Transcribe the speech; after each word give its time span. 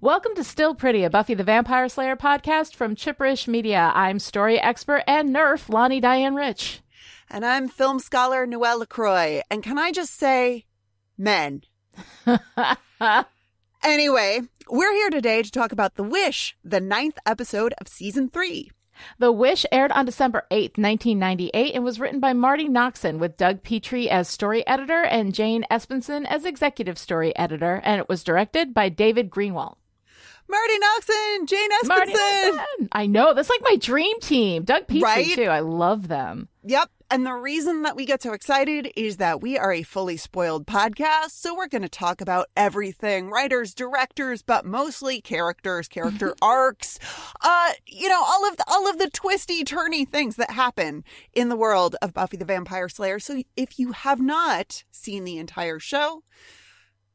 Welcome 0.00 0.36
to 0.36 0.44
Still 0.44 0.76
Pretty, 0.76 1.02
a 1.02 1.10
Buffy 1.10 1.34
the 1.34 1.42
Vampire 1.42 1.88
Slayer 1.88 2.14
podcast 2.14 2.76
from 2.76 2.94
Chipperish 2.94 3.48
Media. 3.48 3.90
I'm 3.96 4.20
story 4.20 4.56
expert 4.60 5.02
and 5.08 5.34
nerf 5.34 5.68
Lani 5.68 5.98
Diane 5.98 6.36
Rich. 6.36 6.82
And 7.28 7.44
I'm 7.44 7.66
film 7.66 7.98
scholar 7.98 8.46
Noelle 8.46 8.78
LaCroix. 8.78 9.40
And 9.50 9.60
can 9.60 9.76
I 9.76 9.90
just 9.90 10.14
say, 10.14 10.66
men. 11.18 11.62
anyway, 13.82 14.42
we're 14.70 14.92
here 14.92 15.10
today 15.10 15.42
to 15.42 15.50
talk 15.50 15.72
about 15.72 15.96
The 15.96 16.04
Wish, 16.04 16.56
the 16.62 16.80
ninth 16.80 17.18
episode 17.26 17.74
of 17.80 17.88
season 17.88 18.28
three. 18.28 18.70
The 19.18 19.32
Wish 19.32 19.66
aired 19.72 19.90
on 19.90 20.06
December 20.06 20.46
8th, 20.52 20.78
1998, 20.78 21.74
and 21.74 21.82
was 21.82 21.98
written 21.98 22.20
by 22.20 22.34
Marti 22.34 22.68
Noxon 22.68 23.18
with 23.18 23.36
Doug 23.36 23.64
Petrie 23.64 24.08
as 24.08 24.28
story 24.28 24.64
editor 24.64 25.02
and 25.02 25.34
Jane 25.34 25.64
Espenson 25.68 26.24
as 26.24 26.44
executive 26.44 26.98
story 26.98 27.34
editor, 27.34 27.80
and 27.82 28.00
it 28.00 28.08
was 28.08 28.22
directed 28.22 28.72
by 28.72 28.88
David 28.88 29.28
Greenwalt. 29.28 29.74
Marti 30.48 30.74
Noxon, 30.78 31.46
Jane 31.46 31.70
Espenson. 31.82 32.58
Noxon. 32.58 32.88
I 32.92 33.06
know. 33.06 33.34
That's 33.34 33.50
like 33.50 33.60
my 33.62 33.76
dream 33.76 34.18
team. 34.20 34.64
Doug 34.64 34.86
Petrie, 34.86 35.02
right? 35.02 35.34
too. 35.34 35.44
I 35.44 35.60
love 35.60 36.08
them. 36.08 36.48
Yep. 36.64 36.90
And 37.10 37.24
the 37.24 37.32
reason 37.32 37.82
that 37.82 37.96
we 37.96 38.04
get 38.04 38.22
so 38.22 38.34
excited 38.34 38.92
is 38.94 39.16
that 39.16 39.40
we 39.40 39.56
are 39.56 39.72
a 39.72 39.82
fully 39.82 40.18
spoiled 40.18 40.66
podcast. 40.66 41.30
So 41.30 41.54
we're 41.54 41.68
going 41.68 41.82
to 41.82 41.88
talk 41.88 42.20
about 42.20 42.48
everything 42.54 43.30
writers, 43.30 43.72
directors, 43.74 44.42
but 44.42 44.66
mostly 44.66 45.22
characters, 45.22 45.88
character 45.88 46.34
arcs, 46.42 46.98
uh, 47.40 47.72
you 47.86 48.10
know, 48.10 48.22
all 48.22 48.46
of 48.46 48.58
the, 48.58 48.64
all 48.68 48.88
of 48.88 48.98
the 48.98 49.08
twisty, 49.08 49.64
turny 49.64 50.06
things 50.06 50.36
that 50.36 50.50
happen 50.50 51.02
in 51.32 51.48
the 51.48 51.56
world 51.56 51.96
of 52.02 52.12
Buffy 52.12 52.36
the 52.36 52.44
Vampire 52.44 52.90
Slayer. 52.90 53.18
So 53.18 53.42
if 53.56 53.78
you 53.78 53.92
have 53.92 54.20
not 54.20 54.84
seen 54.90 55.24
the 55.24 55.38
entire 55.38 55.78
show, 55.78 56.22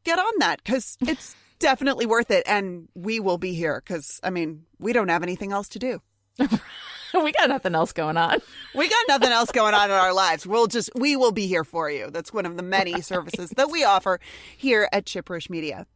get 0.04 0.18
on 0.18 0.34
that 0.40 0.64
because 0.64 0.98
it's 1.02 1.36
definitely 1.64 2.06
worth 2.06 2.30
it. 2.30 2.44
And 2.46 2.88
we 2.94 3.20
will 3.20 3.40
be 3.40 3.54
here 3.54 3.82
because, 3.84 4.20
I 4.22 4.30
mean, 4.30 4.66
we 4.78 4.94
don't 4.94 5.10
have 5.10 5.24
anything 5.24 5.52
else 5.52 5.70
to 5.70 5.80
do. 5.80 6.02
we 6.40 7.32
got 7.32 7.50
nothing 7.50 7.74
else 7.74 7.94
going 7.94 8.18
on. 8.18 8.40
We 8.76 8.90
got 8.90 9.06
nothing 9.08 9.32
else 9.32 9.52
going 9.52 9.74
on 9.74 9.90
in 9.90 9.96
our 9.96 10.14
lives. 10.14 10.46
We'll 10.46 10.68
just 10.68 10.92
we 10.96 11.16
will 11.16 11.32
be 11.32 11.48
here 11.48 11.64
for 11.64 11.90
you. 11.90 12.12
That's 12.12 12.34
one 12.34 12.46
of 12.46 12.58
the 12.58 12.64
many 12.64 12.94
right. 12.94 13.06
services 13.06 13.52
that 13.52 13.72
we 13.72 13.84
offer 13.84 14.20
here 14.58 14.88
at 14.92 15.06
Chipperish 15.06 15.50
Media. 15.50 15.88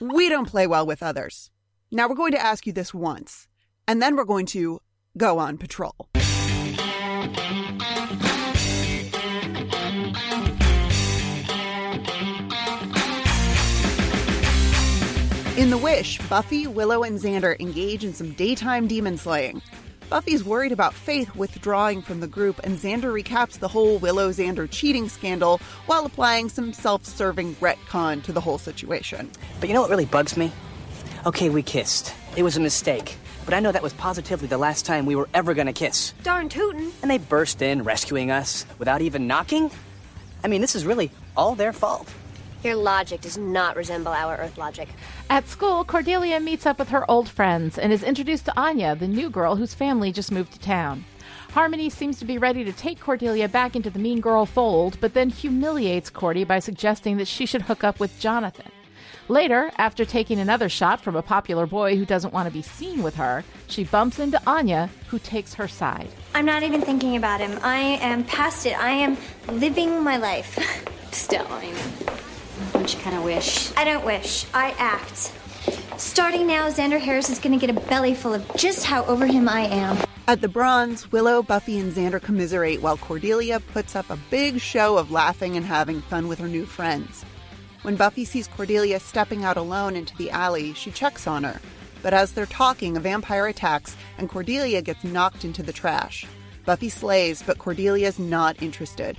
we 0.00 0.28
don't 0.28 0.48
play 0.48 0.66
well 0.66 0.86
with 0.86 1.02
others. 1.02 1.50
Now 1.90 2.08
we're 2.08 2.14
going 2.14 2.32
to 2.32 2.42
ask 2.42 2.66
you 2.66 2.72
this 2.72 2.94
once, 2.94 3.48
and 3.86 4.00
then 4.00 4.16
we're 4.16 4.24
going 4.24 4.46
to 4.46 4.80
go 5.16 5.38
on 5.38 5.58
patrol. 5.58 6.08
In 15.56 15.70
The 15.70 15.78
Wish, 15.78 16.18
Buffy, 16.28 16.66
Willow, 16.66 17.04
and 17.04 17.16
Xander 17.16 17.54
engage 17.60 18.02
in 18.02 18.12
some 18.12 18.32
daytime 18.32 18.88
demon 18.88 19.16
slaying. 19.16 19.62
Buffy's 20.10 20.42
worried 20.42 20.72
about 20.72 20.94
Faith 20.94 21.36
withdrawing 21.36 22.02
from 22.02 22.18
the 22.18 22.26
group, 22.26 22.58
and 22.64 22.76
Xander 22.76 23.04
recaps 23.04 23.60
the 23.60 23.68
whole 23.68 23.98
Willow 23.98 24.30
Xander 24.30 24.68
cheating 24.68 25.08
scandal 25.08 25.58
while 25.86 26.06
applying 26.06 26.48
some 26.48 26.72
self 26.72 27.04
serving 27.04 27.54
retcon 27.56 28.20
to 28.24 28.32
the 28.32 28.40
whole 28.40 28.58
situation. 28.58 29.30
But 29.60 29.68
you 29.68 29.76
know 29.76 29.80
what 29.80 29.90
really 29.90 30.06
bugs 30.06 30.36
me? 30.36 30.50
Okay, 31.24 31.50
we 31.50 31.62
kissed. 31.62 32.12
It 32.36 32.42
was 32.42 32.56
a 32.56 32.60
mistake. 32.60 33.16
But 33.44 33.54
I 33.54 33.60
know 33.60 33.70
that 33.70 33.80
was 33.80 33.92
positively 33.92 34.48
the 34.48 34.58
last 34.58 34.84
time 34.84 35.06
we 35.06 35.14
were 35.14 35.28
ever 35.34 35.54
gonna 35.54 35.72
kiss. 35.72 36.14
Darn 36.24 36.48
tootin'. 36.48 36.90
And 37.00 37.08
they 37.08 37.18
burst 37.18 37.62
in, 37.62 37.84
rescuing 37.84 38.32
us 38.32 38.66
without 38.80 39.02
even 39.02 39.28
knocking? 39.28 39.70
I 40.42 40.48
mean, 40.48 40.62
this 40.62 40.74
is 40.74 40.84
really 40.84 41.12
all 41.36 41.54
their 41.54 41.72
fault. 41.72 42.12
Your 42.64 42.76
logic 42.76 43.20
does 43.20 43.36
not 43.36 43.76
resemble 43.76 44.12
our 44.12 44.38
Earth 44.38 44.56
logic. 44.56 44.88
At 45.28 45.46
school, 45.48 45.84
Cordelia 45.84 46.40
meets 46.40 46.64
up 46.64 46.78
with 46.78 46.88
her 46.88 47.08
old 47.10 47.28
friends 47.28 47.76
and 47.78 47.92
is 47.92 48.02
introduced 48.02 48.46
to 48.46 48.58
Anya, 48.58 48.96
the 48.96 49.06
new 49.06 49.28
girl 49.28 49.56
whose 49.56 49.74
family 49.74 50.10
just 50.12 50.32
moved 50.32 50.54
to 50.54 50.58
town. 50.58 51.04
Harmony 51.50 51.90
seems 51.90 52.18
to 52.18 52.24
be 52.24 52.38
ready 52.38 52.64
to 52.64 52.72
take 52.72 53.00
Cordelia 53.00 53.48
back 53.50 53.76
into 53.76 53.90
the 53.90 53.98
mean 53.98 54.20
girl 54.20 54.46
fold, 54.46 54.96
but 55.02 55.12
then 55.12 55.28
humiliates 55.28 56.08
Cordy 56.08 56.42
by 56.44 56.58
suggesting 56.58 57.18
that 57.18 57.28
she 57.28 57.44
should 57.44 57.60
hook 57.62 57.84
up 57.84 58.00
with 58.00 58.18
Jonathan. 58.18 58.72
Later, 59.28 59.70
after 59.76 60.06
taking 60.06 60.40
another 60.40 60.70
shot 60.70 61.02
from 61.02 61.16
a 61.16 61.22
popular 61.22 61.66
boy 61.66 61.96
who 61.96 62.06
doesn't 62.06 62.32
want 62.32 62.48
to 62.48 62.52
be 62.52 62.62
seen 62.62 63.02
with 63.02 63.16
her, 63.16 63.44
she 63.68 63.84
bumps 63.84 64.18
into 64.18 64.40
Anya, 64.46 64.88
who 65.08 65.18
takes 65.18 65.52
her 65.54 65.68
side. 65.68 66.08
I'm 66.34 66.46
not 66.46 66.62
even 66.62 66.80
thinking 66.80 67.16
about 67.16 67.40
him. 67.40 67.58
I 67.62 67.98
am 68.00 68.24
past 68.24 68.64
it. 68.64 68.78
I 68.78 68.90
am 68.90 69.18
living 69.48 70.02
my 70.02 70.16
life. 70.16 70.58
Still, 71.12 71.46
I 71.50 71.60
mean. 71.60 71.74
Don't 72.72 72.92
you 72.92 73.00
kind 73.00 73.16
of 73.16 73.24
wish? 73.24 73.74
I 73.76 73.84
don't 73.84 74.04
wish. 74.04 74.46
I 74.54 74.74
act. 74.78 75.32
Starting 75.96 76.46
now, 76.46 76.68
Xander 76.68 77.00
Harris 77.00 77.30
is 77.30 77.38
going 77.38 77.58
to 77.58 77.66
get 77.66 77.74
a 77.74 77.80
belly 77.88 78.14
full 78.14 78.34
of 78.34 78.48
just 78.56 78.84
how 78.84 79.04
over 79.06 79.26
him 79.26 79.48
I 79.48 79.62
am. 79.62 79.96
At 80.26 80.40
the 80.40 80.48
Bronze, 80.48 81.12
Willow, 81.12 81.42
Buffy, 81.42 81.78
and 81.78 81.92
Xander 81.92 82.20
commiserate 82.20 82.82
while 82.82 82.96
Cordelia 82.96 83.60
puts 83.60 83.94
up 83.94 84.08
a 84.10 84.18
big 84.30 84.60
show 84.60 84.98
of 84.98 85.10
laughing 85.10 85.56
and 85.56 85.64
having 85.64 86.00
fun 86.00 86.28
with 86.28 86.38
her 86.38 86.48
new 86.48 86.66
friends. 86.66 87.24
When 87.82 87.96
Buffy 87.96 88.24
sees 88.24 88.48
Cordelia 88.48 88.98
stepping 89.00 89.44
out 89.44 89.56
alone 89.56 89.96
into 89.96 90.16
the 90.16 90.30
alley, 90.30 90.72
she 90.72 90.90
checks 90.90 91.26
on 91.26 91.44
her. 91.44 91.60
But 92.02 92.14
as 92.14 92.32
they're 92.32 92.46
talking, 92.46 92.96
a 92.96 93.00
vampire 93.00 93.46
attacks 93.46 93.96
and 94.16 94.28
Cordelia 94.28 94.82
gets 94.82 95.04
knocked 95.04 95.44
into 95.44 95.62
the 95.62 95.72
trash. 95.72 96.26
Buffy 96.64 96.88
slays, 96.88 97.42
but 97.42 97.58
Cordelia's 97.58 98.18
not 98.18 98.62
interested. 98.62 99.18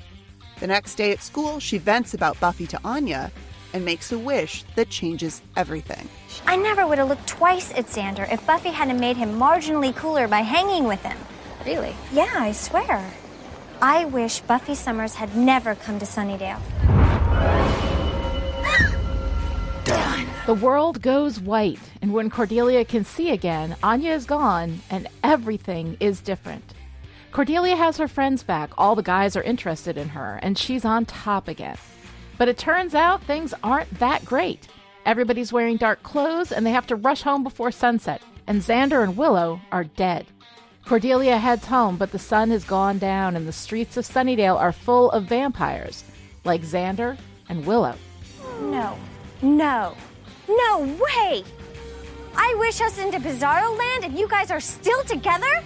The 0.59 0.67
next 0.67 0.95
day 0.95 1.11
at 1.11 1.21
school, 1.21 1.59
she 1.59 1.77
vents 1.77 2.13
about 2.13 2.39
Buffy 2.39 2.65
to 2.67 2.79
Anya 2.85 3.31
and 3.73 3.83
makes 3.83 4.13
a 4.13 4.17
wish 4.17 4.63
that 4.75 4.89
changes 4.89 5.41
everything. 5.57 6.07
I 6.45 6.55
never 6.55 6.87
would 6.87 6.97
have 6.97 7.09
looked 7.09 7.27
twice 7.27 7.71
at 7.73 7.87
Xander 7.87 8.31
if 8.31 8.45
Buffy 8.47 8.69
hadn't 8.69 8.99
made 8.99 9.17
him 9.17 9.37
marginally 9.37 9.93
cooler 9.93 10.29
by 10.29 10.39
hanging 10.41 10.85
with 10.85 11.01
him. 11.03 11.17
Really? 11.65 11.93
Yeah, 12.13 12.31
I 12.33 12.53
swear. 12.53 13.03
I 13.81 14.05
wish 14.05 14.39
Buffy 14.41 14.75
Summers 14.75 15.15
had 15.15 15.35
never 15.35 15.75
come 15.75 15.99
to 15.99 16.05
Sunnydale. 16.05 16.61
Done. 19.83 20.27
The 20.45 20.53
world 20.53 21.01
goes 21.01 21.41
white, 21.41 21.79
and 22.01 22.13
when 22.13 22.29
Cordelia 22.29 22.85
can 22.85 23.03
see 23.03 23.31
again, 23.31 23.75
Anya 23.83 24.13
is 24.13 24.25
gone, 24.25 24.79
and 24.89 25.07
everything 25.21 25.97
is 25.99 26.21
different. 26.21 26.74
Cordelia 27.35 27.75
has 27.75 27.97
her 27.97 28.07
friends 28.07 28.43
back, 28.43 28.69
all 28.77 28.95
the 28.95 29.03
guys 29.03 29.35
are 29.35 29.43
interested 29.43 29.97
in 29.97 30.07
her, 30.07 30.39
and 30.41 30.57
she's 30.57 30.85
on 30.85 31.03
top 31.03 31.49
again. 31.49 31.75
But 32.37 32.47
it 32.47 32.57
turns 32.57 32.95
out 32.95 33.21
things 33.23 33.53
aren't 33.61 33.99
that 33.99 34.23
great. 34.23 34.69
Everybody's 35.05 35.51
wearing 35.51 35.75
dark 35.75 36.01
clothes, 36.01 36.53
and 36.53 36.65
they 36.65 36.71
have 36.71 36.87
to 36.87 36.95
rush 36.95 37.23
home 37.23 37.43
before 37.43 37.73
sunset, 37.73 38.21
and 38.47 38.61
Xander 38.61 39.03
and 39.03 39.17
Willow 39.17 39.59
are 39.69 39.83
dead. 39.83 40.27
Cordelia 40.85 41.35
heads 41.37 41.65
home, 41.65 41.97
but 41.97 42.13
the 42.13 42.19
sun 42.19 42.51
has 42.51 42.63
gone 42.63 42.99
down, 42.99 43.35
and 43.35 43.45
the 43.45 43.51
streets 43.51 43.97
of 43.97 44.05
Sunnydale 44.05 44.57
are 44.57 44.71
full 44.71 45.11
of 45.11 45.25
vampires, 45.25 46.05
like 46.45 46.61
Xander 46.61 47.17
and 47.49 47.65
Willow. 47.65 47.95
No, 48.61 48.97
no, 49.41 49.93
no 50.47 50.79
way! 50.79 51.43
I 52.37 52.55
wish 52.59 52.79
us 52.79 52.97
into 52.97 53.19
Bizarro 53.19 53.77
Land, 53.77 54.05
and 54.05 54.17
you 54.17 54.29
guys 54.29 54.51
are 54.51 54.61
still 54.61 55.03
together? 55.03 55.61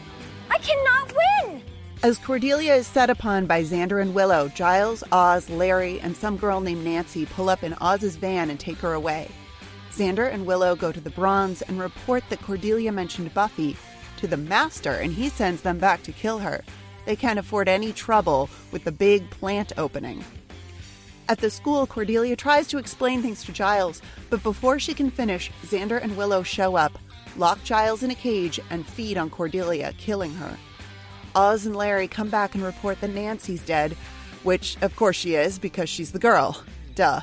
I 0.50 0.58
cannot 0.58 1.14
win! 1.16 1.64
As 2.02 2.18
Cordelia 2.18 2.76
is 2.76 2.88
set 2.88 3.10
upon 3.10 3.46
by 3.46 3.64
Xander 3.64 4.02
and 4.02 4.14
Willow, 4.14 4.48
Giles, 4.50 5.04
Oz, 5.12 5.50
Larry, 5.50 6.00
and 6.00 6.16
some 6.16 6.38
girl 6.38 6.62
named 6.62 6.84
Nancy 6.84 7.26
pull 7.26 7.50
up 7.50 7.64
in 7.64 7.76
Oz's 7.82 8.16
van 8.16 8.50
and 8.50 8.60
take 8.60 8.78
her 8.78 8.94
away. 8.94 9.30
Xander 9.92 10.32
and 10.32 10.46
Willow 10.46 10.76
go 10.76 10.92
to 10.92 11.02
the 11.02 11.10
Bronze 11.10 11.62
and 11.64 11.80
report 11.80 12.24
that 12.30 12.42
Cordelia 12.42 12.92
mentioned 12.92 13.34
Buffy 13.34 13.76
to 14.18 14.28
the 14.28 14.38
Master, 14.38 14.94
and 14.94 15.14
he 15.14 15.30
sends 15.30 15.62
them 15.62 15.78
back 15.78 16.04
to 16.04 16.12
kill 16.12 16.40
her. 16.40 16.64
They 17.06 17.16
can't 17.16 17.40
afford 17.40 17.68
any 17.68 17.92
trouble 17.92 18.50
with 18.72 18.84
the 18.84 18.92
big 18.92 19.30
plant 19.30 19.74
opening. 19.78 20.24
At 21.28 21.40
the 21.40 21.50
school, 21.50 21.86
Cordelia 21.86 22.36
tries 22.36 22.68
to 22.70 22.78
explain 22.78 23.22
things 23.22 23.44
to 23.44 23.52
Giles, 23.52 24.02
but 24.30 24.42
before 24.42 24.80
she 24.80 24.94
can 24.94 25.12
finish, 25.12 25.52
Xander 25.64 26.02
and 26.02 26.16
Willow 26.18 26.44
show 26.44 26.76
up, 26.76 26.98
lock 27.38 27.64
Giles 27.64 28.04
in 28.04 28.12
a 28.12 28.16
cage, 28.16 28.60
and 28.70 28.86
feed 28.86 29.18
on 29.18 29.30
Cordelia, 29.30 29.94
killing 29.98 30.34
her. 30.36 30.58
Oz 31.36 31.66
and 31.66 31.76
Larry 31.76 32.08
come 32.08 32.30
back 32.30 32.56
and 32.56 32.64
report 32.64 33.00
that 33.02 33.10
Nancy's 33.10 33.64
dead, 33.64 33.94
which, 34.44 34.78
of 34.82 34.96
course, 34.96 35.16
she 35.16 35.36
is 35.36 35.60
because 35.60 35.90
she's 35.90 36.12
the 36.12 36.20
girl. 36.20 36.64
Duh. 36.96 37.22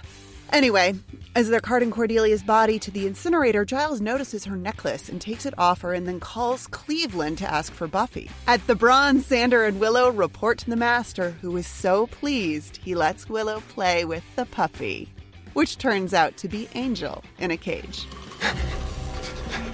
Anyway, 0.53 0.94
as 1.35 1.50
they're 1.50 1.61
carting 1.61 1.91
Cordelia's 1.91 2.43
body 2.43 2.79
to 2.79 2.91
the 2.91 3.06
incinerator, 3.06 3.64
Giles 3.64 4.00
notices 4.00 4.44
her 4.44 4.56
necklace 4.56 5.08
and 5.08 5.20
takes 5.20 5.44
it 5.44 5.55
off 5.58 5.81
her 5.81 5.93
and 5.93 6.06
then 6.06 6.20
calls 6.20 6.67
Cleveland 6.69 7.38
to 7.38 7.53
ask 7.53 7.73
for 7.73 7.88
Buffy. 7.88 8.31
At 8.47 8.64
the 8.67 8.76
Bronze, 8.76 9.29
Xander 9.29 9.67
and 9.67 9.81
Willow 9.81 10.11
report 10.11 10.58
to 10.58 10.70
the 10.70 10.76
Master, 10.76 11.32
who 11.43 11.56
is 11.56 11.67
so 11.67 12.06
pleased 12.06 12.79
he 12.79 12.94
lets 12.94 13.29
Willow 13.29 13.61
play 13.69 14.05
with 14.05 14.25
the 14.37 14.47
puppy, 14.47 15.12
which 15.53 15.79
turns 15.79 16.14
out 16.14 16.37
to 16.38 16.49
be 16.49 16.69
Angel 16.75 17.25
in 17.38 17.50
a 17.50 17.56
cage. 17.56 18.06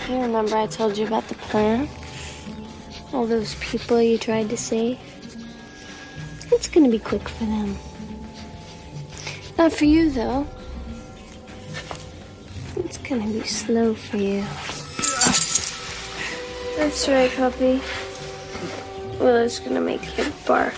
You 0.08 0.20
remember 0.20 0.56
I 0.56 0.66
told 0.66 0.98
you 0.98 1.06
about 1.06 1.28
the 1.28 1.34
plan? 1.34 1.88
All 3.12 3.26
those 3.26 3.54
people 3.56 4.00
you 4.00 4.18
tried 4.18 4.50
to 4.50 4.56
save? 4.56 4.98
It's 6.50 6.68
gonna 6.68 6.88
be 6.88 6.98
quick 6.98 7.28
for 7.28 7.44
them. 7.44 7.76
Not 9.58 9.72
for 9.72 9.84
you, 9.84 10.10
though. 10.10 10.46
It's 12.76 12.98
gonna 12.98 13.26
be 13.26 13.42
slow 13.44 13.94
for 13.94 14.16
you. 14.16 14.44
That's 16.76 17.08
right, 17.08 17.30
puppy. 17.30 17.80
Willow's 19.18 19.60
gonna 19.60 19.80
make 19.80 20.18
you 20.18 20.32
bark. 20.46 20.74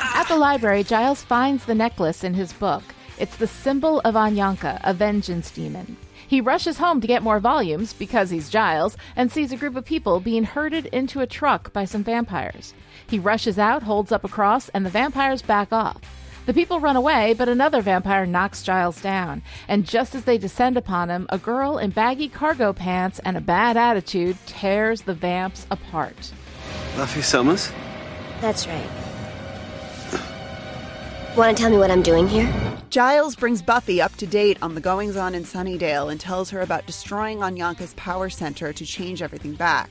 At 0.00 0.26
the 0.28 0.36
library, 0.36 0.84
Giles 0.84 1.22
finds 1.22 1.64
the 1.64 1.74
necklace 1.74 2.24
in 2.24 2.34
his 2.34 2.52
book. 2.52 2.82
It's 3.18 3.36
the 3.36 3.46
symbol 3.46 4.00
of 4.00 4.14
Anyanka, 4.14 4.80
a 4.82 4.92
vengeance 4.92 5.50
demon. 5.50 5.96
He 6.30 6.40
rushes 6.40 6.78
home 6.78 7.00
to 7.00 7.08
get 7.08 7.24
more 7.24 7.40
volumes 7.40 7.92
because 7.92 8.30
he's 8.30 8.50
Giles 8.50 8.96
and 9.16 9.32
sees 9.32 9.50
a 9.50 9.56
group 9.56 9.74
of 9.74 9.84
people 9.84 10.20
being 10.20 10.44
herded 10.44 10.86
into 10.86 11.18
a 11.18 11.26
truck 11.26 11.72
by 11.72 11.84
some 11.84 12.04
vampires. 12.04 12.72
He 13.08 13.18
rushes 13.18 13.58
out, 13.58 13.82
holds 13.82 14.12
up 14.12 14.22
a 14.22 14.28
cross, 14.28 14.68
and 14.68 14.86
the 14.86 14.90
vampires 14.90 15.42
back 15.42 15.72
off. 15.72 16.00
The 16.46 16.54
people 16.54 16.78
run 16.78 16.94
away, 16.94 17.34
but 17.36 17.48
another 17.48 17.80
vampire 17.82 18.26
knocks 18.26 18.62
Giles 18.62 19.02
down. 19.02 19.42
And 19.66 19.84
just 19.84 20.14
as 20.14 20.22
they 20.22 20.38
descend 20.38 20.76
upon 20.76 21.10
him, 21.10 21.26
a 21.30 21.36
girl 21.36 21.78
in 21.78 21.90
baggy 21.90 22.28
cargo 22.28 22.72
pants 22.72 23.18
and 23.24 23.36
a 23.36 23.40
bad 23.40 23.76
attitude 23.76 24.36
tears 24.46 25.02
the 25.02 25.14
vamps 25.14 25.66
apart. 25.68 26.30
Buffy 26.94 27.22
Summers? 27.22 27.72
That's 28.40 28.68
right. 28.68 28.99
Want 31.36 31.56
to 31.56 31.62
tell 31.62 31.70
me 31.70 31.78
what 31.78 31.92
I'm 31.92 32.02
doing 32.02 32.26
here? 32.26 32.52
Giles 32.90 33.36
brings 33.36 33.62
Buffy 33.62 34.02
up 34.02 34.14
to 34.16 34.26
date 34.26 34.58
on 34.62 34.74
the 34.74 34.80
goings 34.80 35.16
on 35.16 35.32
in 35.36 35.44
Sunnydale 35.44 36.10
and 36.10 36.20
tells 36.20 36.50
her 36.50 36.60
about 36.60 36.86
destroying 36.86 37.38
Anyanka's 37.38 37.94
power 37.94 38.28
center 38.28 38.72
to 38.72 38.84
change 38.84 39.22
everything 39.22 39.54
back. 39.54 39.90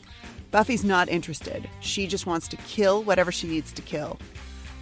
Buffy's 0.52 0.84
not 0.84 1.08
interested. 1.08 1.70
She 1.80 2.08
just 2.08 2.26
wants 2.26 2.50
to 2.50 2.58
kill 2.58 3.04
whatever 3.04 3.32
she 3.32 3.48
needs 3.48 3.72
to 3.72 3.82
kill. 3.82 4.20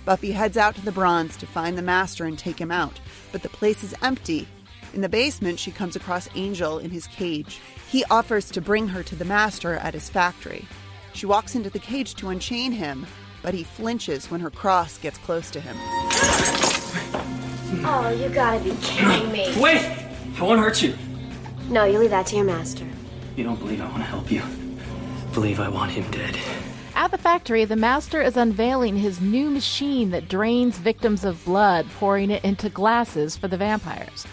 Buffy 0.04 0.32
heads 0.32 0.58
out 0.58 0.74
to 0.76 0.82
the 0.84 0.92
Bronze 0.92 1.38
to 1.38 1.46
find 1.46 1.78
the 1.78 1.84
Master 1.84 2.26
and 2.26 2.40
take 2.40 2.60
him 2.60 2.72
out, 2.72 3.00
but 3.32 3.44
the 3.44 3.50
place 3.50 3.84
is 3.84 3.94
empty. 4.02 4.48
In 4.96 5.02
the 5.02 5.10
basement, 5.10 5.60
she 5.60 5.70
comes 5.70 5.96
across 5.96 6.28
Angel 6.34 6.80
in 6.80 6.90
his 6.90 7.06
cage. 7.06 7.60
He 7.88 8.04
offers 8.06 8.50
to 8.52 8.62
bring 8.62 8.88
her 8.88 9.04
to 9.04 9.16
the 9.16 9.26
Master 9.26 9.76
at 9.76 9.94
his 9.94 10.10
factory. 10.10 10.66
She 11.14 11.28
walks 11.28 11.54
into 11.54 11.70
the 11.70 11.78
cage 11.78 12.16
to 12.16 12.30
unchain 12.30 12.72
him, 12.72 13.06
but 13.44 13.54
he 13.54 13.64
flinches 13.64 14.32
when 14.32 14.42
her 14.42 14.50
cross 14.50 14.98
gets 14.98 15.20
close 15.20 15.52
to 15.52 15.60
him. 15.60 15.78
Oh, 17.90 18.10
you 18.10 18.30
gotta 18.30 18.64
be 18.64 18.72
kidding 18.82 19.32
me. 19.32 19.54
Wait! 19.60 19.82
I 20.40 20.44
won't 20.44 20.60
hurt 20.60 20.82
you. 20.82 20.94
No, 21.70 21.86
you 21.86 22.00
leave 22.00 22.12
that 22.12 22.26
to 22.28 22.36
your 22.36 22.46
master. 22.46 22.86
You 23.36 23.44
don't 23.44 23.60
believe 23.60 23.82
I 23.82 23.86
want 23.86 23.98
to 23.98 24.04
help 24.04 24.32
you. 24.32 24.42
Believe 25.34 25.60
I 25.60 25.70
want 25.70 25.92
him 25.92 26.10
dead. 26.12 26.38
At 26.96 27.12
the 27.12 27.18
factory, 27.18 27.64
the 27.66 27.76
master 27.76 28.22
is 28.22 28.38
unveiling 28.38 28.98
his 28.98 29.22
new 29.22 29.50
machine 29.50 30.10
that 30.12 30.30
drains 30.30 30.78
victims 30.78 31.24
of 31.24 31.46
blood, 31.46 31.86
pouring 32.00 32.32
it 32.32 32.44
into 32.44 32.70
glasses 32.70 33.38
for 33.38 33.48
the 33.48 33.58
vampires. 33.58 34.26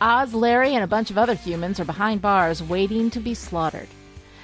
Oz, 0.00 0.34
Larry, 0.34 0.74
and 0.74 0.82
a 0.82 0.88
bunch 0.88 1.10
of 1.10 1.18
other 1.18 1.34
humans 1.34 1.78
are 1.78 1.84
behind 1.84 2.20
bars 2.20 2.62
waiting 2.62 3.10
to 3.10 3.20
be 3.20 3.34
slaughtered. 3.34 3.88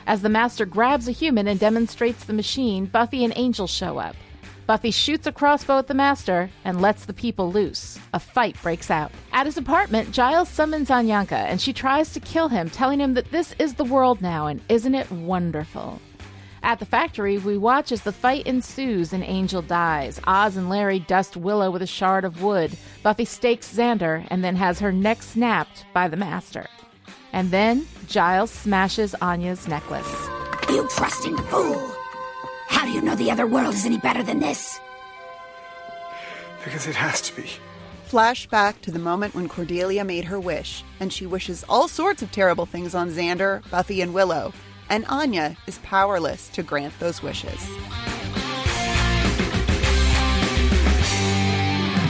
As 0.06 0.22
the 0.22 0.28
master 0.28 0.66
grabs 0.66 1.08
a 1.08 1.12
human 1.12 1.48
and 1.48 1.58
demonstrates 1.58 2.24
the 2.24 2.32
machine, 2.32 2.86
Buffy 2.86 3.24
and 3.24 3.32
Angel 3.36 3.66
show 3.66 3.98
up. 3.98 4.16
Buffy 4.66 4.90
shoots 4.90 5.26
a 5.26 5.32
crossbow 5.32 5.78
at 5.78 5.88
the 5.88 5.94
master 5.94 6.48
and 6.64 6.80
lets 6.80 7.04
the 7.04 7.12
people 7.12 7.52
loose. 7.52 7.98
A 8.14 8.20
fight 8.20 8.56
breaks 8.62 8.90
out. 8.90 9.12
At 9.32 9.44
his 9.44 9.58
apartment, 9.58 10.10
Giles 10.10 10.48
summons 10.48 10.88
Anyanka 10.88 11.32
and 11.32 11.60
she 11.60 11.74
tries 11.74 12.12
to 12.14 12.20
kill 12.20 12.48
him, 12.48 12.70
telling 12.70 12.98
him 12.98 13.12
that 13.14 13.30
this 13.30 13.54
is 13.58 13.74
the 13.74 13.84
world 13.84 14.22
now 14.22 14.46
and 14.46 14.62
isn't 14.70 14.94
it 14.94 15.10
wonderful? 15.10 16.00
At 16.62 16.78
the 16.78 16.86
factory, 16.86 17.36
we 17.36 17.58
watch 17.58 17.92
as 17.92 18.02
the 18.02 18.12
fight 18.12 18.46
ensues 18.46 19.12
and 19.12 19.22
Angel 19.22 19.60
dies. 19.60 20.18
Oz 20.26 20.56
and 20.56 20.70
Larry 20.70 21.00
dust 21.00 21.36
Willow 21.36 21.70
with 21.70 21.82
a 21.82 21.86
shard 21.86 22.24
of 22.24 22.42
wood. 22.42 22.74
Buffy 23.02 23.26
stakes 23.26 23.70
Xander 23.70 24.26
and 24.30 24.42
then 24.42 24.56
has 24.56 24.80
her 24.80 24.92
neck 24.92 25.22
snapped 25.22 25.84
by 25.92 26.08
the 26.08 26.16
Master. 26.16 26.66
And 27.34 27.50
then 27.50 27.86
Giles 28.08 28.50
smashes 28.50 29.14
Anya's 29.20 29.68
necklace. 29.68 30.10
You 30.70 30.88
trusting 30.88 31.36
fool! 31.36 32.03
How 32.68 32.84
do 32.84 32.92
you 32.92 33.00
know 33.00 33.14
the 33.14 33.30
other 33.30 33.46
world 33.46 33.74
is 33.74 33.86
any 33.86 33.98
better 33.98 34.22
than 34.22 34.40
this? 34.40 34.78
Because 36.64 36.86
it 36.86 36.94
has 36.96 37.20
to 37.22 37.36
be. 37.36 37.48
Flashback 38.08 38.80
to 38.82 38.90
the 38.90 38.98
moment 38.98 39.34
when 39.34 39.48
Cordelia 39.48 40.04
made 40.04 40.24
her 40.26 40.38
wish, 40.38 40.84
and 41.00 41.12
she 41.12 41.26
wishes 41.26 41.64
all 41.68 41.88
sorts 41.88 42.22
of 42.22 42.30
terrible 42.30 42.66
things 42.66 42.94
on 42.94 43.10
Xander, 43.10 43.68
Buffy, 43.70 44.00
and 44.00 44.14
Willow, 44.14 44.52
and 44.88 45.04
Anya 45.06 45.56
is 45.66 45.78
powerless 45.78 46.48
to 46.50 46.62
grant 46.62 46.98
those 47.00 47.22
wishes. 47.22 47.68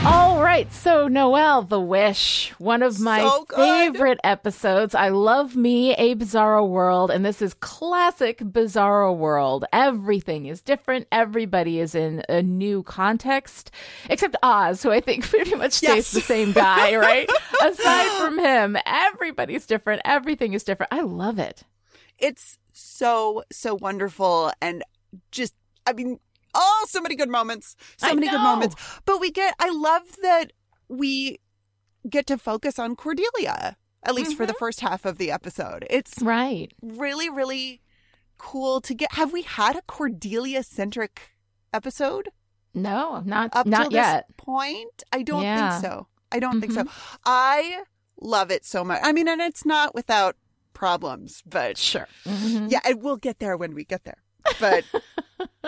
All 0.07 0.39
right, 0.41 0.71
so 0.71 1.07
Noel, 1.07 1.63
The 1.63 1.79
Wish, 1.79 2.53
one 2.59 2.83
of 2.83 2.99
my 2.99 3.21
So 3.21 3.45
favorite 3.55 4.19
episodes. 4.23 4.93
I 4.93 5.09
love 5.09 5.55
me 5.55 5.95
a 5.95 6.13
Bizarro 6.15 6.67
World, 6.69 7.09
and 7.09 7.25
this 7.25 7.41
is 7.41 7.55
classic 7.55 8.37
Bizarro 8.37 9.17
World. 9.17 9.65
Everything 9.73 10.45
is 10.45 10.61
different. 10.61 11.07
Everybody 11.11 11.79
is 11.79 11.95
in 11.95 12.21
a 12.29 12.43
new 12.43 12.83
context, 12.83 13.71
except 14.07 14.35
Oz, 14.43 14.83
who 14.83 14.91
I 14.91 14.99
think 14.99 15.23
pretty 15.29 15.55
much 15.55 15.73
stays 15.73 15.89
Yes. 15.95 16.11
the 16.11 16.21
same 16.21 16.51
guy, 16.51 16.95
right? 16.97 17.27
Aside 17.63 18.11
from 18.21 18.37
him, 18.37 18.77
everybody's 18.85 19.65
different. 19.65 20.03
Everything 20.05 20.53
is 20.53 20.63
different. 20.63 20.93
I 20.93 21.01
love 21.01 21.39
it. 21.39 21.63
It's 22.19 22.59
so, 22.73 23.43
so 23.51 23.73
wonderful 23.73 24.51
and 24.61 24.83
just, 25.31 25.55
I 25.87 25.93
mean, 25.93 26.19
oh, 26.55 26.85
so 26.89 27.01
many 27.01 27.15
good 27.15 27.29
moments. 27.29 27.75
So 27.97 28.07
I 28.07 28.13
many 28.15 28.27
good 28.29 28.41
moments. 28.41 28.75
But 29.05 29.19
we 29.19 29.29
get, 29.31 29.53
I 29.59 29.69
love 29.69 30.03
that 30.23 30.53
we 30.89 31.39
get 32.09 32.25
to 32.27 32.37
focus 32.37 32.79
on 32.79 32.95
Cordelia, 32.95 33.77
at 34.03 34.15
least 34.15 34.35
for 34.37 34.45
the 34.45 34.53
first 34.53 34.79
half 34.81 35.05
of 35.05 35.17
the 35.17 35.31
episode. 35.31 35.85
It's 35.89 36.21
Right. 36.21 36.71
really, 36.81 37.29
really 37.29 37.81
cool 38.37 38.81
to 38.81 38.93
get. 38.93 39.13
Have 39.13 39.33
we 39.33 39.41
had 39.43 39.75
a 39.75 39.81
Cordelia 39.83 40.63
centric 40.63 41.35
episode? 41.73 42.29
No, 42.73 43.21
not 43.25 43.49
up 43.55 43.65
not 43.65 43.83
till 43.83 43.93
yet. 43.93 44.25
this 44.27 44.35
point? 44.37 45.03
I 45.11 45.21
don't 45.23 45.41
Yeah. 45.43 45.69
Mm-hmm. 45.69 45.81
think 45.81 45.91
so. 45.93 46.07
I 46.31 46.39
don't 46.39 46.59
think 46.61 46.73
so. 46.73 46.83
I 47.25 47.83
love 48.19 48.51
it 48.51 48.65
so 48.65 48.83
much. 48.83 48.99
I 49.03 49.11
mean, 49.13 49.27
and 49.27 49.39
it's 49.41 49.65
not 49.65 49.95
without 49.95 50.35
problems, 50.73 51.41
but 51.45 51.77
Sure. 51.77 52.07
Mhm. 52.25 52.69
yeah, 52.69 52.81
and 52.83 53.01
we'll 53.01 53.15
get 53.17 53.39
there 53.39 53.55
when 53.55 53.73
we 53.73 53.85
get 53.85 54.03
there. 54.03 54.21
But 54.59 54.83
oh 54.93 55.67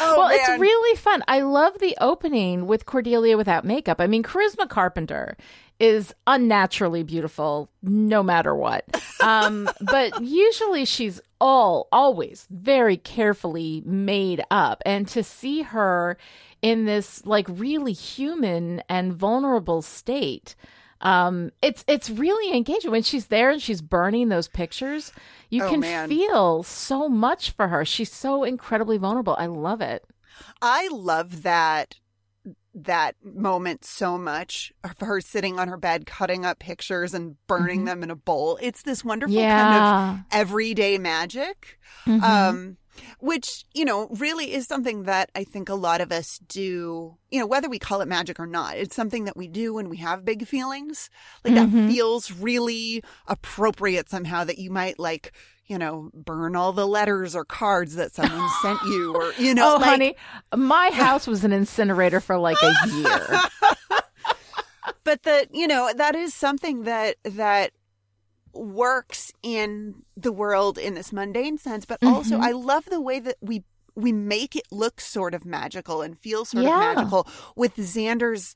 well, 0.00 0.28
man, 0.28 0.38
it's 0.40 0.60
really 0.60 0.96
fun. 0.96 1.22
I 1.28 1.40
love 1.42 1.78
the 1.78 1.96
opening 2.00 2.66
with 2.66 2.86
Cordelia 2.86 3.36
without 3.36 3.64
makeup. 3.64 4.00
I 4.00 4.06
mean, 4.06 4.22
Charisma 4.22 4.68
Carpenter 4.68 5.36
is 5.80 6.14
unnaturally 6.26 7.02
beautiful 7.02 7.68
no 7.82 8.22
matter 8.22 8.54
what. 8.54 8.84
Um, 9.20 9.68
but 9.80 10.22
usually 10.22 10.84
she's 10.84 11.20
all 11.40 11.88
always 11.92 12.46
very 12.50 12.96
carefully 12.96 13.82
made 13.84 14.42
up 14.50 14.82
and 14.86 15.06
to 15.08 15.22
see 15.22 15.62
her 15.62 16.16
in 16.62 16.86
this 16.86 17.26
like 17.26 17.46
really 17.48 17.92
human 17.92 18.82
and 18.88 19.12
vulnerable 19.12 19.82
state 19.82 20.54
um 21.00 21.50
it's 21.62 21.84
it's 21.88 22.08
really 22.10 22.56
engaging 22.56 22.90
when 22.90 23.02
she's 23.02 23.26
there 23.26 23.50
and 23.50 23.60
she's 23.62 23.82
burning 23.82 24.28
those 24.28 24.48
pictures 24.48 25.12
you 25.50 25.62
Oh, 25.64 25.68
can 25.70 25.80
man. 25.80 26.08
feel 26.08 26.62
so 26.62 27.08
much 27.08 27.50
for 27.52 27.68
her 27.68 27.84
she's 27.84 28.12
so 28.12 28.44
incredibly 28.44 28.96
vulnerable 28.98 29.36
i 29.38 29.46
love 29.46 29.80
it 29.80 30.04
I 30.60 30.88
love 30.90 31.42
that 31.44 31.94
that 32.74 33.14
moment 33.22 33.84
so 33.84 34.18
much 34.18 34.72
of 34.82 34.98
her 34.98 35.20
sitting 35.20 35.60
on 35.60 35.68
her 35.68 35.76
bed 35.76 36.06
cutting 36.06 36.44
up 36.44 36.58
pictures 36.58 37.14
and 37.14 37.36
burning 37.46 37.84
them 37.84 38.02
in 38.02 38.10
a 38.10 38.16
bowl. 38.16 38.58
It's 38.60 38.82
this 38.82 39.04
wonderful 39.04 39.36
kind 39.36 39.44
Mm-hmm. 39.44 39.72
yeah 39.72 40.10
Mm-hmm. 40.10 40.14
of 40.18 40.24
everyday 40.32 40.98
magic. 40.98 41.78
Um 42.06 42.76
which, 43.20 43.64
you 43.74 43.84
know, 43.84 44.08
really 44.18 44.52
is 44.52 44.66
something 44.66 45.04
that 45.04 45.30
I 45.34 45.44
think 45.44 45.68
a 45.68 45.74
lot 45.74 46.00
of 46.00 46.12
us 46.12 46.38
do, 46.48 47.16
you 47.30 47.40
know, 47.40 47.46
whether 47.46 47.68
we 47.68 47.78
call 47.78 48.00
it 48.00 48.08
magic 48.08 48.38
or 48.38 48.46
not. 48.46 48.76
It's 48.76 48.94
something 48.96 49.24
that 49.24 49.36
we 49.36 49.48
do 49.48 49.74
when 49.74 49.88
we 49.88 49.96
have 49.98 50.24
big 50.24 50.46
feelings. 50.46 51.10
Like 51.44 51.54
Mm-hmm. 51.54 51.86
that 51.86 51.92
feels 51.92 52.30
really 52.32 53.02
appropriate 53.26 54.08
somehow 54.10 54.44
that 54.44 54.58
you 54.58 54.70
might 54.70 54.98
like, 54.98 55.32
you 55.66 55.78
know, 55.78 56.10
burn 56.12 56.56
all 56.56 56.72
the 56.72 56.86
letters 56.86 57.34
or 57.34 57.44
cards 57.44 57.94
that 57.94 58.12
someone 58.14 58.48
sent 58.62 58.80
you 58.82 59.14
or 59.16 59.32
you 59.38 59.54
know, 59.54 59.74
oh 59.74 59.76
like, 59.76 59.84
honey 59.90 60.16
my 60.54 60.90
house 60.90 61.26
was 61.26 61.42
an 61.44 61.52
incinerator 61.52 62.20
for 62.20 62.36
like 62.36 62.58
a 62.62 62.74
year 62.96 63.40
but 65.04 65.22
that 65.22 65.54
you 65.54 65.66
know 65.66 65.90
that 65.96 66.14
is 66.14 66.34
something 66.34 66.82
that 66.84 67.16
that 67.24 67.72
works 68.54 69.32
in 69.42 70.02
the 70.16 70.32
world 70.32 70.78
in 70.78 70.94
this 70.94 71.12
mundane 71.12 71.58
sense 71.58 71.84
but 71.84 71.98
also 72.02 72.34
Mm-hmm. 72.36 72.44
i 72.44 72.50
love 72.52 72.84
the 72.86 73.00
way 73.00 73.18
that 73.20 73.36
we 73.40 73.62
we 73.96 74.12
make 74.12 74.56
it 74.56 74.66
look 74.70 75.00
sort 75.00 75.34
of 75.34 75.44
magical 75.44 76.02
and 76.02 76.18
feel 76.18 76.44
sort 76.44 76.64
Yeah. 76.64 76.90
of 76.90 76.96
magical 76.96 77.28
with 77.56 77.76
xander's 77.76 78.54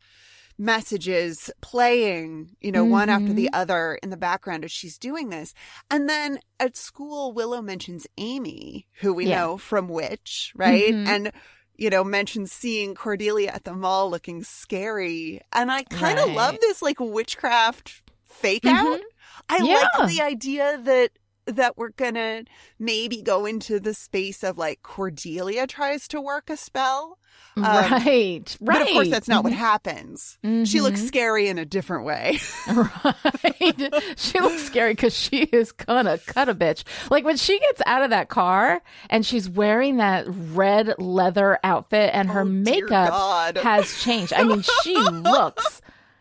messages 0.61 1.51
playing 1.61 2.57
you 2.61 2.73
know 2.73 2.85
one 2.85 3.09
after 3.09 3.27
Mm-hmm. 3.27 3.35
the 3.37 3.53
other 3.53 3.99
in 4.03 4.11
the 4.11 4.17
background 4.17 4.65
as 4.65 4.73
she's 4.73 4.99
doing 4.99 5.29
this 5.31 5.55
and 5.91 6.09
then 6.09 6.41
at 6.59 6.77
school 6.77 7.33
willow 7.33 7.63
mentions 7.63 8.07
amy 8.17 8.87
who 9.01 9.15
we 9.15 9.27
Yeah. 9.27 9.37
know 9.41 9.57
from 9.59 9.89
witch 9.89 10.53
right 10.57 10.93
Mhm. 10.93 11.07
and 11.07 11.33
you 11.77 11.91
know 11.91 12.03
mentions 12.03 12.51
seeing 12.53 12.97
cordelia 12.97 13.51
at 13.51 13.63
the 13.63 13.73
mall 13.73 14.11
looking 14.11 14.43
scary 14.43 15.41
and 15.53 15.71
i 15.71 15.85
kind 15.85 16.19
of 16.19 16.27
Right. 16.27 16.37
love 16.37 16.59
this 16.61 16.83
like 16.83 16.99
witchcraft 16.99 18.03
fake 18.25 18.67
out 18.67 19.01
I 19.49 19.59
Yeah. 19.63 19.87
like 19.99 20.11
the 20.11 20.23
idea 20.23 20.79
that 20.85 21.11
that 21.47 21.79
we're 21.79 21.89
gonna 21.91 22.43
maybe 22.79 23.23
go 23.23 23.47
into 23.47 23.81
the 23.81 23.95
space 23.95 24.43
of 24.45 24.59
like 24.59 24.83
Cordelia 24.83 25.67
tries 25.67 26.07
to 26.09 26.21
work 26.21 26.51
a 26.51 26.59
spell. 26.59 27.19
Um, 27.57 27.63
right, 27.65 28.03
right. 28.05 28.57
But 28.61 28.83
of 28.83 28.89
course, 28.89 29.09
that's 29.09 29.29
not 29.29 29.45
what 29.45 29.55
Mhm. 29.55 29.57
happens. 29.57 30.39
She 30.43 30.83
looks 30.83 31.01
Mhm. 31.01 31.07
scary 31.07 31.49
in 31.49 31.57
a 31.59 31.65
different 31.65 32.05
way. 32.05 32.39
right. 32.69 33.95
she 34.17 34.41
looks 34.41 34.63
scary 34.65 34.93
because 34.93 35.15
she 35.17 35.45
is 35.45 35.73
gonna 35.73 36.19
cut 36.19 36.51
a 36.51 36.55
bitch. 36.55 36.85
Like 37.11 37.25
when 37.25 37.39
she 37.39 37.59
gets 37.59 37.81
out 37.87 38.03
of 38.03 38.11
that 38.11 38.29
car 38.29 38.83
and 39.09 39.25
she's 39.25 39.49
wearing 39.49 39.97
that 39.97 40.27
red 40.29 40.95
leather 40.99 41.59
outfit 41.65 42.11
and 42.13 42.29
her 42.31 42.43
Oh, 42.43 42.45
makeup 42.45 43.57
has 43.59 44.03
changed. 44.03 44.33
I 44.35 44.43
mean, 44.45 44.63
she 44.83 44.95
looks, 44.99 45.81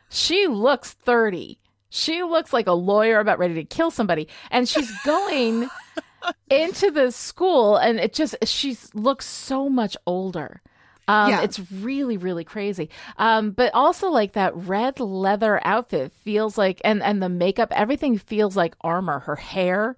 she 0.10 0.48
looks 0.48 0.94
30. 0.94 1.60
She 1.90 2.24
looks 2.24 2.52
like 2.54 2.68
a 2.68 2.74
lawyer 2.74 3.20
about 3.20 3.40
ready 3.40 3.54
to 3.56 3.64
kill 3.64 3.92
somebody. 3.92 4.28
And 4.52 4.68
she's 4.68 4.92
going 5.06 5.70
into 6.50 6.92
the 6.92 7.12
school 7.12 7.78
and 7.78 8.00
it 8.00 8.14
just, 8.14 8.36
she 8.46 8.78
looks 8.94 9.26
so 9.26 9.70
much 9.70 9.96
older. 10.06 10.62
Um, 11.08 11.30
Yeah. 11.30 11.42
It's 11.44 11.60
really, 11.72 12.18
really 12.18 12.44
crazy. 12.44 12.90
Um, 13.18 13.52
but 13.52 13.74
also 13.74 14.10
like 14.10 14.34
that 14.34 14.56
red 14.56 15.00
leather 15.00 15.60
outfit 15.66 16.12
feels 16.24 16.58
like, 16.58 16.82
and, 16.84 17.02
and 17.02 17.24
the 17.24 17.30
makeup, 17.30 17.72
everything 17.72 18.18
feels 18.18 18.58
like 18.58 18.76
armor. 18.82 19.20
Her 19.20 19.38
hair, 19.38 19.96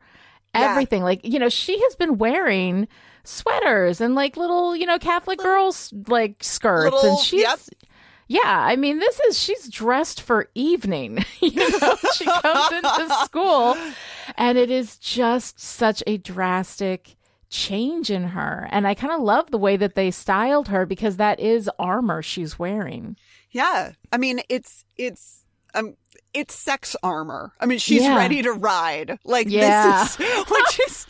Yeah. 0.54 0.70
everything. 0.72 1.02
Like, 1.02 1.22
you 1.24 1.40
know, 1.40 1.50
she 1.50 1.82
has 1.82 1.96
been 1.96 2.20
wearing 2.20 2.88
sweaters 3.24 4.02
and 4.02 4.14
like 4.16 4.38
little, 4.38 4.76
you 4.76 4.86
know, 4.86 5.00
Catholic 5.00 5.40
girls 5.40 5.92
like 6.08 6.44
skirts. 6.44 6.94
Little- 6.94 7.10
and 7.16 7.20
she's, 7.20 7.42
yep. 7.42 7.60
Yeah, 8.30 8.42
I 8.46 8.78
mean, 8.78 9.00
this 9.00 9.20
is, 9.28 9.38
she's 9.38 9.68
dressed 9.68 10.22
for 10.22 10.48
evening. 10.56 11.26
you 11.42 11.52
know, 11.80 11.96
she 12.16 12.24
comes 12.26 12.72
into 12.72 13.16
school 13.26 13.76
and 14.38 14.58
it 14.58 14.70
is 14.72 14.96
just 14.98 15.60
such 15.60 16.02
a 16.08 16.18
drastic 16.18 17.18
change 17.50 18.10
in 18.12 18.24
her. 18.24 18.68
And 18.72 18.88
I 18.88 18.94
kind 18.94 19.12
of 19.12 19.22
love 19.22 19.50
the 19.52 19.58
way 19.58 19.76
that 19.78 19.96
they 19.96 20.12
styled 20.12 20.68
her 20.70 20.86
because 20.86 21.18
that 21.18 21.40
is 21.40 21.70
armor 21.80 22.22
she's 22.22 22.58
wearing. 22.58 23.18
yeah, 23.52 23.94
I 24.14 24.18
mean, 24.18 24.40
it's 24.48 24.86
it's 24.98 25.44
um. 25.74 25.96
It's 26.32 26.54
sex 26.54 26.96
armor. 27.02 27.54
I 27.60 27.66
mean, 27.66 27.80
she's 27.80 28.04
Yeah. 28.04 28.16
ready 28.16 28.44
to 28.44 28.52
ride. 28.54 29.18
Like 29.24 29.48
Yeah. 29.50 30.04
this 30.04 30.20
is, 30.20 30.46
which 30.50 30.80
is, 30.88 31.08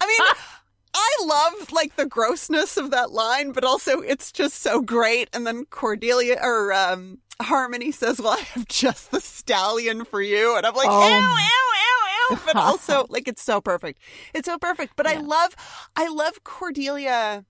I 0.00 0.06
mean, 0.06 0.18
I 0.94 1.10
love 1.24 1.72
like 1.72 1.96
the 1.96 2.06
grossness 2.06 2.76
of 2.76 2.90
that 2.90 3.12
line, 3.12 3.52
but 3.52 3.64
also 3.64 4.00
it's 4.00 4.30
just 4.32 4.60
so 4.62 4.80
great. 4.82 5.28
And 5.32 5.46
then 5.46 5.64
Cordelia 5.66 6.38
or 6.42 6.72
um, 6.72 7.18
Harmony 7.40 7.90
says, 7.92 8.20
"Well, 8.20 8.34
I 8.38 8.40
have 8.40 8.68
just 8.68 9.10
the 9.10 9.20
stallion 9.20 10.04
for 10.04 10.20
you," 10.20 10.56
and 10.56 10.66
I'm 10.66 10.74
like, 10.74 10.88
Oh 10.90 11.08
"Ew, 11.08 11.14
ew, 11.14 12.34
ew, 12.34 12.36
ew!" 12.36 12.42
But 12.44 12.56
also, 12.56 13.06
like, 13.08 13.26
it's 13.26 13.42
so 13.42 13.60
perfect. 13.60 14.00
It's 14.34 14.46
so 14.46 14.58
perfect. 14.58 14.94
But 14.96 15.06
I 15.06 15.16
love, 15.18 15.54
I 15.96 16.08
love 16.08 16.44
Cordelia. 16.44 17.44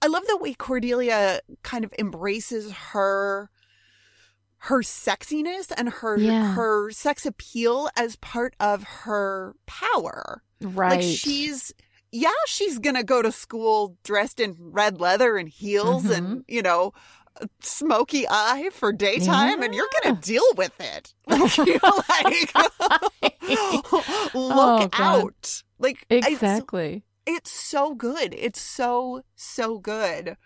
I 0.00 0.06
love 0.06 0.24
the 0.26 0.36
way 0.38 0.54
Cordelia 0.54 1.40
kind 1.62 1.84
of 1.84 1.92
embraces 1.98 2.72
her 2.72 3.50
her 4.66 4.80
sexiness 4.80 5.72
and 5.76 5.88
her 5.88 6.16
Yeah. 6.16 6.54
her 6.54 6.90
sex 6.92 7.26
appeal 7.26 7.90
as 7.96 8.16
part 8.16 8.54
of 8.60 8.82
her 8.84 9.56
power. 9.66 10.42
Right. 10.60 10.92
Like 10.92 11.02
she's 11.02 11.72
yeah, 12.12 12.30
she's 12.46 12.78
gonna 12.78 13.02
go 13.02 13.22
to 13.22 13.32
school 13.32 13.96
dressed 14.04 14.38
in 14.38 14.54
red 14.58 15.00
leather 15.00 15.36
and 15.36 15.48
heels 15.48 16.04
Mm-hmm. 16.04 16.12
and 16.12 16.44
you 16.46 16.62
know 16.62 16.92
smoky 17.60 18.26
eye 18.28 18.68
for 18.72 18.92
daytime 18.92 19.62
and 19.62 19.74
you're 19.74 19.88
gonna 20.02 20.20
deal 20.20 20.44
with 20.56 20.72
it. 20.78 21.14
Like, 21.28 22.54
like 22.54 23.38
look 24.34 24.34
Oh, 24.34 24.88
out. 24.94 25.62
Like 25.78 26.04
it's- 26.08 26.30
exactly. 26.30 27.04
It's, 27.24 27.50
so 27.52 27.94
good. 27.94 28.34
It's 28.36 28.60
so 28.60 29.22
so 29.36 29.78
good. 29.78 30.36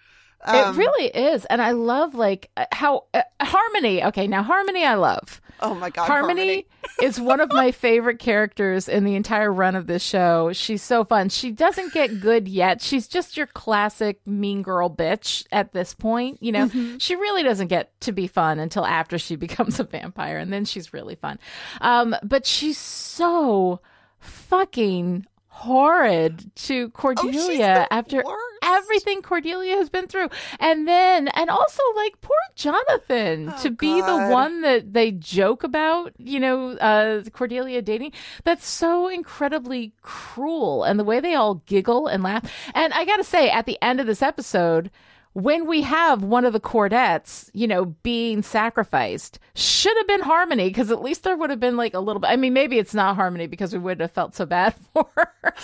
It 0.48 0.54
Um, 0.54 0.76
really 0.76 1.06
is. 1.08 1.44
And 1.46 1.60
I 1.60 1.72
love 1.72 2.14
like 2.14 2.50
uh, 2.56 2.66
how 2.72 3.04
uh, 3.14 3.22
Harmony. 3.40 4.02
Okay, 4.04 4.26
now 4.26 4.42
Harmony 4.42 4.84
I 4.84 4.94
love. 4.94 5.40
Oh 5.58 5.74
my 5.74 5.88
god, 5.88 6.06
Harmony, 6.06 6.66
is 7.02 7.18
one 7.18 7.40
of 7.40 7.50
my 7.50 7.72
favorite 7.72 8.18
characters 8.18 8.88
in 8.90 9.04
the 9.04 9.14
entire 9.14 9.50
run 9.50 9.74
of 9.74 9.86
this 9.86 10.02
show. 10.02 10.52
She's 10.52 10.82
so 10.82 11.02
fun. 11.02 11.30
She 11.30 11.50
doesn't 11.50 11.94
get 11.94 12.20
good 12.20 12.46
yet. 12.46 12.82
She's 12.82 13.08
just 13.08 13.38
your 13.38 13.46
classic 13.46 14.20
mean 14.26 14.60
girl 14.60 14.90
bitch 14.90 15.46
at 15.50 15.72
this 15.72 15.94
point. 15.94 16.42
You 16.42 16.52
know, 16.52 16.66
Mm-hmm. 16.66 16.98
she 16.98 17.16
really 17.16 17.42
doesn't 17.42 17.68
get 17.68 17.98
to 18.02 18.12
be 18.12 18.26
fun 18.26 18.58
until 18.58 18.84
after 18.84 19.16
she 19.18 19.34
becomes 19.46 19.80
a 19.80 19.84
vampire, 19.84 20.36
and 20.36 20.52
then 20.52 20.66
she's 20.66 20.92
really 20.92 21.14
fun. 21.14 21.38
Um, 21.80 22.14
but 22.22 22.44
she's 22.44 22.76
so 22.76 23.80
fucking 24.20 25.26
horrid 25.56 26.54
to 26.54 26.90
Cordelia 26.90 27.86
the 27.88 27.92
after 27.92 28.22
worst. 28.22 28.58
everything 28.62 29.22
Cordelia 29.22 29.76
has 29.76 29.88
been 29.88 30.06
through. 30.06 30.28
And 30.60 30.86
then, 30.86 31.28
and 31.28 31.48
also 31.48 31.82
like 31.96 32.20
poor 32.20 32.36
Jonathan 32.56 33.52
Oh, 33.54 33.62
to 33.62 33.70
be 33.70 34.02
the 34.02 34.28
one 34.28 34.60
that 34.60 34.92
they 34.92 35.12
joke 35.12 35.64
about, 35.64 36.12
you 36.18 36.38
know, 36.38 36.72
uh, 36.72 37.22
Cordelia 37.32 37.80
dating. 37.80 38.12
That's 38.44 38.66
so 38.68 39.08
incredibly 39.08 39.94
cruel. 40.02 40.84
And 40.84 41.00
the 41.00 41.04
way 41.04 41.20
they 41.20 41.34
all 41.34 41.62
giggle 41.66 42.06
and 42.06 42.22
laugh. 42.22 42.52
And 42.74 42.92
I 42.92 43.06
got 43.06 43.16
to 43.16 43.24
say, 43.24 43.48
at 43.48 43.64
the 43.64 43.78
end 43.82 43.98
of 43.98 44.06
this 44.06 44.20
episode, 44.20 44.90
when 45.36 45.66
we 45.66 45.82
have 45.82 46.22
one 46.22 46.46
of 46.46 46.54
the 46.54 46.60
Cordettes, 46.60 47.50
you 47.52 47.68
know, 47.68 47.84
being 47.84 48.40
sacrificed, 48.40 49.38
should 49.54 49.94
have 49.98 50.06
been 50.06 50.22
Harmony 50.22 50.68
because 50.68 50.90
at 50.90 51.02
least 51.02 51.24
there 51.24 51.36
would 51.36 51.50
have 51.50 51.60
been 51.60 51.76
like 51.76 51.92
a 51.92 52.00
little 52.00 52.20
bit. 52.20 52.30
I 52.30 52.36
mean, 52.36 52.54
maybe 52.54 52.78
it's 52.78 52.94
not 52.94 53.16
Harmony 53.16 53.46
because 53.46 53.74
we 53.74 53.78
wouldn't 53.78 54.00
have 54.00 54.12
felt 54.12 54.34
so 54.34 54.46
bad 54.46 54.74
for 54.94 55.06
her. 55.14 55.54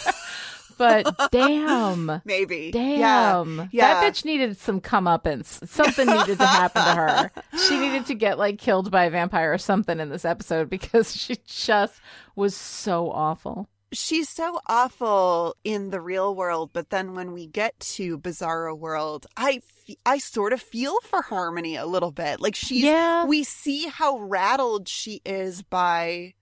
but 0.77 1.31
damn. 1.31 2.21
Maybe. 2.27 2.71
Damn. 2.71 3.57
Yeah. 3.57 3.67
yeah. 3.73 3.95
That 3.95 4.13
bitch 4.13 4.27
needed 4.27 4.59
some 4.59 4.79
comeuppance. 4.79 5.67
Something 5.67 6.07
needed 6.07 6.39
to 6.39 6.47
happen 6.47 6.85
to 6.85 6.95
her. 6.95 7.31
She 7.67 7.79
needed 7.79 8.05
to 8.07 8.15
get 8.15 8.37
like 8.39 8.59
killed 8.59 8.91
by 8.91 9.05
a 9.05 9.11
vampire 9.11 9.55
or 9.55 9.59
something 9.59 10.01
in 10.01 10.11
this 10.11 10.27
episode 10.27 10.69
because 10.69 11.17
she 11.17 11.39
just 11.47 11.99
was 12.37 12.55
so 12.55 13.11
awful. 13.11 13.69
She's 13.93 14.29
so 14.29 14.59
awful 14.67 15.55
in 15.65 15.91
the 15.91 16.01
real 16.01 16.35
world, 16.35 16.71
but 16.73 16.91
then 16.91 17.15
when 17.15 17.33
we 17.33 17.47
get 17.47 17.79
to 17.81 18.19
Bizarro 18.19 18.77
World, 18.77 19.27
I 19.37 19.61
f- 19.89 19.97
I 20.07 20.19
sort 20.19 20.53
of 20.53 20.61
feel 20.63 20.99
for 21.03 21.23
Harmony 21.23 21.77
a 21.77 21.87
little 21.87 22.11
bit. 22.13 22.41
Like 22.41 22.55
she's 22.55 22.85
Yeah. 22.85 23.25
we 23.27 23.45
see 23.45 23.87
how 23.89 24.19
rattled 24.19 24.89
she 24.89 25.21
is 25.25 25.63
by 25.63 26.35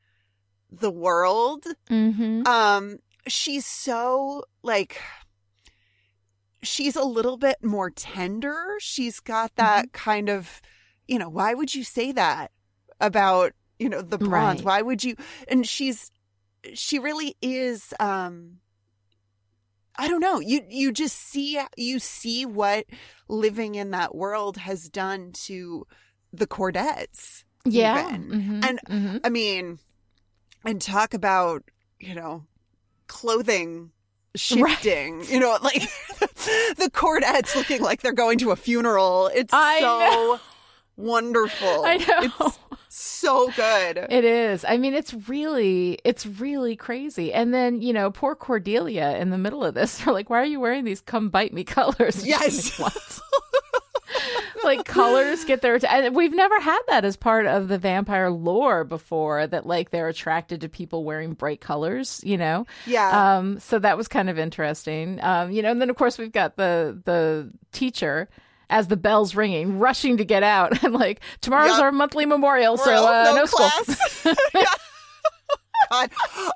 the 0.70 0.90
world. 0.90 1.64
Mm-hmm. 1.90 2.46
Um 2.46 2.98
she's 3.26 3.66
so 3.66 4.44
like 4.62 5.00
she's 6.62 6.96
a 6.96 7.04
little 7.04 7.36
bit 7.36 7.56
more 7.64 7.90
tender. 7.90 8.76
She's 8.80 9.20
got 9.20 9.56
that 9.56 9.86
Mm-hmm. 9.86 9.92
kind 9.92 10.28
of, 10.28 10.60
you 11.08 11.18
know, 11.18 11.28
why 11.28 11.54
would 11.54 11.74
you 11.74 11.84
say 11.84 12.12
that 12.12 12.52
about, 13.00 13.52
you 13.78 13.88
know, 13.88 14.02
the 14.02 14.18
bronze? 14.18 14.60
Right. 14.62 14.66
Why 14.66 14.82
would 14.82 15.02
you 15.02 15.16
and 15.48 15.66
she's 15.66 16.10
she 16.74 16.98
really 16.98 17.36
is 17.42 17.92
um 18.00 18.58
I 19.96 20.08
don't 20.08 20.20
know. 20.20 20.40
You 20.40 20.62
you 20.68 20.92
just 20.92 21.16
see 21.16 21.60
you 21.76 21.98
see 21.98 22.46
what 22.46 22.86
living 23.28 23.74
in 23.74 23.90
that 23.90 24.14
world 24.14 24.56
has 24.56 24.88
done 24.88 25.32
to 25.46 25.86
the 26.32 26.46
Cordettes. 26.46 27.44
Yeah. 27.64 28.10
Mhm. 28.10 28.64
And 28.64 28.80
Mhm. 28.88 29.20
I 29.24 29.28
mean, 29.28 29.78
and 30.64 30.80
talk 30.80 31.12
about, 31.12 31.64
you 31.98 32.14
know, 32.14 32.46
clothing 33.08 33.90
shifting, 34.36 35.24
you 35.24 35.40
know, 35.40 35.58
like 35.62 35.82
the 36.76 36.88
Cordettes 36.92 37.54
looking 37.56 37.82
like 37.82 38.00
they're 38.00 38.12
going 38.12 38.38
to 38.38 38.52
a 38.52 38.56
funeral. 38.56 39.26
It's 39.34 39.52
I 39.52 39.80
so 39.80 39.98
know. 39.98 40.40
wonderful. 40.96 41.84
I 41.84 41.96
know. 41.96 42.20
It's 42.46 42.58
so 42.92 43.50
good. 43.52 43.98
It 44.10 44.24
is. 44.24 44.64
I 44.64 44.76
mean, 44.76 44.94
it's 44.94 45.14
really, 45.28 45.98
it's 46.04 46.26
really 46.26 46.74
crazy. 46.74 47.32
And 47.32 47.54
then, 47.54 47.80
you 47.82 47.92
know, 47.92 48.10
poor 48.10 48.34
Cordelia 48.34 49.16
in 49.16 49.30
the 49.30 49.38
middle 49.38 49.64
of 49.64 49.74
this, 49.74 49.98
they're 50.04 50.12
like, 50.12 50.28
why 50.28 50.40
are 50.42 50.44
you 50.44 50.58
wearing 50.58 50.84
these 50.84 51.00
come 51.00 51.28
bite 51.28 51.52
me 51.54 51.62
colors? 51.64 52.18
And 52.18 52.26
Yes. 52.26 52.78
like, 52.80 52.92
what? 52.92 53.20
like 54.64 54.84
colors 54.84 55.44
get 55.44 55.62
their, 55.62 55.78
and 55.88 56.14
we've 56.16 56.34
never 56.34 56.60
had 56.60 56.80
that 56.88 57.04
as 57.04 57.16
part 57.16 57.46
of 57.46 57.68
the 57.68 57.78
vampire 57.78 58.28
lore 58.28 58.82
before 58.82 59.46
that 59.46 59.66
like 59.66 59.90
they're 59.90 60.08
attracted 60.08 60.60
to 60.62 60.68
people 60.68 61.04
wearing 61.04 61.32
bright 61.34 61.60
colors, 61.60 62.20
you 62.24 62.36
know? 62.36 62.66
Yeah. 62.86 63.36
Um, 63.38 63.60
so 63.60 63.78
that 63.78 63.96
was 63.96 64.08
kind 64.08 64.28
of 64.28 64.36
interesting. 64.38 65.22
Um, 65.22 65.52
you 65.52 65.62
know, 65.62 65.70
and 65.70 65.80
then 65.80 65.90
of 65.90 65.96
course 65.96 66.18
we've 66.18 66.32
got 66.32 66.56
the, 66.56 67.00
the 67.04 67.50
teacher 67.72 68.28
as 68.70 68.88
the 68.88 68.96
bell's 68.96 69.34
ringing, 69.34 69.78
rushing 69.78 70.16
to 70.16 70.24
get 70.24 70.42
out 70.42 70.82
and 70.84 70.94
like, 70.94 71.20
tomorrow's 71.42 71.72
Yup. 71.72 71.82
our 71.82 71.92
monthly 71.92 72.24
memorial. 72.24 72.78
So, 72.78 72.90
uh, 73.06 73.32
no, 73.34 73.44
school. 73.44 73.68
class. 73.68 74.24
God, 75.90 76.10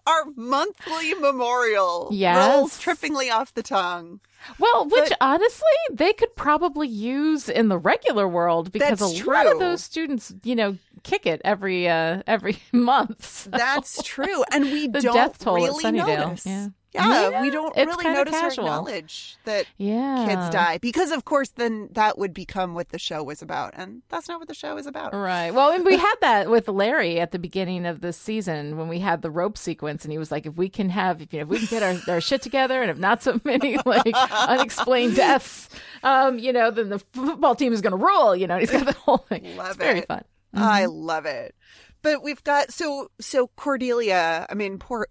our 0.07 0.25
monthly 0.37 1.15
memorial 1.15 2.09
Yes. 2.13 2.37
rolls 2.57 2.79
trippingly 2.81 3.33
off 3.33 3.53
the 3.55 3.63
tongue. 3.65 4.21
Well, 4.59 4.85
which 4.85 5.09
But- 5.09 5.19
honestly, 5.21 5.67
they 5.91 6.13
could 6.13 6.37
probably 6.37 6.87
use 6.87 7.49
in 7.49 7.69
the 7.69 7.79
regular 7.79 8.29
world 8.29 8.71
because 8.71 9.01
a 9.01 9.25
lot 9.29 9.47
of 9.47 9.59
those 9.59 9.83
students, 9.83 10.33
you 10.45 10.55
know, 10.55 10.77
kick 11.03 11.27
it 11.27 11.41
every 11.45 11.89
uh 11.89 12.23
every 12.27 12.59
month. 12.73 13.25
so 13.27 13.51
That's 13.51 14.03
true, 14.03 14.45
and 14.53 14.65
we 14.67 14.87
The 14.89 15.01
don't 15.01 15.15
death 15.15 15.39
toll 15.39 15.57
at 15.57 15.63
really 15.71 15.85
Sunnydale, 15.85 16.19
notice. 16.19 16.47
yeah. 16.47 16.69
Yeah, 16.95 17.31
Yeah, 17.31 17.43
we 17.43 17.51
don't 17.51 17.75
really 17.77 18.05
notice 18.05 18.33
casual. 18.35 18.65
or 18.67 18.69
acknowledge 18.69 19.37
that 19.45 19.67
Yeah. 19.79 20.27
kids 20.29 20.51
die 20.51 20.79
because, 20.79 21.11
of 21.11 21.25
course, 21.25 21.51
then 21.51 21.89
that 21.93 22.19
would 22.19 22.33
become 22.33 22.75
what 22.75 22.91
the 22.91 22.99
show 22.99 23.23
was 23.23 23.43
about, 23.43 23.75
and 23.77 24.03
that's 24.11 24.29
not 24.29 24.39
what 24.39 24.47
the 24.49 24.55
show 24.55 24.77
is 24.77 24.87
about. 24.87 25.13
Right. 25.13 25.51
Well, 25.53 25.71
and 25.73 25.85
we 25.85 25.97
had 26.09 26.15
that 26.21 26.49
with 26.51 26.69
Larry 26.69 27.19
at 27.21 27.33
the 27.33 27.39
beginning 27.39 27.85
of 27.85 28.01
this 28.01 28.17
season 28.17 28.77
when 28.77 28.89
we 28.89 29.01
had 29.01 29.23
the 29.23 29.31
rope 29.31 29.59
sequence, 29.59 30.05
and 30.05 30.13
he 30.13 30.19
was 30.19 30.31
like, 30.31 30.47
"If 30.47 30.55
we 30.57 30.69
can 30.69 30.89
have, 30.91 31.21
you 31.21 31.27
know, 31.33 31.41
if 31.43 31.49
we 31.49 31.59
can 31.59 31.67
get 31.67 31.83
our, 31.83 32.15
our 32.15 32.21
shit 32.21 32.43
together, 32.43 32.81
and 32.81 32.91
if 32.91 32.99
not 32.99 33.23
so 33.23 33.41
many 33.45 33.77
like 33.87 34.15
unexplained 34.49 35.17
deaths, 35.17 35.69
um, 36.05 36.39
you 36.39 36.53
know, 36.53 36.71
then 36.71 36.91
the 36.91 36.99
football 37.13 37.55
team 37.55 37.73
is 37.73 37.81
going 37.81 37.99
to 37.99 38.05
rule." 38.05 38.37
You 38.37 38.47
know, 38.47 38.59
he's 38.59 38.71
got 38.71 38.87
the 38.87 38.93
whole 38.93 39.19
thing. 39.19 39.57
Love 39.57 39.69
it's 39.69 39.77
very 39.77 39.99
it. 40.01 40.07
fun. 40.09 40.23
I 40.55 40.87
love 40.87 41.27
it. 41.27 41.55
But 42.03 42.23
we've 42.23 42.45
got 42.45 42.71
so 42.73 43.11
so 43.21 43.49
Cordelia. 43.57 44.47
I 44.49 44.55
mean, 44.55 44.79
poor 44.79 45.09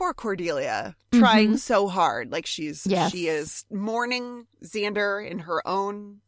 poor 0.00 0.14
Cordelia, 0.14 0.96
trying 1.12 1.58
so 1.58 1.86
hard. 1.86 2.32
Like 2.32 2.46
she's 2.46 2.86
Yes. 2.86 3.12
she 3.12 3.28
is 3.28 3.66
mourning 3.70 4.46
Xander 4.64 5.20
in 5.28 5.40
her 5.40 5.60
own 5.68 6.20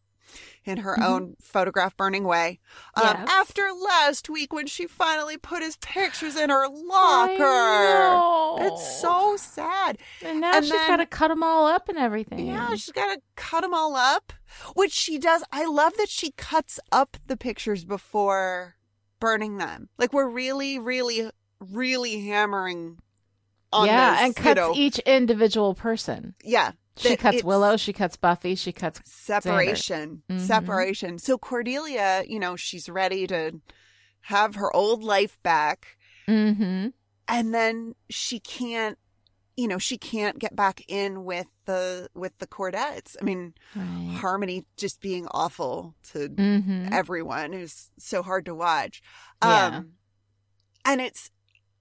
in 0.64 0.76
her 0.79 1.02
own 1.02 1.35
photograph 1.41 1.97
burning 1.97 2.25
way. 2.25 2.61
Um, 2.95 3.02
Yes. 3.05 3.29
After 3.31 3.62
last 3.73 4.29
week 4.29 4.52
when 4.52 4.67
she 4.67 4.87
finally 4.87 5.37
put 5.38 5.62
his 5.62 5.76
pictures 5.79 6.37
in 6.37 6.50
her 6.50 6.69
locker, 6.69 8.64
it's 8.67 9.00
so 9.00 9.37
sad. 9.38 9.97
And 10.23 10.41
now 10.43 10.57
And 10.57 10.64
she's 10.64 10.73
got 10.73 10.99
to 10.99 11.07
cut 11.07 11.29
them 11.29 11.43
all 11.43 11.67
up 11.67 11.88
and 11.88 11.97
everything. 11.99 12.47
Yeah, 12.49 12.71
she's 12.76 12.93
got 12.93 13.14
to 13.14 13.21
cut 13.37 13.62
them 13.62 13.73
all 13.75 13.97
up, 13.97 14.33
which 14.75 14.93
she 14.93 15.19
does. 15.19 15.43
I 15.50 15.64
love 15.64 15.95
that 15.97 16.11
she 16.11 16.33
cuts 16.33 16.79
up 16.93 17.17
the 17.26 17.37
pictures 17.38 17.85
before 17.85 18.76
burning 19.19 19.57
them. 19.57 19.88
Like 19.99 20.12
we're 20.12 20.29
really, 20.29 20.79
really, 20.79 21.31
really 21.59 22.21
hammering 22.29 22.99
yeah, 23.75 24.12
this, 24.12 24.21
and 24.21 24.29
you 24.37 24.43
cuts 24.43 24.57
know- 24.57 24.73
each 24.75 24.99
individual 25.00 25.75
person. 25.75 26.35
yeah, 26.45 26.73
She 26.97 27.17
cuts 27.17 27.43
Willow. 27.43 27.76
She 27.76 27.93
cuts 27.93 28.17
Buffy. 28.17 28.55
She 28.55 28.73
cuts 28.73 29.00
Separation, 29.05 30.23
Mhm. 30.31 30.41
separation. 30.41 31.19
So 31.19 31.38
Cordelia, 31.38 32.23
you 32.26 32.38
know, 32.38 32.55
she's 32.57 32.88
ready 32.88 33.26
to 33.29 33.61
have 34.23 34.55
her 34.57 34.75
old 34.76 35.02
life 35.02 35.38
back, 35.43 35.97
Mm-hmm. 36.29 36.88
and 37.29 37.55
then 37.55 37.95
she 38.11 38.38
can't. 38.41 38.99
You 39.55 39.69
know, 39.69 39.76
she 39.79 39.99
can't 39.99 40.38
get 40.38 40.57
back 40.57 40.83
in 40.88 41.25
with 41.25 41.47
the 41.67 42.09
with 42.14 42.38
the 42.38 42.47
Cordettes. 42.47 43.17
I 43.21 43.25
mean, 43.25 43.52
Right. 43.76 44.17
Harmony 44.19 44.64
just 44.79 45.00
being 45.02 45.26
awful 45.31 45.95
to 46.12 46.31
Mm-hmm. 46.31 46.88
everyone 46.91 47.52
is 47.52 47.91
so 47.99 48.23
hard 48.23 48.47
to 48.47 48.55
watch. 48.55 49.02
Yeah. 49.43 49.67
Um 49.79 49.93
and 50.87 51.00
it's 51.02 51.31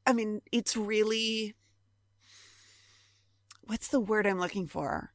I 0.06 0.12
mean, 0.14 0.42
it's 0.52 0.76
really 0.76 1.56
what's 3.72 3.88
the 3.88 4.02
word 4.02 4.28
I'm 4.28 4.38
looking 4.38 4.68
for? 4.68 5.14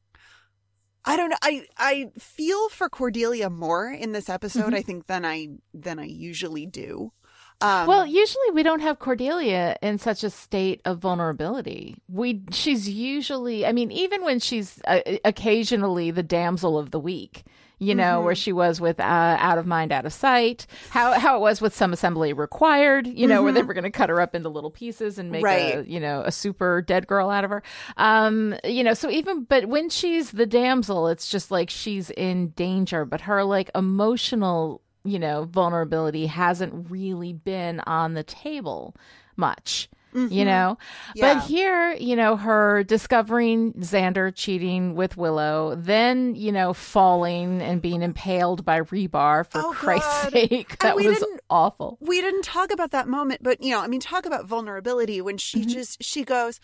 I 1.05 1.15
don't 1.15 1.29
know. 1.29 1.37
I 1.43 1.65
I 1.77 2.11
feel 2.17 2.69
for 2.69 2.89
Cordelia 2.89 3.49
more 3.51 3.87
in 3.89 4.11
this 4.13 4.29
episode, 4.29 4.73
I 4.73 4.81
think, 4.81 5.05
than 5.05 5.23
I 5.25 5.49
than 5.73 5.99
I 5.99 6.05
usually 6.05 6.65
do. 6.65 7.13
Um 7.61 7.67
Mm-hmm. 7.69 7.87
well, 7.87 8.05
usually 8.05 8.51
we 8.53 8.63
don't 8.63 8.81
have 8.81 8.99
Cordelia 8.99 9.77
in 9.81 9.99
such 9.99 10.23
a 10.23 10.29
state 10.29 10.81
of 10.85 10.97
vulnerability. 10.99 11.95
We 12.09 12.41
she's 12.51 12.89
usually, 12.89 13.65
I 13.65 13.71
mean, 13.73 13.91
even 13.91 14.23
when 14.23 14.39
she's 14.39 14.81
uh, 14.85 15.01
occasionally 15.23 16.11
the 16.11 16.23
damsel 16.23 16.77
of 16.77 16.89
the 16.91 16.99
week, 16.99 17.45
you 17.79 17.93
know, 17.93 18.15
Mm-hmm. 18.17 18.25
where 18.25 18.35
she 18.35 18.51
was 18.53 18.81
with 18.81 18.99
uh, 18.99 19.03
out 19.03 19.57
of 19.57 19.65
mind, 19.67 19.91
out 19.91 20.05
of 20.05 20.13
sight. 20.13 20.65
How 20.89 21.13
how 21.19 21.37
it 21.37 21.39
was 21.41 21.61
with 21.61 21.75
some 21.75 21.93
assembly 21.93 22.33
required, 22.33 23.05
you 23.07 23.27
know, 23.27 23.43
where 23.43 23.51
they 23.53 23.61
were 23.63 23.73
going 23.73 23.83
to 23.83 23.91
cut 23.91 24.09
her 24.09 24.19
up 24.19 24.33
into 24.33 24.49
little 24.49 24.71
pieces 24.71 25.19
and 25.19 25.31
make 25.31 25.43
a 25.43 25.47
Mm-hmm. 25.47 25.91
You 25.91 25.99
know 25.99 26.23
a 26.25 26.31
super 26.31 26.81
dead 26.81 27.07
girl 27.07 27.29
out 27.29 27.43
of 27.43 27.49
her. 27.51 27.63
Um, 27.97 28.55
you 28.63 28.83
know, 28.83 28.93
so 28.93 29.09
even 29.09 29.43
but 29.43 29.65
when 29.67 29.89
she's 29.89 30.31
the 30.31 30.45
damsel, 30.45 31.07
it's 31.07 31.29
just 31.29 31.51
like 31.51 31.69
she's 31.69 32.09
in 32.11 32.49
danger, 32.49 33.05
but 33.05 33.21
her 33.21 33.43
like 33.43 33.69
emotional 33.75 34.81
you 35.03 35.19
know 35.19 35.45
vulnerability 35.45 36.25
hasn't 36.25 36.89
really 36.89 37.31
been 37.33 37.79
on 37.81 38.13
the 38.13 38.23
table 38.23 38.95
much. 39.35 39.89
You 40.17 40.45
know, 40.45 40.77
Mm-hmm. 40.79 41.11
Yeah. 41.19 41.33
but 41.35 41.43
here, 41.43 41.93
you 41.93 42.15
know, 42.15 42.35
her 42.37 42.83
discovering 42.83 43.73
Xander 43.73 44.33
cheating 44.33 44.95
with 44.95 45.15
Willow, 45.17 45.75
then, 45.75 46.35
you 46.35 46.51
know, 46.51 46.73
falling 46.73 47.61
and 47.61 47.81
being 47.81 48.01
impaled 48.01 48.65
by 48.65 48.81
rebar 48.81 49.45
for 49.49 49.61
Oh, 49.61 49.71
Christ's 49.73 50.23
God. 50.23 50.31
sake. 50.33 50.79
That 50.79 50.95
was 50.95 51.23
awful. 51.49 51.97
we 52.01 52.19
didn't 52.21 52.43
talk 52.43 52.71
about 52.71 52.91
that 52.91 53.07
moment, 53.07 53.43
but 53.43 53.61
you 53.63 53.71
know, 53.71 53.81
I 53.81 53.87
mean, 53.87 53.99
talk 53.99 54.25
about 54.25 54.45
vulnerability 54.45 55.21
when 55.21 55.37
she 55.37 55.59
Mm-hmm. 55.61 55.69
just 55.69 56.03
she 56.03 56.23
goes, 56.23 56.59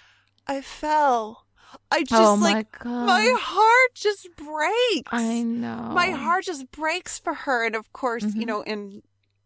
"I 0.48 0.62
fell." 0.62 1.46
I 1.92 2.02
just 2.04 2.14
Oh, 2.22 2.36
my 2.38 2.54
like 2.54 2.80
God. 2.80 3.06
my 3.08 3.36
heart 3.40 3.96
just 3.96 4.28
breaks. 4.36 5.10
I 5.12 5.42
know. 5.42 5.90
my 5.94 6.12
heart 6.12 6.44
just 6.46 6.70
breaks 6.72 7.18
for 7.20 7.34
her, 7.34 7.66
and 7.66 7.76
of 7.76 7.92
course, 7.94 8.24
Mm-hmm. 8.24 8.40
you 8.40 8.46
know, 8.46 8.62
in 8.62 9.02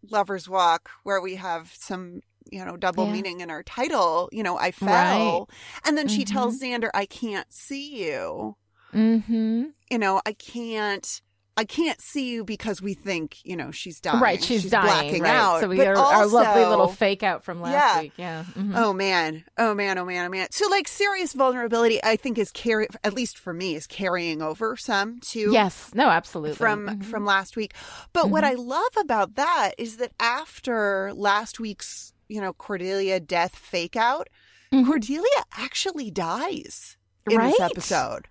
Lovers 0.10 0.48
Walk, 0.50 0.90
where 1.04 1.22
we 1.22 1.36
have 1.36 1.72
some 1.78 2.22
you 2.52 2.64
know 2.66 2.78
double 2.78 3.06
Yeah. 3.08 3.14
meaning 3.14 3.42
in 3.42 3.50
our 3.50 3.64
title, 3.64 4.30
you 4.32 4.44
know, 4.44 4.58
I 4.58 4.72
fell, 4.72 5.40
Right. 5.40 5.46
and 5.86 5.98
then 5.98 6.08
she 6.08 6.24
Mhm. 6.24 6.32
tells 6.32 6.62
Xander, 6.62 6.90
"I 6.94 7.06
can't 7.06 7.52
see 7.52 8.04
you." 8.06 8.56
Mm-hmm. 8.94 9.64
You 9.92 9.98
know, 9.98 10.22
I 10.26 10.34
can't. 10.34 11.22
I 11.60 11.64
can't 11.66 12.00
see 12.00 12.30
you 12.30 12.44
because 12.46 12.84
we 12.84 12.94
think, 12.94 13.38
you 13.44 13.56
know, 13.56 13.72
she's 13.72 14.00
dying. 14.00 14.20
Right, 14.20 14.44
she's, 14.44 14.70
dying. 14.70 14.86
blacking 14.86 15.24
right. 15.24 15.34
out. 15.36 15.60
So 15.62 15.68
we 15.68 15.78
But 15.78 15.96
got 15.96 15.98
our, 15.98 16.14
our 16.20 16.28
lovely 16.28 16.64
little 16.64 16.88
fake 16.88 17.24
out 17.24 17.44
from 17.44 17.62
last 17.62 17.72
Yeah. 17.74 18.02
week. 18.02 18.12
Yeah. 18.16 18.44
Mhm. 18.56 18.74
Oh 18.76 18.94
man, 18.94 19.44
oh 19.58 19.74
man, 19.74 19.98
oh 19.98 20.06
man, 20.06 20.28
oh 20.28 20.30
man. 20.30 20.50
So 20.52 20.68
like 20.70 20.88
serious 20.88 21.34
vulnerability, 21.34 22.00
I 22.04 22.16
think 22.16 22.38
is 22.38 22.52
carry 22.52 22.88
at 23.04 23.16
least 23.16 23.40
for 23.40 23.54
me 23.56 23.74
is 23.74 23.88
carrying 23.88 24.40
over 24.40 24.78
some 24.78 25.20
too. 25.20 25.50
Yes. 25.52 25.90
No, 25.96 26.10
absolutely. 26.10 26.56
From 26.58 26.86
Mhm. 26.90 27.06
from 27.06 27.26
last 27.26 27.56
week. 27.56 27.74
But 28.14 28.30
what 28.30 28.44
I 28.44 28.54
love 28.54 28.96
about 28.96 29.34
that 29.34 29.72
is 29.80 29.98
that 29.98 30.12
after 30.20 31.12
last 31.16 31.60
week's, 31.60 32.14
you 32.30 32.42
know, 32.42 32.54
Cordelia 32.54 33.20
death 33.20 33.56
fake 33.56 33.96
out, 33.96 34.30
Cordelia 34.72 35.44
actually 35.58 36.12
dies 36.12 36.98
in 37.30 37.38
this 37.40 37.54
Mm-hmm. 37.56 37.64
Episode. 37.64 38.28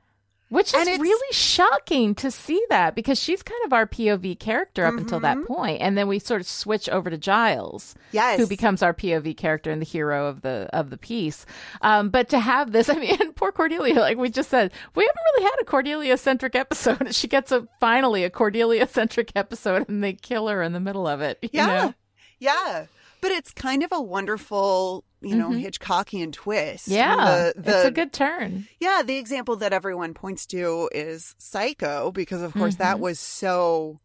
Which 0.49 0.73
is 0.73 0.87
really 1.01 1.33
shocking 1.33 2.15
to 2.15 2.31
see 2.31 2.63
that 2.71 2.95
because 2.95 3.21
she's 3.21 3.43
kind 3.43 3.61
of 3.65 3.73
our 3.73 3.85
POV 3.85 4.39
character 4.39 4.85
up 4.85 4.95
until 4.95 5.19
that 5.19 5.39
Mm-hmm. 5.39 5.53
point, 5.53 5.81
and 5.83 5.99
then 5.99 6.07
we 6.07 6.21
sort 6.21 6.41
of 6.41 6.47
switch 6.47 6.89
over 6.89 7.11
to 7.11 7.19
Giles, 7.19 7.97
Yes. 8.13 8.39
who 8.39 8.47
becomes 8.47 8.81
our 8.81 8.95
POV 8.95 9.37
character 9.37 9.73
and 9.73 9.83
the 9.83 9.87
hero 9.87 10.27
of 10.29 10.43
the 10.43 10.69
of 10.73 10.91
the 10.91 10.99
piece. 10.99 11.47
Um, 11.83 12.11
but 12.11 12.29
to 12.29 12.39
have 12.39 12.71
this, 12.71 12.89
I 12.91 12.95
mean, 12.95 13.17
and 13.21 13.35
poor 13.35 13.51
Cordelia, 13.51 13.95
like 13.99 14.19
we 14.19 14.31
just 14.31 14.49
said, 14.49 14.73
we 14.95 15.03
haven't 15.03 15.23
really 15.35 15.45
had 15.51 15.61
a 15.61 15.65
Cordelia 15.65 16.17
centric 16.17 16.55
episode. 16.55 17.09
She 17.13 17.27
gets 17.27 17.51
a 17.51 17.67
finally 17.81 18.23
a 18.23 18.31
Cordelia 18.31 18.87
centric 18.87 19.33
episode, 19.35 19.89
and 19.89 20.05
they 20.05 20.13
kill 20.13 20.47
her 20.47 20.63
in 20.63 20.73
the 20.73 20.79
middle 20.81 21.09
of 21.09 21.21
it. 21.23 21.39
You 21.43 21.51
Yeah. 21.55 21.67
know? 21.67 21.95
Yeah. 22.39 22.87
But 23.21 23.31
it's 23.33 23.53
kind 23.53 23.83
of 23.83 23.91
a 23.93 24.01
wonderful, 24.01 25.05
you 25.21 25.35
know, 25.37 25.51
Hitchcockian 25.51 26.33
twist. 26.33 26.87
Mm-hmm. 26.89 26.95
yeah, 26.95 27.51
the- 27.55 27.61
the- 27.61 27.77
it's 27.79 27.89
a 27.89 27.91
good 27.91 28.13
turn. 28.13 28.69
Yeah, 28.81 29.03
the 29.05 29.17
example 29.17 29.57
that 29.57 29.73
everyone 29.73 30.15
points 30.15 30.47
to 30.47 30.89
is 30.93 31.35
Psycho 31.39 32.13
because 32.13 32.43
of 32.43 32.53
course 32.55 32.77
that 32.77 33.01
was 33.01 33.19
so 33.19 34.01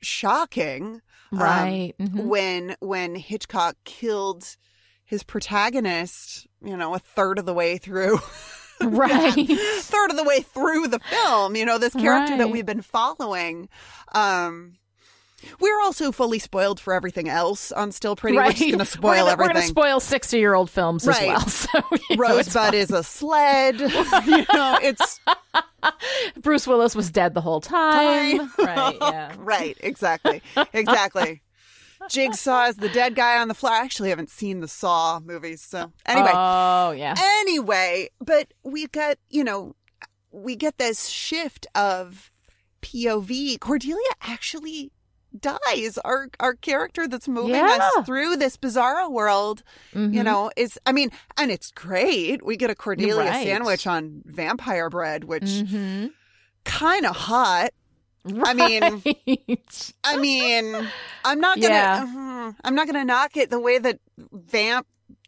shocking. 0.00 1.00
um, 1.32 1.38
Right. 1.38 1.94
Mhm. 1.98 2.24
when 2.26 2.76
when 2.80 3.14
Hitchcock 3.14 3.76
killed 3.84 4.56
his 5.04 5.22
protagonist, 5.22 6.46
you 6.64 6.76
know, 6.76 6.94
a 6.94 6.98
third 6.98 7.38
of 7.38 7.46
the 7.46 7.54
way 7.54 7.78
through 7.78 8.18
Right. 8.82 9.32
third 9.80 10.10
of 10.10 10.16
the 10.16 10.24
way 10.24 10.40
through 10.40 10.88
the 10.88 10.98
film, 10.98 11.54
you 11.56 11.64
know, 11.64 11.78
this 11.78 11.94
character 11.94 12.36
that 12.36 12.50
we've 12.50 12.66
been 12.66 12.82
following. 12.82 13.68
Um 14.14 14.74
we're 15.60 15.80
also 15.80 16.12
fully 16.12 16.38
spoiled 16.38 16.80
for 16.80 16.92
everything 16.94 17.28
else 17.28 17.72
on 17.72 17.92
Still 17.92 18.16
Pretty. 18.16 18.36
We're 18.42 18.50
just 18.50 18.60
going 18.60 18.78
to 18.78 18.84
spoil 18.84 19.10
we're 19.10 19.16
gonna, 19.16 19.30
everything. 19.32 19.48
We're 19.48 19.52
going 19.52 19.62
to 19.62 19.68
spoil 19.68 20.00
sixty-year-old 20.00 20.70
films 20.70 21.06
Right. 21.06 21.22
as 21.22 21.26
well. 21.28 21.40
So 21.48 21.78
you 22.10 22.16
know, 22.16 22.38
it's 22.38 22.54
Rosebud 22.54 22.74
is 22.74 22.90
a 22.90 23.02
sled. 23.02 23.80
you 23.80 23.88
know, 23.88 24.78
it's 24.82 25.20
Bruce 26.40 26.66
Willis 26.66 26.94
was 26.94 27.10
dead 27.10 27.34
the 27.34 27.40
whole 27.40 27.60
time. 27.60 28.38
Time. 28.38 28.50
right. 28.58 28.96
Yeah. 29.00 29.34
right, 29.38 29.76
exactly. 29.80 30.42
Exactly. 30.72 31.42
Jigsaw 32.10 32.66
is 32.66 32.76
the 32.76 32.88
dead 32.88 33.14
guy 33.14 33.40
on 33.40 33.48
the 33.48 33.54
floor. 33.54 33.72
I 33.72 33.80
actually 33.80 34.10
haven't 34.10 34.30
seen 34.30 34.60
the 34.60 34.68
Saw 34.68 35.20
movies, 35.20 35.62
so 35.62 35.92
anyway. 36.06 36.30
Oh 36.34 36.90
yeah. 36.92 37.14
anyway, 37.18 38.08
but 38.20 38.52
we 38.64 38.86
got, 38.88 39.18
you 39.30 39.44
know, 39.44 39.74
we 40.32 40.56
get 40.56 40.78
this 40.78 41.08
shift 41.08 41.66
of 41.74 42.30
POV. 42.82 43.60
Cordelia 43.60 44.02
actually 44.22 44.90
dies. 45.38 45.98
Our 46.04 46.28
our 46.40 46.54
character 46.54 47.08
that's 47.08 47.28
moving 47.28 47.54
Yeah. 47.54 47.78
us 47.98 48.06
through 48.06 48.36
this 48.36 48.56
bizarro 48.56 49.10
world, 49.10 49.62
you 49.92 50.00
Mhm. 50.08 50.24
know, 50.24 50.50
is 50.56 50.78
I 50.86 50.92
mean, 50.92 51.10
and 51.36 51.50
it's 51.50 51.70
great. 51.70 52.44
We 52.44 52.56
get 52.56 52.70
a 52.70 52.74
Cordelia 52.74 53.30
Right. 53.30 53.46
sandwich 53.46 53.86
on 53.86 54.22
vampire 54.24 54.90
bread, 54.90 55.24
which 55.24 55.44
Mhm. 55.44 56.12
kind 56.64 57.06
of 57.06 57.16
hot. 57.16 57.70
I 58.44 58.54
mean, 58.54 59.02
I 60.04 60.16
mean, 60.16 60.88
I'm 61.24 61.40
not 61.40 61.60
gonna, 61.60 61.74
Yeah. 61.74 62.06
Mhm. 62.06 62.56
I'm 62.62 62.74
not 62.74 62.86
gonna 62.86 63.04
knock 63.04 63.36
it 63.36 63.50
the 63.50 63.58
way 63.60 63.78
that 63.78 63.98
Vamp 64.16 64.86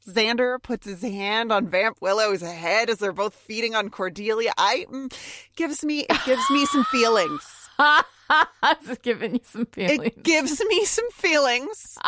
Xander 0.09 0.63
puts 0.63 0.87
his 0.87 1.01
hand 1.03 1.51
on 1.51 1.67
Vamp 1.67 1.97
Willow's 2.03 2.43
head 2.43 2.91
as 2.91 2.99
they're 2.99 3.13
both 3.13 3.35
feeding 3.35 3.75
on 3.75 3.89
Cordelia. 3.91 4.53
I 4.59 4.87
mm, 4.91 5.13
gives 5.57 5.83
me 5.83 6.01
it 6.09 6.19
gives 6.27 6.49
me 6.51 6.67
some 6.67 6.85
feelings. 6.85 7.43
Just 8.87 9.03
giving 9.03 9.35
you 9.35 9.41
some 9.45 9.67
feelings. 9.67 10.03
It 10.05 10.23
gives 10.23 10.65
me 10.65 10.85
some 10.85 11.11
feelings. 11.11 11.99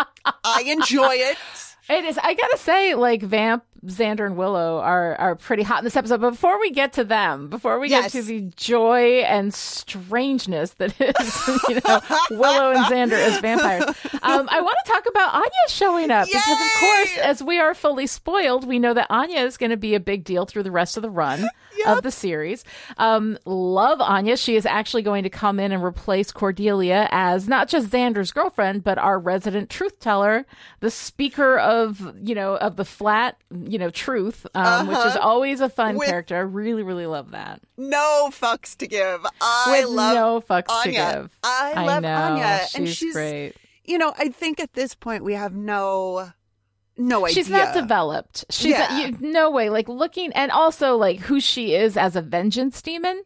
I 0.44 0.64
enjoy 0.66 1.14
it. 1.14 1.38
It 1.88 2.04
is. 2.04 2.18
I 2.18 2.34
gotta 2.34 2.58
say, 2.58 2.94
like 2.94 3.22
Vamp, 3.22 3.64
Xander, 3.86 4.26
and 4.26 4.36
Willow 4.36 4.78
are 4.80 5.14
are 5.16 5.36
pretty 5.36 5.62
hot 5.62 5.78
in 5.78 5.84
this 5.84 5.96
episode. 5.96 6.20
But 6.20 6.30
before 6.30 6.58
we 6.58 6.70
get 6.72 6.94
to 6.94 7.04
them, 7.04 7.48
before 7.48 7.78
we 7.78 7.88
Yes. 7.88 8.12
get 8.12 8.20
to 8.20 8.26
the 8.26 8.40
joy 8.56 9.20
and 9.20 9.54
strangeness 9.54 10.72
that 10.74 11.00
is, 11.00 11.60
you 11.68 11.76
know, 11.86 12.00
Willow 12.30 12.72
and 12.72 12.84
Xander 12.86 13.12
as 13.12 13.38
vampires, 13.40 13.84
um, 14.22 14.48
I 14.50 14.60
want 14.60 14.76
to 14.84 14.92
talk 14.92 15.06
about 15.08 15.34
Anya 15.34 15.50
showing 15.68 16.10
up 16.10 16.26
because, 16.26 16.60
of 16.60 16.80
course, 16.80 17.18
as 17.18 17.42
we 17.42 17.60
are 17.60 17.74
fully 17.74 18.06
spoiled, 18.08 18.66
we 18.66 18.78
know 18.80 18.94
that 18.94 19.06
Anya 19.10 19.40
is 19.44 19.56
going 19.56 19.70
to 19.70 19.76
be 19.76 19.94
a 19.94 20.00
big 20.00 20.24
deal 20.24 20.44
through 20.46 20.64
the 20.64 20.72
rest 20.72 20.96
of 20.96 21.02
the 21.04 21.10
run 21.10 21.48
of 21.86 22.02
the 22.02 22.10
series. 22.10 22.64
Um, 22.98 23.38
love 23.44 24.00
Anya. 24.00 24.36
She 24.36 24.56
is 24.56 24.66
actually 24.66 25.02
going 25.02 25.22
to 25.22 25.30
come 25.30 25.60
in 25.60 25.70
and 25.70 25.84
replace 25.84 26.32
Cordelia 26.32 27.06
as 27.12 27.46
not 27.48 27.68
just 27.68 27.90
Xander's 27.90 28.32
girlfriend, 28.32 28.82
but 28.82 28.98
our 28.98 29.18
resident 29.20 29.70
truth 29.70 30.00
teller, 30.00 30.46
the 30.80 30.90
speaker 30.90 31.58
of 31.58 31.75
you 32.22 32.34
know 32.34 32.56
of 32.56 32.76
the 32.76 32.84
flat 32.84 33.36
you 33.50 33.78
know 33.78 33.90
truth, 33.90 34.46
um, 34.54 34.88
which 34.88 34.98
is 34.98 35.16
always 35.16 35.60
a 35.60 35.68
fun 35.68 35.90
Uh-huh. 35.90 35.98
With- 35.98 36.08
character. 36.08 36.36
I 36.36 36.40
really 36.40 36.82
really 36.82 37.06
love 37.06 37.30
that. 37.32 37.60
No 37.76 38.28
fucks 38.32 38.76
to 38.78 38.86
give. 38.86 39.24
I 39.40 39.80
With 39.82 39.90
love 39.90 40.14
no 40.14 40.40
fucks 40.40 40.66
to 40.66 40.88
Anya. 40.88 41.12
give. 41.22 41.38
I 41.42 41.84
love 41.84 42.02
know 42.02 42.14
Anya, 42.14 42.60
she's, 42.68 42.74
and 42.74 42.88
she's 42.88 43.12
great. 43.12 43.54
You 43.84 43.98
know, 43.98 44.12
I 44.18 44.28
think 44.28 44.58
at 44.60 44.72
this 44.72 44.94
point 44.94 45.22
we 45.24 45.34
have 45.34 45.54
no 45.54 46.30
no 46.98 47.26
idea. 47.26 47.34
She's 47.34 47.50
not 47.50 47.74
developed. 47.74 48.44
She's 48.50 48.72
Yeah. 48.72 48.98
you, 48.98 49.16
no 49.20 49.50
way. 49.50 49.68
Like 49.68 49.88
looking, 49.88 50.32
and 50.32 50.50
also 50.50 50.96
like 50.96 51.20
who 51.20 51.40
she 51.40 51.74
is 51.74 51.96
as 51.96 52.16
a 52.16 52.22
vengeance 52.22 52.80
demon. 52.82 53.22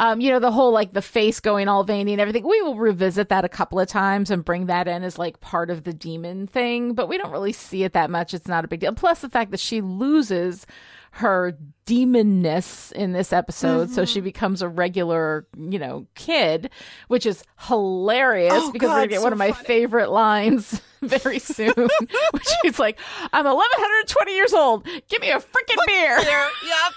Um, 0.00 0.20
you 0.20 0.30
know 0.30 0.38
the 0.38 0.52
whole 0.52 0.72
like 0.72 0.92
the 0.92 1.02
face 1.02 1.40
going 1.40 1.66
all 1.68 1.82
veiny 1.84 2.12
and 2.12 2.20
everything. 2.20 2.46
We 2.48 2.62
will 2.62 2.76
revisit 2.76 3.28
that 3.30 3.44
a 3.44 3.48
couple 3.48 3.80
of 3.80 3.88
times 3.88 4.30
and 4.30 4.44
bring 4.44 4.66
that 4.66 4.86
in 4.88 5.02
as 5.02 5.18
like 5.18 5.40
part 5.40 5.70
of 5.70 5.82
the 5.84 5.92
demon 5.92 6.46
thing, 6.46 6.94
but 6.94 7.08
we 7.08 7.18
don't 7.18 7.32
really 7.32 7.52
see 7.52 7.82
it 7.84 7.92
that 7.94 8.08
much. 8.08 8.32
It's 8.32 8.46
not 8.48 8.64
a 8.64 8.68
big 8.68 8.80
deal. 8.80 8.94
Plus 8.94 9.18
the 9.20 9.28
fact 9.28 9.50
that 9.50 9.60
she 9.60 9.80
loses 9.80 10.66
her 11.12 11.56
demonness 11.86 12.92
in 12.92 13.12
this 13.12 13.32
episode, 13.32 13.90
so 13.90 14.02
Mm-hmm. 14.02 14.06
she 14.12 14.20
becomes 14.20 14.62
a 14.62 14.68
regular, 14.68 15.46
you 15.58 15.78
know, 15.78 16.06
kid, 16.14 16.70
which 17.08 17.26
is 17.26 17.42
hilarious 17.66 18.52
Oh, 18.54 18.70
because 18.70 18.88
we're 18.88 18.94
gonna 18.94 19.06
get 19.08 19.18
so 19.18 19.24
one 19.24 19.32
of 19.32 19.38
my 19.38 19.52
funny. 19.52 19.64
favorite 19.66 20.10
lines 20.10 20.80
very 21.02 21.38
soon, 21.40 21.72
which 22.32 22.48
is 22.64 22.78
like, 22.78 23.00
"I'm 23.32 23.44
1120 23.46 24.34
years 24.36 24.52
old. 24.52 24.86
Give 25.08 25.20
me 25.20 25.30
a 25.30 25.38
freaking 25.40 25.86
beer." 25.86 26.18
Yep. 26.20 26.92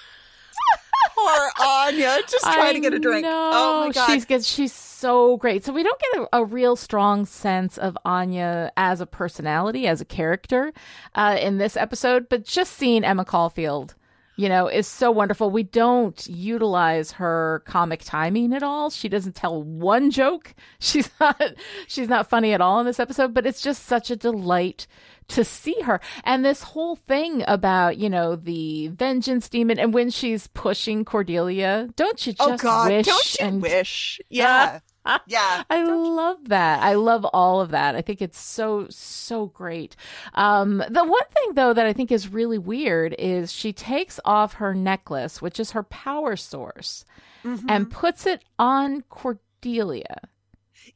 Poor 1.15 1.50
Anya, 1.60 2.17
just 2.28 2.43
trying 2.43 2.74
to 2.76 2.80
get 2.80 2.93
a 2.93 3.00
drink. 3.00 3.26
I 3.26 3.30
Oh 3.32 3.86
my 3.88 3.91
god. 3.91 4.08
she's 4.08 4.26
good. 4.26 4.43
She's 4.45 4.74
so 4.74 5.38
great. 5.38 5.63
So 5.63 5.74
we 5.74 5.84
don't 5.84 6.00
get 6.00 6.21
a, 6.21 6.38
a 6.39 6.45
real 6.45 6.76
strong 6.76 7.26
sense 7.26 7.78
of 7.78 7.97
Anya 8.06 8.71
as 8.78 9.02
a 9.02 9.06
personality, 9.06 9.88
as 9.88 10.02
a 10.02 10.06
character, 10.06 10.74
uh, 11.15 11.38
in 11.39 11.58
this 11.58 11.76
episode. 11.78 12.28
But 12.30 12.45
just 12.45 12.74
seeing 12.74 13.04
Emma 13.04 13.26
Caulfield, 13.26 13.95
you 14.36 14.47
know, 14.50 14.67
is 14.67 14.88
so 14.88 15.12
wonderful. 15.12 15.52
We 15.52 15.63
don't 15.63 16.26
utilize 16.28 17.12
her 17.13 17.63
comic 17.65 18.02
timing 18.04 18.54
at 18.54 18.63
all. 18.63 18.89
She 18.89 19.10
doesn't 19.10 19.36
tell 19.36 19.62
one 19.62 20.10
joke. 20.12 20.54
She's 20.80 21.10
not. 21.19 21.39
She's 21.88 22.08
not 22.10 22.30
funny 22.30 22.54
at 22.54 22.62
all 22.62 22.80
in 22.80 22.86
this 22.86 23.00
episode. 23.00 23.34
But 23.34 23.45
it's 23.45 23.62
just 23.62 23.86
such 23.86 24.10
a 24.10 24.15
delight 24.15 24.88
to 25.32 25.44
see 25.44 25.76
her 25.82 26.00
and 26.24 26.46
this 26.46 26.62
whole 26.63 26.96
thing 26.96 27.44
about 27.48 27.98
you 27.98 28.10
know 28.10 28.36
the 28.36 28.88
vengeance 28.89 29.50
demon 29.50 29.80
and 29.80 29.94
when 29.94 30.10
she's 30.10 30.48
pushing 30.48 31.04
cordelia 31.04 31.89
don't 31.96 32.26
you 32.28 32.34
just 32.34 32.50
oh 32.50 32.58
god, 32.58 32.89
wish 32.91 33.06
don't 33.06 33.39
you 33.39 33.46
and 33.48 33.62
wish? 33.62 34.20
Yeah. 34.30 34.80
yeah. 35.26 35.63
I 35.67 35.84
love 35.84 36.50
that. 36.50 36.84
I 36.84 36.94
love 36.94 37.26
all 37.26 37.60
of 37.60 37.72
that. 37.72 37.96
I 37.96 38.02
think 38.04 38.22
it's 38.22 38.39
so 38.39 38.86
so 38.91 39.48
great. 39.48 39.96
Um, 40.36 40.84
the 40.89 41.04
one 41.04 41.28
thing 41.36 41.56
though 41.56 41.74
that 41.74 41.88
I 41.88 41.94
think 41.94 42.12
is 42.12 42.28
really 42.32 42.60
weird 42.60 43.15
is 43.17 43.52
she 43.52 43.74
takes 43.74 44.20
off 44.26 44.54
her 44.54 44.76
necklace, 44.76 45.41
which 45.41 45.60
is 45.60 45.72
her 45.72 45.82
power 45.84 46.36
source, 46.36 47.04
Mm-hmm. 47.44 47.65
and 47.67 47.89
puts 47.89 48.28
it 48.28 48.44
on 48.60 49.02
Cordelia. 49.10 50.30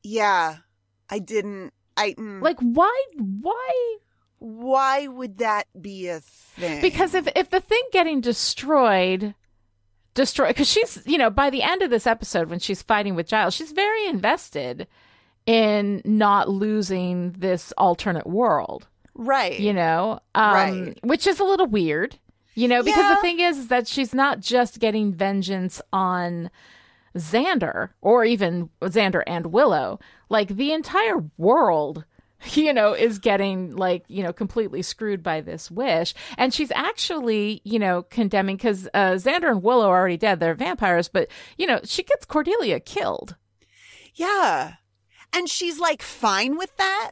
Yeah. 0.04 0.58
I 1.10 1.18
didn't 1.18 1.74
I 1.98 2.12
mm, 2.14 2.42
Like 2.42 2.60
why? 2.60 2.94
Why? 3.18 3.98
Why 4.40 5.08
would 5.08 5.38
that 5.40 5.66
be 5.80 6.08
a 6.10 6.20
thing? 6.20 6.82
Because 6.82 7.14
if 7.16 7.28
if 7.36 7.50
the 7.50 7.60
thing 7.60 7.82
getting 7.92 8.22
destroyed 8.22 9.34
destroy 10.14 10.48
because 10.48 10.70
she's 10.70 11.02
you 11.06 11.18
know 11.18 11.30
by 11.30 11.50
the 11.50 11.62
end 11.64 11.82
of 11.82 11.90
this 11.90 12.08
episode 12.08 12.50
when 12.50 12.60
she's 12.60 12.82
fighting 12.82 13.16
with 13.16 13.28
Giles 13.28 13.54
she's 13.54 13.72
very 13.74 14.06
invested 14.08 14.88
in 15.46 16.02
not 16.06 16.48
losing 16.50 17.34
this 17.34 17.74
alternate 17.78 18.26
world 18.26 18.88
right. 19.14 19.60
you 19.60 19.74
know 19.74 20.20
um 20.34 20.54
Right. 20.54 21.00
which 21.04 21.28
is 21.28 21.42
a 21.42 21.44
little 21.44 21.68
weird 21.68 22.18
you 22.56 22.68
know 22.70 22.82
because 22.82 22.98
Yeah. 23.04 23.16
the 23.16 23.22
thing 23.22 23.40
is, 23.42 23.58
is 23.58 23.68
that 23.68 23.88
she's 23.90 24.14
not 24.14 24.40
just 24.40 24.80
getting 24.80 25.12
vengeance 25.14 25.82
on 25.92 26.50
Xander 27.18 27.90
or 28.02 28.24
even 28.24 28.70
Xander 28.82 29.22
and 29.28 29.48
Willow 29.48 30.00
like 30.30 30.48
the 30.48 30.72
entire 30.72 31.26
world 31.38 32.06
you 32.56 32.74
know 32.74 32.94
is 32.94 33.20
getting 33.20 33.76
like 33.76 34.04
you 34.08 34.24
know 34.24 34.34
completely 34.34 34.82
screwed 34.82 35.24
by 35.24 35.42
this 35.42 35.70
wish 35.72 36.14
and 36.38 36.54
she's 36.54 36.72
actually 36.72 37.62
you 37.64 37.80
know 37.80 38.04
condemning 38.04 38.56
because 38.56 38.88
uh, 38.94 39.12
Xander 39.14 39.50
and 39.50 39.64
Willow 39.64 39.90
are 39.90 39.98
already 40.00 40.18
dead 40.18 40.40
they're 40.40 40.54
vampires 40.56 41.08
but 41.08 41.28
you 41.58 41.66
know 41.66 41.80
she 41.84 42.04
gets 42.04 42.26
Cordelia 42.26 42.80
killed 42.80 43.36
Yeah. 44.14 44.76
And 45.34 45.50
she's 45.50 45.80
like 45.80 46.02
fine 46.02 46.58
with 46.58 46.76
that. 46.78 47.12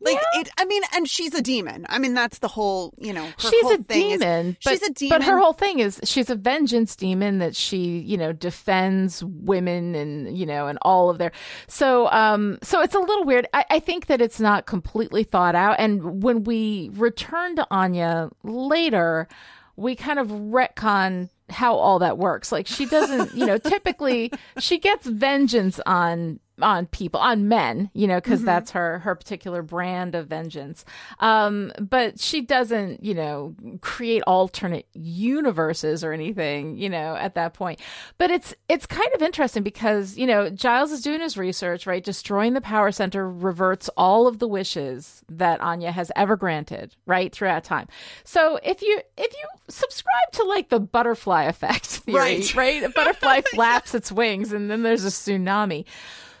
Like 0.00 0.18
it 0.34 0.48
I 0.58 0.64
mean 0.66 0.82
and 0.94 1.08
she's 1.08 1.34
a 1.34 1.42
demon. 1.42 1.86
I 1.88 1.98
mean 1.98 2.14
that's 2.14 2.38
the 2.38 2.48
whole, 2.48 2.94
you 2.98 3.12
know, 3.12 3.24
her 3.24 3.32
she's 3.38 3.62
whole 3.62 3.74
a 3.74 3.78
thing 3.78 4.10
is- 4.12 4.20
demon, 4.20 4.56
but, 4.64 4.70
she's 4.70 4.82
a 4.82 4.92
demon. 4.92 5.18
But 5.18 5.24
her 5.26 5.38
whole 5.38 5.52
thing 5.52 5.78
is 5.78 6.00
she's 6.04 6.30
a 6.30 6.34
vengeance 6.36 6.94
demon 6.96 7.38
that 7.38 7.56
she, 7.56 7.98
you 7.98 8.16
know, 8.16 8.32
defends 8.32 9.24
women 9.24 9.94
and 9.94 10.36
you 10.36 10.46
know 10.46 10.66
and 10.68 10.78
all 10.82 11.10
of 11.10 11.18
their. 11.18 11.32
So, 11.66 12.08
um, 12.10 12.58
so 12.62 12.80
it's 12.82 12.94
a 12.94 12.98
little 13.00 13.24
weird. 13.24 13.46
I, 13.54 13.64
I 13.70 13.80
think 13.80 14.06
that 14.06 14.20
it's 14.20 14.38
not 14.40 14.66
completely 14.66 15.24
thought 15.24 15.54
out. 15.54 15.76
And 15.78 16.22
when 16.22 16.44
we 16.44 16.90
return 16.94 17.56
to 17.56 17.66
Anya 17.70 18.30
later, 18.42 19.28
we 19.76 19.94
kind 19.96 20.18
of 20.18 20.28
retcon 20.28 21.28
how 21.48 21.76
all 21.76 21.98
that 22.00 22.18
works. 22.18 22.50
Like 22.52 22.66
she 22.66 22.86
doesn't, 22.86 23.34
you 23.34 23.46
know, 23.46 23.58
typically 23.58 24.32
she 24.58 24.78
gets 24.78 25.06
vengeance 25.06 25.80
on 25.86 26.40
on 26.62 26.86
people 26.86 27.20
on 27.20 27.48
men 27.48 27.90
you 27.92 28.06
know 28.06 28.16
because 28.16 28.42
that's 28.42 28.70
her 28.70 29.00
her 29.00 29.14
particular 29.14 29.62
brand 29.62 30.14
of 30.14 30.26
vengeance. 30.28 30.84
Um 31.20 31.72
but 31.78 32.18
she 32.18 32.40
doesn't 32.40 33.04
you 33.04 33.14
know 33.14 33.54
create 33.80 34.22
alternate 34.26 34.86
universes 34.94 36.02
or 36.04 36.12
anything 36.12 36.76
you 36.78 36.88
know 36.88 37.16
at 37.16 37.34
that 37.34 37.52
point. 37.54 37.80
But 38.18 38.30
it's 38.30 38.54
it's 38.68 38.86
kind 38.86 39.08
of 39.14 39.22
interesting 39.22 39.62
because 39.62 40.16
you 40.16 40.26
know 40.26 40.48
giles 40.50 40.92
is 40.92 41.02
doing 41.02 41.20
his 41.20 41.36
research 41.36 41.86
right? 41.86 42.02
Destroying 42.02 42.54
the 42.54 42.60
power 42.60 42.90
center 42.92 43.30
reverts 43.30 43.88
all 43.96 44.26
of 44.26 44.38
the 44.38 44.48
wishes 44.48 45.22
that 45.28 45.60
anya 45.60 45.92
has 45.92 46.10
ever 46.16 46.36
granted 46.36 46.94
right 47.06 47.32
throughout 47.32 47.64
time. 47.64 47.86
So 48.24 48.58
if 48.62 48.80
you 48.82 49.00
if 49.16 49.32
you 49.32 49.46
subscribe 49.68 50.32
to 50.32 50.44
like 50.44 50.68
the 50.68 50.80
butterfly 50.80 51.44
effect 51.44 51.86
theory 51.86 52.16
Right. 52.16 52.54
right? 52.54 52.82
A 52.82 52.88
butterfly 52.88 53.40
flaps 53.54 53.94
its 53.94 54.10
wings 54.12 54.52
and 54.52 54.70
then 54.70 54.82
there's 54.82 55.04
a 55.04 55.08
tsunami 55.08 55.84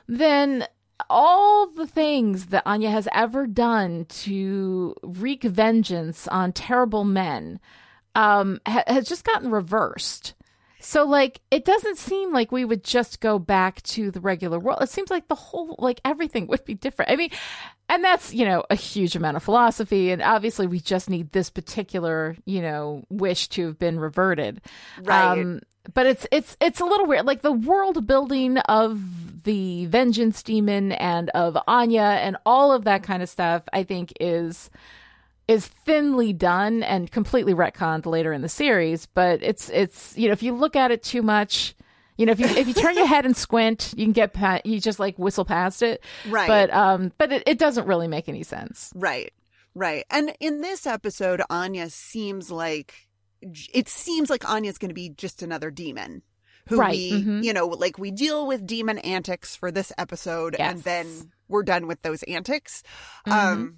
then 0.06 0.66
all 1.10 1.68
the 1.68 1.86
things 1.86 2.46
that 2.46 2.62
Anya 2.66 2.90
has 2.90 3.08
ever 3.12 3.46
done 3.46 4.06
to 4.06 4.94
wreak 5.02 5.42
vengeance 5.42 6.26
on 6.28 6.52
terrible 6.52 7.04
men 7.04 7.60
um, 8.14 8.60
ha- 8.66 8.84
has 8.86 9.06
just 9.08 9.24
gotten 9.24 9.50
reversed. 9.50 10.34
So, 10.78 11.04
like, 11.04 11.40
it 11.50 11.64
doesn't 11.64 11.98
seem 11.98 12.32
like 12.32 12.52
we 12.52 12.64
would 12.64 12.84
just 12.84 13.20
go 13.20 13.38
back 13.38 13.82
to 13.82 14.10
the 14.10 14.20
regular 14.20 14.58
world. 14.58 14.82
It 14.82 14.88
seems 14.88 15.10
like 15.10 15.26
the 15.26 15.34
whole, 15.34 15.74
like, 15.78 16.00
everything 16.04 16.46
would 16.46 16.64
be 16.64 16.74
different. 16.74 17.10
I 17.10 17.16
mean, 17.16 17.30
and 17.88 18.04
that's, 18.04 18.32
you 18.32 18.44
know, 18.44 18.62
a 18.70 18.76
huge 18.76 19.16
amount 19.16 19.36
of 19.36 19.42
philosophy. 19.42 20.10
And 20.12 20.22
obviously, 20.22 20.66
we 20.66 20.78
just 20.78 21.10
need 21.10 21.32
this 21.32 21.50
particular, 21.50 22.36
you 22.44 22.62
know, 22.62 23.02
wish 23.08 23.48
to 23.48 23.66
have 23.66 23.78
been 23.78 23.98
reverted. 23.98 24.60
Right. 25.02 25.60
But 25.94 26.06
it's 26.06 26.26
it's 26.30 26.56
it's 26.60 26.80
a 26.80 26.84
little 26.84 27.06
weird. 27.06 27.26
Like 27.26 27.42
the 27.42 27.52
world 27.52 28.06
building 28.06 28.58
of 28.58 29.44
the 29.44 29.86
vengeance 29.86 30.42
demon 30.42 30.92
and 30.92 31.30
of 31.30 31.56
Anya 31.66 32.00
and 32.00 32.36
all 32.44 32.72
of 32.72 32.84
that 32.84 33.02
kind 33.02 33.22
of 33.22 33.28
stuff, 33.28 33.62
I 33.72 33.82
think 33.84 34.12
is 34.20 34.70
is 35.48 35.66
thinly 35.66 36.32
done 36.32 36.82
and 36.82 37.10
completely 37.10 37.54
retconned 37.54 38.06
later 38.06 38.32
in 38.32 38.42
the 38.42 38.48
series. 38.48 39.06
But 39.06 39.42
it's 39.42 39.70
it's 39.70 40.16
you 40.16 40.28
know 40.28 40.32
if 40.32 40.42
you 40.42 40.52
look 40.54 40.74
at 40.76 40.90
it 40.90 41.02
too 41.02 41.22
much, 41.22 41.74
You 42.18 42.24
know, 42.26 42.32
if 42.32 42.40
you 42.40 42.46
if 42.46 42.66
you 42.66 42.74
turn 42.74 42.96
your 42.96 43.06
head 43.06 43.26
and 43.26 43.36
squint, 43.36 43.92
you 43.96 44.04
can 44.06 44.12
get 44.12 44.32
pa- 44.32 44.60
you 44.64 44.80
just 44.80 44.98
like 44.98 45.18
whistle 45.18 45.44
past 45.44 45.82
it. 45.82 46.02
Right. 46.28 46.48
But 46.48 46.72
um, 46.72 47.12
but 47.18 47.30
it, 47.30 47.42
it 47.46 47.58
doesn't 47.58 47.86
really 47.86 48.08
make 48.08 48.28
any 48.28 48.42
sense. 48.42 48.90
Right. 48.94 49.32
Right. 49.74 50.06
And 50.10 50.34
in 50.40 50.62
this 50.62 50.86
episode, 50.86 51.42
Anya 51.50 51.90
seems 51.90 52.50
like 52.50 53.05
it 53.72 53.88
seems 53.88 54.30
like 54.30 54.48
Anya's 54.48 54.78
going 54.78 54.90
to 54.90 54.94
be 54.94 55.08
just 55.10 55.42
another 55.42 55.70
demon. 55.70 56.22
Who 56.68 56.78
Right, 56.78 56.92
we, 56.96 57.12
mhm. 57.12 57.44
you 57.44 57.52
know, 57.52 57.66
like 57.68 57.96
we 57.96 58.10
deal 58.10 58.44
with 58.46 58.66
demon 58.66 58.98
antics 58.98 59.54
for 59.54 59.70
this 59.70 59.92
episode 59.98 60.56
and 60.56 60.82
then 60.82 61.30
we're 61.48 61.62
done 61.62 61.86
with 61.86 62.02
those 62.02 62.24
antics. 62.24 62.82
Mhm. 63.26 63.32
Um, 63.32 63.76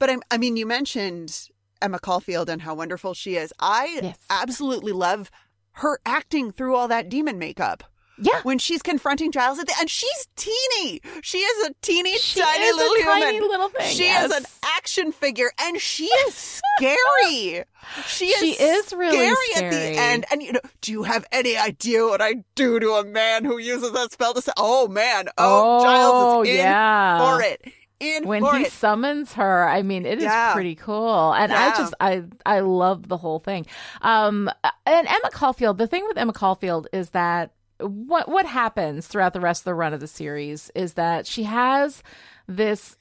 but 0.00 0.10
I'm, 0.10 0.20
I 0.32 0.38
mean, 0.38 0.56
you 0.56 0.66
mentioned 0.66 1.48
Emma 1.80 2.00
Caulfield 2.00 2.48
and 2.50 2.60
how 2.62 2.74
wonderful 2.74 3.14
she 3.14 3.36
is. 3.36 3.52
I 3.60 4.00
Yes. 4.02 4.18
absolutely 4.30 4.90
love 4.92 5.30
her 5.78 6.00
acting 6.04 6.50
through 6.50 6.74
all 6.74 6.88
that 6.88 7.08
demon 7.08 7.38
makeup. 7.38 7.84
Yeah. 8.18 8.40
When 8.44 8.58
she's 8.58 8.80
confronting 8.82 9.32
Giles 9.32 9.58
at 9.58 9.66
the 9.66 9.74
and 9.80 9.90
she's 9.90 10.28
teeny. 10.36 11.00
She 11.22 11.38
is 11.38 11.68
a 11.68 11.74
teeny 11.82 12.16
She 12.18 12.40
tiny 12.40 12.64
is 12.64 12.72
a 12.74 12.76
little 12.76 12.96
human. 12.96 13.20
tiny 13.22 13.40
little 13.40 13.68
thing, 13.70 13.88
She 13.94 14.04
yes. 14.04 14.30
is 14.30 14.36
an 14.38 14.44
action 14.76 15.10
figure 15.12 15.50
and 15.60 15.80
she 15.80 16.04
is 16.04 16.34
scary. 16.78 17.64
she 18.06 18.26
is 18.26 18.38
She 18.38 18.50
is 18.62 18.92
really 18.92 19.34
scary, 19.52 19.66
at 19.66 19.70
the 19.72 20.00
end. 20.00 20.24
And 20.30 20.42
you 20.42 20.52
know, 20.52 20.60
do 20.80 20.92
you 20.92 21.02
have 21.02 21.24
any 21.32 21.56
idea 21.56 22.04
what 22.06 22.20
I 22.22 22.44
do 22.54 22.78
to 22.80 22.90
a 22.92 23.04
man 23.04 23.44
who 23.44 23.58
uses 23.58 23.92
that 23.92 24.12
spell 24.12 24.34
to 24.34 24.42
say, 24.42 24.52
"Oh 24.56 24.86
man, 24.88 25.26
oh, 25.38 25.82
Giles 25.82 26.46
is 26.46 26.54
in 26.54 26.58
yeah. 26.60 27.18
for 27.36 27.42
it." 27.42 27.62
In 28.00 28.26
when 28.26 28.44
he 28.44 28.62
it. 28.64 28.72
summons 28.72 29.32
her 29.34 29.66
i 29.66 29.80
mean 29.82 30.04
it 30.04 30.18
is 30.18 30.24
Yeah. 30.24 30.52
pretty 30.52 30.74
cool 30.74 31.32
and 31.32 31.52
i 31.52 31.70
just 31.78 31.94
i 32.00 32.24
i 32.44 32.58
love 32.60 33.08
the 33.08 33.16
whole 33.16 33.38
thing 33.38 33.66
um 34.02 34.50
and 34.84 35.06
emma 35.06 35.30
caulfield 35.32 35.78
the 35.78 35.86
thing 35.86 36.04
with 36.08 36.18
emma 36.18 36.32
caulfield 36.32 36.88
is 36.92 37.10
that 37.10 37.52
what 37.80 38.28
what 38.28 38.46
happens 38.46 39.06
throughout 39.06 39.32
the 39.32 39.40
rest 39.40 39.62
of 39.62 39.64
the 39.64 39.74
run 39.74 39.92
of 39.92 40.00
the 40.00 40.06
series 40.06 40.70
is 40.74 40.94
that 40.94 41.26
she 41.26 41.42
has 41.44 42.02
this 42.46 42.96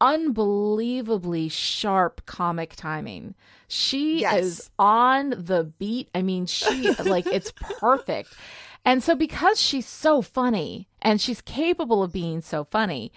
unbelievably 0.00 1.48
sharp 1.48 2.24
comic 2.26 2.74
timing. 2.76 3.34
She 3.68 4.20
Yes. 4.20 4.42
is 4.44 4.70
on 4.78 5.30
the 5.30 5.64
beat. 5.78 6.08
I 6.14 6.22
mean 6.22 6.46
she 6.46 6.92
like 7.04 7.26
it's 7.26 7.52
perfect. 7.80 8.34
And 8.84 9.02
so 9.02 9.14
because 9.16 9.60
she's 9.60 9.86
so 9.86 10.22
funny 10.22 10.88
and 11.02 11.20
she's 11.20 11.40
capable 11.40 12.02
of 12.02 12.12
being 12.12 12.40
so 12.40 12.64
funny 12.64 13.12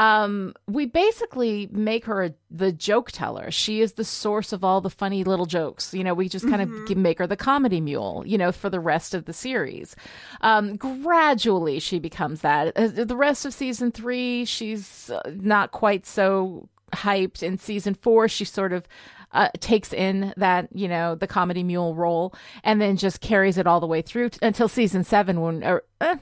um, 0.00 0.54
we 0.66 0.86
basically 0.86 1.68
make 1.70 2.06
her 2.06 2.24
a, 2.24 2.34
the 2.50 2.72
joke 2.72 3.10
teller. 3.12 3.50
She 3.50 3.82
is 3.82 3.92
the 3.92 4.04
source 4.04 4.50
of 4.54 4.64
all 4.64 4.80
the 4.80 4.88
funny 4.88 5.24
little 5.24 5.44
jokes. 5.44 5.92
You 5.92 6.02
know, 6.04 6.14
we 6.14 6.26
just 6.26 6.48
kind 6.48 6.62
of 6.62 6.96
make 6.96 7.18
her 7.18 7.26
the 7.26 7.36
comedy 7.36 7.82
mule, 7.82 8.24
you 8.26 8.38
know, 8.38 8.50
for 8.50 8.70
the 8.70 8.80
rest 8.80 9.12
of 9.14 9.26
the 9.26 9.34
series. 9.34 9.94
Um, 10.40 10.76
gradually, 10.76 11.80
she 11.80 11.98
becomes 11.98 12.40
that. 12.40 12.72
Uh, 12.76 13.04
The 13.04 13.16
rest 13.16 13.44
of 13.44 13.52
season 13.52 13.92
three, 13.92 14.46
she's 14.46 15.10
uh, 15.10 15.20
not 15.36 15.72
quite 15.72 16.06
so 16.06 16.68
hyped. 16.94 17.42
In 17.42 17.58
season 17.58 17.94
four, 17.94 18.26
she 18.26 18.46
sort 18.46 18.72
of 18.72 18.88
uh, 19.32 19.50
takes 19.60 19.92
in 19.92 20.32
that 20.38 20.68
you 20.72 20.88
know 20.88 21.14
the 21.14 21.26
comedy 21.26 21.62
mule 21.62 21.94
role, 21.94 22.32
and 22.64 22.80
then 22.80 22.96
just 22.96 23.20
carries 23.20 23.58
it 23.58 23.66
all 23.66 23.80
the 23.80 23.86
way 23.86 24.00
through 24.02 24.30
t- 24.30 24.38
until 24.40 24.66
season 24.66 25.04
seven, 25.04 25.40
when 25.42 25.62
or 25.62 25.82
uh, 26.00 26.16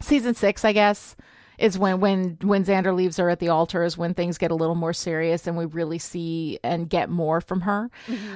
season 0.00 0.34
six, 0.34 0.64
I 0.64 0.72
guess, 0.72 1.14
is 1.58 1.78
when 1.78 2.00
when 2.00 2.38
when 2.42 2.64
Xander 2.64 2.94
leaves 2.94 3.16
her 3.16 3.30
at 3.30 3.38
the 3.38 3.48
altar 3.48 3.82
is 3.82 3.96
when 3.98 4.14
things 4.14 4.38
get 4.38 4.50
a 4.50 4.54
little 4.54 4.74
more 4.74 4.92
serious 4.92 5.46
and 5.46 5.56
we 5.56 5.64
really 5.64 5.98
see 5.98 6.58
and 6.62 6.88
get 6.88 7.08
more 7.10 7.40
from 7.40 7.62
her. 7.62 7.90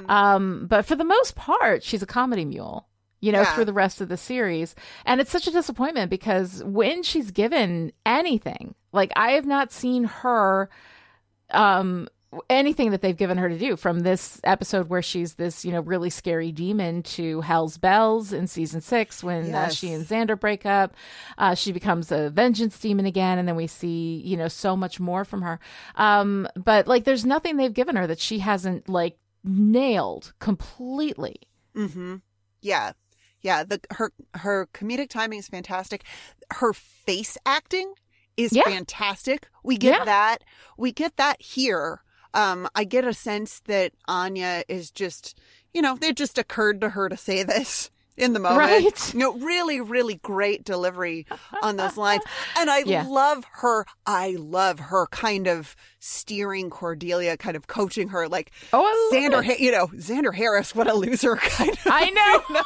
Um, 0.07 0.65
but 0.67 0.85
for 0.85 0.95
the 0.95 1.03
most 1.03 1.35
part, 1.35 1.83
she's 1.83 2.01
a 2.03 2.07
comedy 2.07 2.45
mule. 2.45 2.87
You 3.23 3.31
know, 3.31 3.41
Yeah. 3.41 3.53
through 3.53 3.65
the 3.65 3.73
rest 3.73 4.01
of 4.01 4.09
the 4.09 4.17
series. 4.17 4.73
And 5.05 5.21
it's 5.21 5.29
such 5.29 5.45
a 5.45 5.51
disappointment 5.51 6.09
because 6.09 6.63
when 6.63 7.03
she's 7.03 7.29
given 7.29 7.91
anything, 8.03 8.73
like 8.93 9.11
I 9.15 9.33
have 9.33 9.45
not 9.45 9.71
seen 9.71 10.05
her 10.05 10.69
um 11.51 12.07
anything 12.49 12.91
that 12.91 13.01
they've 13.01 13.17
given 13.17 13.37
her 13.37 13.49
to 13.49 13.57
do 13.57 13.75
from 13.75 13.99
this 14.01 14.39
episode 14.45 14.87
where 14.89 15.01
she's 15.01 15.33
this 15.33 15.65
you 15.65 15.71
know 15.73 15.81
really 15.81 16.09
scary 16.09 16.51
demon 16.51 17.03
to 17.03 17.41
hell's 17.41 17.77
bells 17.77 18.31
in 18.31 18.47
season 18.47 18.79
six 18.79 19.21
when 19.21 19.53
uh, 19.53 19.67
she 19.67 19.91
and 19.91 20.05
xander 20.05 20.39
break 20.39 20.65
up 20.65 20.95
uh, 21.37 21.53
she 21.53 21.73
becomes 21.73 22.09
a 22.09 22.29
vengeance 22.29 22.79
demon 22.79 23.05
again 23.05 23.37
and 23.37 23.47
then 23.49 23.57
we 23.57 23.67
see 23.67 24.21
you 24.23 24.37
know 24.37 24.47
so 24.47 24.77
much 24.77 24.97
more 24.97 25.25
from 25.25 25.41
her 25.41 25.59
um 25.95 26.47
but 26.55 26.87
like 26.87 27.03
there's 27.03 27.25
nothing 27.25 27.57
they've 27.57 27.73
given 27.73 27.97
her 27.97 28.07
that 28.07 28.19
she 28.19 28.39
hasn't 28.39 28.87
like 28.87 29.17
nailed 29.43 30.33
completely 30.39 31.35
Mm-hmm. 31.75 32.17
Yeah. 32.61 32.91
Yeah. 33.41 33.63
The 33.63 33.79
her 33.91 34.11
her 34.35 34.67
comedic 34.73 35.09
timing 35.09 35.39
is 35.39 35.47
fantastic. 35.47 36.03
Her 36.51 36.73
face 36.73 37.37
acting 37.45 37.93
is 38.37 38.51
Yeah. 38.53 38.63
fantastic. 38.65 39.47
We 39.63 39.77
get 39.77 39.99
Yeah. 39.99 40.05
that. 40.05 40.37
We 40.77 40.91
get 40.91 41.15
that 41.17 41.41
here. 41.41 42.01
Um, 42.33 42.67
I 42.75 42.83
get 42.83 43.05
a 43.05 43.13
sense 43.13 43.59
that 43.65 43.93
Anya 44.07 44.63
is 44.67 44.91
just, 44.91 45.37
you 45.73 45.81
know, 45.81 45.97
it 46.01 46.15
just 46.15 46.37
occurred 46.37 46.81
to 46.81 46.89
her 46.89 47.09
to 47.09 47.17
say 47.17 47.43
this 47.43 47.91
in 48.17 48.33
the 48.33 48.39
moment. 48.39 48.59
Right. 48.59 49.13
You 49.13 49.19
know, 49.19 49.33
really, 49.33 49.79
really 49.81 50.15
great 50.15 50.63
delivery 50.65 51.25
on 51.61 51.77
those 51.77 51.97
lines. 51.97 52.23
And 52.57 52.69
I 52.69 52.79
Yeah. 52.79 53.05
love 53.07 53.45
her. 53.53 53.85
I 54.05 54.35
love 54.37 54.79
her 54.79 55.07
kind 55.07 55.47
of 55.47 55.75
steering 55.99 56.69
Cordelia, 56.69 57.37
kind 57.37 57.55
of 57.55 57.67
coaching 57.67 58.09
her 58.09 58.27
like 58.27 58.51
Oh, 58.73 59.11
Xander. 59.13 59.43
Ha- 59.43 59.55
you 59.59 59.71
know, 59.71 59.87
Xander 59.87 60.33
Harris, 60.33 60.73
what 60.75 60.87
a 60.87 60.93
loser 60.93 61.35
kind 61.37 61.69
of 61.71 61.79
i 61.85 62.09
know 62.09 62.61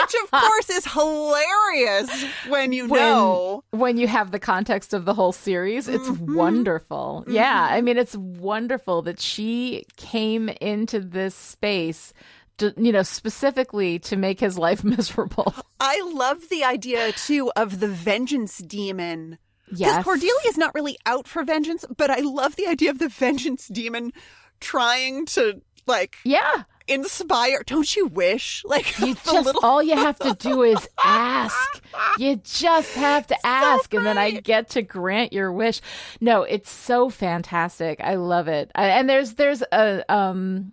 which 0.00 0.14
of 0.24 0.30
course 0.40 0.70
is 0.70 0.86
hilarious 0.92 2.24
when 2.48 2.72
you 2.72 2.88
when, 2.88 3.00
know. 3.00 3.64
when 3.70 3.96
you 3.98 4.06
have 4.06 4.30
the 4.30 4.38
context 4.38 4.94
of 4.94 5.04
the 5.04 5.14
whole 5.14 5.32
series 5.32 5.88
it's 5.88 6.06
Mm-hmm. 6.08 6.34
wonderful 6.36 7.24
yeah 7.28 7.68
i 7.70 7.80
mean 7.80 7.96
it's 7.98 8.16
wonderful 8.16 9.02
that 9.02 9.18
she 9.20 9.84
came 9.96 10.48
into 10.60 11.00
this 11.00 11.34
space 11.34 12.12
to, 12.58 12.74
you 12.76 12.92
know 12.92 13.02
specifically 13.02 13.98
to 14.00 14.16
make 14.16 14.40
his 14.40 14.58
life 14.58 14.84
miserable. 14.96 15.54
I 15.80 16.00
love 16.12 16.48
the 16.48 16.64
idea 16.64 17.12
too 17.12 17.52
of 17.56 17.80
the 17.80 17.88
vengeance 17.88 18.58
demon. 18.58 19.38
Because 19.66 19.80
yes. 19.80 20.04
Cordelia's 20.04 20.56
not 20.56 20.74
really 20.74 20.96
out 21.06 21.26
for 21.26 21.42
vengeance, 21.42 21.84
but 21.96 22.08
I 22.08 22.20
love 22.20 22.54
the 22.54 22.68
idea 22.68 22.90
of 22.90 23.00
the 23.00 23.08
vengeance 23.08 23.66
demon 23.66 24.12
trying 24.60 25.26
to 25.26 25.60
like 25.86 26.16
yeah. 26.24 26.62
inspire. 26.86 27.62
Don't 27.66 27.96
you 27.96 28.06
wish? 28.06 28.62
Like 28.64 28.98
you 29.00 29.14
just 29.24 29.44
little 29.44 29.64
all 29.64 29.82
you 29.82 29.96
have 29.96 30.18
to 30.20 30.34
do 30.34 30.62
is 30.62 30.88
ask. 31.04 31.82
You 32.18 32.36
just 32.36 32.94
have 32.94 33.26
to 33.28 33.46
ask 33.46 33.92
and 33.92 34.06
then 34.06 34.18
i 34.18 34.30
get 34.30 34.70
to 34.70 34.82
grant 34.82 35.32
your 35.32 35.52
wish. 35.52 35.80
No 36.20 36.42
it's 36.42 36.70
so 36.70 37.10
fantastic. 37.10 38.00
I 38.00 38.14
love 38.14 38.48
it. 38.48 38.70
I, 38.74 38.88
and 38.88 39.08
there's 39.08 39.34
there's 39.34 39.62
a 39.72 40.04
um 40.12 40.72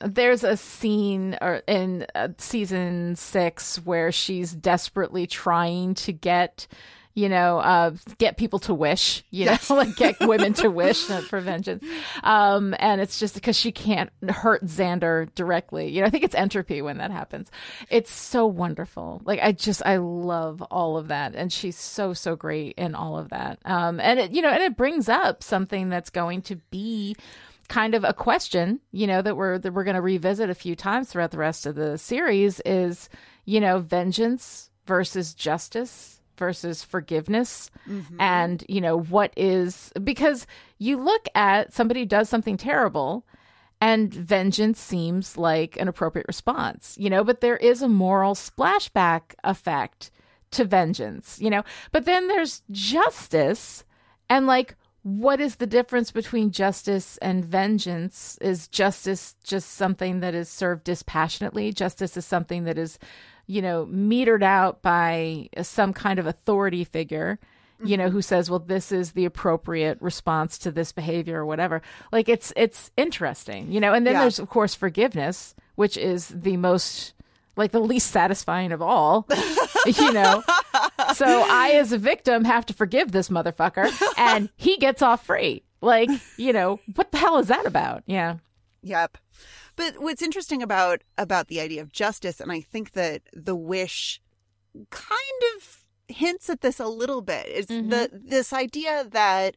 there's 0.00 0.44
a 0.44 0.56
scene 0.56 1.36
or 1.40 1.62
in 1.66 2.06
uh, 2.14 2.28
season 2.38 3.16
six 3.16 3.76
where 3.84 4.10
she's 4.12 4.52
desperately 4.52 5.26
trying 5.26 5.94
to 5.94 6.12
get 6.12 6.66
you 7.14 7.28
know 7.28 7.58
uh 7.58 7.90
get 8.18 8.36
people 8.36 8.58
to 8.60 8.72
wish 8.72 9.24
you 9.30 9.44
know 9.44 9.56
like 9.70 9.94
get 9.96 10.18
women 10.20 10.52
to 10.54 10.70
wish 10.70 11.02
for 11.04 11.40
vengeance. 11.40 11.84
Um 12.22 12.74
and 12.78 13.00
it's 13.00 13.18
just 13.18 13.34
because 13.34 13.56
she 13.56 13.72
can't 13.72 14.10
hurt 14.28 14.64
xander 14.64 15.32
directly. 15.34 15.88
You 15.88 16.00
know 16.00 16.06
i 16.06 16.10
think 16.10 16.24
it's 16.24 16.34
entropy 16.34 16.82
when 16.82 16.98
that 16.98 17.10
happens. 17.10 17.50
It's 17.90 18.12
so 18.12 18.46
wonderful. 18.46 19.20
Like 19.24 19.40
i 19.42 19.52
just 19.52 19.82
i 19.84 19.96
love 19.96 20.62
all 20.62 20.96
of 20.96 21.08
that. 21.08 21.34
And 21.34 21.52
she's 21.52 21.76
so 21.76 22.14
so 22.14 22.36
great 22.36 22.74
in 22.78 22.94
all 22.94 23.18
of 23.18 23.30
that. 23.30 23.58
Um 23.64 23.98
and 24.00 24.20
it 24.20 24.30
you 24.32 24.40
know 24.42 24.50
and 24.50 24.62
it 24.62 24.76
brings 24.76 25.08
up 25.08 25.42
something 25.42 25.88
that's 25.88 26.10
going 26.10 26.42
to 26.42 26.56
be 26.70 27.16
kind 27.70 27.94
of 27.94 28.02
a 28.02 28.12
question, 28.12 28.80
you 28.90 29.06
know, 29.06 29.22
that 29.22 29.36
we're 29.36 29.56
that 29.58 29.72
we're 29.72 29.84
going 29.84 29.94
to 29.94 30.02
revisit 30.02 30.50
a 30.50 30.54
few 30.54 30.74
times 30.74 31.08
throughout 31.08 31.30
the 31.30 31.38
rest 31.38 31.66
of 31.66 31.76
the 31.76 31.96
series 31.96 32.60
is, 32.66 33.08
you 33.46 33.60
know, 33.60 33.78
vengeance 33.78 34.70
versus 34.86 35.32
justice 35.32 36.20
versus 36.36 36.82
forgiveness 36.82 37.70
mm-hmm. 37.88 38.20
and, 38.20 38.64
you 38.68 38.80
know, 38.80 38.98
what 38.98 39.32
is 39.36 39.92
because 40.02 40.48
you 40.78 40.96
look 40.96 41.28
at 41.34 41.72
somebody 41.72 42.04
does 42.04 42.28
something 42.28 42.56
terrible 42.56 43.24
and 43.80 44.12
vengeance 44.12 44.80
seems 44.80 45.38
like 45.38 45.76
an 45.76 45.86
appropriate 45.86 46.26
response, 46.26 46.96
you 46.98 47.08
know, 47.08 47.22
but 47.22 47.40
there 47.40 47.56
is 47.56 47.82
a 47.82 47.88
moral 47.88 48.34
splashback 48.34 49.34
effect 49.44 50.10
to 50.50 50.64
vengeance, 50.64 51.38
you 51.40 51.50
know. 51.50 51.62
But 51.92 52.04
then 52.04 52.26
there's 52.26 52.62
justice 52.72 53.84
and 54.28 54.48
like 54.48 54.74
what 55.02 55.40
is 55.40 55.56
the 55.56 55.66
difference 55.66 56.10
between 56.10 56.50
justice 56.50 57.16
and 57.18 57.44
vengeance? 57.44 58.36
Is 58.40 58.68
justice 58.68 59.34
just 59.42 59.70
something 59.70 60.20
that 60.20 60.34
is 60.34 60.48
served 60.48 60.84
dispassionately? 60.84 61.72
Justice 61.72 62.16
is 62.16 62.26
something 62.26 62.64
that 62.64 62.76
is, 62.76 62.98
you 63.46 63.62
know, 63.62 63.86
metered 63.86 64.42
out 64.42 64.82
by 64.82 65.48
some 65.62 65.92
kind 65.94 66.18
of 66.18 66.26
authority 66.26 66.84
figure, 66.84 67.38
you 67.82 67.96
know, 67.96 68.04
mm-hmm. 68.04 68.12
who 68.12 68.22
says, 68.22 68.50
well, 68.50 68.58
this 68.58 68.92
is 68.92 69.12
the 69.12 69.24
appropriate 69.24 69.96
response 70.02 70.58
to 70.58 70.70
this 70.70 70.92
behavior 70.92 71.40
or 71.40 71.46
whatever. 71.46 71.80
Like 72.12 72.28
it's 72.28 72.52
it's 72.54 72.90
interesting, 72.98 73.72
you 73.72 73.80
know, 73.80 73.94
and 73.94 74.06
then 74.06 74.14
Yeah. 74.14 74.20
there's 74.20 74.38
of 74.38 74.50
course 74.50 74.74
forgiveness, 74.74 75.54
which 75.76 75.96
is 75.96 76.28
the 76.28 76.58
most 76.58 77.14
like 77.60 77.72
the 77.72 77.80
least 77.80 78.10
satisfying 78.10 78.72
of 78.72 78.80
all, 78.80 79.28
you 79.86 80.12
know. 80.12 80.42
So 81.14 81.44
I, 81.46 81.72
as 81.74 81.92
a 81.92 81.98
victim, 81.98 82.44
have 82.44 82.64
to 82.66 82.74
forgive 82.74 83.12
this 83.12 83.28
motherfucker, 83.28 83.92
and 84.18 84.48
he 84.56 84.78
gets 84.78 85.02
off 85.02 85.26
free. 85.26 85.62
Like, 85.82 86.10
you 86.36 86.52
know, 86.52 86.80
what 86.94 87.12
the 87.12 87.18
hell 87.18 87.38
is 87.38 87.48
that 87.48 87.66
about? 87.66 88.02
Yeah. 88.06 88.38
Yep. 88.82 89.18
But 89.76 90.00
what's 90.00 90.22
interesting 90.22 90.62
about 90.62 91.02
about 91.18 91.48
the 91.48 91.60
idea 91.60 91.82
of 91.82 91.92
justice, 91.92 92.40
and 92.40 92.50
I 92.50 92.60
think 92.60 92.92
that 92.92 93.22
the 93.32 93.54
wish 93.54 94.20
kind 94.88 95.42
of 95.56 95.84
hints 96.08 96.48
at 96.48 96.62
this 96.62 96.80
a 96.80 96.86
little 96.86 97.20
bit, 97.20 97.46
is 97.46 97.66
the 97.66 97.74
mm-hmm. 97.74 98.16
this 98.26 98.52
idea 98.52 99.06
that 99.10 99.56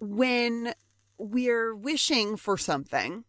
when 0.00 0.74
we're 1.18 1.74
wishing 1.74 2.36
for 2.36 2.58
something, 2.58 3.24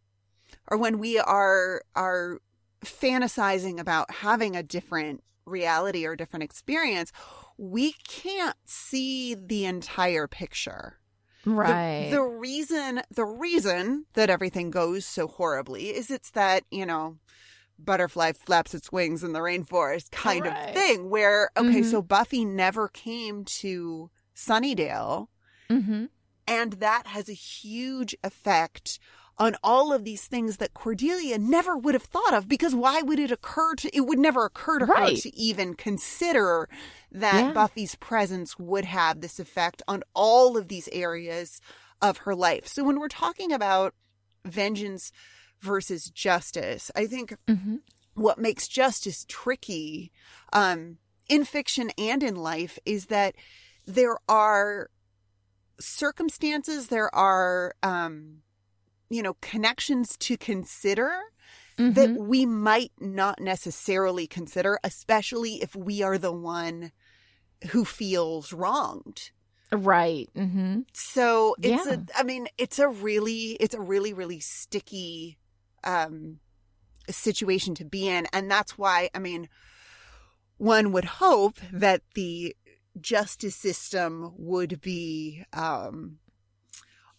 or 0.68 0.78
when 0.78 0.98
we 0.98 1.20
are 1.20 1.84
are 1.96 2.40
fantasizing 2.86 3.80
about 3.80 4.12
having 4.12 4.56
a 4.56 4.64
different 4.64 5.24
reality 5.46 6.06
or 6.06 6.16
different 6.16 6.44
experience, 6.44 7.12
we 7.58 7.94
can't 8.08 8.58
see 8.66 9.34
the 9.36 9.66
entire 9.66 10.28
picture. 10.28 11.00
Right. 11.46 12.10
The, 12.12 12.22
reason 12.22 13.02
the 13.10 13.24
reason 13.26 14.06
that 14.14 14.30
everything 14.30 14.70
goes 14.70 15.06
so 15.06 15.28
horribly 15.28 15.96
is 15.96 16.12
it's 16.12 16.32
that, 16.32 16.64
you 16.70 16.86
know, 16.86 17.18
butterfly 17.80 18.34
flaps 18.34 18.74
its 18.74 18.92
wings 18.92 19.24
in 19.24 19.34
the 19.34 19.40
rainforest 19.40 20.12
kind 20.12 20.44
Right. 20.46 20.70
of 20.70 20.74
thing 20.76 21.10
where 21.10 21.52
okay, 21.56 21.82
Mhm. 21.82 21.92
so 21.92 22.02
Buffy 22.02 22.44
never 22.44 22.88
came 22.90 23.46
to 23.46 24.10
Sunnydale 24.36 25.28
mm-hmm. 25.70 26.06
and 26.48 26.74
that 26.74 27.08
has 27.08 27.30
a 27.30 27.34
huge 27.34 28.16
effect 28.24 29.00
on 29.40 29.56
all 29.64 29.94
of 29.94 30.04
these 30.04 30.26
things 30.26 30.58
that 30.58 30.74
Cordelia 30.74 31.38
never 31.38 31.78
would 31.78 31.94
have 31.94 32.04
thought 32.04 32.34
of 32.34 32.48
because 32.48 32.74
why 32.74 33.02
would 33.04 33.20
it 33.20 33.32
occur 33.32 33.76
to 33.76 33.96
it 33.96 34.02
would 34.02 34.18
never 34.18 34.46
occur 34.46 34.80
to 34.80 34.86
her 34.88 34.94
to 35.22 35.36
even 35.38 35.76
consider 35.76 36.68
that 37.12 37.46
Yeah. 37.46 37.52
Buffy's 37.54 37.96
presence 37.96 38.58
would 38.58 38.86
have 38.86 39.22
this 39.22 39.40
effect 39.40 39.82
on 39.88 40.04
all 40.16 40.58
of 40.58 40.68
these 40.70 40.90
areas 40.92 41.62
of 42.02 42.18
her 42.20 42.34
life. 42.36 42.68
So 42.68 42.84
when 42.84 43.00
we're 43.00 43.08
talking 43.10 43.52
about 43.52 43.94
vengeance 44.44 45.12
versus 45.62 46.10
justice, 46.10 46.90
I 46.96 47.06
think 47.06 47.36
Mm-hmm. 47.48 47.76
what 48.16 48.40
makes 48.40 48.68
justice 48.68 49.26
tricky 49.28 50.12
um, 50.54 50.98
in 51.30 51.46
fiction 51.46 51.92
and 51.98 52.24
in 52.24 52.36
life 52.36 52.80
is 52.86 53.08
that 53.08 53.36
there 53.86 54.18
are 54.28 54.90
circumstances, 55.80 56.88
there 56.88 57.14
are, 57.14 57.76
um, 57.84 58.42
you 59.10 59.22
know, 59.24 59.36
connections 59.42 60.18
to 60.18 60.38
consider 60.38 61.12
that 61.78 62.10
Mm-hmm. 62.10 62.28
we 62.28 62.46
might 62.46 62.92
not 63.00 63.40
necessarily 63.40 64.28
consider, 64.28 64.80
especially 64.84 65.62
if 65.62 65.76
we 65.76 66.02
are 66.02 66.18
the 66.18 66.32
one 66.32 66.92
who 67.72 67.86
feels 67.86 68.52
wronged. 68.52 69.32
Right. 69.72 70.30
Mm-hmm. 70.36 70.82
So 70.94 71.56
it's 71.62 71.86
Yeah. 71.86 71.94
a, 71.94 72.06
I 72.16 72.24
mean, 72.24 72.48
it's 72.58 72.80
a 72.80 72.88
really, 72.88 73.58
it's 73.60 73.76
a 73.76 73.82
really, 73.82 74.14
really 74.14 74.40
sticky, 74.40 75.38
um, 75.84 76.40
situation 77.10 77.76
to 77.76 77.86
be 77.86 78.08
in. 78.08 78.28
And 78.34 78.50
that's 78.50 78.78
why, 78.78 79.10
I 79.14 79.20
mean, 79.20 79.50
one 80.58 80.92
would 80.92 81.06
hope 81.06 81.60
that 81.72 82.02
the 82.16 82.56
justice 83.00 83.56
system 83.56 84.34
would 84.38 84.82
be, 84.82 85.44
um, 85.54 86.20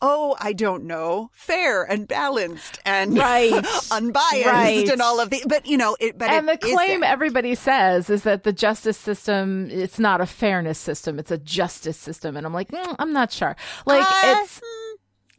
oh, 0.00 0.36
I 0.38 0.52
don't 0.52 0.84
know, 0.84 1.30
fair 1.32 1.82
and 1.82 2.06
balanced 2.06 2.78
and 2.84 3.16
Right. 3.18 3.52
unbiased 3.90 4.46
Right. 4.46 4.88
and 4.88 5.02
all 5.02 5.20
of 5.20 5.30
the, 5.30 5.42
but 5.46 5.66
you 5.66 5.76
know, 5.76 5.96
it, 5.98 6.16
but 6.18 6.30
and 6.30 6.48
the 6.48 6.56
claim 6.56 6.90
isn't. 7.02 7.04
everybody 7.04 7.54
says 7.54 8.08
is 8.10 8.22
that 8.22 8.44
the 8.44 8.52
justice 8.52 8.96
system 8.96 9.68
it's 9.70 9.98
not 9.98 10.20
a 10.20 10.26
fairness 10.26 10.78
system 10.78 11.18
it's 11.18 11.30
a 11.30 11.38
justice 11.38 11.96
system 11.96 12.36
and 12.36 12.46
i'm 12.46 12.52
like 12.54 12.68
mm, 12.70 12.96
i'm 12.98 13.12
not 13.12 13.30
sure 13.32 13.56
like 13.86 14.02
Uh, 14.06 14.34
it's 14.42 14.60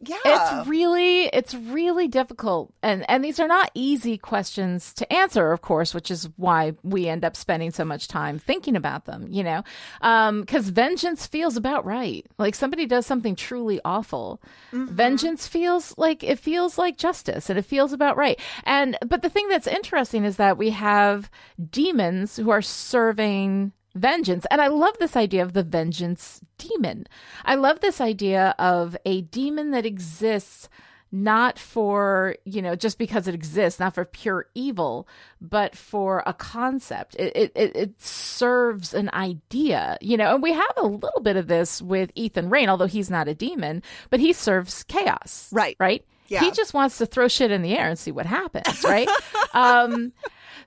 yeah. 0.02 0.18
it's 0.26 0.68
really 0.68 1.26
it's 1.26 1.54
really 1.54 2.08
difficult. 2.08 2.74
And 2.82 3.10
and 3.10 3.24
these 3.24 3.40
are 3.40 3.48
not 3.48 3.72
easy 3.74 4.18
questions 4.18 4.94
to 4.96 5.12
answer 5.12 5.52
of 5.52 5.62
course 5.62 5.94
which 5.94 6.10
is 6.12 6.30
why 6.38 6.74
we 6.84 7.08
end 7.08 7.26
up 7.26 7.36
spending 7.36 7.72
so 7.72 7.84
much 7.86 8.08
time 8.08 8.40
thinking 8.40 8.76
about 8.76 9.06
them 9.06 9.28
you 9.30 9.44
know? 9.44 9.64
Um 10.02 10.42
because 10.42 10.70
vengeance 10.70 11.28
feels 11.28 11.58
about 11.58 11.86
right. 11.86 12.26
Like 12.38 12.56
somebody 12.56 12.86
does 12.86 13.06
something 13.06 13.36
truly 13.36 13.80
awful. 13.84 14.42
Vengeance 14.72 15.48
feels 15.48 15.98
like 15.98 16.24
it 16.24 16.40
feels 16.40 16.78
like 16.78 16.98
justice 16.98 17.50
and 17.50 17.60
it 17.60 17.64
feels 17.64 17.94
about 17.94 18.18
right. 18.18 18.40
And 18.64 18.98
but 19.06 19.22
the 19.22 19.30
thing 19.30 19.48
that's 19.50 19.68
interesting 19.68 20.24
is 20.26 20.38
that 20.38 20.58
we 20.58 20.70
have 20.72 21.30
demons 21.72 22.36
who 22.38 22.50
are 22.52 22.62
serving 22.62 23.74
vengeance. 24.00 24.46
And 24.50 24.62
I 24.62 24.68
love 24.68 24.96
this 25.00 25.16
idea 25.16 25.44
of 25.44 25.54
the 25.54 25.64
vengeance 25.64 26.42
demon. 26.58 27.08
I 27.46 27.56
love 27.56 27.80
this 27.80 28.02
idea 28.02 28.56
of 28.58 28.98
a 29.06 29.22
demon 29.22 29.72
that 29.72 29.86
exists 29.86 30.70
not 31.12 31.58
for, 31.58 32.36
you 32.46 32.62
know, 32.62 32.76
just 32.76 32.98
because 32.98 33.28
it 33.28 33.34
exists, 33.34 33.80
not 33.80 33.96
for 33.96 34.06
pure 34.06 34.46
evil, 34.54 35.08
but 35.42 35.76
for 35.76 36.22
a 36.26 36.34
concept. 36.34 37.16
It, 37.16 37.52
it, 37.56 37.76
it, 37.76 38.02
serves 38.02 38.94
an 38.94 39.10
idea, 39.14 39.98
you 40.02 40.18
know, 40.18 40.36
and 40.36 40.44
we 40.44 40.54
have 40.54 40.72
a 40.78 40.86
little 40.86 41.22
bit 41.22 41.36
of 41.36 41.48
this 41.48 41.82
with 41.82 42.12
Ethan 42.16 42.50
Rayne, 42.50 42.70
although 42.70 42.86
he's 42.86 43.10
not 43.10 43.28
a 43.28 43.34
demon, 43.34 43.82
but 44.10 44.20
he 44.20 44.34
serves 44.34 44.84
chaos. 44.84 45.50
Right. 45.52 45.76
Right. 45.80 46.06
Yeah. 46.28 46.42
He 46.42 46.52
just 46.52 46.76
wants 46.76 47.00
to 47.00 47.08
throw 47.08 47.28
shit 47.28 47.50
in 47.50 47.64
the 47.64 47.76
air 47.76 47.90
and 47.90 47.98
see 47.98 48.12
what 48.12 48.28
happens. 48.28 48.84
Right. 48.84 49.10
um, 49.54 50.14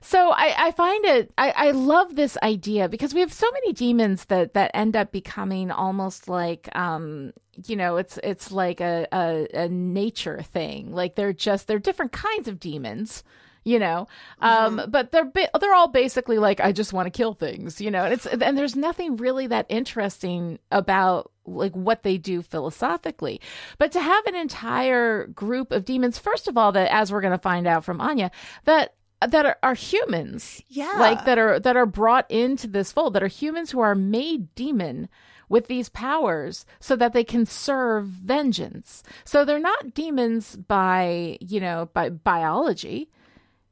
so 0.03 0.31
I, 0.31 0.67
I 0.67 0.71
find 0.71 1.05
it 1.05 1.31
I, 1.37 1.51
I 1.51 1.71
love 1.71 2.15
this 2.15 2.37
idea 2.43 2.89
because 2.89 3.13
we 3.13 3.21
have 3.21 3.33
so 3.33 3.49
many 3.51 3.73
demons 3.73 4.25
that 4.25 4.53
that 4.53 4.71
end 4.73 4.95
up 4.95 5.11
becoming 5.11 5.71
almost 5.71 6.27
like 6.27 6.69
um 6.75 7.33
you 7.65 7.75
know 7.75 7.97
it's 7.97 8.19
it's 8.23 8.51
like 8.51 8.81
a, 8.81 9.07
a, 9.11 9.47
a 9.53 9.69
nature 9.69 10.41
thing. 10.41 10.91
Like 10.91 11.15
they're 11.15 11.33
just 11.33 11.67
they're 11.67 11.79
different 11.79 12.11
kinds 12.11 12.47
of 12.47 12.59
demons 12.59 13.23
you 13.65 13.79
know? 13.79 14.07
Um 14.41 14.81
but 14.89 15.11
they're 15.11 15.25
ba- 15.25 15.49
they're 15.59 15.73
all 15.73 15.87
basically 15.87 16.37
like 16.37 16.59
i 16.59 16.73
just 16.73 16.91
want 16.91 17.05
to 17.05 17.17
kill 17.17 17.33
things 17.33 17.79
you 17.79 17.89
know? 17.89 18.03
And 18.03 18.13
it's 18.13 18.25
and 18.25 18.57
there's 18.57 18.75
nothing 18.75 19.15
really 19.15 19.47
that 19.47 19.65
interesting 19.69 20.59
about 20.69 21.31
like 21.45 21.73
what 21.73 22.03
they 22.03 22.17
do 22.17 22.41
philosophically. 22.41 23.41
But 23.77 23.91
to 23.93 24.01
have 24.01 24.25
an 24.27 24.35
entire 24.35 25.27
group 25.27 25.71
of 25.71 25.85
demons 25.85 26.17
first 26.17 26.49
of 26.49 26.57
all 26.57 26.73
that 26.73 26.91
as 26.91 27.11
we're 27.11 27.21
going 27.21 27.31
to 27.31 27.37
find 27.37 27.67
out 27.67 27.85
from 27.85 28.01
anya 28.01 28.31
that 28.65 28.95
that 29.27 29.45
are, 29.45 29.57
are 29.63 29.73
humans 29.73 30.61
Yeah. 30.69 30.93
like 30.97 31.25
that 31.25 31.37
are 31.37 31.59
that 31.59 31.75
are 31.77 31.85
brought 31.85 32.29
into 32.31 32.67
this 32.67 32.91
fold 32.91 33.13
that 33.13 33.23
are 33.23 33.27
humans 33.27 33.71
who 33.71 33.79
are 33.79 33.95
made 33.95 34.53
demon 34.55 35.09
with 35.49 35.67
these 35.67 35.89
powers 35.89 36.65
so 36.79 36.95
that 36.95 37.13
they 37.13 37.23
can 37.23 37.45
serve 37.45 38.05
vengeance 38.05 39.03
so 39.25 39.43
they're 39.45 39.59
not 39.59 39.93
demons 39.93 40.55
by 40.55 41.37
you 41.41 41.59
know 41.59 41.89
by 41.93 42.09
biology 42.09 43.09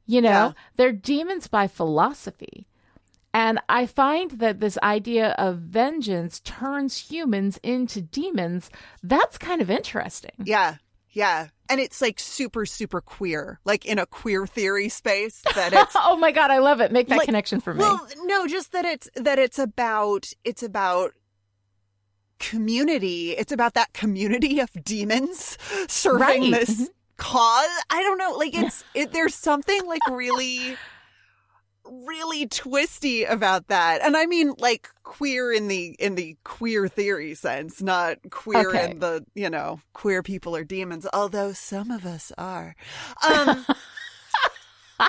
you 0.06 0.20
know 0.20 0.28
Yeah. 0.28 0.52
they're 0.76 0.92
demons 0.92 1.48
by 1.48 1.66
philosophy 1.66 2.66
and 3.34 3.58
i 3.68 3.86
find 3.86 4.32
that 4.32 4.60
this 4.60 4.76
idea 4.82 5.30
of 5.38 5.58
vengeance 5.58 6.40
turns 6.40 7.10
humans 7.10 7.58
into 7.62 8.00
demons 8.02 8.70
that's 9.02 9.38
kind 9.38 9.60
of 9.62 9.70
interesting 9.70 10.32
Yeah. 10.44 10.76
Yeah. 11.14 11.48
And 11.72 11.80
it's 11.80 12.02
like 12.02 12.20
super, 12.20 12.66
super 12.66 13.00
queer, 13.00 13.58
like 13.64 13.86
in 13.86 13.98
a 13.98 14.04
queer 14.04 14.46
theory 14.46 14.88
space 14.90 15.40
that 15.54 15.72
it's 15.82 15.96
oh 15.98 16.16
my 16.16 16.30
god 16.30 16.50
i 16.50 16.58
love 16.58 16.80
it 16.82 16.92
make 16.92 17.08
that 17.08 17.16
like- 17.18 17.26
connection 17.26 17.60
for 17.62 17.72
me 17.72 17.80
Well, 17.80 18.06
no, 18.24 18.46
just 18.46 18.72
that 18.72 18.84
it's 18.84 19.08
that 19.16 19.38
it's 19.38 19.58
about 19.58 20.32
it's 20.44 20.62
about 20.62 21.12
community. 22.38 23.32
It's 23.32 23.52
about 23.52 23.74
that 23.74 23.92
community 23.92 24.60
of 24.60 24.70
demons 24.84 25.56
serving 25.88 26.20
Right. 26.20 26.40
Mm-hmm. 26.42 26.50
this 26.52 26.90
cause. 27.16 27.68
I 27.90 28.02
don't 28.02 28.18
know, 28.18 28.32
like 28.32 28.54
it's 28.54 28.84
it 28.94 29.12
there's 29.12 29.34
something 29.34 29.86
like 29.86 30.00
really 30.10 30.76
really 32.06 32.46
twisty 32.46 33.24
about 33.24 33.68
that. 33.68 34.00
And 34.02 34.16
I 34.16 34.26
mean 34.26 34.54
like 34.58 34.88
queer 35.02 35.52
in 35.52 35.68
the 35.68 35.94
in 35.98 36.14
the 36.14 36.36
queer 36.44 36.88
theory 36.88 37.34
sense, 37.34 37.82
not 37.82 38.18
queer 38.30 38.68
Okay. 38.70 38.90
in 38.92 38.98
the, 39.00 39.24
you 39.34 39.50
know, 39.50 39.80
queer 39.92 40.22
people 40.22 40.54
are 40.56 40.64
demons, 40.64 41.06
although 41.12 41.52
some 41.52 41.90
of 41.90 42.04
us 42.06 42.32
are. 42.38 42.74
Um 43.28 43.64
no, 44.98 45.04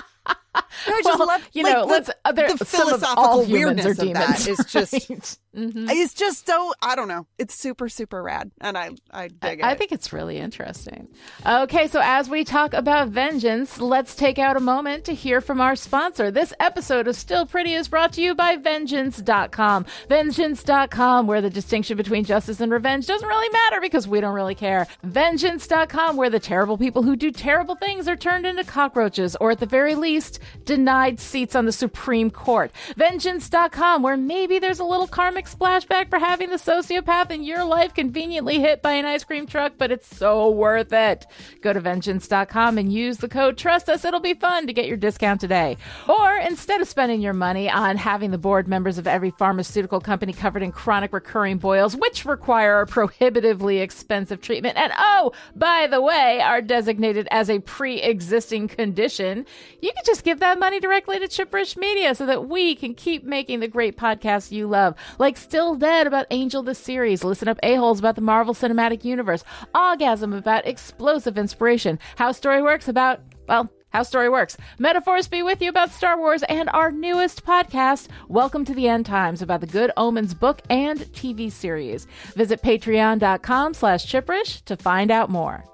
I 0.86 1.00
just 1.02 1.18
Well, 1.18 1.28
love 1.28 1.48
you 1.52 1.62
like, 1.64 1.72
know, 1.74 1.80
the- 1.86 1.92
let's 1.92 2.10
uh, 2.24 2.32
there, 2.32 2.52
the 2.54 2.64
philosophical 2.64 3.44
weirdness 3.46 3.98
of 3.98 4.12
that 4.12 4.46
is 4.46 4.58
just 4.66 5.38
Mhm. 5.54 5.88
it's 5.90 6.14
just 6.14 6.46
so 6.46 6.72
I 6.82 6.96
don't 6.96 7.08
know. 7.08 7.26
It's 7.38 7.54
super 7.54 7.88
super 7.88 8.22
rad, 8.22 8.50
and 8.60 8.76
I 8.76 8.90
I 9.10 9.28
dig 9.28 9.60
it. 9.60 9.64
I 9.64 9.74
think 9.74 9.92
it's 9.92 10.12
really 10.12 10.38
interesting. 10.38 11.08
Okay, 11.46 11.86
so 11.88 12.00
as 12.02 12.28
we 12.28 12.44
talk 12.44 12.74
about 12.74 13.08
vengeance, 13.08 13.78
let's 13.80 14.14
take 14.14 14.38
out 14.38 14.56
a 14.56 14.60
moment 14.60 15.04
to 15.04 15.14
hear 15.14 15.40
from 15.40 15.60
our 15.60 15.76
sponsor. 15.76 16.30
This 16.30 16.52
episode 16.60 17.06
of 17.08 17.16
Still 17.16 17.46
Pretty 17.46 17.74
is 17.74 17.88
brought 17.88 18.12
to 18.14 18.22
you 18.22 18.34
by 18.34 18.56
Vengeance.com. 18.56 19.86
Vengeance.com, 20.08 21.26
where 21.26 21.40
the 21.40 21.50
distinction 21.50 21.96
between 21.96 22.24
justice 22.24 22.60
and 22.60 22.72
revenge 22.72 23.06
doesn't 23.06 23.28
really 23.28 23.48
matter 23.50 23.80
because 23.80 24.08
we 24.08 24.20
don't 24.20 24.34
really 24.34 24.54
care. 24.54 24.86
Vengeance.com, 25.02 26.16
where 26.16 26.30
the 26.30 26.40
terrible 26.40 26.78
people 26.78 27.02
who 27.02 27.16
do 27.16 27.30
terrible 27.30 27.74
things 27.76 28.08
are 28.08 28.16
turned 28.16 28.46
into 28.46 28.64
cockroaches, 28.64 29.36
or 29.40 29.52
at 29.52 29.60
the 29.60 29.66
very 29.66 29.94
least, 29.94 30.38
denied 30.64 30.84
denied 30.84 31.18
seats 31.18 31.56
on 31.56 31.64
the 31.64 31.72
Supreme 31.72 32.30
Court. 32.30 32.70
Vengeance.com, 32.96 34.02
where 34.02 34.16
maybe 34.16 34.58
there's 34.58 34.78
a 34.80 34.84
little 34.84 35.06
karmic 35.06 35.43
splashback 35.46 36.10
for 36.10 36.18
having 36.18 36.50
the 36.50 36.56
sociopath 36.56 37.30
in 37.30 37.42
your 37.42 37.64
life 37.64 37.94
conveniently 37.94 38.60
hit 38.60 38.82
by 38.82 38.92
an 38.92 39.04
ice 39.04 39.24
cream 39.24 39.46
truck, 39.46 39.74
but 39.78 39.90
it's 39.90 40.16
so 40.16 40.50
worth 40.50 40.92
it. 40.92 41.26
Go 41.60 41.72
to 41.72 41.80
vengeance.com 41.80 42.78
and 42.78 42.92
use 42.92 43.18
the 43.18 43.28
code 43.28 43.56
Trust 43.56 43.88
Us. 43.88 44.04
It'll 44.04 44.20
be 44.20 44.34
fun 44.34 44.66
to 44.66 44.72
get 44.72 44.86
your 44.86 44.96
discount 44.96 45.40
today. 45.40 45.76
Or 46.08 46.36
instead 46.36 46.80
of 46.80 46.88
spending 46.88 47.20
your 47.20 47.32
money 47.32 47.70
on 47.70 47.96
having 47.96 48.30
the 48.30 48.38
board 48.38 48.68
members 48.68 48.98
of 48.98 49.06
every 49.06 49.30
pharmaceutical 49.30 50.00
company 50.00 50.32
covered 50.32 50.62
in 50.62 50.72
chronic 50.72 51.12
recurring 51.12 51.58
boils, 51.58 51.96
which 51.96 52.24
require 52.24 52.80
a 52.80 52.86
prohibitively 52.86 53.78
expensive 53.78 54.40
treatment, 54.40 54.76
and 54.76 54.92
oh, 54.98 55.32
by 55.54 55.86
the 55.90 56.00
way, 56.00 56.40
are 56.40 56.62
designated 56.62 57.28
as 57.30 57.50
a 57.50 57.60
pre 57.60 58.00
existing 58.02 58.68
condition, 58.68 59.46
you 59.80 59.92
can 59.92 60.04
just 60.04 60.24
give 60.24 60.40
that 60.40 60.58
money 60.58 60.80
directly 60.80 61.18
to 61.18 61.26
Chipperish 61.26 61.76
Media 61.76 62.14
so 62.14 62.26
that 62.26 62.48
we 62.48 62.74
can 62.74 62.94
keep 62.94 63.24
making 63.24 63.60
the 63.60 63.68
great 63.68 63.96
podcasts 63.96 64.52
you 64.52 64.66
love, 64.66 64.94
like 65.18 65.33
Still 65.36 65.74
Dead 65.74 66.06
about 66.06 66.26
Angel 66.30 66.62
the 66.62 66.74
series, 66.74 67.24
Listen 67.24 67.48
Up 67.48 67.58
A-Holes 67.62 67.98
about 67.98 68.14
the 68.14 68.20
Marvel 68.20 68.54
Cinematic 68.54 69.04
Universe, 69.04 69.44
Orgasm 69.74 70.32
about 70.32 70.66
explosive 70.66 71.38
inspiration, 71.38 71.98
How 72.16 72.32
Story 72.32 72.62
Works 72.62 72.88
about, 72.88 73.20
well, 73.48 73.70
how 73.90 74.02
Story 74.02 74.28
Works. 74.28 74.56
Metaphors 74.78 75.28
be 75.28 75.42
with 75.42 75.62
you 75.62 75.68
about 75.68 75.90
Star 75.90 76.18
Wars 76.18 76.42
and 76.44 76.68
our 76.70 76.90
newest 76.90 77.44
podcast, 77.44 78.08
Welcome 78.28 78.64
to 78.64 78.74
the 78.74 78.88
End 78.88 79.06
Times, 79.06 79.40
about 79.40 79.60
the 79.60 79.66
Good 79.66 79.92
Omens 79.96 80.34
book 80.34 80.62
and 80.68 81.00
TV 81.00 81.50
series. 81.50 82.06
Visit 82.34 82.60
patreon.com 82.62 83.74
slash 83.74 84.06
chipperish 84.06 84.64
to 84.64 84.76
find 84.76 85.10
out 85.10 85.30
more. 85.30 85.64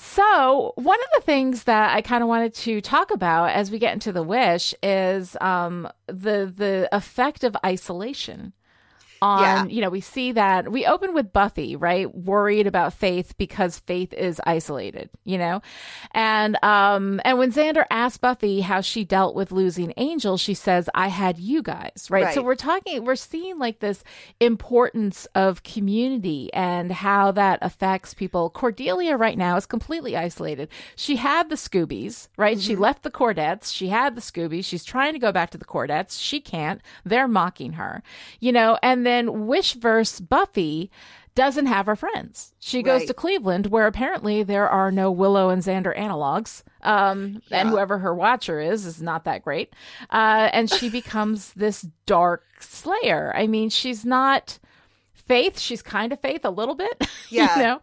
So, 0.00 0.74
one 0.76 0.98
of 1.00 1.06
the 1.16 1.26
things 1.26 1.64
that 1.64 1.92
I 1.92 2.02
kind 2.02 2.22
of 2.22 2.28
wanted 2.28 2.54
to 2.54 2.80
talk 2.80 3.10
about 3.10 3.50
as 3.50 3.72
we 3.72 3.80
get 3.80 3.94
into 3.94 4.12
the 4.12 4.22
wish 4.22 4.72
is 4.80 5.36
um, 5.40 5.88
the 6.06 6.52
the 6.56 6.88
effect 6.92 7.42
of 7.42 7.56
isolation 7.66 8.52
on 9.22 9.42
Yeah. 9.42 9.64
you 9.66 9.80
know 9.80 9.90
we 9.90 10.00
see 10.00 10.32
that 10.32 10.70
we 10.70 10.86
open 10.86 11.14
with 11.14 11.32
buffy 11.32 11.76
right? 11.76 12.12
Worried 12.14 12.66
about 12.66 12.92
faith 12.94 13.34
because 13.38 13.78
faith 13.80 14.12
is 14.12 14.40
isolated 14.46 15.10
you 15.24 15.38
know? 15.38 15.60
And 16.12 16.56
um 16.62 17.20
and 17.24 17.38
when 17.38 17.52
xander 17.52 17.84
asked 17.90 18.20
buffy 18.20 18.60
how 18.60 18.80
she 18.80 19.04
dealt 19.04 19.34
with 19.34 19.52
losing 19.52 19.92
angel 19.96 20.36
she 20.36 20.54
says 20.54 20.88
i 20.94 21.08
had 21.08 21.38
you 21.38 21.62
guys 21.62 22.06
right, 22.10 22.34
so 22.34 22.42
we're 22.42 22.54
talking 22.54 23.04
we're 23.04 23.16
seeing 23.16 23.58
like 23.58 23.80
this 23.80 24.04
importance 24.40 25.26
of 25.34 25.62
community 25.62 26.50
and 26.52 26.90
how 26.90 27.30
that 27.32 27.58
affects 27.62 28.14
people. 28.14 28.50
Cordelia 28.50 29.16
right 29.16 29.36
now 29.38 29.56
is 29.56 29.66
completely 29.66 30.16
isolated. 30.16 30.68
She 30.96 31.16
had 31.16 31.48
the 31.48 31.56
scoobies 31.56 32.28
right? 32.36 32.60
She 32.60 32.76
left 32.76 33.02
the 33.02 33.10
cordettes. 33.10 33.70
She 33.70 33.88
had 33.88 34.14
the 34.14 34.20
scoobies. 34.20 34.64
She's 34.64 34.84
trying 34.84 35.12
to 35.12 35.18
go 35.18 35.32
back 35.32 35.50
to 35.50 35.58
the 35.58 35.64
cordettes. 35.64 36.18
She 36.18 36.40
can't. 36.40 36.80
They're 37.04 37.28
mocking 37.28 37.72
her 37.74 38.02
you 38.40 38.52
know? 38.52 38.78
And 38.82 39.06
then 39.08 39.46
wishverse 39.46 40.20
buffy 40.20 40.90
doesn't 41.34 41.66
have 41.66 41.86
her 41.86 41.94
friends. 41.96 42.52
She 42.58 42.82
goes 42.82 43.02
Right. 43.02 43.06
to 43.08 43.14
cleveland 43.14 43.66
where 43.68 43.86
apparently 43.86 44.42
there 44.42 44.68
are 44.68 44.90
no 44.90 45.10
willow 45.12 45.50
and 45.50 45.62
xander 45.62 45.96
analogs. 45.96 46.62
Um 46.82 47.40
and 47.52 47.68
whoever 47.68 47.98
her 47.98 48.12
watcher 48.14 48.60
is 48.60 48.84
is 48.86 49.00
not 49.00 49.24
that 49.24 49.42
great. 49.44 49.72
Uh 50.10 50.48
and 50.52 50.68
she 50.70 50.90
becomes 50.90 51.52
this 51.56 51.86
dark 52.06 52.44
slayer. 52.60 53.32
I 53.36 53.46
mean 53.46 53.70
she's 53.70 54.04
not 54.04 54.58
faith. 55.12 55.58
She's 55.60 55.82
kind 55.82 56.12
of 56.12 56.20
faith 56.20 56.44
a 56.44 56.50
little 56.50 56.74
bit 56.74 57.06
Yeah. 57.30 57.56
you 57.56 57.62
know? 57.62 57.80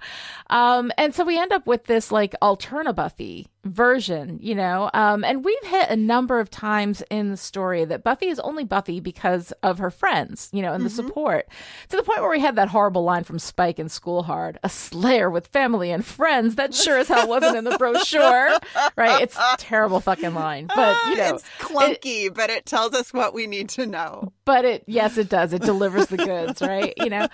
Um 0.49 0.91
and 0.97 1.15
so 1.15 1.23
we 1.23 1.39
end 1.39 1.53
up 1.53 1.65
with 1.65 1.85
this 1.85 2.11
like 2.11 2.35
alterna 2.41 2.93
buffy 2.93 3.47
version 3.65 4.39
you 4.41 4.55
know? 4.55 4.89
Um 4.93 5.23
and 5.23 5.43
we've 5.43 5.63
hit 5.63 5.89
a 5.89 5.95
number 5.95 6.39
of 6.39 6.49
times 6.49 7.03
in 7.09 7.31
the 7.31 7.37
story 7.37 7.83
that 7.85 8.03
buffy 8.03 8.27
is 8.27 8.39
only 8.39 8.63
buffy 8.63 8.99
because 8.99 9.51
of 9.63 9.79
her 9.79 9.89
friends 9.91 10.49
you 10.53 10.61
know 10.61 10.73
and 10.73 10.85
the 10.85 10.89
support. 10.89 11.47
To 11.89 11.97
the 11.97 12.03
point 12.03 12.21
where 12.21 12.29
we 12.29 12.39
had 12.39 12.55
that 12.55 12.69
horrible 12.69 13.03
line 13.03 13.23
from 13.23 13.39
spike 13.39 13.79
in 13.79 13.89
school 13.89 14.23
hard 14.23 14.59
a 14.63 14.69
slayer 14.69 15.29
with 15.29 15.47
family 15.47 15.91
and 15.91 16.05
friends. 16.05 16.55
That 16.55 16.73
sure 16.73 16.97
as 16.97 17.07
hell 17.07 17.27
wasn't 17.27 17.57
in 17.57 17.63
the 17.63 17.77
brochure 17.77 18.57
right? 18.95 19.21
It's 19.23 19.37
a 19.37 19.55
terrible 19.57 19.99
fucking 19.99 20.33
line. 20.33 20.67
But 20.67 20.95
you 21.07 21.15
know 21.17 21.35
it's 21.35 21.43
clunky, 21.59 22.33
but 22.33 22.49
it 22.49 22.65
tells 22.65 22.93
us 22.93 23.11
what 23.13 23.33
we 23.33 23.47
need 23.47 23.69
to 23.69 23.85
know. 23.85 24.31
but 24.45 24.63
it 24.65 24.83
yes 24.87 25.17
it 25.17 25.29
does. 25.29 25.53
It 25.53 25.63
delivers 25.63 26.07
the 26.07 26.17
goods 26.17 26.61
right? 26.61 26.93
You 26.97 27.09
know? 27.09 27.27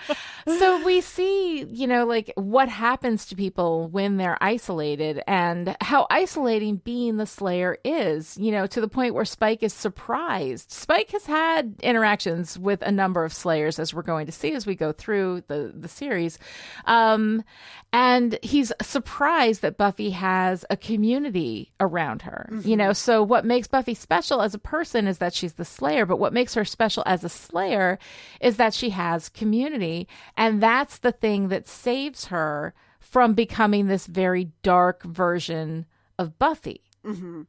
So 0.46 0.84
we 0.84 1.00
see 1.00 1.64
you 1.64 1.86
know 1.86 2.06
like 2.06 2.32
what 2.36 2.68
happens 2.68 3.26
to 3.26 3.36
people 3.36 3.88
when 3.88 4.16
they're 4.16 4.38
isolated 4.42 5.22
and 5.26 5.76
how 5.80 6.06
isolating 6.22 6.76
being 6.76 7.16
the 7.16 7.26
slayer 7.26 7.76
is 7.84 8.38
you 8.38 8.52
know 8.52 8.66
to 8.66 8.80
the 8.80 8.88
point 8.88 9.14
where 9.14 9.24
spike 9.24 9.62
is 9.62 9.72
surprised. 9.72 10.70
Spike 10.70 11.10
has 11.10 11.26
had 11.26 11.74
interactions 11.82 12.58
with 12.58 12.80
a 12.82 12.92
number 12.92 13.24
of 13.24 13.32
slayers 13.32 13.78
as 13.78 13.92
we're 13.92 14.02
going 14.02 14.26
to 14.26 14.32
see 14.32 14.52
as 14.52 14.64
we 14.64 14.74
go 14.76 14.92
through 14.92 15.42
the 15.48 15.72
the 15.74 15.88
series. 15.88 16.38
Um 16.84 17.42
and 17.92 18.38
he's 18.42 18.72
surprised 18.80 19.62
that 19.62 19.76
buffy 19.76 20.10
has 20.10 20.64
a 20.70 20.76
community 20.76 21.72
around 21.80 22.22
her 22.22 22.48
you 22.62 22.76
know? 22.76 22.92
So 22.92 23.22
what 23.22 23.44
makes 23.44 23.66
buffy 23.66 23.94
special 23.94 24.40
as 24.42 24.54
a 24.54 24.58
person 24.58 25.06
is 25.08 25.18
that 25.18 25.34
she's 25.34 25.54
the 25.54 25.64
slayer 25.64 26.06
but 26.06 26.18
what 26.18 26.32
makes 26.32 26.54
her 26.54 26.64
special 26.64 27.02
as 27.04 27.24
a 27.24 27.28
slayer 27.28 27.98
is 28.40 28.56
that 28.56 28.74
she 28.74 28.90
has 28.90 29.28
community. 29.28 30.06
And 30.36 30.62
that's 30.62 30.98
the 30.98 31.12
thing 31.12 31.48
that 31.48 31.66
saves 31.66 32.26
her 32.26 32.74
from 33.00 33.34
becoming 33.34 33.88
this 33.88 34.06
very 34.06 34.52
dark 34.62 35.02
version 35.02 35.86
of 36.22 36.38
buffy 36.38 36.80
mm-hmm. 37.04 37.42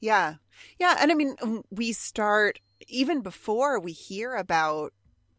Yeah. 0.00 0.34
Yeah. 0.78 0.96
And 1.00 1.10
I 1.10 1.14
mean, 1.14 1.36
we 1.70 1.92
start 1.92 2.60
even 2.86 3.20
before 3.20 3.80
we 3.80 3.92
hear 3.92 4.34
about, 4.34 4.92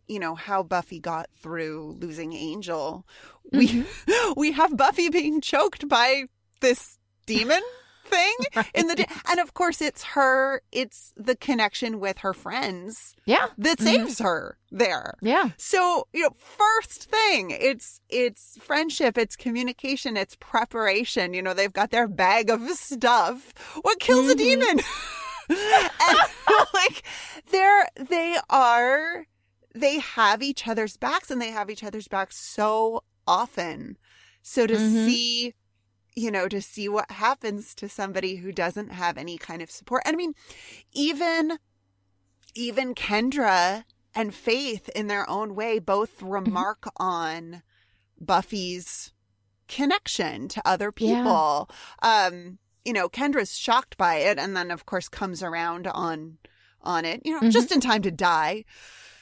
you 0.07 0.19
know, 0.19 0.35
how 0.35 0.63
Buffy 0.63 0.99
got 0.99 1.29
through 1.41 1.97
losing 1.99 2.33
Angel. 2.33 3.05
We, 3.51 3.67
mm-hmm. 3.67 4.33
we 4.37 4.51
have 4.51 4.75
Buffy 4.75 5.09
being 5.09 5.41
choked 5.41 5.87
by 5.87 6.25
this 6.61 6.97
demon 7.25 7.61
thing 8.09 8.35
in 8.73 8.87
the, 8.87 8.95
de- 8.95 9.07
and 9.29 9.39
of 9.39 9.53
course 9.53 9.81
it's 9.81 10.03
her, 10.15 10.61
it's 10.71 11.13
the 11.15 11.35
connection 11.35 11.99
with 11.99 12.19
her 12.19 12.33
friends 12.33 13.15
yeah 13.25 13.47
that 13.57 13.79
saves 13.79 14.19
her 14.19 14.57
there. 14.71 15.15
yeah 15.21 15.49
So, 15.57 16.07
you 16.13 16.23
know, 16.23 16.33
first 16.39 17.09
thing, 17.09 17.51
it's 17.51 18.01
it's 18.09 18.57
friendship, 18.61 19.17
it's 19.17 19.35
communication, 19.35 20.17
it's 20.17 20.35
preparation. 20.39 21.33
You 21.33 21.41
know, 21.41 21.53
they've 21.53 21.73
got 21.81 21.91
their 21.91 22.07
bag 22.07 22.49
of 22.49 22.61
stuff. 22.71 23.53
What 23.81 23.99
kills 23.99 24.29
a 24.31 24.35
demon? 24.35 24.79
and 25.49 26.17
like 26.73 27.03
they're 27.51 27.87
they 27.95 28.37
are 28.49 29.25
they 29.75 29.99
have 29.99 30.41
each 30.43 30.67
other's 30.67 30.97
backs 30.97 31.31
and 31.31 31.41
they 31.41 31.51
have 31.51 31.69
each 31.69 31.83
other's 31.83 32.07
backs 32.07 32.37
so 32.37 33.03
often. 33.27 33.97
So 34.41 34.65
to 34.67 34.73
Mhm. 34.75 35.05
see 35.05 35.53
you 36.19 36.29
know, 36.31 36.47
to 36.49 36.61
see 36.61 36.89
what 36.89 37.09
happens 37.11 37.73
to 37.75 37.87
somebody 37.87 38.35
who 38.37 38.51
doesn't 38.51 38.91
have 38.91 39.17
any 39.17 39.37
kind 39.37 39.61
of 39.61 39.71
support. 39.71 40.03
And 40.05 40.15
I 40.15 40.17
mean, 40.17 40.33
even 40.93 41.57
even 42.55 42.93
Kendra 42.95 43.83
and 44.15 44.33
Faith, 44.33 44.89
in 44.89 45.07
their 45.07 45.29
own 45.29 45.55
way, 45.55 45.79
both 45.79 46.21
remark 46.21 46.89
on 46.97 47.61
Buffy's 48.19 49.13
connection 49.67 50.47
to 50.49 50.61
other 50.67 50.91
Yeah. 50.97 51.15
people. 51.15 51.69
Um, 52.01 52.57
you 52.83 52.91
know, 52.91 53.07
Kendra's 53.07 53.55
shocked 53.57 53.97
by 53.97 54.15
it, 54.15 54.37
and 54.39 54.57
then 54.57 54.71
of 54.71 54.85
course 54.85 55.07
comes 55.07 55.41
around 55.43 55.87
on 55.87 56.37
on 56.81 57.05
it. 57.05 57.21
You 57.25 57.33
know, 57.33 57.41
Mhm. 57.47 57.51
just 57.51 57.71
in 57.71 57.81
time 57.81 58.01
to 58.03 58.11
die, 58.11 58.63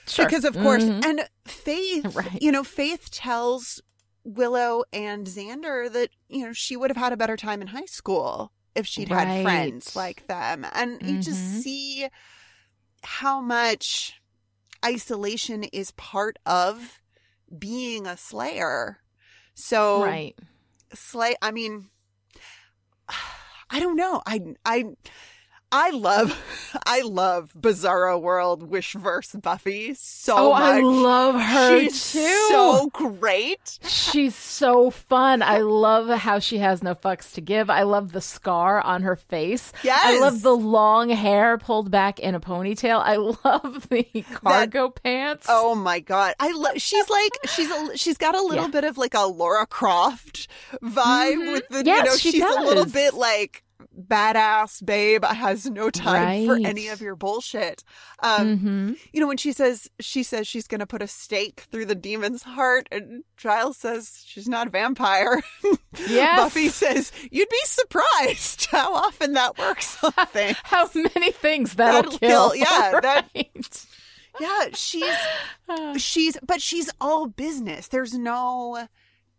sure 0.08 0.26
because 0.26 0.46
of 0.46 0.54
course, 0.54 0.84
Mhm. 0.84 1.04
and 1.06 1.30
Faith, 1.46 2.06
Right. 2.16 2.42
you 2.42 2.52
know, 2.52 2.64
Faith 2.64 3.10
tells 3.12 3.82
Willow 4.28 4.84
and 4.92 5.26
Xander 5.26 5.92
that 5.92 6.10
you 6.28 6.46
know 6.46 6.54
she 6.54 6.76
would 6.76 6.90
have 6.90 6.98
had 6.98 7.14
a 7.14 7.18
better 7.18 7.38
time 7.38 7.62
in 7.62 7.68
high 7.68 7.86
school 7.86 8.52
if 8.76 8.86
she'd 8.86 9.08
had 9.10 9.42
friends 9.42 9.96
like 9.96 10.28
them, 10.28 10.66
and 10.74 11.02
you 11.02 11.18
just 11.18 11.42
Mhm. 11.42 11.62
see 11.64 12.08
how 13.04 13.40
much 13.40 14.20
isolation 14.86 15.64
is 15.64 15.92
part 15.92 16.38
of 16.46 17.02
being 17.58 18.06
a 18.06 18.18
slayer. 18.18 19.00
So 19.56 20.02
right 20.04 20.36
slay 20.94 21.36
I 21.42 21.52
mean 21.52 21.90
I 23.70 23.80
don't 23.80 23.96
know. 23.96 24.22
I 24.26 24.42
I 24.66 24.86
I 25.72 25.90
love 25.90 26.40
I 26.86 27.02
love 27.02 27.54
Bizarro 27.60 28.22
World 28.22 28.72
Wishverse 28.72 29.42
Buffy 29.42 29.94
so 29.96 30.36
oh 30.38 30.50
much. 30.54 30.62
i 30.62 30.80
love 30.80 31.36
her 31.42 31.80
She's 31.82 32.14
too 32.14 32.46
so 32.50 32.88
great. 32.94 33.80
She's 33.86 34.34
so 34.36 34.90
fun. 34.90 35.42
I 35.42 35.58
love 35.60 36.08
how 36.20 36.40
she 36.40 36.60
has 36.60 36.82
no 36.82 36.96
fucks 36.96 37.34
to 37.34 37.42
give. 37.42 37.70
I 37.70 37.84
love 37.84 38.14
the 38.14 38.22
scar 38.22 38.80
on 38.82 39.02
her 39.02 39.16
face. 39.18 39.74
Yes. 39.84 40.00
I 40.04 40.20
love 40.20 40.42
the 40.42 40.56
long 40.56 41.10
hair 41.10 41.58
pulled 41.58 41.92
back 41.92 42.20
in 42.20 42.34
a 42.34 42.40
ponytail. 42.40 43.02
I 43.04 43.16
love 43.44 43.90
the 43.90 44.04
cargo 44.34 44.90
pants. 44.90 45.48
Oh 45.50 45.76
my 45.76 46.00
god. 46.00 46.36
I 46.40 46.52
love 46.54 46.78
she's 46.82 47.10
like 47.10 47.38
she's 47.50 47.70
a, 47.70 47.98
she's 47.98 48.18
got 48.18 48.36
a 48.36 48.42
little 48.42 48.66
Yeah. 48.66 48.72
bit 48.72 48.84
of 48.86 48.98
like 48.98 49.14
a 49.14 49.26
Lara 49.28 49.66
Croft 49.68 50.48
vibe 50.82 51.34
Mhm. 51.36 51.52
with 51.54 51.68
the 51.70 51.78
you 51.86 52.04
know 52.04 52.16
she 52.16 52.32
she's 52.32 52.44
a 52.44 52.62
little 52.62 52.86
bit 52.86 53.14
like 53.14 53.64
badass 54.08 54.84
babe 54.86 55.24
has 55.26 55.66
no 55.66 55.90
time 55.90 56.46
for 56.48 56.56
any 56.56 56.88
of 56.88 57.02
your 57.02 57.16
bullshit. 57.16 57.84
Um, 58.24 58.58
hmm 58.58 58.94
you 59.14 59.20
know, 59.20 59.28
when 59.28 59.38
she 59.38 59.52
says 59.54 59.90
she 60.00 60.24
says 60.24 60.48
she's 60.48 60.68
going 60.68 60.80
to 60.80 60.86
put 60.88 61.02
a 61.02 61.08
stake 61.08 61.66
through 61.72 61.86
the 61.86 61.96
demon's 61.96 62.44
heart, 62.44 62.88
and 62.92 63.24
Giles 63.38 63.78
says 63.78 64.24
she's 64.26 64.48
not 64.48 64.68
a 64.68 64.70
vampire. 64.70 65.42
Yes. 66.08 66.38
Buffy 66.40 66.70
says 66.70 67.12
you'd 67.32 67.50
be 67.50 67.58
surprised 67.64 68.66
how 68.72 68.94
often 68.94 69.34
that 69.34 69.58
works 69.58 69.98
on 70.04 70.12
things. 70.28 70.56
How 70.64 70.88
many 70.94 71.32
things 71.32 71.74
that'll, 71.74 72.12
That'll 72.12 72.20
kill? 72.20 72.50
kill, 72.52 72.56
yeah, 72.56 73.00
that- 73.02 73.86
Yeah, 74.40 74.66
she's 74.76 75.16
she's 75.98 76.38
but 76.46 76.62
she's 76.62 76.92
all 77.02 77.26
business. 77.28 77.88
There's 77.88 78.14
no 78.14 78.88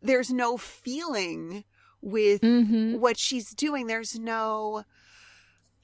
there's 0.03 0.33
no 0.33 0.57
feeling 0.57 1.63
with 2.01 2.41
Mhm. 2.43 2.99
what 2.99 3.19
she's 3.19 3.51
doing. 3.55 3.87
There's 3.87 4.19
no 4.19 4.85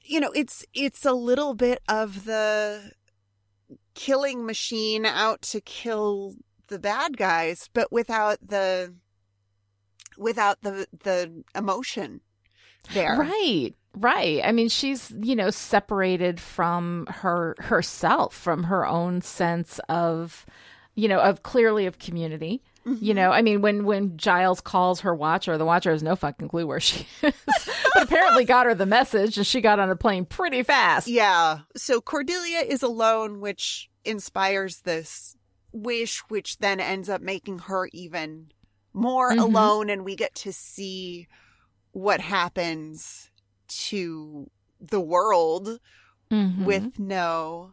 you 0.07 0.19
know, 0.19 0.31
it's 0.35 0.63
it's 0.73 1.03
a 1.03 1.13
little 1.13 1.55
bit 1.55 1.81
of 1.89 2.25
the 2.25 2.91
killing 3.95 4.45
machine 4.45 5.03
out 5.05 5.41
to 5.41 5.59
kill 5.61 6.35
the 6.67 6.77
bad 6.77 7.17
guys, 7.17 7.69
but 7.73 7.91
without 7.91 8.37
the 8.47 8.93
without 10.17 10.61
the 10.61 10.87
the 11.03 11.43
emotion 11.55 12.21
there. 12.93 13.17
Right. 13.17 13.71
Right. 13.97 14.41
I 14.43 14.51
mean, 14.51 14.67
she's, 14.69 15.11
you 15.21 15.35
know, 15.35 15.49
separated 15.49 16.39
from 16.39 17.07
her 17.09 17.55
herself, 17.59 18.35
from 18.35 18.65
her 18.65 18.85
own 18.85 19.21
sense 19.21 19.79
of, 19.89 20.45
you 20.95 21.07
know, 21.07 21.19
of 21.19 21.43
clearly 21.43 21.85
of 21.85 21.97
community. 21.97 22.61
You 22.85 23.15
know, 23.15 23.31
I 23.31 23.41
mean, 23.41 23.61
when 23.61 23.83
when 23.85 24.15
Giles 24.15 24.61
calls 24.61 24.99
her 24.99 25.13
watcher, 25.15 25.57
the 25.57 25.65
watcher 25.65 25.91
has 25.91 26.03
no 26.03 26.15
fucking 26.15 26.49
clue 26.49 26.67
where 26.67 26.79
she 26.79 27.07
is, 27.23 27.33
but 27.93 28.03
apparently 28.03 28.45
got 28.45 28.67
her 28.67 28.75
the 28.75 28.85
message, 28.85 29.37
and 29.37 29.47
she 29.47 29.59
got 29.59 29.79
on 29.79 29.89
a 29.89 29.95
plane 29.95 30.23
pretty 30.25 30.61
fast. 30.61 31.07
Yeah. 31.07 31.61
So 31.75 31.99
Cordelia 31.99 32.59
is 32.59 32.83
alone, 32.83 33.39
which 33.41 33.89
inspires 34.03 34.81
this 34.81 35.35
wish, 35.71 36.19
which 36.29 36.59
then 36.59 36.79
ends 36.79 37.09
up 37.09 37.21
making 37.21 37.59
her 37.59 37.89
even 37.91 38.51
more 38.93 39.31
Mhm. 39.31 39.39
alone. 39.41 39.89
And 39.89 40.05
we 40.05 40.15
get 40.15 40.35
to 40.35 40.53
see 40.53 41.27
what 41.91 42.19
happens 42.21 43.31
to 43.67 44.49
the 44.79 45.01
world 45.01 45.79
Mhm. 46.31 46.65
with 46.65 46.99
no. 46.99 47.71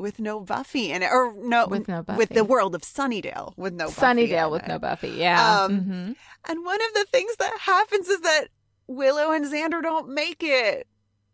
With 0.00 0.18
no 0.18 0.40
Buffy 0.40 0.90
in 0.92 1.02
it, 1.02 1.10
or 1.12 1.34
no, 1.36 1.66
With 1.66 1.86
no 1.88 2.02
Buffy. 2.02 2.16
with 2.18 2.30
the 2.30 2.42
world 2.44 2.74
of 2.74 2.82
Sunnydale, 2.82 3.52
with 3.56 3.74
no 3.74 3.86
Buffy 3.86 4.00
Sunnydale 4.00 4.50
with 4.50 4.62
it. 4.62 4.68
no 4.68 4.78
Buffy. 4.78 5.08
Yeah. 5.10 5.62
Um, 5.64 5.72
Mhm. 5.80 6.16
And 6.48 6.64
one 6.64 6.80
of 6.80 6.94
the 6.94 7.04
things 7.12 7.36
that 7.36 7.52
happens 7.60 8.08
is 8.08 8.20
that 8.22 8.48
Willow 8.86 9.30
and 9.32 9.44
Xander 9.44 9.82
don't 9.82 10.08
make 10.08 10.42
it. 10.42 10.86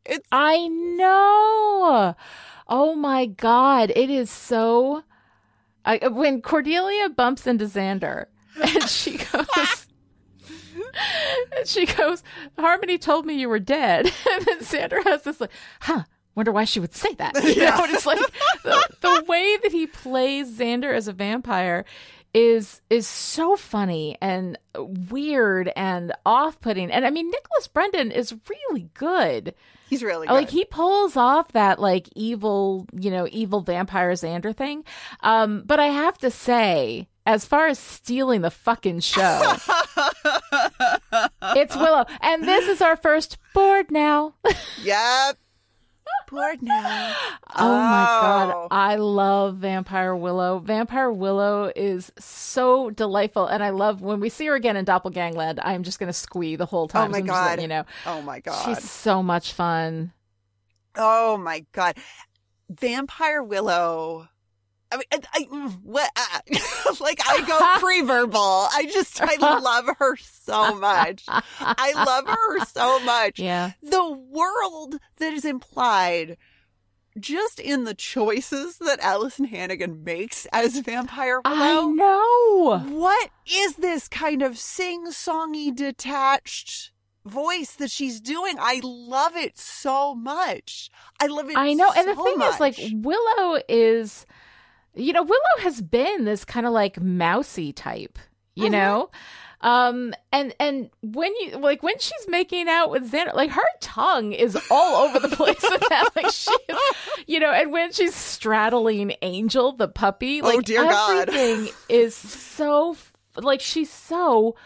It's 0.04 0.26
I 0.32 0.66
know. 0.68 2.14
Oh 2.68 2.94
my 2.96 3.26
god, 3.26 3.92
it 3.94 4.10
is 4.10 4.30
so. 4.30 5.02
I, 5.84 6.08
when 6.08 6.42
Cordelia 6.42 7.08
bumps 7.08 7.46
into 7.46 7.66
Xander, 7.66 8.26
and 8.62 8.88
she 8.88 9.18
goes, 9.18 9.86
and 11.56 11.66
she 11.66 11.86
goes, 11.86 12.22
Harmony 12.58 12.98
told 12.98 13.26
me 13.26 13.34
you 13.34 13.48
were 13.48 13.60
dead, 13.60 14.06
and 14.32 14.44
then 14.44 14.58
Xander 14.60 15.02
has 15.04 15.22
this 15.22 15.40
like, 15.40 15.50
huh. 15.80 16.02
Wonder 16.36 16.52
why 16.52 16.64
she 16.64 16.78
would 16.80 16.94
say 16.94 17.12
that. 17.14 17.34
You 17.44 17.62
know, 17.64 17.84
and 17.84 17.92
it's 17.94 18.06
like 18.06 18.18
the, 18.62 18.88
the 19.00 19.24
way 19.26 19.56
that 19.62 19.72
he 19.72 19.86
plays 19.88 20.56
Xander 20.58 20.94
as 20.94 21.08
a 21.08 21.12
vampire 21.12 21.84
is 22.34 22.82
is 22.90 23.06
so 23.06 23.56
funny 23.56 24.18
and 24.20 24.58
weird 24.76 25.72
and 25.74 26.12
off 26.26 26.60
putting. 26.60 26.90
And 26.90 27.06
I 27.06 27.10
mean, 27.10 27.30
Nicholas 27.30 27.66
Brendon 27.68 28.10
is 28.10 28.34
really 28.50 28.90
good. 28.94 29.54
he's 29.88 30.02
really 30.02 30.26
good. 30.26 30.34
Like 30.34 30.50
he 30.50 30.66
pulls 30.66 31.16
off 31.16 31.52
that 31.52 31.78
like 31.78 32.08
evil, 32.14 32.86
you 32.92 33.10
know, 33.10 33.26
evil 33.30 33.62
vampire 33.62 34.12
Xander 34.12 34.54
thing. 34.54 34.84
Um, 35.20 35.62
but 35.64 35.80
I 35.80 35.86
have 35.86 36.18
to 36.18 36.30
say, 36.30 37.08
as 37.24 37.46
far 37.46 37.68
as 37.68 37.78
stealing 37.78 38.42
the 38.42 38.50
fucking 38.50 39.00
show, 39.00 39.54
it's 41.56 41.74
Willow. 41.74 42.04
And 42.20 42.44
this 42.44 42.68
is 42.68 42.82
our 42.82 42.96
first 42.96 43.38
bored 43.54 43.90
now. 43.90 44.34
Yep. 44.82 45.38
Bored 46.30 46.60
now. 46.62 47.14
Oh 47.58 47.68
my 47.78 48.02
Oh. 48.02 48.20
god, 48.20 48.68
I 48.70 48.96
love 48.96 49.56
Vampire 49.56 50.14
Willow. 50.14 50.58
Vampire 50.58 51.10
Willow 51.10 51.72
is 51.74 52.12
so 52.18 52.90
delightful, 52.90 53.46
and 53.46 53.62
I 53.62 53.70
love 53.70 54.02
when 54.02 54.20
we 54.20 54.28
see 54.28 54.46
her 54.46 54.54
again 54.56 54.76
in 54.76 54.84
Doppelgangland. 54.84 55.60
I'm 55.62 55.82
just 55.84 55.98
gonna 55.98 56.12
squee 56.12 56.56
the 56.56 56.66
whole 56.66 56.84
oh 56.84 56.88
time. 56.88 57.08
Oh 57.08 57.12
my 57.12 57.20
so 57.20 57.32
letting 57.32 57.56
God. 57.56 57.62
you 57.62 57.68
know, 57.68 57.84
Oh 58.04 58.20
my 58.22 58.40
god. 58.40 58.62
she's 58.64 58.90
so 58.90 59.22
much 59.22 59.52
fun. 59.52 60.12
Oh 60.96 61.36
my 61.38 61.64
god. 61.72 61.96
Vampire 62.68 63.42
Willow. 63.42 64.28
I 64.92 64.96
mean, 64.96 65.04
I, 65.12 65.18
I 65.34 65.44
mm, 65.44 65.80
what? 65.82 66.10
uh, 66.16 66.94
like 67.00 67.20
I 67.26 67.42
go 67.46 67.58
pre-verbal. 67.80 68.68
I 68.72 68.88
just 68.92 69.20
I 69.20 69.34
love 69.60 69.88
her 69.98 70.16
so 70.16 70.74
much. 70.76 71.24
I 71.28 71.92
love 71.94 72.26
her 72.28 72.64
so 72.66 73.00
much. 73.00 73.38
Yeah, 73.38 73.72
The 73.82 74.10
world 74.12 74.96
that 75.18 75.32
is 75.32 75.44
implied 75.44 76.36
just 77.18 77.58
in 77.58 77.84
the 77.84 77.94
choices 77.94 78.76
that 78.78 79.00
Alyson 79.00 79.46
Hannigan 79.46 80.04
makes 80.04 80.46
as 80.52 80.78
Vampire 80.80 81.40
I 81.44 81.74
Willow. 81.74 81.88
know. 81.90 82.78
What 82.88 83.30
is 83.50 83.76
this 83.76 84.06
kind 84.06 84.42
of 84.42 84.58
sing-songy 84.58 85.74
detached 85.74 86.92
voice 87.24 87.72
that 87.76 87.90
she's 87.90 88.20
doing? 88.20 88.56
I 88.60 88.80
love 88.84 89.34
it 89.34 89.58
so 89.58 90.14
much. 90.14 90.90
I 91.18 91.26
love 91.28 91.48
it 91.48 91.56
I 91.56 91.72
know. 91.72 91.90
And 91.96 92.06
the 92.08 92.14
so 92.16 92.22
thing 92.24 92.42
is, 92.42 92.60
like. 92.60 92.78
Willow 92.92 93.60
is, 93.68 94.26
you 94.96 95.12
know, 95.12 95.22
Willow 95.22 95.60
has 95.60 95.80
been 95.80 96.24
this 96.24 96.44
kind 96.44 96.66
of 96.66 96.72
like 96.72 97.00
mousy 97.00 97.72
type, 97.72 98.18
you 98.54 98.68
Mhm. 98.68 98.72
know? 98.72 99.10
Um, 99.62 100.14
and, 100.32 100.54
and 100.60 100.90
when 101.02 101.34
you, 101.36 101.56
like, 101.56 101.82
when 101.82 101.98
she's 101.98 102.26
making 102.28 102.68
out 102.68 102.90
with 102.90 103.10
Xander, 103.10 103.34
like, 103.34 103.50
her 103.50 103.62
tongue 103.80 104.32
is 104.32 104.56
all 104.70 104.96
over 105.08 105.18
the 105.18 105.34
place 105.34 105.62
with 105.62 105.82
that. 105.88 106.10
Like, 106.14 106.30
she, 106.30 106.54
you 107.26 107.40
know, 107.40 107.50
and 107.50 107.72
when 107.72 107.90
she's 107.90 108.14
straddling 108.14 109.14
Angel, 109.22 109.72
the 109.72 109.88
puppy, 109.88 110.42
Oh, 110.42 110.46
like, 110.48 110.64
dear 110.66 110.82
God. 110.84 111.28
everything 111.30 111.70
is 111.88 112.14
so, 112.14 112.96
like, 113.36 113.60
she's 113.62 113.90
so, 113.90 114.56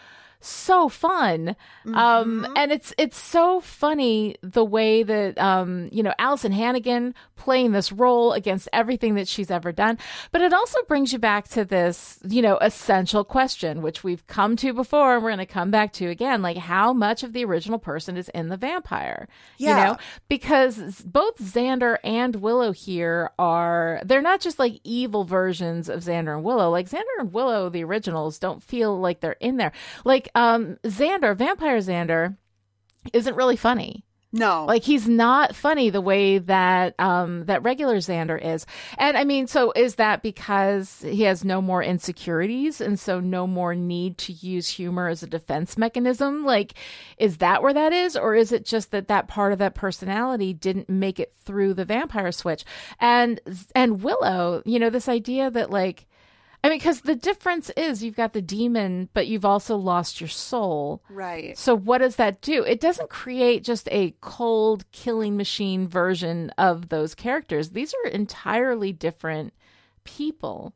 so 0.41 0.89
fun. 0.89 1.55
Um, 1.93 2.45
Mhm. 2.47 2.53
and 2.55 2.71
it's 2.71 2.93
it's 2.97 3.17
so 3.17 3.59
funny 3.61 4.35
the 4.41 4.65
way 4.65 5.03
that 5.03 5.37
um, 5.37 5.89
you 5.91 6.03
know, 6.03 6.13
Alyson 6.19 6.51
Hannigan 6.51 7.13
playing 7.35 7.71
this 7.71 7.91
role 7.91 8.33
against 8.33 8.69
everything 8.71 9.15
that 9.15 9.27
she's 9.27 9.49
ever 9.49 9.71
done. 9.71 9.97
But 10.31 10.41
it 10.41 10.53
also 10.53 10.77
brings 10.87 11.11
you 11.11 11.17
back 11.19 11.47
to 11.49 11.65
this, 11.65 12.19
you 12.27 12.41
know, 12.41 12.57
essential 12.61 13.23
question, 13.23 13.81
which 13.81 14.03
we've 14.03 14.25
come 14.27 14.55
to 14.57 14.73
before 14.73 15.15
and 15.15 15.23
we're 15.23 15.31
gonna 15.31 15.45
come 15.47 15.71
back 15.71 15.91
to 15.93 16.07
again, 16.07 16.41
like 16.43 16.57
how 16.57 16.93
much 16.93 17.23
of 17.23 17.33
the 17.33 17.43
original 17.45 17.79
person 17.79 18.15
is 18.17 18.29
in 18.29 18.49
the 18.49 18.57
vampire? 18.57 19.27
You 19.57 19.69
Yeah. 19.69 19.83
know? 19.85 19.97
Because 20.29 21.01
both 21.01 21.37
Xander 21.39 21.97
and 22.03 22.35
Willow 22.37 22.71
here 22.71 23.31
are 23.39 24.01
they're 24.05 24.21
not 24.21 24.39
just 24.41 24.59
like 24.59 24.79
evil 24.83 25.23
versions 25.23 25.89
of 25.89 26.01
Xander 26.01 26.35
and 26.35 26.43
Willow. 26.43 26.69
Like 26.69 26.89
Xander 26.89 27.01
and 27.19 27.33
Willow, 27.33 27.69
the 27.69 27.83
originals, 27.83 28.39
don't 28.39 28.61
feel 28.63 28.99
like 28.99 29.19
they're 29.19 29.33
in 29.39 29.57
there. 29.57 29.71
Like 30.05 30.29
um 30.35 30.77
Xander, 30.83 31.35
Vampire 31.35 31.77
Xander, 31.77 32.37
isn't 33.13 33.35
really 33.35 33.55
funny. 33.57 34.05
no, 34.31 34.63
Like 34.65 34.83
he's 34.83 35.09
not 35.09 35.55
funny 35.55 35.89
the 35.89 35.99
way 35.99 36.37
that 36.37 36.95
um 36.99 37.45
that 37.47 37.63
regular 37.63 37.97
Xander 37.97 38.39
is. 38.41 38.65
And 38.97 39.17
I 39.17 39.25
mean, 39.25 39.47
so 39.47 39.73
is 39.75 39.95
that 39.95 40.21
because 40.21 41.01
he 41.01 41.23
has 41.23 41.43
no 41.43 41.61
more 41.61 41.83
insecurities 41.83 42.79
and 42.79 42.97
so 42.97 43.19
no 43.19 43.45
more 43.45 43.75
need 43.75 44.17
to 44.19 44.31
use 44.33 44.69
humor 44.69 45.07
as 45.09 45.21
a 45.21 45.27
defense 45.27 45.77
mechanism? 45.77 46.45
Like 46.45 46.75
is 47.17 47.37
that 47.37 47.61
where 47.61 47.73
that 47.73 47.91
is 47.91 48.15
or 48.15 48.35
is 48.35 48.51
it 48.53 48.63
just 48.65 48.91
that 48.91 49.09
that 49.09 49.27
part 49.27 49.51
of 49.51 49.59
that 49.59 49.75
personality 49.75 50.53
didn't 50.53 50.89
make 50.89 51.19
it 51.19 51.33
through 51.43 51.73
the 51.73 51.85
vampire 51.85 52.31
switch? 52.31 52.63
And 52.99 53.41
and 53.75 54.01
Willow, 54.01 54.61
you 54.65 54.79
know, 54.79 54.89
this 54.89 55.09
idea 55.09 55.51
that 55.51 55.71
like 55.71 56.07
I 56.63 56.69
mean, 56.69 56.77
because 56.77 57.01
the 57.01 57.15
difference 57.15 57.71
is 57.71 58.03
you've 58.03 58.15
got 58.15 58.33
the 58.33 58.41
demon, 58.41 59.09
but 59.13 59.27
you've 59.27 59.45
also 59.45 59.75
lost 59.75 60.21
your 60.21 60.27
soul. 60.27 61.03
right. 61.09 61.57
So 61.57 61.75
what 61.75 61.99
does 61.99 62.17
that 62.17 62.41
do? 62.41 62.63
It 62.63 62.79
doesn't 62.79 63.09
create 63.09 63.63
just 63.63 63.89
a 63.91 64.13
cold 64.21 64.89
killing 64.91 65.37
machine 65.37 65.87
version 65.87 66.51
of 66.57 66.89
those 66.89 67.15
characters. 67.15 67.71
These 67.71 67.93
are 67.93 68.09
entirely 68.09 68.91
different 68.91 69.53
people. 70.03 70.75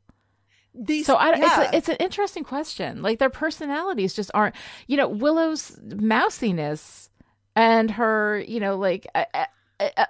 These, 0.73 1.05
So 1.05 1.15
I, 1.15 1.37
yeah. 1.37 1.45
it's 1.45 1.57
a, 1.57 1.77
it's 1.77 1.89
an 1.89 1.97
interesting 1.99 2.43
question. 2.43 3.01
Like 3.01 3.19
their 3.19 3.29
personalities 3.29 4.13
just 4.13 4.31
aren't. 4.33 4.55
You 4.87 4.97
know, 4.97 5.07
Willow's 5.07 5.79
mousiness 5.83 7.09
and 7.55 7.91
her, 7.91 8.43
you 8.45 8.59
know, 8.59 8.75
like. 8.75 9.05
Uh, 9.13 9.45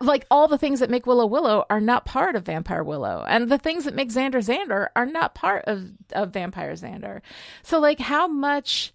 like 0.01 0.26
all 0.30 0.47
the 0.47 0.57
things 0.57 0.80
that 0.80 0.89
make 0.89 1.05
Willow 1.05 1.26
Willow 1.26 1.66
are 1.70 1.82
not 1.82 2.05
part 2.05 2.36
of 2.36 2.45
Vampire 2.45 2.84
Willow, 2.84 3.24
and 3.28 3.49
the 3.49 3.57
things 3.57 3.86
that 3.86 3.95
make 3.95 4.09
Xander 4.09 4.36
Xander 4.36 4.88
are 4.95 5.05
not 5.05 5.36
part 5.36 5.63
of 5.66 5.91
of 6.13 6.32
Vampire 6.32 6.74
Xander. 6.74 7.22
So, 7.63 7.80
like, 7.80 7.99
how 7.99 8.28
much 8.28 8.93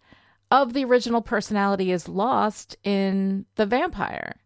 of 0.51 0.73
the 0.73 0.85
original 0.85 1.23
personality 1.23 1.91
is 1.93 2.09
lost 2.09 2.77
in 2.85 3.47
the 3.57 3.67
vampire? 3.67 4.37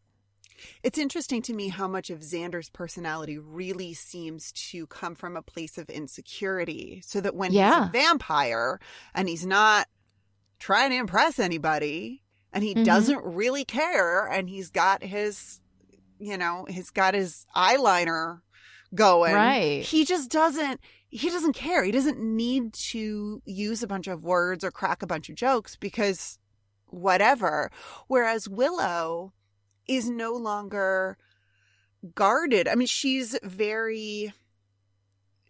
It's 0.82 0.98
interesting 0.98 1.42
to 1.42 1.54
me 1.54 1.68
how 1.68 1.88
much 1.88 2.10
of 2.10 2.20
Xander's 2.20 2.70
personality 2.70 3.38
really 3.38 3.94
seems 3.94 4.52
to 4.70 4.86
come 4.86 5.14
from 5.14 5.36
a 5.36 5.42
place 5.42 5.78
of 5.78 5.88
insecurity. 5.90 7.02
So 7.04 7.20
that 7.20 7.34
when 7.34 7.52
Yeah. 7.52 7.80
he's 7.80 7.88
a 7.88 7.92
vampire 7.92 8.80
and 9.14 9.28
he's 9.28 9.46
not 9.46 9.88
trying 10.58 10.90
to 10.90 10.96
impress 10.96 11.38
anybody 11.38 12.22
and 12.52 12.62
he 12.64 12.74
Mhm. 12.74 12.84
doesn't 12.84 13.24
really 13.24 13.64
care 13.64 14.26
and 14.26 14.48
he's 14.48 14.70
got 14.70 15.02
his, 15.02 15.60
you 16.24 16.38
know, 16.38 16.66
he's 16.68 16.90
got 16.90 17.14
his 17.14 17.46
eyeliner 17.54 18.40
going. 18.94 19.34
Right. 19.34 19.82
He 19.82 20.04
just 20.04 20.30
doesn't, 20.30 20.80
he 21.08 21.28
doesn't 21.28 21.54
care. 21.54 21.84
He 21.84 21.90
doesn't 21.92 22.18
need 22.18 22.72
to 22.74 23.42
use 23.44 23.82
a 23.82 23.86
bunch 23.86 24.06
of 24.06 24.24
words 24.24 24.64
or 24.64 24.70
crack 24.70 25.02
a 25.02 25.06
bunch 25.06 25.28
of 25.28 25.36
jokes 25.36 25.76
because 25.76 26.38
whatever. 26.86 27.70
Whereas 28.08 28.48
Willow 28.48 29.32
is 29.86 30.08
no 30.08 30.32
longer 30.32 31.18
guarded. 32.14 32.68
I 32.68 32.74
mean, 32.74 32.86
she's 32.86 33.38
very 33.42 34.32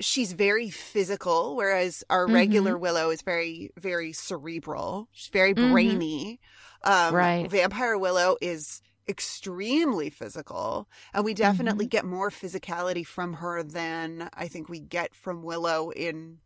she's 0.01 0.33
very 0.33 0.71
physical, 0.71 1.55
whereas 1.55 2.03
our 2.11 2.27
Mhm. 2.27 2.35
regular 2.35 2.77
Willow 2.77 3.11
is 3.11 3.23
very, 3.23 3.71
very 3.79 4.13
cerebral. 4.13 5.09
She's 5.13 5.29
very 5.31 5.55
Mhm. 5.55 5.71
brainy. 5.71 6.41
Um, 6.83 7.15
Right. 7.15 7.49
Vampire 7.49 7.97
Willow 7.97 8.37
is 8.41 8.83
extremely 9.09 10.11
physical, 10.11 10.89
and 11.13 11.25
we 11.25 11.35
definitely 11.35 11.87
mm-hmm. 11.87 11.91
get 11.91 12.05
more 12.05 12.31
physicality 12.31 13.07
from 13.07 13.35
her 13.35 13.63
than 13.63 14.29
I 14.35 14.49
think 14.49 14.69
we 14.69 14.81
get 14.81 15.15
from 15.15 15.43
Willow 15.43 15.91
in 15.91 16.39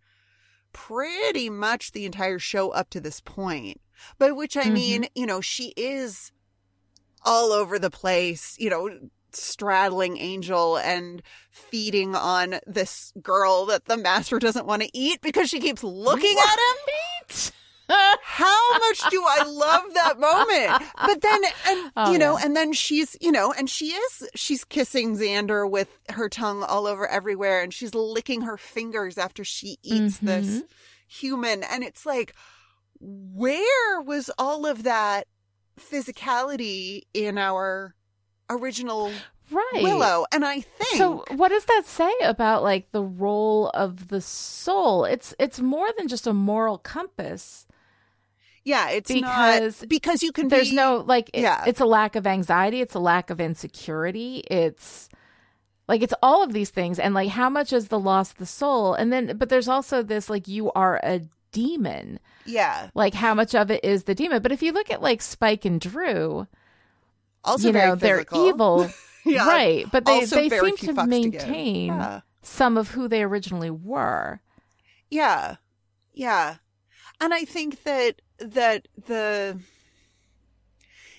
pretty 0.73 1.51
much 1.51 1.93
the 1.93 2.05
entire 2.05 2.39
show 2.39 2.71
up 2.71 2.91
to 2.91 3.01
this 3.01 3.21
point. 3.21 3.81
By 4.19 4.31
which 4.31 4.57
I 4.57 4.65
mm-hmm. 4.65 4.75
mean, 4.75 5.07
you 5.15 5.27
know, 5.27 5.41
she 5.41 5.73
is 5.77 6.31
all 7.25 7.53
over 7.53 7.79
the 7.79 7.91
place, 7.91 8.55
you 8.59 8.71
know, 8.71 8.89
straddling 9.33 10.19
Angel 10.19 10.79
and 10.79 11.23
feeding 11.51 12.15
on 12.15 12.61
this 12.67 13.13
girl 13.21 13.67
that 13.67 13.87
the 13.87 13.97
master 13.97 14.39
doesn't 14.39 14.67
want 14.67 14.83
to 14.83 14.91
eat 14.97 15.21
because 15.21 15.49
she 15.49 15.61
keeps 15.61 15.83
looking 15.83 16.37
at 16.39 16.59
him. 16.59 17.53
How 17.89 18.79
much 18.81 19.01
do 19.11 19.25
I 19.27 19.45
love 19.45 19.95
that 19.95 20.21
moment? 20.21 20.83
But 20.97 21.21
then, 21.23 21.41
and 21.67 21.93
Oh, 21.97 22.13
you 22.13 22.19
know, 22.19 22.39
yeah. 22.39 22.45
and 22.45 22.57
then 22.57 22.73
she's, 22.73 23.17
you 23.21 23.33
know, 23.33 23.53
and 23.53 23.69
she 23.71 23.87
is, 23.93 24.29
she's 24.35 24.65
kissing 24.65 25.17
Xander 25.17 25.69
with 25.69 25.89
her 26.11 26.29
tongue 26.29 26.63
all 26.63 26.87
over 26.87 27.07
everywhere 27.09 27.63
and 27.63 27.73
she's 27.73 27.95
licking 27.95 28.43
her 28.43 28.57
fingers 28.57 29.17
after 29.19 29.45
she 29.45 29.79
eats 29.83 30.19
this 30.19 30.47
Mhm. 30.47 30.63
human. 31.07 31.63
And 31.65 31.83
it's 31.83 32.05
like, 32.05 32.35
where 33.01 34.01
was 34.03 34.31
all 34.39 34.67
of 34.67 34.83
that 34.83 35.27
physicality 35.81 37.03
in 37.15 37.39
our 37.39 37.95
original 38.51 39.13
Right. 39.51 39.81
Willow? 39.83 40.27
And 40.31 40.45
I 40.45 40.61
think, 40.61 40.99
So 40.99 41.25
what 41.31 41.49
does 41.49 41.65
that 41.65 41.85
say 41.87 42.13
about 42.23 42.63
like 42.63 42.93
the 42.93 43.03
role 43.03 43.71
of 43.71 44.09
the 44.09 44.21
soul? 44.21 45.05
It's 45.07 45.35
it's 45.39 45.59
more 45.59 45.89
than 45.97 46.07
just 46.07 46.27
a 46.27 46.35
moral 46.35 46.77
compass. 46.77 47.67
Yeah, 48.69 48.91
it's 48.91 49.11
because 49.11 49.81
not, 49.81 49.89
because 49.89 50.23
you 50.23 50.31
can 50.33 50.49
There's 50.49 50.71
be, 50.71 50.77
no 50.77 50.99
like 51.07 51.31
it- 51.33 51.41
Yeah. 51.41 51.65
it's 51.67 51.81
a 51.81 51.87
lack 51.87 52.17
of 52.17 52.27
anxiety, 52.27 52.81
it's 52.81 52.95
a 52.95 52.99
lack 53.01 53.31
of 53.31 53.41
insecurity, 53.41 54.45
it's 54.51 55.09
like 55.89 56.03
it's 56.03 56.13
all 56.23 56.43
of 56.43 56.53
these 56.53 56.69
things 56.71 56.99
and 56.99 57.15
like 57.15 57.31
how 57.31 57.49
much 57.49 57.73
is 57.73 57.89
the 57.89 57.99
loss 57.99 58.33
of 58.33 58.37
the 58.37 58.47
soul? 58.47 58.93
And 58.95 59.11
then 59.13 59.37
but 59.39 59.49
there's 59.49 59.69
also 59.69 60.03
this 60.03 60.29
like 60.29 60.47
you 60.49 60.71
are 60.73 61.01
a 61.03 61.23
demon. 61.53 62.21
yeah, 62.45 62.91
Like 62.95 63.15
how 63.15 63.33
much 63.35 63.55
of 63.55 63.71
it 63.71 63.83
is 63.85 64.05
the 64.05 64.15
demon? 64.15 64.43
But 64.43 64.53
if 64.53 64.63
you 64.63 64.73
look 64.73 64.91
at 64.91 65.01
like 65.01 65.23
Spike 65.23 65.65
and 65.65 65.81
Dru, 65.81 66.47
also 67.45 67.69
you 67.69 67.73
very 67.73 67.89
know, 67.89 67.95
they're 67.95 68.17
physical. 68.19 68.47
evil. 68.49 68.91
Yeah. 69.25 69.47
Right, 69.47 69.85
but 69.93 70.07
they 70.07 70.21
they 70.21 70.49
seem 70.49 70.49
to 70.49 70.57
fucks 70.87 70.95
to 70.97 71.07
maintain 71.07 71.87
Yeah. 71.89 72.21
some 72.43 72.79
of 72.79 72.89
who 72.93 73.09
they 73.09 73.23
originally 73.23 73.69
were. 73.71 74.41
Yeah. 75.11 75.57
Yeah. 76.15 76.57
And 77.21 77.35
I 77.35 77.45
think 77.45 77.83
that 77.85 78.23
that 78.39 78.89
the 79.07 79.59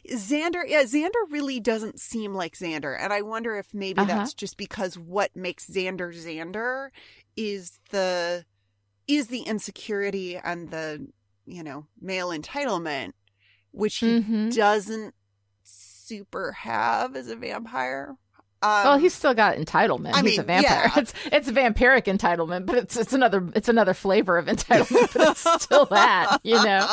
Xander 0.10 0.64
yeah, 0.68 0.84
Xander 0.84 1.30
really 1.30 1.60
doesn't 1.60 2.00
seem 2.00 2.34
like 2.34 2.56
Xander. 2.56 2.98
And 3.00 3.12
I 3.14 3.22
wonder 3.22 3.56
if 3.56 3.74
maybe 3.74 4.02
Uh-huh. 4.02 4.08
that's 4.16 4.34
just 4.34 4.58
because 4.58 4.98
what 4.98 5.36
makes 5.36 5.70
Xander 5.70 6.14
Xander 6.14 6.90
is 7.36 7.80
the 7.92 8.46
is 9.08 9.28
the 9.28 9.42
insecurity 9.42 10.38
and 10.38 10.70
the, 10.70 11.08
you 11.46 11.64
know, 11.64 11.88
male 12.00 12.30
entitlement, 12.30 13.14
which 13.72 13.98
he 13.98 14.20
Mhm. 14.20 14.56
doesn't 14.56 15.16
super 15.64 16.52
have 16.54 17.16
as 17.16 17.28
a 17.28 17.36
vampire. 17.36 18.18
Um, 18.62 18.70
well, 18.84 18.98
he's 18.98 19.14
still 19.14 19.34
got 19.34 19.56
entitlement. 19.56 20.14
I 20.16 20.22
he's 20.22 20.38
a 20.38 20.44
vampire. 20.44 20.84
yeah. 20.84 20.92
It's 21.00 21.14
it's 21.32 21.50
vampiric 21.50 22.06
entitlement, 22.14 22.66
but 22.66 22.78
it's 22.78 22.98
it's 22.98 23.14
another 23.14 23.48
it's 23.56 23.70
another 23.70 23.94
flavor 23.94 24.38
of 24.38 24.48
entitlement, 24.48 25.14
but 25.14 25.30
it's 25.30 25.64
still 25.64 25.86
that, 25.86 26.40
you 26.44 26.56
know. 26.56 26.86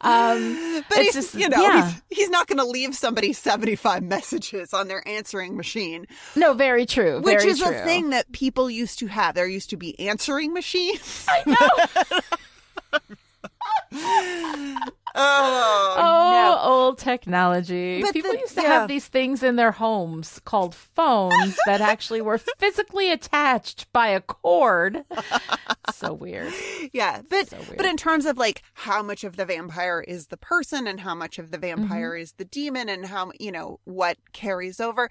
Um, 0.00 0.84
but 0.88 0.98
it's 0.98 1.14
he's, 1.16 1.24
just- 1.24 1.34
you 1.34 1.48
know, 1.48 1.60
yeah. 1.60 1.90
he's, 2.08 2.18
he's 2.18 2.30
not 2.30 2.46
going 2.46 2.58
to 2.58 2.64
leave 2.64 2.94
somebody 2.94 3.32
75 3.32 4.02
messages 4.04 4.72
on 4.72 4.86
their 4.86 5.06
answering 5.08 5.56
machine, 5.56 6.06
no, 6.36 6.54
very 6.54 6.86
true. 6.86 7.20
which 7.20 7.38
very 7.40 7.50
is 7.50 7.58
true. 7.60 7.74
a 7.74 7.84
thing 7.84 8.10
that 8.10 8.30
people 8.30 8.70
used 8.70 9.00
to 9.00 9.08
have. 9.08 9.34
There 9.34 9.48
used 9.48 9.70
to 9.70 9.76
be 9.76 9.98
answering 9.98 10.52
machines. 10.54 11.26
I 11.28 11.42
know. 13.92 14.90
Oh, 15.14 15.94
Oh, 15.98 16.58
old 16.70 16.98
technology. 16.98 18.00
But 18.02 18.12
People 18.12 18.32
the- 18.32 18.38
used 18.40 18.54
to 18.56 18.62
yeah. 18.62 18.68
have 18.80 18.88
these 18.88 19.06
things 19.06 19.42
in 19.42 19.56
their 19.56 19.72
homes 19.72 20.40
called 20.44 20.74
phones 20.74 21.56
that 21.66 21.80
actually 21.80 22.20
were 22.20 22.38
physically 22.58 23.10
attached 23.12 23.90
by 23.92 24.08
a 24.08 24.20
cord. 24.20 25.04
so 25.94 26.12
weird. 26.12 26.52
Yeah. 26.92 27.22
But, 27.28 27.48
So 27.48 27.58
but 27.76 27.86
in 27.86 27.96
terms 27.96 28.26
of 28.26 28.36
like 28.38 28.62
how 28.74 29.02
much 29.02 29.24
of 29.24 29.36
the 29.36 29.44
vampire 29.44 30.00
is 30.06 30.28
the 30.28 30.36
person 30.36 30.86
and 30.86 31.00
how 31.00 31.14
much 31.14 31.38
of 31.38 31.50
the 31.50 31.58
vampire 31.58 32.12
Mm-hmm. 32.12 32.22
is 32.22 32.32
the 32.32 32.44
demon 32.44 32.88
and 32.88 33.06
how, 33.06 33.32
you 33.38 33.50
know, 33.52 33.80
what 33.84 34.16
carries 34.32 34.80
over, 34.80 35.08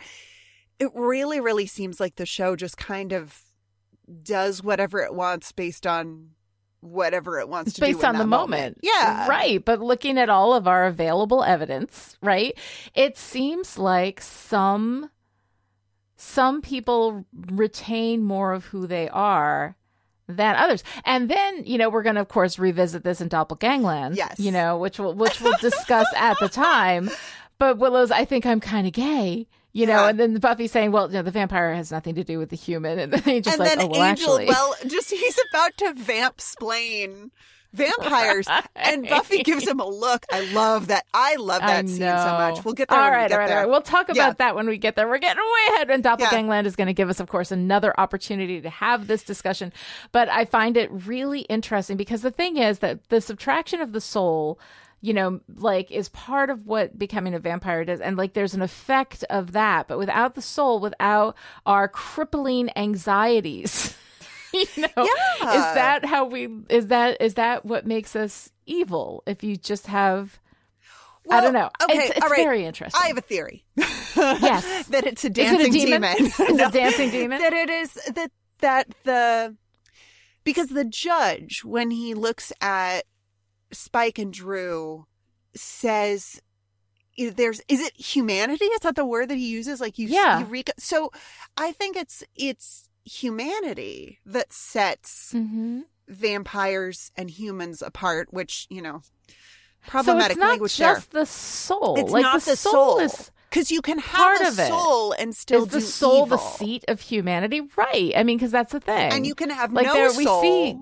it 0.79 0.89
really, 0.93 1.39
really 1.39 1.65
seems 1.65 1.99
like 1.99 2.15
the 2.15 2.25
show 2.25 2.55
just 2.55 2.77
kind 2.77 3.11
of 3.11 3.41
does 4.23 4.63
whatever 4.63 4.99
it 4.99 5.13
wants 5.13 5.51
based 5.51 5.85
on 5.85 6.29
whatever 6.82 7.39
it 7.39 7.49
wants 7.49 7.73
to 7.73 7.82
do 7.82 7.88
based 7.88 8.03
on 8.03 8.13
the 8.15 8.19
that 8.19 8.28
moment. 8.28 8.78
Yeah. 8.84 9.28
Right. 9.28 9.63
But 9.63 9.82
looking 9.82 10.17
at 10.17 10.30
all 10.30 10.53
of 10.53 10.67
our 10.67 10.86
available 10.86 11.43
evidence, 11.43 12.17
right? 12.21 12.57
It 12.93 13.17
seems 13.17 13.78
like 13.78 14.21
some 14.21 15.09
some 16.15 16.61
people 16.61 17.25
retain 17.34 18.23
more 18.23 18.53
of 18.53 18.65
who 18.65 18.88
they 18.88 19.07
are 19.09 19.75
than 20.28 20.55
others. 20.55 20.84
And 21.05 21.30
then, 21.30 21.63
you 21.65 21.78
know, 21.78 21.89
we're 21.89 22.03
going 22.03 22.15
to 22.15 22.21
of 22.21 22.28
course 22.28 22.57
revisit 22.59 23.03
this 23.03 23.21
in 23.21 23.30
Doppelgangland, 23.30 24.15
Yes. 24.15 24.39
you 24.39 24.51
know, 24.51 24.78
which 24.78 24.99
we'll 24.99 25.13
which 25.13 25.39
we'll 25.41 25.57
discuss 25.61 26.07
at 26.15 26.38
the 26.39 26.49
time. 26.49 27.09
But 27.59 27.80
Willow's 27.80 28.11
I 28.11 28.23
think 28.23 28.45
I'm 28.45 28.59
kind 28.59 28.86
of 28.86 28.93
gay. 28.93 29.47
You 29.78 29.86
know, 29.86 30.03
Yeah. 30.03 30.09
and 30.09 30.19
then 30.19 30.34
Buffy 30.39 30.65
saying, 30.65 30.91
"Well, 30.91 31.07
you 31.07 31.13
know, 31.13 31.21
the 31.21 31.30
vampire 31.30 31.71
has 31.75 31.91
nothing 31.91 32.15
to 32.15 32.23
do 32.23 32.39
with 32.39 32.49
the 32.49 32.55
human," 32.55 32.97
and 33.03 33.13
then 33.13 33.21
he 33.21 33.41
just 33.41 33.59
and 33.59 33.67
like, 33.67 33.78
then 33.78 33.88
"Oh, 33.88 33.91
well, 33.91 34.03
Angel, 34.03 34.34
actually, 34.39 34.45
well, 34.47 34.73
just 34.88 35.11
he's 35.11 35.39
about 35.51 35.78
to 35.78 35.93
vamp 35.93 36.41
splain 36.41 37.30
vampires, 37.73 38.47
and 38.75 39.07
Buffy 39.07 39.43
gives 39.43 39.67
him 39.67 39.80
a 39.80 39.86
look. 39.88 40.25
I 40.32 40.51
love 40.51 40.88
that. 40.88 41.05
I 41.13 41.36
love 41.36 41.61
that 41.61 41.86
I 41.86 41.88
scene 41.88 41.97
so 41.99 42.05
much. 42.05 42.65
We'll 42.65 42.73
get 42.73 42.88
there. 42.89 42.97
All 42.97 43.03
when 43.03 43.11
we 43.11 43.17
all 43.34 43.39
right, 43.39 43.49
all 43.51 43.55
right. 43.57 43.69
We'll 43.69 43.82
talk 43.82 44.05
about 44.09 44.15
Yeah. 44.15 44.34
that 44.34 44.55
when 44.55 44.67
we 44.67 44.78
get 44.80 44.95
there. 44.95 45.07
We're 45.07 45.19
getting 45.19 45.43
way 45.43 45.75
ahead, 45.75 45.91
and 45.91 46.03
Doppelgangland 46.03 46.65
is 46.65 46.75
going 46.75 46.88
to 46.88 46.93
give 46.93 47.09
us, 47.09 47.19
of 47.19 47.30
course, 47.30 47.51
another 47.51 47.93
opportunity 47.99 48.61
to 48.61 48.69
have 48.71 49.05
this 49.05 49.21
discussion. 49.21 49.71
But 50.11 50.28
I 50.30 50.45
find 50.45 50.75
it 50.75 50.89
really 50.91 51.41
interesting 51.41 51.97
because 51.97 52.21
the 52.23 52.32
thing 52.32 52.57
is 52.57 52.80
that 52.80 53.09
the 53.09 53.21
subtraction 53.21 53.80
of 53.82 53.91
the 53.91 54.01
soul. 54.01 54.59
You 55.01 55.13
know, 55.13 55.39
like 55.55 55.91
is 55.91 56.09
part 56.09 56.49
of 56.49 56.65
what 56.65 56.97
becoming 56.97 57.33
a 57.35 57.39
vampire 57.39 57.85
does. 57.85 58.01
And 58.01 58.17
like 58.17 58.33
there's 58.33 58.55
an 58.55 58.61
effect 58.63 59.23
of 59.29 59.51
that. 59.51 59.87
But 59.87 59.99
without 59.99 60.33
the 60.35 60.41
soul, 60.41 60.79
without 60.79 61.35
our 61.65 61.87
crippling 61.87 62.69
anxieties, 62.75 63.95
you 64.53 64.65
know, 64.77 64.87
Yeah. 64.97 65.53
is 65.53 65.75
that 65.75 66.05
how 66.05 66.25
we, 66.25 66.49
is 66.69 66.87
that, 66.87 67.21
is 67.21 67.35
that 67.35 67.63
what 67.63 67.85
makes 67.85 68.15
us 68.15 68.49
evil? 68.65 69.21
If 69.27 69.43
you 69.43 69.55
just 69.55 69.85
have, 69.87 70.39
I 71.29 71.41
don't 71.41 71.53
know. 71.53 71.69
Okay, 71.83 71.97
it's 71.99 72.09
it's 72.17 72.23
all 72.23 72.29
right. 72.29 72.37
very 72.37 72.65
interesting. 72.65 73.01
I 73.03 73.07
have 73.07 73.17
a 73.17 73.21
theory. 73.21 73.63
Yes. 74.17 74.87
that 74.89 75.05
it's 75.05 75.23
a 75.25 75.27
Is 75.27 75.31
it 75.31 75.35
dancing 75.35 75.75
a 75.75 75.85
demon? 75.85 76.25
Is 76.25 76.39
it 76.39 76.67
a 76.69 76.71
dancing 76.71 77.11
demon? 77.11 77.37
That 77.39 77.53
it 77.53 77.69
is 77.69 77.93
that 78.15 78.31
that 78.61 78.87
the 79.03 79.55
because 80.43 80.69
the 80.69 80.85
judge 80.85 81.63
when 81.63 81.91
he 81.91 82.15
looks 82.15 82.51
at 82.61 83.03
Spike 83.72 84.18
and 84.20 84.32
Dru 84.34 85.05
says 85.55 86.41
there's 87.18 87.61
is 87.68 87.82
it 87.82 87.95
humanity 87.99 88.65
is 88.65 88.80
that 88.82 88.95
the 88.95 89.05
word 89.05 89.30
that 89.30 89.36
he 89.38 89.47
uses 89.49 89.82
like 89.82 89.97
you 89.97 90.07
Yeah. 90.07 90.39
eureka 90.39 90.74
so 90.78 91.11
i 91.57 91.72
think 91.72 91.95
it's 91.97 92.24
it's 92.36 92.89
humanity 93.05 94.20
that 94.26 94.53
sets 94.53 95.34
Mm-hmm. 95.34 95.80
vampires 96.07 97.11
and 97.15 97.32
humans 97.32 97.82
apart 97.82 98.28
which 98.32 98.68
you 98.70 98.82
know 98.84 99.01
problematic 99.88 100.26
So 100.26 100.32
it's 100.34 100.39
not 100.39 100.49
language 100.49 100.78
there 100.78 100.93
just 100.95 101.11
the 101.11 101.26
soul. 101.26 101.95
It's 101.97 102.11
like 102.11 102.22
not 102.22 102.41
the, 102.41 102.55
soul, 102.55 102.72
soul. 102.74 102.99
is 102.99 103.32
Because 103.49 103.72
you 103.72 103.82
can 103.82 103.99
part 103.99 104.39
have 104.39 104.53
of 104.53 104.59
a 104.59 104.63
it. 104.63 104.68
soul 104.68 105.11
and 105.13 105.36
still 105.36 105.63
is 105.63 105.70
the 105.70 105.82
soul 105.82 106.26
the 106.28 106.38
seat 106.38 106.84
of 106.88 106.99
humanity? 107.01 107.61
Right. 107.76 108.11
I 108.15 108.24
mean, 108.24 108.38
because 108.38 108.51
that's 108.51 108.74
the 108.74 108.80
thing. 108.82 109.11
and 109.13 109.26
you 109.26 109.34
can 109.34 109.49
have 109.49 109.72
like 109.74 109.86
no 109.88 109.93
there 109.93 110.11
we 110.18 110.26
see 110.26 110.78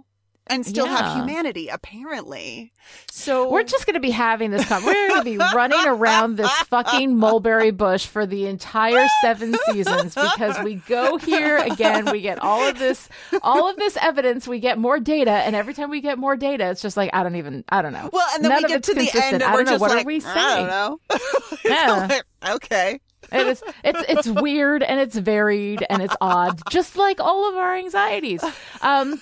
and 0.48 0.66
still 0.66 0.86
have 0.86 1.16
humanity. 1.18 1.70
Apparently, 1.70 2.72
so 3.10 3.50
We're 3.50 3.64
just 3.64 3.86
going 3.86 3.96
to 3.96 4.00
be 4.00 4.12
having 4.12 4.52
this. 4.52 4.66
Con- 4.66 4.84
we're 4.86 5.08
going 5.10 5.20
to 5.22 5.26
be 5.26 5.38
running 5.38 5.86
around 5.86 6.36
this 6.38 6.52
fucking 6.70 7.16
mulberry 7.18 7.72
bush 7.72 8.06
for 8.06 8.26
the 8.26 8.46
entire 8.48 9.08
seven 9.22 9.56
seasons 9.66 10.14
because 10.16 10.60
we 10.64 10.76
go 10.76 11.18
here 11.18 11.58
again. 11.58 12.06
We 12.12 12.22
get 12.22 12.40
all 12.40 12.68
of 12.68 12.78
this, 12.78 13.10
all 13.42 13.70
of 13.70 13.76
this 13.78 13.98
evidence. 14.02 14.48
We 14.48 14.60
get 14.60 14.78
more 14.78 15.00
data, 15.00 15.32
and 15.32 15.56
every 15.56 15.74
time 15.74 15.90
we 15.90 16.02
get 16.02 16.18
more 16.20 16.36
data, 16.38 16.70
it's 16.70 16.82
just 16.82 16.96
like 16.98 17.10
I 17.14 17.24
don't 17.24 17.36
even. 17.38 17.64
I 17.70 17.82
don't 17.82 17.94
know. 17.94 18.10
well, 18.14 18.28
and 18.36 18.44
then 18.44 18.52
None 18.52 18.64
we 18.64 18.70
get 18.70 18.84
to 18.84 18.94
the 18.94 19.00
consistent. 19.02 19.24
end, 19.26 19.34
and 19.36 19.44
I 19.44 19.54
we're 19.54 19.64
don't 19.64 19.66
know 19.66 19.72
just 19.72 19.82
what 19.82 19.92
like, 19.92 20.04
are 20.04 20.08
we 20.08 20.20
saying 20.20 20.36
I 20.38 20.56
don't 20.58 20.68
know. 20.68 21.00
Yeah. 21.66 22.20
okay. 22.56 23.00
It. 23.32 23.62
It's 23.84 24.04
it's 24.08 24.28
weird 24.28 24.84
and 24.84 25.00
it's 25.00 25.16
varied 25.16 25.86
and 25.90 26.02
it's 26.02 26.16
odd, 26.22 26.62
just 26.70 26.96
like 26.96 27.20
all 27.20 27.50
of 27.50 27.56
our 27.56 27.76
anxieties. 27.76 28.44
Um, 28.82 29.22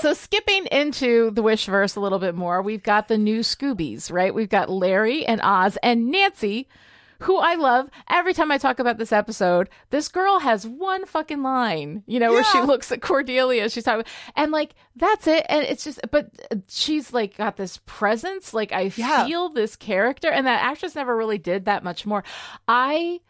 so 0.00 0.14
skipping 0.14 0.66
into 0.66 1.30
the 1.32 1.42
Wishverse 1.42 1.96
a 1.96 2.00
little 2.00 2.18
bit 2.18 2.34
more, 2.34 2.62
we've 2.62 2.82
got 2.82 3.08
the 3.08 3.18
new 3.18 3.40
Scoobies, 3.40 4.12
right? 4.12 4.34
We've 4.34 4.48
got 4.48 4.70
Larry 4.70 5.26
and 5.26 5.40
Oz 5.42 5.76
and 5.82 6.10
Nancy, 6.10 6.68
who 7.20 7.36
I 7.38 7.54
love. 7.56 7.88
Every 8.08 8.32
time 8.32 8.50
I 8.52 8.58
talk 8.58 8.78
about 8.78 8.96
this 8.98 9.12
episode, 9.12 9.68
this 9.90 10.08
girl 10.08 10.38
has 10.38 10.66
one 10.66 11.04
fucking 11.06 11.42
line, 11.42 12.02
you 12.06 12.20
know, 12.20 12.30
where 12.30 12.44
she 12.44 12.60
looks 12.60 12.92
at 12.92 13.02
Cordelia. 13.02 13.68
She's 13.68 13.84
talking, 13.84 14.04
and 14.36 14.52
like 14.52 14.74
that's 14.96 15.26
it. 15.26 15.44
And 15.48 15.64
it's 15.64 15.84
just, 15.84 16.00
but 16.10 16.30
she's 16.68 17.12
like 17.12 17.36
got 17.36 17.56
this 17.56 17.80
presence. 17.86 18.54
Like 18.54 18.72
I 18.72 18.92
Yeah. 18.96 19.26
feel 19.26 19.48
this 19.48 19.74
character, 19.76 20.28
and 20.28 20.46
that 20.46 20.62
actress 20.62 20.94
never 20.94 21.16
really 21.16 21.38
did 21.38 21.64
that 21.64 21.82
much 21.82 22.06
more. 22.06 22.22
I 22.68 23.20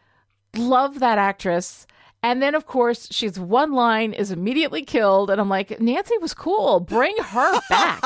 love 0.57 1.01
that 1.01 1.19
actress. 1.19 1.87
And 2.21 2.43
then, 2.43 2.57
of 2.57 2.67
course, 2.67 3.07
she's 3.13 3.39
one 3.39 3.73
line 3.73 4.13
is 4.13 4.33
immediately 4.33 4.85
killed, 4.85 5.31
and 5.31 5.41
I'm 5.41 5.49
like, 5.49 5.81
Nancy 5.81 6.19
was 6.19 6.35
cool. 6.35 6.81
Bring 6.81 7.15
her 7.17 7.61
back. 7.71 8.03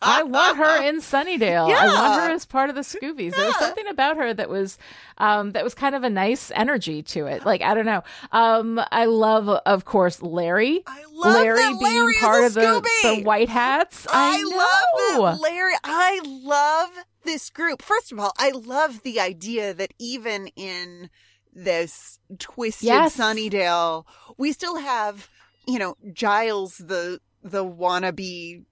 I 0.00 0.22
want 0.22 0.58
her 0.58 0.82
in 0.84 1.00
Sunnydale. 1.00 1.74
I 1.74 1.86
want 1.86 2.22
her 2.22 2.30
as 2.30 2.44
part 2.44 2.70
of 2.70 2.76
the 2.76 2.82
Scoobies. 2.82 3.34
There 3.34 3.46
was 3.46 3.56
something 3.58 3.88
about 3.88 4.16
her 4.16 4.32
that 4.32 4.48
was, 4.48 4.78
um, 5.18 5.52
that 5.52 5.64
was 5.64 5.74
kind 5.74 5.96
of 5.96 6.04
a 6.04 6.10
nice 6.10 6.52
energy 6.54 7.02
to 7.02 7.26
it. 7.26 7.44
Like 7.44 7.62
I 7.62 7.74
don't 7.74 7.86
know. 7.86 8.02
Um, 8.30 8.80
I 8.92 9.06
love, 9.06 9.48
of 9.48 9.84
course, 9.84 10.22
Larry. 10.22 10.84
I 10.86 11.04
love 11.12 11.34
Larry 11.34 11.58
being 11.58 11.78
Larry 11.80 12.14
part 12.20 12.44
of 12.44 12.54
the, 12.54 12.88
the 13.02 13.22
White 13.24 13.48
Hats. 13.48 14.06
I, 14.08 14.38
I, 14.38 15.18
love 15.18 15.34
that 15.34 15.40
Larry. 15.40 15.74
I 15.82 16.20
love 16.24 16.90
this 17.24 17.50
group. 17.50 17.82
First 17.82 18.12
of 18.12 18.20
all, 18.20 18.32
I 18.38 18.50
love 18.50 19.02
the 19.02 19.18
idea 19.18 19.74
that 19.74 19.94
even 19.98 20.48
in 20.56 21.10
this 21.52 22.18
twisted 22.38 22.86
Yes. 22.86 23.16
Sunnydale, 23.16 24.04
we 24.38 24.52
still 24.52 24.76
have, 24.76 25.28
you 25.66 25.78
know, 25.78 25.96
Giles 26.12 26.78
the 26.78 27.20
the 27.42 27.64
wannabe 27.64 28.64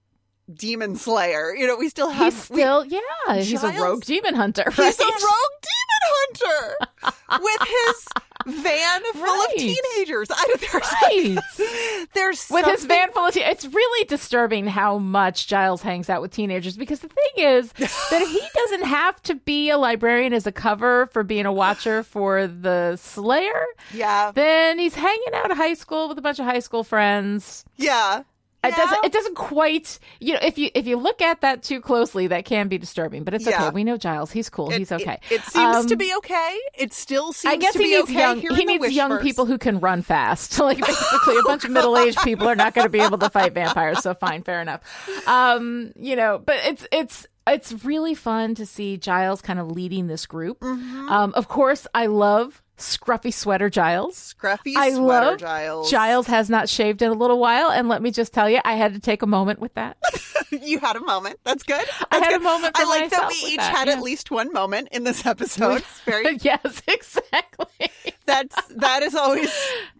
demon 0.53 0.95
slayer. 0.95 1.55
You 1.55 1.67
know, 1.67 1.75
we 1.77 1.89
still 1.89 2.09
have 2.09 2.33
He's 2.33 2.49
we- 2.49 2.57
still, 2.57 2.85
yeah, 2.85 3.35
he's 3.35 3.63
a 3.63 3.71
rogue 3.71 4.03
demon 4.03 4.35
hunter. 4.35 4.63
He's 4.69 4.99
a 4.99 5.03
rogue 5.03 5.57
demon 5.63 6.01
hunter 6.03 6.75
with 7.41 7.61
his 7.61 8.07
van 8.45 9.01
full 9.13 9.21
Right. 9.23 9.47
of 9.49 9.61
teenagers. 9.61 10.27
I, 10.31 10.55
there's, 10.59 10.73
Right. 11.01 12.07
there's 12.13 12.47
with 12.49 12.65
his 12.65 12.85
van 12.85 13.11
full 13.11 13.25
of 13.27 13.33
teen- 13.33 13.43
it's 13.43 13.65
really 13.65 14.05
disturbing 14.05 14.67
how 14.67 14.97
much 14.97 15.47
Giles 15.47 15.81
hangs 15.81 16.09
out 16.09 16.21
with 16.21 16.31
teenagers 16.31 16.77
because 16.77 16.99
the 16.99 17.07
thing 17.09 17.45
is 17.45 17.71
that 17.73 18.27
he 18.27 18.41
doesn't 18.55 18.83
have 18.85 19.21
to 19.23 19.35
be 19.35 19.69
a 19.69 19.77
librarian 19.77 20.33
as 20.33 20.47
a 20.47 20.51
cover 20.51 21.07
for 21.07 21.23
being 21.23 21.45
a 21.45 21.53
watcher 21.53 22.03
for 22.03 22.47
the 22.47 22.95
Slayer. 22.97 23.65
Yeah, 23.93 24.31
Then 24.33 24.79
he's 24.79 24.95
hanging 24.95 25.33
out 25.33 25.51
at 25.51 25.57
high 25.57 25.73
school 25.75 26.07
with 26.09 26.17
a 26.17 26.21
bunch 26.21 26.39
of 26.39 26.45
high 26.45 26.59
school 26.59 26.83
friends. 26.83 27.65
yeah. 27.77 28.23
It 28.63 28.75
doesn't. 28.75 29.05
It 29.05 29.11
doesn't 29.11 29.35
quite. 29.35 29.97
You 30.19 30.33
know, 30.33 30.39
if 30.43 30.57
you 30.59 30.69
if 30.75 30.85
you 30.85 30.95
look 30.97 31.19
at 31.21 31.41
that 31.41 31.63
too 31.63 31.81
closely, 31.81 32.27
that 32.27 32.45
can 32.45 32.67
be 32.67 32.77
disturbing. 32.77 33.23
But 33.23 33.33
it's 33.33 33.47
Yeah. 33.47 33.65
okay. 33.67 33.69
We 33.73 33.83
know 33.83 33.97
Giles. 33.97 34.31
He's 34.31 34.49
cool. 34.49 34.69
It- 34.71 34.77
He's 34.77 34.91
okay. 34.91 35.19
It, 35.31 35.35
it 35.37 35.41
seems 35.45 35.75
Um, 35.77 35.87
to 35.87 35.95
be 35.95 36.13
okay. 36.17 36.59
It 36.75 36.93
still 36.93 37.33
seems 37.33 37.53
I 37.53 37.57
guess 37.57 37.73
to 37.73 37.79
he 37.79 37.85
be 37.85 37.89
needs 37.91 38.03
okay 38.03 38.13
young. 38.19 38.39
here 38.39 38.53
He 38.55 38.65
needs 38.65 38.91
young 38.91 39.17
people 39.19 39.45
who 39.47 39.57
can 39.57 39.79
run 39.79 40.01
fast. 40.03 40.59
Like 40.59 40.77
basically, 40.85 41.37
a 41.37 41.43
bunch 41.43 41.63
of 41.65 41.71
middle-aged 41.71 42.19
people 42.21 42.47
are 42.47 42.55
not 42.55 42.75
going 42.75 42.85
to 42.85 42.89
be 42.89 42.99
able 43.01 43.17
to 43.17 43.29
fight 43.31 43.53
vampires. 43.53 43.99
So 44.03 44.13
fine, 44.13 44.43
fair 44.43 44.61
enough. 44.61 44.81
Um, 45.27 45.91
you 45.95 46.15
know, 46.15 46.37
but 46.37 46.57
it's 46.63 46.85
it's 46.91 47.25
it's 47.47 47.83
really 47.83 48.13
fun 48.13 48.53
to 48.55 48.65
see 48.67 48.97
Giles 48.97 49.41
kind 49.41 49.59
of 49.59 49.71
leading 49.71 50.05
this 50.05 50.27
group. 50.27 50.59
Mm-hmm. 50.59 51.09
Um, 51.09 51.33
of 51.33 51.47
course, 51.47 51.87
I 51.95 52.05
love 52.05 52.60
scruffy 52.77 53.33
sweater 53.33 53.69
Giles. 53.69 54.33
Scruffy 54.39 54.73
I 54.75 54.91
sweater 54.91 55.31
love 55.31 55.39
Giles. 55.39 55.91
Giles 55.91 56.27
has 56.27 56.49
not 56.49 56.67
shaved 56.69 57.01
in 57.01 57.09
a 57.11 57.13
little 57.13 57.39
while, 57.39 57.69
and 57.71 57.87
let 57.87 58.01
me 58.01 58.11
just 58.11 58.33
tell 58.33 58.49
you, 58.49 58.59
I 58.65 58.73
had 58.75 58.93
to 58.93 58.99
take 58.99 59.21
a 59.21 59.27
moment 59.27 59.59
with 59.59 59.73
that. 59.75 59.97
you 60.51 60.79
had 60.79 60.95
a 60.95 61.01
moment. 61.01 61.39
That's 61.43 61.63
good. 61.63 61.77
That's 61.85 62.05
I 62.11 62.17
had 62.17 62.29
a 62.29 62.37
good. 62.37 62.43
moment 62.43 62.75
for 62.75 62.83
I 62.83 62.85
like 62.85 63.09
that 63.11 63.27
we 63.29 63.35
each 63.51 63.57
that, 63.57 63.75
had 63.75 63.87
yeah. 63.87 63.93
at 63.93 64.01
least 64.01 64.31
one 64.31 64.51
moment 64.51 64.89
in 64.91 65.03
this 65.03 65.25
episode. 65.25 65.77
It's 65.77 65.99
very. 66.01 66.37
yes, 66.41 66.81
exactly. 66.87 67.89
That's 68.25 68.55
that 68.75 69.03
is 69.03 69.15
always 69.15 69.51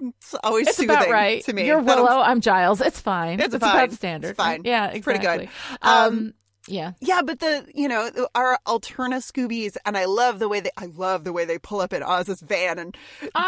it's 0.02 0.36
always 0.44 0.68
It's 0.68 0.78
soothing 0.78 0.96
about 0.96 1.10
right. 1.10 1.44
to 1.46 1.54
me. 1.54 1.66
You're 1.68 1.82
Willow. 1.82 2.22
I'm 2.22 2.42
Giles. 2.42 2.82
It's 2.82 3.00
fine. 3.00 3.40
It's 3.40 3.54
It's, 3.54 3.64
fine. 3.64 3.76
about 3.76 3.92
standard. 3.94 4.30
It's 4.32 4.38
fine. 4.38 4.62
Yeah, 4.64 4.88
exactly. 4.88 5.02
pretty 5.02 5.26
good. 5.46 5.50
Um, 5.82 6.08
Um, 6.08 6.34
yeah. 6.68 6.94
Yeah, 7.00 7.22
but 7.22 7.40
the 7.40 7.66
you 7.74 7.88
know 7.88 8.10
our 8.36 8.58
Alterna 8.68 9.18
Scoobies, 9.18 9.78
and 9.86 9.98
I 9.98 10.06
love 10.06 10.40
the 10.40 10.48
way 10.48 10.60
they 10.60 10.72
I 10.78 10.86
love 10.86 11.24
the 11.24 11.34
way 11.34 11.46
they 11.46 11.58
pull 11.58 11.82
up 11.82 11.94
in 11.94 12.04
Oz's 12.04 12.42
van, 12.42 12.78
and 12.80 12.96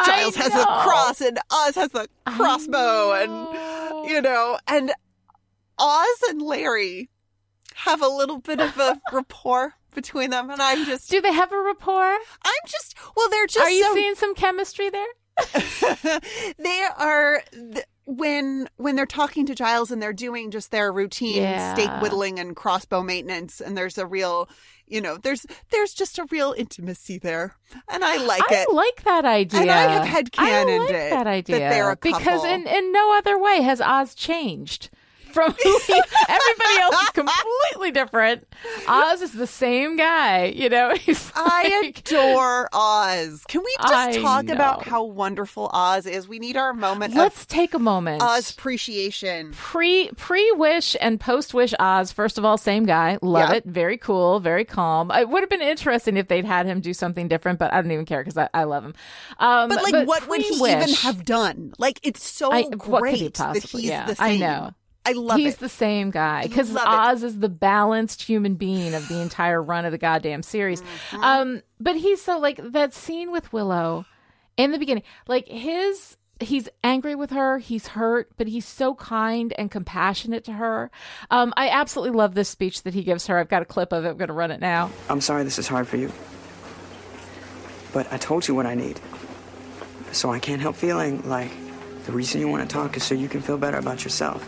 Giles 0.05 0.35
has 0.35 0.53
a 0.53 0.65
cross, 0.65 1.21
and 1.21 1.39
Oz 1.51 1.75
has 1.75 1.89
the 1.91 2.07
crossbow, 2.25 3.13
and 3.13 4.09
you 4.09 4.21
know, 4.21 4.57
and 4.67 4.91
Oz 5.77 6.21
and 6.29 6.41
Larry 6.41 7.09
have 7.75 8.01
a 8.01 8.07
little 8.07 8.39
bit 8.39 8.59
of 8.59 8.77
a 8.77 8.99
rapport 9.11 9.75
between 9.93 10.31
them, 10.31 10.49
and 10.49 10.61
I'm 10.61 10.85
just 10.85 11.09
Do 11.09 11.21
they 11.21 11.33
have 11.33 11.51
a 11.51 11.61
rapport? 11.61 12.13
I'm 12.13 12.67
just 12.67 12.95
well, 13.15 13.29
they're 13.29 13.47
just 13.47 13.65
Are 13.65 13.69
you 13.69 13.83
so 13.83 13.93
seeing 13.93 14.15
some 14.15 14.33
chemistry 14.35 14.89
there? 14.89 15.07
they 16.57 16.87
are 16.97 17.43
when 18.05 18.67
when 18.77 18.95
they're 18.95 19.05
talking 19.05 19.45
to 19.45 19.55
Giles 19.55 19.91
and 19.91 20.01
they're 20.01 20.13
doing 20.13 20.51
just 20.51 20.71
their 20.71 20.91
routine 20.91 21.41
Yeah. 21.41 21.73
stake 21.73 21.89
whittling 22.01 22.39
and 22.39 22.55
crossbow 22.55 23.01
maintenance 23.01 23.61
and 23.61 23.77
there's 23.77 23.97
a 23.97 24.05
real 24.05 24.49
you 24.87 24.99
know 24.99 25.17
there's 25.17 25.45
there's 25.71 25.93
just 25.93 26.19
a 26.19 26.25
real 26.29 26.53
intimacy 26.57 27.17
there 27.17 27.55
and 27.89 28.03
I 28.03 28.17
like 28.17 28.41
I 28.51 28.55
it 28.55 28.67
I 28.69 28.73
like 28.73 29.03
that 29.03 29.25
idea. 29.25 29.61
And 29.61 29.71
I 29.71 29.83
have 29.93 30.07
headcanoned 30.07 30.39
I 30.39 30.77
like 30.77 30.89
it, 30.89 30.93
that 30.93 31.09
that 31.11 31.27
idea 31.27 31.59
they're 31.59 31.91
a 31.91 31.95
couple. 31.95 32.19
because 32.19 32.43
in 32.43 32.67
in 32.67 32.91
no 32.91 33.17
other 33.17 33.39
way 33.39 33.61
has 33.61 33.79
Oz 33.79 34.13
changed. 34.13 34.89
From 35.33 35.53
everybody 35.55 36.79
else 36.81 36.95
is 37.03 37.09
completely 37.09 37.91
different. 37.91 38.47
Oz 38.87 39.21
is 39.21 39.31
the 39.33 39.47
same 39.47 39.97
guy, 39.97 40.45
you 40.45 40.69
know. 40.69 40.93
He's 40.99 41.31
I 41.35 41.81
like- 41.81 41.99
adore 41.99 42.69
Oz. 42.71 43.43
Can 43.47 43.61
we 43.61 43.75
just 43.81 43.93
I 43.93 44.21
talk 44.21 44.47
about 44.49 44.83
how 44.85 45.03
wonderful 45.03 45.69
Oz 45.73 46.05
is? 46.05 46.27
We 46.27 46.39
need 46.39 46.55
our 46.57 46.73
moment 46.73 47.15
Let's 47.15 47.45
take 47.45 47.73
a 47.73 47.79
moment. 47.79 48.21
Oz 48.21 48.51
appreciation. 48.51 49.51
pre 49.53 50.09
pre 50.17 50.51
wish 50.53 50.95
and 51.01 51.19
post 51.19 51.53
wish 51.53 51.73
Oz. 51.79 52.11
First 52.11 52.37
of 52.37 52.45
all, 52.45 52.57
same 52.57 52.85
guy. 52.85 53.17
Love 53.21 53.53
it. 53.53 53.65
Very 53.65 53.97
cool. 53.97 54.39
Very 54.39 54.65
calm. 54.65 55.09
It 55.11 55.29
would 55.29 55.41
have 55.41 55.49
been 55.49 55.61
interesting 55.61 56.17
if 56.17 56.27
they'd 56.27 56.45
had 56.45 56.65
him 56.65 56.79
do 56.81 56.93
something 56.93 57.27
different, 57.27 57.59
but 57.59 57.73
I 57.73 57.81
don't 57.81 57.91
even 57.91 58.05
care 58.05 58.21
because 58.21 58.37
I, 58.37 58.49
I 58.53 58.63
love 58.65 58.83
him. 58.85 58.93
Um, 59.39 59.69
But 59.69 59.83
like, 59.91 60.07
what 60.07 60.27
would 60.29 60.41
he 60.41 60.53
even 60.55 60.89
have 60.89 61.25
done? 61.25 61.73
Like, 61.77 61.99
it's 62.03 62.23
so 62.23 62.51
I- 62.51 62.63
great 62.69 63.17
he 63.17 63.27
that 63.29 63.63
he's 63.63 63.83
yeah, 63.85 64.05
the 64.05 64.15
I 64.19 64.37
know. 64.37 64.73
I 65.05 65.11
love 65.13 65.37
He's 65.37 65.55
it. 65.55 65.59
the 65.59 65.69
same 65.69 66.11
guy 66.11 66.43
because 66.43 66.75
Oz 66.75 67.23
is 67.23 67.39
the 67.39 67.49
balanced 67.49 68.23
human 68.23 68.55
being 68.55 68.93
of 68.93 69.07
the 69.07 69.19
entire 69.19 69.61
run 69.61 69.85
of 69.85 69.91
the 69.91 69.97
goddamn 69.97 70.43
series. 70.43 70.81
Mm-hmm. 70.81 71.23
Um, 71.23 71.61
but 71.79 71.95
he's 71.97 72.21
so 72.21 72.39
like 72.39 72.59
that 72.71 72.93
scene 72.93 73.31
with 73.31 73.51
Willow 73.51 74.05
in 74.57 74.71
the 74.71 74.79
beginning, 74.79 75.03
like 75.27 75.47
his. 75.47 76.17
He's 76.39 76.67
angry 76.83 77.15
with 77.15 77.29
her. 77.29 77.59
He's 77.59 77.87
hurt, 77.87 78.31
but 78.35 78.47
he's 78.47 78.65
so 78.67 78.95
kind 78.95 79.53
and 79.57 79.71
compassionate 79.71 80.43
to 80.45 80.53
her. 80.53 80.91
Um, 81.31 81.53
I 81.55 81.69
absolutely 81.69 82.17
love 82.17 82.33
this 82.33 82.49
speech 82.49 82.83
that 82.83 82.93
he 82.93 83.03
gives 83.03 83.27
her. 83.27 83.37
I've 83.37 83.47
got 83.47 83.61
a 83.61 83.65
clip 83.65 83.93
of 83.93 84.03
it. 84.03 84.09
I'm 84.09 84.17
going 84.17 84.27
to 84.27 84.33
run 84.33 84.51
it 84.51 84.59
now. 84.59 84.89
I'm 85.09 85.21
sorry 85.21 85.43
this 85.43 85.59
is 85.59 85.67
hard 85.67 85.87
for 85.87 85.95
you. 85.95 86.11
But 87.93 88.11
I 88.11 88.17
told 88.17 88.45
you 88.47 88.55
what 88.55 88.65
I 88.65 88.75
need. 88.75 88.99
So 90.11 90.31
I 90.31 90.39
can't 90.39 90.59
help 90.59 90.75
feeling 90.75 91.21
like 91.29 91.51
the 92.05 92.11
reason 92.11 92.41
you 92.41 92.49
want 92.49 92.67
to 92.67 92.73
talk 92.73 92.97
is 92.97 93.03
so 93.03 93.15
you 93.15 93.29
can 93.29 93.39
feel 93.41 93.57
better 93.57 93.77
about 93.77 94.03
yourself. 94.03 94.45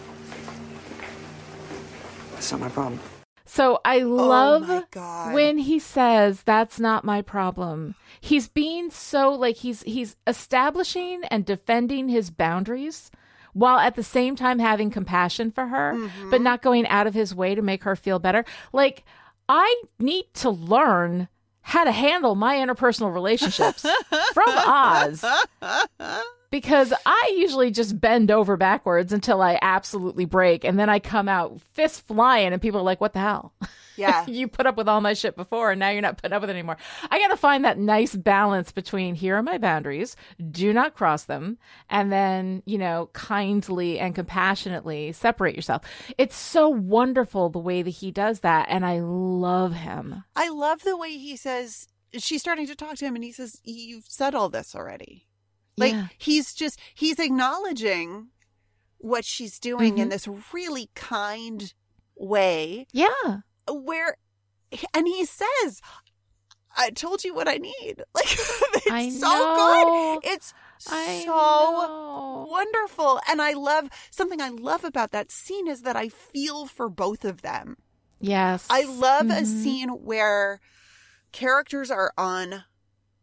That's 2.36 2.52
not 2.52 2.62
my 2.62 2.70
problem. 2.70 3.00
So 3.48 3.80
I 3.86 4.00
love 4.00 4.70
Oh 4.70 5.32
when 5.34 5.58
he 5.60 5.78
says 5.80 6.42
that's 6.44 6.80
not 6.80 7.04
my 7.04 7.22
problem. 7.22 7.96
He's 8.20 8.48
being 8.48 8.90
so 8.90 9.32
like 9.32 9.58
he's 9.58 9.84
he's 9.84 10.16
establishing 10.26 11.24
and 11.30 11.46
defending 11.46 12.10
his 12.10 12.32
boundaries 12.32 13.12
while 13.54 13.78
at 13.78 13.96
the 13.96 14.04
same 14.04 14.36
time 14.36 14.60
having 14.60 14.90
compassion 14.90 15.52
for 15.52 15.68
her, 15.68 15.94
Mm-hmm. 15.96 16.32
but 16.32 16.42
not 16.42 16.62
going 16.62 16.88
out 16.88 17.08
of 17.08 17.14
his 17.14 17.34
way 17.36 17.56
to 17.56 17.62
make 17.62 17.84
her 17.84 17.96
feel 17.96 18.20
better. 18.20 18.44
Like 18.74 19.04
I 19.48 19.84
need 20.00 20.26
to 20.36 20.50
learn 20.50 21.28
how 21.62 21.84
to 21.84 21.92
handle 21.92 22.36
my 22.36 22.56
interpersonal 22.58 23.14
relationships 23.14 23.82
from 24.34 24.50
Oz. 24.50 25.24
Because 26.56 26.94
I 27.06 27.34
usually 27.36 27.70
just 27.70 28.00
bend 28.00 28.32
over 28.32 28.56
backwards 28.56 29.12
until 29.12 29.42
I 29.42 29.60
absolutely 29.62 30.24
break, 30.24 30.64
and 30.64 30.80
then 30.80 30.90
I 30.90 31.00
come 31.00 31.28
out 31.28 31.60
fist 31.74 32.08
flying, 32.08 32.54
and 32.54 32.62
people 32.62 32.80
are 32.80 32.84
like, 32.84 33.02
"What 33.02 33.12
the 33.12 33.20
hell?" 33.20 33.54
Yeah. 33.98 34.26
you 34.26 34.48
put 34.50 34.66
up 34.66 34.76
with 34.78 34.88
all 34.90 35.00
my 35.02 35.14
shit 35.14 35.36
before, 35.36 35.72
and 35.72 35.80
now 35.82 35.90
you're 35.90 36.02
not 36.02 36.18
putting 36.18 36.34
up 36.34 36.42
with 36.42 36.50
it 36.50 36.54
anymore. 36.54 36.76
I 37.10 37.20
got 37.20 37.28
to 37.30 37.38
find 37.38 37.64
that 37.64 37.78
nice 37.78 38.14
balance 38.14 38.72
between 38.74 39.16
here 39.16 39.36
are 39.36 39.44
my 39.44 39.58
boundaries, 39.58 40.18
do 40.52 40.72
not 40.74 40.96
cross 40.96 41.24
them, 41.26 41.58
and 41.90 42.10
then 42.10 42.64
you 42.66 42.78
know 42.78 43.10
kindly 43.12 44.00
and 44.00 44.16
compassionately 44.16 45.12
separate 45.12 45.56
yourself. 45.56 45.82
It's 46.18 46.38
so 46.38 46.70
wonderful 46.70 47.50
the 47.50 47.60
way 47.60 47.82
that 47.82 47.90
he 47.90 48.12
does 48.12 48.40
that, 48.42 48.68
and 48.70 48.86
I 48.86 49.00
love 49.02 49.74
him. 49.74 50.24
I 50.38 50.48
love 50.48 50.84
the 50.84 50.96
way 50.96 51.18
he 51.18 51.36
says 51.36 51.90
she's 52.18 52.42
starting 52.42 52.68
to 52.68 52.76
talk 52.76 52.96
to 52.96 53.06
him 53.06 53.16
and 53.16 53.24
he 53.26 53.34
says, 53.34 53.60
You've 53.66 54.06
said 54.08 54.34
all 54.36 54.48
this 54.48 54.74
already. 54.74 55.28
Like 55.78 55.94
Yeah. 55.94 56.08
he's 56.18 56.54
just 56.54 56.80
he's 56.94 57.20
acknowledging 57.20 58.30
what 58.98 59.26
she's 59.26 59.60
doing 59.60 59.98
in 59.98 60.08
Mhm. 60.08 60.12
this 60.12 60.28
really 60.54 60.90
kind 60.96 61.74
way 62.16 62.88
Yeah. 62.92 63.38
where 63.68 64.18
and 64.94 65.08
he 65.08 65.26
says 65.26 65.82
I 66.78 66.90
told 66.90 67.24
you 67.24 67.34
what 67.34 67.48
I 67.48 67.56
need. 67.58 68.04
Like 68.14 68.32
it's 68.32 68.92
I 68.92 69.10
so 69.10 69.28
know. 69.28 70.20
good. 70.22 70.30
It's 70.34 70.54
I 70.90 71.24
so 71.26 71.32
know. 71.32 72.48
wonderful. 72.50 73.20
And 73.30 73.42
I 73.42 73.54
love 73.54 73.90
something 74.12 74.42
I 74.42 74.50
love 74.50 74.84
about 74.84 75.12
that 75.12 75.32
scene 75.32 75.68
is 75.68 75.82
that 75.84 75.96
I 75.96 76.10
feel 76.10 76.66
for 76.68 76.90
both 76.90 77.24
of 77.26 77.42
them. 77.44 77.78
Yes. 78.20 78.66
I 78.70 78.84
love 78.84 79.28
a 79.30 79.42
Mhm. 79.44 79.46
scene 79.64 79.90
where 79.90 80.60
characters 81.32 81.90
are 81.92 82.14
on 82.18 82.66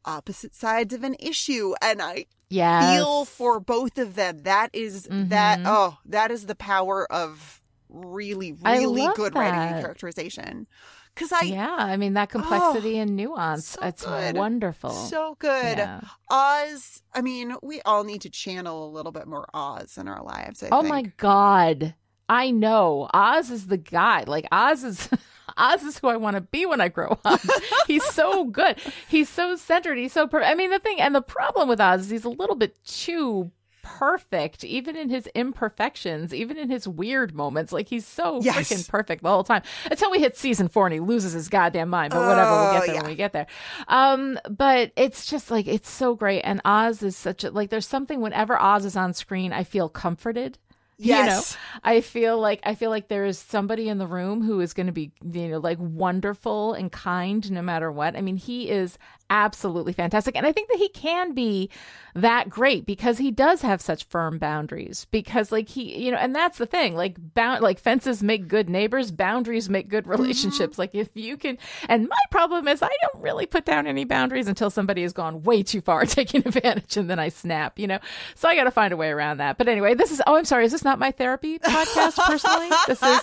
opposite 0.05 0.55
sides 0.55 0.93
of 0.95 1.03
an 1.05 1.17
issue 1.19 1.75
and 1.83 2.01
I 2.03 2.27
Yes. 2.51 2.95
feel 2.95 3.25
for 3.25 3.61
both 3.61 3.97
of 3.99 4.15
them. 4.15 4.43
That 4.43 4.69
is 4.75 5.05
that 5.11 5.61
Mhm. 5.61 5.65
oh, 5.67 5.99
that 6.05 6.31
is 6.31 6.47
the 6.47 6.55
power 6.55 7.11
of 7.11 7.63
really 7.89 8.53
really 8.53 9.07
good 9.17 9.35
writing 9.35 9.61
and 9.61 9.81
characterization. 9.83 10.67
Cuz 11.15 11.31
I 11.33 11.43
yeah, 11.43 11.75
I 11.79 11.97
mean 11.99 12.15
that 12.15 12.31
complexity 12.31 12.99
and 12.99 13.17
nuance. 13.17 13.69
so 13.69 13.81
it's 13.83 14.05
good. 14.05 14.35
wonderful. 14.37 14.91
so 14.91 15.37
good. 15.39 15.79
Yeah. 15.79 16.01
Oz, 16.31 17.03
I 17.15 17.21
mean, 17.21 17.55
we 17.63 17.83
all 17.83 18.03
need 18.05 18.23
to 18.23 18.31
channel 18.31 18.87
a 18.89 18.91
little 18.91 19.13
bit 19.13 19.27
more 19.27 19.47
Oz 19.55 19.99
in 19.99 20.09
our 20.09 20.23
lives, 20.23 20.63
I 20.63 20.69
Oh 20.73 20.81
think. 20.81 20.89
my 20.95 21.03
god. 21.19 21.95
I 22.29 22.51
know. 22.51 23.09
Oz 23.13 23.51
is 23.51 23.67
the 23.67 23.77
guy. 23.77 24.25
Like 24.27 24.47
Oz 24.53 24.85
is 24.85 25.09
Oz 25.57 25.83
is 25.83 25.99
who 25.99 26.09
I 26.09 26.17
want 26.17 26.37
to 26.37 26.41
be 26.41 26.65
when 26.67 26.81
I 26.81 26.89
grow 26.89 27.19
up. 27.25 27.41
he's 27.87 28.05
so 28.05 28.45
good. 28.45 28.79
He's 29.09 29.29
so 29.29 29.57
centered. 29.57 29.99
He's 29.99 30.13
so 30.13 30.27
per- 30.27 30.43
I 30.43 30.55
mean 30.55 30.71
the 30.71 30.79
thing 30.79 31.01
and 31.01 31.15
the 31.15 31.21
problem 31.23 31.69
with 31.69 31.81
Oz 31.81 32.03
is 32.03 32.11
he's 32.11 32.25
a 32.25 32.29
little 32.31 32.57
bit 32.57 32.83
too 32.85 33.51
perfect 33.85 34.63
even 34.63 34.95
in 34.95 35.09
his 35.09 35.27
imperfections 35.35 36.33
even 36.33 36.57
in 36.57 36.71
his 36.71 36.87
weird 36.87 37.35
moments 37.35 37.73
like 37.73 37.89
he's 37.89 38.07
so 38.07 38.41
Yes. 38.41 38.57
freaking 38.57 38.89
perfect 38.89 39.25
the 39.25 39.29
whole 39.29 39.43
time 39.43 39.63
until 39.91 40.09
we 40.13 40.21
hit 40.21 40.37
season 40.37 40.69
four 40.69 40.87
and 40.87 40.95
he 40.95 41.01
loses 41.01 41.33
his 41.33 41.49
goddamn 41.49 41.89
mind 41.89 42.13
but 42.13 42.21
whatever 42.27 42.51
we'll 42.53 42.61
Oh, 42.61 42.73
get 42.75 42.87
there 42.87 42.95
yeah. 42.95 43.01
when 43.03 43.11
we 43.11 43.17
get 43.17 43.33
there 43.33 43.47
um 43.89 44.39
but 44.49 44.93
it's 44.95 45.27
just 45.27 45.51
like 45.51 45.67
it's 45.67 45.91
so 45.91 46.15
great 46.15 46.43
and 46.43 46.61
oz 46.65 47.03
is 47.03 47.17
such 47.17 47.43
a 47.43 47.51
like 47.51 47.71
there's 47.71 47.87
something 47.89 48.21
whenever 48.21 48.57
oz 48.57 48.85
is 48.85 48.97
on 48.97 49.15
screen 49.15 49.53
i 49.53 49.65
feel 49.65 49.89
comforted 49.89 50.59
Yes. 50.99 51.53
you 51.53 51.57
know 51.57 51.81
i 51.97 52.01
feel 52.01 52.39
like 52.39 52.61
i 52.65 52.75
feel 52.75 52.91
like 52.91 53.09
there 53.09 53.25
is 53.25 53.39
somebody 53.39 53.89
in 53.89 53.99
the 53.99 54.07
room 54.07 54.43
who 54.43 54.61
is 54.61 54.73
going 54.73 54.87
to 54.87 54.93
be 54.93 55.11
you 55.33 55.49
know 55.49 55.59
like 55.59 55.79
wonderful 55.81 56.75
and 56.75 56.93
kind 56.93 57.51
no 57.51 57.63
matter 57.63 57.91
what 57.91 58.17
i 58.17 58.21
mean 58.21 58.37
he 58.37 58.69
is 58.69 58.99
absolutely 59.33 59.95
fantastic. 59.95 60.37
And 60.37 60.47
i 60.47 60.53
think 60.53 60.69
that 60.69 60.77
he 60.77 60.89
can 60.91 61.33
be 61.33 61.71
that 62.15 62.51
great 62.51 62.85
because 62.85 63.17
he 63.17 63.31
does 63.31 63.63
have 63.63 63.81
such 63.81 64.05
firm 64.05 64.37
boundaries 64.37 65.07
because 65.11 65.51
like 65.51 65.71
he 65.71 66.05
you 66.05 66.11
know 66.11 66.19
and 66.19 66.35
that's 66.35 66.59
the 66.59 66.67
thing 66.67 66.95
like 66.95 67.17
bound 67.33 67.63
like 67.63 67.79
fences 67.79 68.23
make 68.23 68.49
good 68.49 68.69
neighbors 68.69 69.11
boundaries 69.11 69.71
make 69.71 69.89
good 69.89 70.05
mm-hmm. 70.05 70.21
relationships. 70.21 70.79
Like 70.79 70.95
if 70.95 71.09
you 71.15 71.39
can 71.39 71.57
and 71.89 72.09
my 72.09 72.17
problem 72.31 72.69
is 72.69 72.83
i 72.83 72.91
don't 73.01 73.23
really 73.23 73.47
put 73.47 73.65
down 73.65 73.87
any 73.87 74.05
boundaries 74.05 74.47
until 74.47 74.69
somebody 74.69 75.03
has 75.03 75.15
gone 75.15 75.43
way 75.43 75.63
too 75.63 75.81
far 75.81 76.05
taking 76.07 76.47
advantage 76.47 76.99
and 76.99 77.09
then 77.09 77.19
i 77.19 77.31
snap 77.31 77.79
you 77.79 77.87
know? 77.87 77.99
So 78.35 78.49
i 78.49 78.55
got 78.55 78.65
to 78.65 78.71
find 78.71 78.93
a 78.93 78.97
way 78.97 79.09
around 79.09 79.39
that. 79.39 79.57
But 79.57 79.69
anyway 79.69 79.95
this 79.95 80.11
is 80.13 80.21
oh 80.27 80.37
i'm 80.37 80.45
sorry 80.45 80.67
is 80.67 80.73
this 80.73 80.85
not 80.85 80.99
my 80.99 81.13
therapy 81.13 81.59
podcast 81.59 82.19
personally? 82.27 82.69
This 82.87 83.03
is 83.03 83.21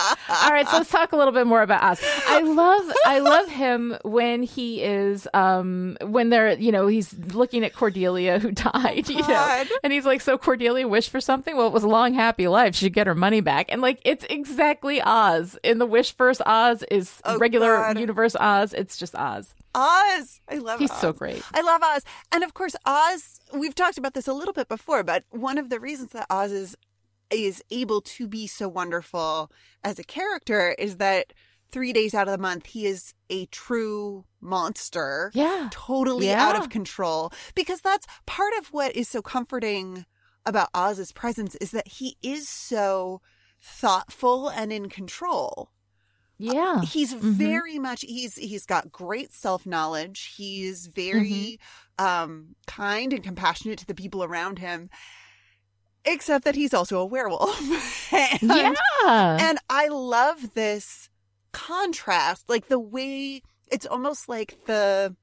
all 0.00 0.50
right, 0.50 0.66
so 0.68 0.78
let's 0.78 0.90
talk 0.90 1.12
a 1.12 1.16
little 1.16 1.32
bit 1.32 1.46
more 1.46 1.62
about 1.62 1.82
us. 1.82 2.00
I 2.26 2.40
love 2.40 2.92
I 3.04 3.18
love 3.18 3.48
him 3.48 3.96
when 4.04 4.42
he 4.42 4.82
is 4.82 5.17
um 5.34 5.96
when 6.02 6.30
they're 6.30 6.52
you 6.58 6.70
know 6.70 6.86
he's 6.86 7.12
looking 7.34 7.64
at 7.64 7.74
Cordelia 7.74 8.38
who 8.38 8.52
died, 8.52 9.08
you 9.08 9.26
know. 9.26 9.64
And 9.82 9.92
he's 9.92 10.04
like, 10.04 10.20
So 10.20 10.38
Cordelia 10.38 10.86
wished 10.86 11.10
for 11.10 11.20
something? 11.20 11.56
Well, 11.56 11.66
it 11.66 11.72
was 11.72 11.82
a 11.84 11.88
long, 11.88 12.14
happy 12.14 12.46
life. 12.46 12.74
She'd 12.74 12.92
get 12.92 13.06
her 13.06 13.14
money 13.14 13.40
back. 13.40 13.66
And 13.70 13.80
like 13.82 14.00
it's 14.04 14.24
exactly 14.30 15.00
Oz. 15.02 15.58
In 15.64 15.78
the 15.78 15.86
wish 15.86 16.12
verse 16.12 16.40
Oz 16.46 16.82
is 16.90 17.20
Oh, 17.24 17.38
regular 17.38 17.76
God. 17.76 17.98
universe 17.98 18.36
Oz. 18.36 18.74
It's 18.74 18.96
just 18.96 19.14
Oz. 19.14 19.54
Oz. 19.74 20.40
I 20.48 20.56
love 20.56 20.74
Oz. 20.76 20.80
He's 20.80 20.90
Oz. 20.90 21.00
so 21.00 21.12
great. 21.12 21.42
I 21.54 21.60
love 21.62 21.82
Oz. 21.82 22.04
And 22.32 22.42
of 22.44 22.54
course, 22.54 22.76
Oz, 22.86 23.40
we've 23.54 23.74
talked 23.74 23.98
about 23.98 24.14
this 24.14 24.28
a 24.28 24.32
little 24.32 24.54
bit 24.54 24.68
before, 24.68 25.02
but 25.02 25.24
one 25.30 25.58
of 25.58 25.68
the 25.70 25.80
reasons 25.80 26.12
that 26.12 26.26
Oz 26.30 26.52
is 26.52 26.76
is 27.30 27.62
able 27.70 28.00
to 28.00 28.26
be 28.26 28.46
so 28.46 28.66
wonderful 28.68 29.52
as 29.84 29.98
a 29.98 30.04
character 30.04 30.74
is 30.78 30.96
that 30.96 31.34
three 31.70 31.92
days 31.92 32.14
out 32.14 32.28
of 32.28 32.32
the 32.32 32.38
month 32.38 32.66
he 32.66 32.86
is 32.86 33.14
a 33.30 33.46
true 33.46 34.24
monster. 34.40 35.30
Yeah. 35.34 35.68
Totally 35.70 36.26
Yeah. 36.28 36.42
out 36.48 36.56
of 36.56 36.68
control. 36.70 37.32
Because 37.54 37.80
that's 37.80 38.06
part 38.26 38.52
of 38.58 38.68
what 38.68 38.94
is 38.96 39.08
so 39.08 39.20
comforting 39.22 40.06
about 40.46 40.70
Oz's 40.74 41.12
presence 41.12 41.54
is 41.56 41.72
that 41.72 41.88
he 41.88 42.16
is 42.22 42.48
so 42.48 43.20
thoughtful 43.60 44.48
and 44.48 44.72
in 44.72 44.88
control 44.88 45.72
Yeah. 46.38 46.80
he's 46.82 47.12
Mhm. 47.12 47.32
very 47.32 47.78
much 47.78 48.02
he's 48.02 48.36
he's 48.36 48.64
got 48.64 48.92
great 48.92 49.32
self-knowledge 49.34 50.34
he's 50.36 50.86
very 50.86 51.58
Mm-hmm. 51.98 52.04
um 52.06 52.54
kind 52.68 53.12
and 53.12 53.22
compassionate 53.24 53.80
to 53.80 53.86
the 53.86 53.96
people 53.96 54.22
around 54.22 54.60
him 54.60 54.88
except 56.04 56.44
that 56.44 56.54
he's 56.54 56.72
also 56.72 56.98
a 57.00 57.04
werewolf 57.04 57.60
and, 58.12 58.38
Yeah. 58.42 59.36
and 59.40 59.58
i 59.68 59.88
love 59.88 60.54
this 60.54 61.07
contrast 61.52 62.48
like 62.48 62.68
the 62.68 62.78
way 62.78 63.42
it's 63.70 63.86
almost 63.86 64.28
like 64.28 64.56
the 64.66 65.14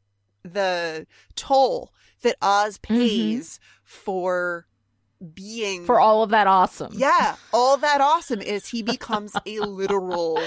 the 0.44 1.06
toll 1.36 1.92
that 2.22 2.36
oz 2.42 2.78
pays 2.80 3.60
for 3.84 4.66
being 5.34 5.80
Mm-hmm. 5.80 5.86
For 5.86 6.00
all 6.00 6.24
of 6.24 6.30
that 6.32 6.46
awesome. 6.48 6.94
yeah 6.96 7.36
all 7.54 7.78
that 7.78 8.02
awesome 8.02 8.42
is 8.42 8.68
he 8.68 8.84
becomes 8.96 9.34
a 9.46 9.60
literal 9.62 10.40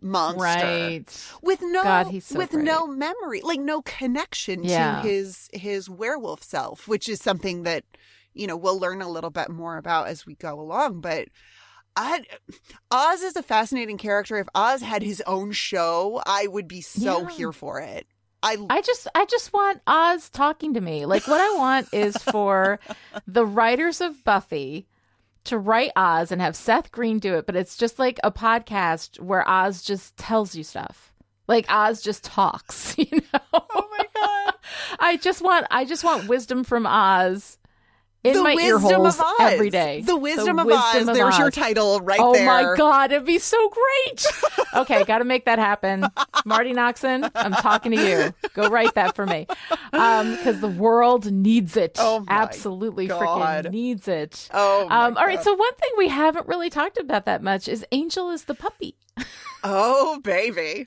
monster 0.00 0.40
Right. 0.42 1.28
with 1.42 1.62
no 1.62 1.82
God, 1.82 2.08
he's 2.08 2.26
so 2.26 2.36
with 2.38 2.50
great. 2.50 2.64
no 2.64 2.86
memory 2.86 3.40
like 3.42 3.60
no 3.60 3.82
connection 3.82 4.64
Yeah. 4.64 5.00
to 5.02 5.08
his 5.08 5.48
his 5.52 5.88
werewolf 5.88 6.42
self 6.42 6.86
which 6.88 7.08
is 7.08 7.20
something 7.20 7.62
that 7.62 7.84
you 8.34 8.46
know 8.46 8.56
we'll 8.56 8.78
learn 8.78 9.00
a 9.02 9.08
little 9.08 9.30
bit 9.30 9.48
more 9.48 9.76
about 9.76 10.08
as 10.08 10.26
we 10.26 10.34
go 10.34 10.60
along 10.60 11.00
but 11.00 11.28
I, 11.96 12.22
Oz 12.90 13.22
is 13.22 13.36
a 13.36 13.42
fascinating 13.42 13.98
character. 13.98 14.38
If 14.38 14.48
Oz 14.54 14.80
had 14.82 15.02
his 15.02 15.22
own 15.26 15.52
show, 15.52 16.22
I 16.26 16.46
would 16.46 16.66
be 16.68 16.80
so 16.80 17.22
Yeah. 17.22 17.28
here 17.28 17.52
for 17.52 17.80
it. 17.80 18.06
I, 18.42 18.56
I 18.70 18.80
just 18.80 19.06
I 19.14 19.24
just 19.26 19.52
want 19.52 19.80
Oz 19.86 20.28
talking 20.28 20.74
to 20.74 20.80
me. 20.80 21.06
Like 21.06 21.28
what 21.28 21.40
I 21.40 21.56
want 21.56 21.88
is 21.92 22.16
for 22.16 22.80
the 23.26 23.46
writers 23.46 24.00
of 24.00 24.24
Buffy 24.24 24.88
to 25.44 25.58
write 25.58 25.92
Oz 25.96 26.32
and 26.32 26.40
have 26.40 26.56
Seth 26.56 26.90
Green 26.90 27.18
do 27.18 27.34
it, 27.36 27.46
but 27.46 27.56
it's 27.56 27.76
just 27.76 27.98
like 27.98 28.18
a 28.24 28.32
podcast 28.32 29.20
where 29.20 29.48
Oz 29.48 29.82
just 29.82 30.16
tells 30.16 30.54
you 30.56 30.64
stuff. 30.64 31.12
Like 31.46 31.66
Oz 31.70 32.02
just 32.02 32.24
talks, 32.24 32.94
you 32.98 33.20
know. 33.32 33.40
Oh 33.52 33.88
my 33.90 34.06
god. 34.14 34.54
I 34.98 35.16
just 35.18 35.40
want 35.42 35.66
I 35.70 35.84
just 35.84 36.02
want 36.02 36.28
wisdom 36.28 36.64
from 36.64 36.86
Oz 36.86 37.58
in 38.24 38.34
the 38.34 38.42
my 38.42 38.52
ear 38.54 38.76
wisdom 38.76 39.00
holes 39.00 39.18
of 39.18 39.24
Oz. 39.24 39.34
every 39.40 39.70
day. 39.70 40.02
The 40.02 40.16
wisdom 40.16 40.58
of 40.58 40.66
wisdom 40.66 41.08
Oz. 41.08 41.16
There's 41.16 41.38
your 41.38 41.50
title 41.50 42.00
right 42.00 42.20
oh 42.20 42.32
there. 42.32 42.42
Oh 42.42 42.70
my 42.70 42.76
god, 42.76 43.12
it'd 43.12 43.26
be 43.26 43.38
so 43.38 43.58
great. 43.68 44.26
okay, 44.74 45.04
got 45.04 45.18
to 45.18 45.24
make 45.24 45.46
that 45.46 45.58
happen. 45.58 46.04
Marti 46.44 46.72
Noxon, 46.72 47.30
I'm 47.34 47.52
talking 47.52 47.92
to 47.92 48.08
you. 48.08 48.34
Go 48.54 48.68
write 48.68 48.94
that 48.94 49.16
for 49.16 49.26
me. 49.26 49.46
Um 49.92 50.36
cuz 50.38 50.60
the 50.60 50.68
world 50.68 51.30
needs 51.30 51.76
it. 51.76 51.96
Oh 51.98 52.20
my 52.20 52.26
Absolutely 52.28 53.08
God. 53.08 53.64
freaking 53.66 53.70
needs 53.72 54.06
it. 54.08 54.48
Oh 54.52 54.88
my 54.88 55.06
Um 55.06 55.16
all 55.16 55.26
right, 55.26 55.42
so 55.42 55.54
one 55.54 55.74
thing 55.74 55.90
we 55.98 56.08
haven't 56.08 56.46
really 56.46 56.70
talked 56.70 56.98
about 56.98 57.24
that 57.26 57.42
much 57.42 57.68
is 57.68 57.84
Angel 57.92 58.30
is 58.30 58.44
the 58.44 58.54
puppy. 58.54 58.94
Oh, 59.64 60.20
baby. 60.20 60.86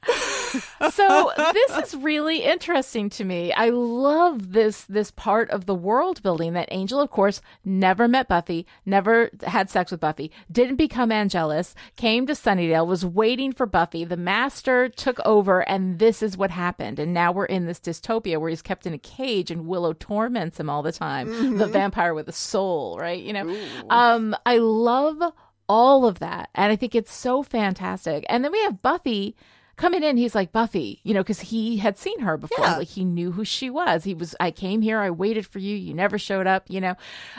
so 0.92 1.32
this 1.54 1.78
is 1.78 1.96
really 1.96 2.44
interesting 2.44 3.10
to 3.12 3.24
me. 3.24 3.54
I 3.54 3.70
love 3.70 4.52
this 4.52 4.84
this 4.86 5.12
part 5.12 5.50
of 5.50 5.66
the 5.66 5.76
world 5.76 6.22
building 6.22 6.54
that 6.54 6.70
Angel, 6.72 7.00
of 7.00 7.10
course, 7.10 7.42
never 7.64 8.08
met 8.08 8.28
Buffy, 8.28 8.66
never 8.86 9.30
had 9.44 9.70
sex 9.70 9.92
with 9.92 10.00
Buffy, 10.00 10.32
didn't 10.52 10.76
become 10.76 11.12
Angelus, 11.12 11.76
came 11.96 12.26
to 12.28 12.34
Sunnydale, 12.34 12.88
was 12.88 13.06
waiting 13.06 13.54
for 13.54 13.66
Buffy. 13.66 14.04
The 14.04 14.18
Master 14.18 14.90
took 14.90 15.20
over, 15.26 15.68
and 15.68 16.00
this 16.00 16.22
is 16.22 16.38
what 16.38 16.52
happened. 16.52 17.00
And 17.00 17.14
now 17.14 17.32
we're 17.32 17.46
in 17.46 17.66
this 17.66 17.80
dystopia 17.80 18.40
where 18.40 18.50
he's 18.50 18.62
kept 18.62 18.86
in 18.86 18.94
a 18.94 18.98
cage, 18.98 19.52
and 19.52 19.68
Willow 19.68 19.94
torments 19.94 20.60
him 20.60 20.70
all 20.70 20.84
the 20.84 20.92
time. 20.92 21.28
Mm-hmm. 21.28 21.58
The 21.58 21.68
vampire 21.68 22.14
with 22.14 22.28
a 22.28 22.34
soul, 22.34 22.98
right? 23.00 23.22
You 23.22 23.34
know, 23.34 23.58
um, 23.90 24.36
I 24.46 24.58
love 24.58 25.22
all 25.68 26.05
of 26.05 26.20
that, 26.20 26.49
and 26.55 26.72
I 26.72 26.76
think 26.76 26.95
it's 26.95 27.13
so 27.13 27.43
fantastic. 27.43 28.26
And 28.30 28.43
then 28.43 28.51
we 28.51 28.61
have 28.63 28.82
Buffy 28.82 29.36
coming 29.76 30.03
in. 30.03 30.18
He's 30.18 30.36
like 30.36 30.51
buffy 30.51 31.01
you 31.03 31.13
know 31.13 31.22
because 31.22 31.41
he 31.41 31.78
had 31.78 31.97
seen 31.97 32.20
her 32.22 32.38
before. 32.38 32.66
Yeah. 32.66 32.78
like 32.78 32.88
he 32.88 33.05
knew 33.05 33.32
who 33.32 33.45
she 33.45 33.70
was. 33.70 34.03
He 34.03 34.13
was 34.13 34.36
i 34.39 34.51
came 34.51 34.82
here. 34.82 34.99
I 34.99 35.09
waited 35.09 35.45
for 35.45 35.59
you. 35.59 35.76
You 35.76 35.93
never 35.93 36.18
showed 36.18 36.47
up 36.47 36.66
you 36.70 36.82
know. 36.82 36.95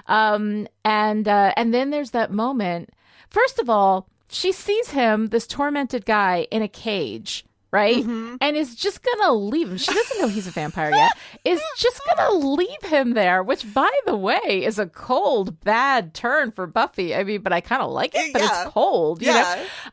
Um 0.07 0.69
and 0.85 1.27
uh 1.27 1.53
and 1.57 1.73
then 1.73 1.91
there's 1.91 2.11
that 2.11 2.31
moment. 2.33 2.91
First 3.31 3.59
of 3.59 3.71
all 3.71 4.09
she 4.29 4.53
sees 4.53 4.91
him 4.91 5.29
this 5.29 5.47
tormented 5.47 6.05
guy 6.05 6.47
in 6.51 6.63
a 6.63 6.69
cage 6.69 7.46
right? 7.73 8.05
And 8.05 8.57
is 8.57 8.75
just 8.75 9.03
gonna 9.03 9.33
leave 9.35 9.69
him. 9.71 9.77
She 9.77 9.93
doesn't 9.93 10.21
know 10.21 10.29
he's 10.29 10.47
a 10.47 10.51
vampire 10.51 10.91
yet. 10.91 11.13
Is 11.45 11.61
just 11.79 12.01
gonna 12.17 12.35
leave 12.47 12.83
him 12.85 13.15
there 13.15 13.43
which 13.43 13.73
by 13.75 13.91
the 14.07 14.17
way 14.17 14.65
is 14.65 14.79
a 14.79 14.87
cold 14.87 15.61
bad 15.61 16.15
turn 16.15 16.51
for 16.53 16.67
buffy. 16.67 17.15
I 17.15 17.23
mean 17.25 17.43
but 17.43 17.53
i 17.53 17.61
kind 17.61 17.83
of 17.83 17.91
like 17.91 18.15
it 18.15 18.33
but 18.33 18.43
Yeah. 18.43 18.63
it's 18.65 18.73
cold 18.73 19.21
you 19.23 19.29
Yeah. 19.29 19.43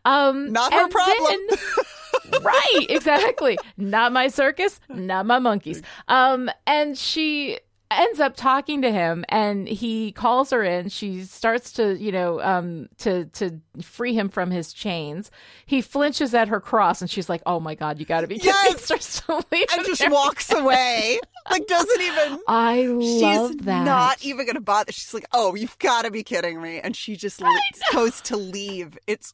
know 0.06 0.12
um 0.12 0.52
Not 0.52 0.74
her 0.74 0.88
problem. 0.88 1.40
then- 1.50 2.42
right 2.42 2.86
exactly. 2.90 3.58
Not 3.78 4.12
my 4.12 4.28
circus 4.30 4.80
not 4.90 5.26
my 5.26 5.40
monkeys. 5.40 5.82
Um 6.08 6.50
and 6.66 6.98
she 6.98 7.60
ends 8.00 8.20
up 8.20 8.36
talking 8.36 8.82
to 8.82 8.92
him 8.92 9.24
and 9.30 9.68
he 9.68 10.12
calls 10.12 10.50
her 10.52 10.64
in 10.64 10.90
she 10.90 11.22
starts 11.24 11.72
to 11.74 11.98
you 11.98 12.12
know 12.12 12.42
um 12.42 12.88
to 12.98 13.26
to 13.26 13.60
free 13.82 14.14
him 14.14 14.30
from 14.30 14.52
his 14.52 14.74
chains 14.74 15.30
he 15.66 15.82
flinches 15.82 16.34
at 16.34 16.48
her 16.48 16.60
cross 16.60 17.02
and 17.02 17.10
she's 17.10 17.30
like 17.30 17.42
oh 17.46 17.60
my 17.60 17.76
god 17.76 18.00
you 18.00 18.06
gotta 18.06 18.28
be 18.28 18.38
kidding 18.38 18.52
me 18.52 18.60
Yes. 18.70 18.86
starts 18.86 19.22
to 19.22 19.36
leave 19.52 19.66
And 19.76 19.86
just 19.86 20.10
walks 20.10 20.52
away. 20.52 21.20
Like, 21.50 21.68
doesn't 21.68 22.02
even. 22.02 22.40
i 22.48 22.86
love 22.86 23.52
She's 23.52 23.58
that 23.66 23.84
not 23.86 24.24
even 24.24 24.46
to 24.54 24.62
bother. 24.62 24.92
She's 24.94 25.14
like, 25.14 25.26
oh, 25.34 25.56
you've 25.56 25.78
got 25.80 26.04
to 26.04 26.12
be 26.12 26.24
kidding 26.24 26.62
me. 26.62 26.80
And 26.80 26.96
she 26.96 27.16
just 27.18 27.42
le- 27.42 27.50
goes 27.92 28.22
to 28.22 28.38
leave. 28.38 28.98
It's 29.08 29.34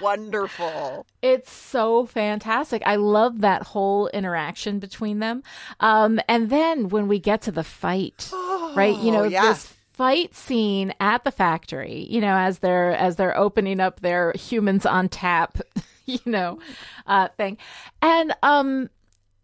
wonderful. 0.00 1.06
It's 1.22 1.50
so 1.50 2.06
fantastic. 2.06 2.82
I 2.86 2.96
love 2.96 3.40
that 3.40 3.62
whole 3.64 4.06
interaction 4.08 4.78
between 4.78 5.18
them. 5.18 5.42
Um, 5.80 6.20
and 6.28 6.50
then 6.50 6.88
when 6.88 7.08
we 7.08 7.18
get 7.18 7.42
to 7.42 7.50
the 7.52 7.64
fight, 7.64 8.30
right? 8.76 8.96
You 8.96 9.10
know, 9.10 9.24
Oh, 9.24 9.28
yeah. 9.28 9.48
this 9.52 9.72
fight 9.92 10.34
scene 10.36 10.94
at 11.00 11.24
the 11.24 11.32
factory, 11.32 12.06
you 12.08 12.20
know, 12.20 12.36
as 12.36 12.60
they're 12.60 12.92
as 12.92 13.16
they're 13.16 13.36
opening 13.36 13.80
up 13.80 14.00
their 14.00 14.32
humans 14.36 14.86
on 14.86 15.08
tap, 15.08 15.58
you 16.06 16.20
know, 16.26 16.60
uh 17.06 17.26
thing. 17.36 17.58
And 18.02 18.32
um 18.42 18.88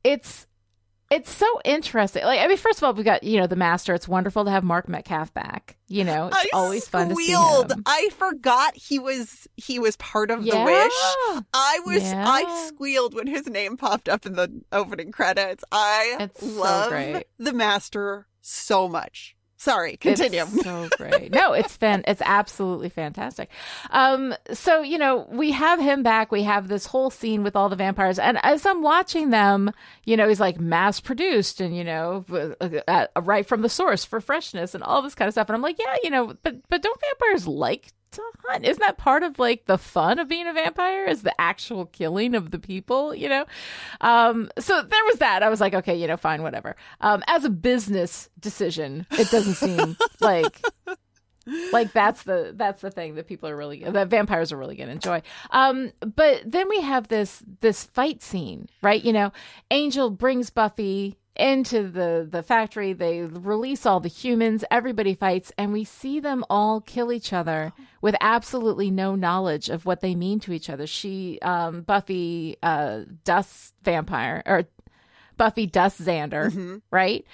it's 0.05 0.47
it's 1.13 1.33
so 1.35 1.47
interesting. 1.65 2.25
Like, 2.25 2.41
I 2.41 2.47
mean, 2.49 2.57
first 2.57 2.79
of 2.79 2.85
all, 2.85 2.95
we 2.95 3.03
got 3.05 3.23
you 3.23 3.39
know 3.41 3.47
the 3.47 3.57
master. 3.57 3.95
It's 3.95 4.09
wonderful 4.09 4.45
to 4.47 4.51
have 4.51 4.65
Mark 4.65 4.89
Metcalf 4.89 5.33
back. 5.35 5.77
You 5.89 6.05
know, 6.05 6.29
it's 6.29 6.37
I 6.37 6.47
always 6.55 6.89
fun 6.89 7.11
to 7.11 7.15
see 7.15 7.33
him. 7.33 7.83
I 7.87 8.09
forgot 8.17 8.75
he 8.75 8.99
was 8.99 9.47
he 9.57 9.79
was 9.79 9.97
part 9.97 10.31
of 10.31 10.43
Yeah. 10.43 10.59
the 10.59 10.65
wish. 10.65 11.45
I 11.53 11.81
was 11.85 12.03
Yeah. 12.03 12.25
I 12.27 12.67
squealed 12.69 13.15
when 13.15 13.27
his 13.27 13.47
name 13.47 13.77
popped 13.77 14.09
up 14.09 14.25
in 14.27 14.33
the 14.35 14.63
opening 14.73 15.13
credits. 15.13 15.63
I 15.71 16.17
It's 16.21 16.41
so 16.41 16.47
love 16.61 16.89
great. 16.91 17.25
the 17.39 17.53
master 17.53 18.27
so 18.41 18.89
much. 18.89 19.37
Sorry, 19.63 19.97
continue. 19.97 20.43
It's 20.43 20.65
so 20.65 20.89
great. 20.97 21.33
No, 21.33 21.53
it's 21.53 21.77
fan. 21.77 22.03
It's 22.09 22.21
absolutely 22.25 22.89
fantastic. 22.89 23.49
Um, 23.91 24.35
so 24.53 24.83
you 24.83 24.99
know, 24.99 25.29
we 25.31 25.53
have 25.53 25.79
him 25.79 26.03
back. 26.03 26.33
We 26.33 26.43
have 26.43 26.67
this 26.67 26.85
whole 26.85 27.11
scene 27.11 27.45
with 27.45 27.55
all 27.55 27.69
the 27.69 27.77
vampires, 27.77 28.19
and 28.19 28.41
as 28.43 28.67
I'm 28.67 28.83
watching 28.83 29.31
them, 29.31 29.71
you 30.05 30.17
know, 30.17 30.29
he's 30.29 30.41
like 30.41 30.59
mass 30.59 30.99
produced, 30.99 31.61
and 31.61 31.77
you 31.77 31.85
know, 31.85 32.25
uh, 32.61 32.81
uh, 32.89 33.07
right 33.23 33.47
from 33.47 33.63
the 33.63 33.69
source 33.69 34.05
for 34.05 34.21
freshness 34.21 34.75
and 34.75 34.83
all 34.83 35.01
this 35.01 35.15
kind 35.15 35.29
of 35.29 35.35
stuff. 35.35 35.49
And 35.49 35.55
I'm 35.55 35.63
like, 35.63 35.79
yeah, 35.79 35.95
you 36.03 36.11
know, 36.11 36.35
but 36.43 36.57
but 36.69 36.83
don't 36.83 37.01
vampires 37.01 37.47
like 37.47 37.93
to 38.13 38.23
hunt? 38.47 38.65
Isn't 38.65 38.81
that 38.81 38.99
part 38.99 39.23
of 39.23 39.39
like 39.39 39.67
the 39.67 39.79
fun 39.79 40.19
of 40.19 40.29
being 40.29 40.47
a 40.47 40.53
vampire? 40.53 41.05
Is 41.05 41.23
the 41.23 41.39
actual 41.41 41.87
killing 41.87 42.35
of 42.35 42.51
the 42.51 42.59
people? 42.59 43.15
You 43.15 43.29
know, 43.29 43.47
um, 44.01 44.51
so 44.59 44.83
there 44.83 45.05
was 45.07 45.17
that. 45.17 45.43
I 45.43 45.49
was 45.49 45.61
like, 45.61 45.75
okay, 45.75 45.97
you 45.97 46.07
know, 46.07 46.17
fine, 46.17 46.43
whatever. 46.43 46.77
Um, 47.01 47.23
as 47.27 47.45
a 47.45 47.51
business 47.51 48.29
decision, 48.39 49.07
it 49.13 49.31
doesn't 49.31 49.55
seem 49.55 49.97
like 50.21 50.61
like 51.73 51.93
that's 51.93 52.23
the 52.23 52.53
that's 52.55 52.81
the 52.83 52.91
thing 52.91 53.17
that 53.17 53.27
people 53.27 53.49
are 53.49 53.57
really 53.57 53.83
that 53.83 54.09
vampires 54.09 54.53
are 54.53 54.57
really 54.57 54.77
going 54.77 54.87
to 54.87 54.93
enjoy 54.93 55.21
um 55.51 55.93
but 56.01 56.41
then 56.47 56.69
we 56.69 56.81
have 56.81 57.09
this 57.09 57.43
this 57.61 57.85
fight 57.85 58.23
scene 58.23 58.69
right 58.81 59.05
you 59.05 59.13
know 59.13 59.33
angel 59.71 60.11
brings 60.11 60.51
buffy 60.51 61.17
into 61.37 61.89
the 61.89 62.29
the 62.31 62.43
factory 62.43 62.93
they 62.93 63.23
release 63.23 63.87
all 63.87 64.01
the 64.01 64.09
humans 64.09 64.65
everybody 64.71 65.15
fights 65.15 65.51
and 65.57 65.73
we 65.73 65.83
see 65.83 66.21
them 66.21 66.45
all 66.51 66.81
kill 66.83 67.11
each 67.11 67.33
other 67.33 67.73
with 68.03 68.15
absolutely 68.21 68.91
no 68.91 69.15
knowledge 69.15 69.71
of 69.71 69.87
what 69.87 70.01
they 70.03 70.15
mean 70.15 70.39
to 70.39 70.53
each 70.53 70.69
other 70.69 70.87
she 70.87 71.39
um 71.41 71.81
buffy 71.81 72.57
uh 72.63 73.01
dust 73.25 73.73
vampire 73.83 74.43
or 74.47 74.65
Buffy 75.39 75.67
Dust 75.67 76.01
Xander, 76.01 76.83
right? 76.91 77.25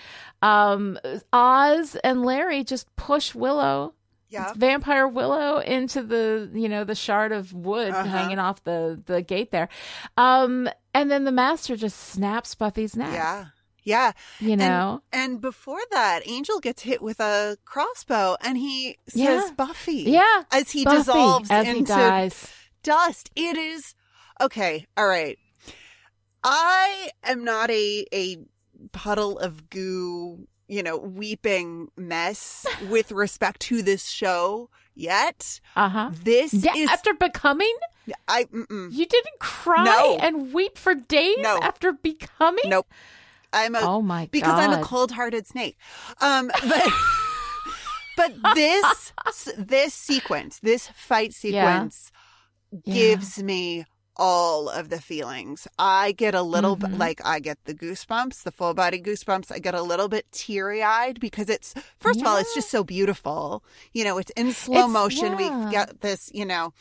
Um, 0.40 0.98
Oz 1.32 1.96
and 2.04 2.24
Larry 2.24 2.62
just 2.62 2.94
push 2.94 3.34
Willow, 3.34 3.92
Yeah. 4.30 4.52
vampire 4.54 5.06
Willow, 5.08 5.58
into 5.58 6.04
the 6.04 6.48
you 6.54 6.68
know 6.68 6.84
the 6.84 6.94
shard 6.94 7.32
of 7.32 7.52
wood 7.52 7.90
Uh-huh. 7.92 8.04
hanging 8.08 8.38
off 8.38 8.62
the 8.62 9.02
the 9.04 9.20
gate 9.20 9.50
there, 9.50 9.68
um, 10.16 10.68
and 10.94 11.10
then 11.10 11.24
the 11.24 11.32
Master 11.32 11.76
just 11.76 11.98
snaps 11.98 12.54
Buffy's 12.54 12.96
neck. 12.96 13.12
Yeah. 13.12 13.46
Yeah. 13.88 14.12
you 14.40 14.56
know. 14.56 15.02
And, 15.12 15.32
and 15.32 15.40
before 15.40 15.80
that, 15.90 16.20
Angel 16.26 16.60
gets 16.60 16.82
hit 16.82 17.00
with 17.02 17.20
a 17.20 17.56
crossbow 17.64 18.36
and 18.42 18.56
he 18.58 18.98
says 19.08 19.16
Yeah. 19.18 19.50
Buffy. 19.56 20.04
yeah, 20.06 20.42
As 20.52 20.70
he 20.70 20.84
Buffy, 20.84 20.96
dissolves 20.98 21.50
as 21.50 21.66
into 21.66 21.78
he 21.78 21.84
dies. 21.84 22.46
dust. 22.82 23.30
It 23.34 23.56
is 23.56 23.94
okay. 24.40 24.86
All 24.96 25.06
right. 25.08 25.38
I 26.44 27.10
am 27.24 27.44
not 27.44 27.70
a 27.70 28.06
a 28.12 28.38
puddle 28.92 29.38
of 29.38 29.70
goo, 29.70 30.46
you 30.68 30.82
know, 30.82 30.96
weeping 30.96 31.88
mess 31.96 32.64
with 32.88 33.10
respect 33.12 33.60
to 33.62 33.82
this 33.82 34.06
show 34.08 34.70
yet. 34.94 35.60
Uh 35.74 35.88
huh. 35.88 36.10
This 36.22 36.54
Yeah, 36.54 36.74
is 36.76 36.88
after 36.90 37.12
becoming, 37.14 37.74
I 38.28 38.44
mm-mm. 38.44 38.92
you 38.92 39.06
didn't 39.06 39.38
cry 39.40 39.84
No. 39.84 40.16
and 40.18 40.52
weep 40.54 40.78
for 40.78 40.94
days 40.94 41.38
No. 41.40 41.58
after 41.62 41.92
becoming. 41.92 42.64
nope. 42.70 42.86
I'm 43.52 43.74
a 43.74 43.80
Oh 43.80 44.02
my 44.02 44.28
because 44.30 44.52
I'm 44.54 44.72
a 44.72 44.82
cold-hearted 44.82 45.46
snake. 45.46 45.76
Um, 46.20 46.50
but 46.68 46.86
but 48.16 48.32
this 48.54 49.12
this 49.56 49.94
sequence, 49.94 50.58
this 50.60 50.88
fight 50.88 51.32
sequence, 51.32 52.10
Yeah. 52.84 52.94
gives 52.94 53.42
me 53.42 53.84
all 54.20 54.68
of 54.68 54.88
the 54.88 55.00
feelings. 55.00 55.68
I 55.78 56.10
get 56.10 56.34
a 56.34 56.42
little 56.42 56.74
bit 56.74 56.90
Mhm. 56.90 56.98
like 56.98 57.20
I 57.24 57.38
get 57.38 57.58
the 57.66 57.74
goosebumps, 57.74 58.42
the 58.42 58.50
full 58.50 58.74
body 58.74 59.00
goosebumps. 59.00 59.52
I 59.52 59.60
get 59.60 59.74
a 59.76 59.82
little 59.82 60.08
bit 60.08 60.26
teary 60.32 60.82
eyed 60.82 61.20
because 61.20 61.48
it's 61.48 61.72
first 62.00 62.20
of 62.20 62.26
all, 62.26 62.36
it's 62.36 62.52
just 62.54 62.68
so 62.68 62.82
beautiful. 62.82 63.62
You 63.92 64.02
know, 64.04 64.18
it's 64.18 64.32
in 64.36 64.52
slow 64.52 64.78
It's- 64.78 64.90
motion. 64.90 65.38
yeah. 65.38 65.64
We've 65.64 65.72
got 65.72 66.00
this, 66.00 66.30
you 66.34 66.44
know. 66.44 66.72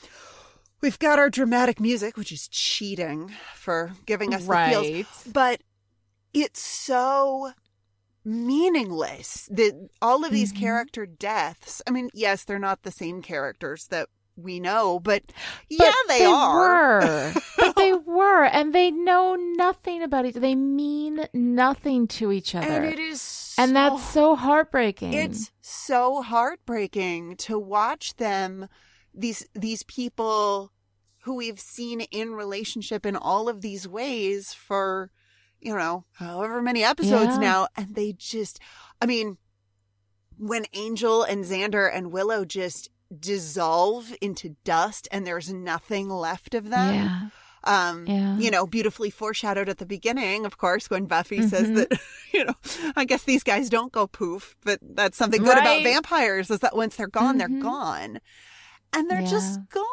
We've 0.81 0.97
got 0.99 1.17
our 1.19 1.29
dramatic 1.29 1.79
music, 1.79 2.17
which 2.17 2.31
is 2.31 2.47
cheating 2.47 3.31
for 3.55 3.93
giving 4.05 4.33
us 4.33 4.45
the 4.45 4.67
feels 4.69 5.23
but 5.31 5.61
it's 6.43 6.61
so 6.61 7.51
meaningless 8.25 9.47
that 9.51 9.89
all 10.01 10.25
of 10.25 10.31
these 10.31 10.51
Mhm. 10.53 10.57
character 10.59 11.05
deaths 11.05 11.81
i 11.87 11.91
mean 11.91 12.09
yes 12.13 12.43
they're 12.43 12.59
not 12.59 12.83
the 12.83 12.91
same 12.91 13.21
characters 13.21 13.87
that 13.87 14.09
we 14.35 14.59
know 14.59 14.99
but, 14.99 15.23
But 15.27 15.35
yeah 15.69 15.91
they, 16.07 16.25
are 16.25 16.99
Were. 16.99 17.33
but 17.57 17.75
they 17.75 17.93
were, 17.93 18.43
and 18.43 18.73
they 18.75 18.91
know 18.91 19.33
nothing 19.35 20.03
about 20.03 20.27
each. 20.27 20.35
They 20.35 20.53
mean 20.53 21.25
nothing 21.33 22.07
to 22.09 22.31
each 22.31 22.53
other, 22.53 22.67
and 22.67 22.85
it 22.85 22.99
is 22.99 23.55
And 23.57 23.75
that's 23.75 24.03
so- 24.03 24.11
so 24.11 24.35
heartbreaking. 24.35 25.13
it's 25.13 25.51
so 25.61 26.21
heartbreaking 26.21 27.37
to 27.37 27.57
watch 27.57 28.15
them 28.17 28.67
these 29.11 29.43
these 29.55 29.81
people 29.83 30.71
who 31.23 31.33
we've 31.33 31.59
seen 31.59 32.01
in 32.01 32.33
relationship 32.35 33.07
in 33.07 33.15
all 33.15 33.49
of 33.49 33.61
these 33.61 33.87
ways 33.87 34.53
for 34.53 35.09
you 35.59 35.75
know 35.75 36.05
however 36.13 36.61
many 36.61 36.83
episodes 36.83 37.35
Yeah. 37.35 37.39
now 37.41 37.67
and 37.75 37.95
they 37.95 38.13
just 38.13 38.59
i 39.01 39.05
mean 39.05 39.37
when 40.37 40.65
angel 40.73 41.23
and 41.23 41.43
xander 41.45 41.89
and 41.91 42.11
willow 42.11 42.45
just 42.45 42.89
dissolve 43.19 44.13
into 44.21 44.55
dust 44.63 45.07
and 45.11 45.25
there's 45.25 45.51
nothing 45.51 46.09
left 46.09 46.53
of 46.53 46.69
them 46.69 46.93
yeah. 46.93 47.29
Um, 47.63 48.05
Yeah. 48.07 48.37
you 48.37 48.49
know, 48.49 48.65
beautifully 48.65 49.09
foreshadowed 49.09 49.67
at 49.67 49.77
the 49.77 49.85
beginning, 49.85 50.45
of 50.45 50.57
course, 50.57 50.89
when 50.89 51.05
Buffy 51.05 51.39
Mm-hmm. 51.39 51.47
says 51.49 51.69
that, 51.71 51.99
you 52.33 52.45
know, 52.45 52.53
I 52.95 53.03
guess 53.03 53.23
these 53.23 53.43
guys 53.43 53.67
don't 53.69 53.91
go 53.91 54.07
poof, 54.07 54.55
but 54.63 54.79
that's 54.81 55.17
something 55.17 55.43
good 55.43 55.57
about 55.57 55.83
vampires 55.83 56.49
is 56.49 56.59
that 56.59 56.77
once 56.77 56.95
they're 56.95 57.07
gone, 57.09 57.37
they're 57.37 57.49
Mhm. 57.49 57.61
gone. 57.61 58.19
And 58.93 59.09
they're 59.09 59.21
just 59.23 59.59
gone. 59.69 59.85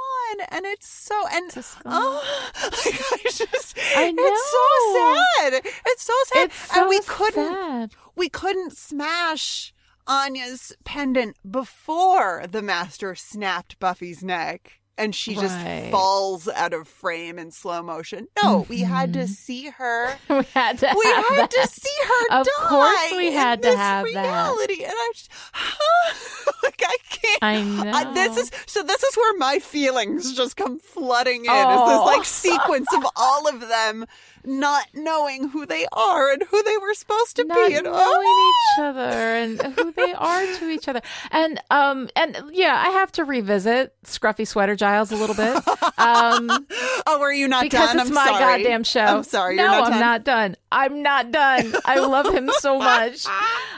And 0.49 0.65
it's 0.67 0.89
so, 0.89 1.15
and, 1.33 1.51
oh, 1.87 2.43
like, 2.63 3.01
I 3.13 3.31
just, 3.31 3.79
I 3.97 4.13
it's 4.17 4.51
so 4.51 5.63
sad. 5.63 5.73
It's 5.87 6.03
so 6.03 6.13
sad. 6.27 6.45
It's 6.47 6.73
so 6.73 6.81
and 6.81 6.89
we 6.89 7.01
couldn't, 7.01 7.53
sad. 7.53 7.93
we 8.17 8.29
couldn't 8.29 8.77
smash 8.77 9.73
Anya's 10.07 10.73
pendant 10.85 11.37
before 11.51 12.45
the 12.49 12.63
master 12.63 13.15
snapped 13.15 13.79
Buffy's 13.79 14.23
neck 14.23 14.81
and 14.97 15.15
she 15.15 15.35
just 15.35 15.57
Right. 15.57 15.89
falls 15.91 16.47
out 16.49 16.73
of 16.73 16.87
frame 16.87 17.39
in 17.39 17.51
slow 17.51 17.83
motion. 17.83 18.29
No, 18.43 18.65
we 18.69 18.81
had 18.81 19.13
to 19.15 19.21
Mhm. 19.21 19.29
see 19.29 19.69
her. 19.71 20.17
we 20.31 20.43
had 20.55 20.79
to 20.79 20.95
We 20.97 21.05
had 21.11 21.51
to 21.51 21.69
see 21.69 22.03
her 22.07 22.39
Of 22.41 22.47
die. 22.47 22.69
course 22.69 23.13
we 23.13 23.33
had 23.33 23.63
to 23.63 23.77
have 23.77 24.05
that. 24.05 24.15
reality. 24.15 24.85
And 24.85 24.93
I 24.97 25.11
just, 25.15 25.31
like 26.63 26.83
I 26.87 26.97
can't. 27.11 27.39
I 27.43 27.63
know. 27.63 27.91
I- 27.93 28.13
this 28.15 28.37
is 28.37 28.51
so. 28.67 28.83
This 28.83 29.03
is 29.03 29.17
where 29.17 29.37
my 29.39 29.59
feelings 29.59 30.33
just 30.35 30.57
come 30.57 30.79
flooding 30.79 31.45
in. 31.47 31.51
Is 31.51 31.57
Oh. 31.57 31.89
this 32.07 32.17
like 32.17 32.25
sequence 32.25 32.89
of 32.95 33.05
all 33.17 33.49
of 33.49 33.61
them 33.61 34.07
not 34.45 34.87
knowing 34.95 35.49
who 35.49 35.67
they 35.67 35.87
are 35.93 36.31
and 36.33 36.43
who 36.43 36.63
they 36.63 36.77
were 36.79 36.95
supposed 36.95 37.37
to 37.37 37.45
not 37.45 37.69
be, 37.69 37.75
and 37.75 37.85
knowing 37.85 37.97
oh, 37.99 38.53
each 38.77 38.81
other 38.83 39.01
and 39.01 39.63
who 39.79 39.93
they 39.93 40.13
are 40.13 40.47
to 40.59 40.69
each 40.69 40.89
other. 40.89 41.01
And 41.31 41.61
um 41.71 42.09
and 42.17 42.41
yeah, 42.53 42.83
I 42.87 42.91
have 42.91 43.11
to 43.13 43.25
revisit 43.25 43.95
Scruffy 44.05 44.47
Sweater 44.47 44.77
Giles 44.77 45.13
a 45.13 45.17
little 45.17 45.35
bit. 45.37 45.57
Um 45.99 46.67
oh, 47.07 47.19
were 47.21 47.33
you 47.33 47.49
not 47.49 47.63
because 47.63 47.89
done? 47.89 48.01
it's 48.01 48.09
I'm 48.09 48.15
my 48.15 48.27
sorry. 48.27 48.63
goddamn 48.63 48.85
show. 48.85 49.01
I'm 49.01 49.23
sorry. 49.23 49.57
No, 49.57 49.67
not 49.67 49.85
I'm 49.85 49.91
done. 49.93 50.01
not 50.01 50.25
done. 50.25 50.57
I'm 50.73 51.03
not 51.03 51.31
done. 51.31 51.75
I 51.85 51.99
love 52.01 52.33
him 52.35 52.51
so 52.59 52.79
much. 52.81 53.25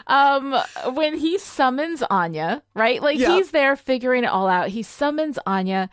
Um, 0.07 0.57
when 0.95 1.17
he 1.19 1.37
summons 1.39 2.03
Anya, 2.09 2.63
right? 2.75 3.03
Like 3.03 3.19
Yeah. 3.19 3.35
he's 3.37 3.51
there 3.51 3.77
figuring 3.77 4.25
it 4.25 4.29
all 4.29 4.49
out. 4.49 4.69
He 4.69 4.83
summons 4.83 5.39
Anya. 5.47 5.91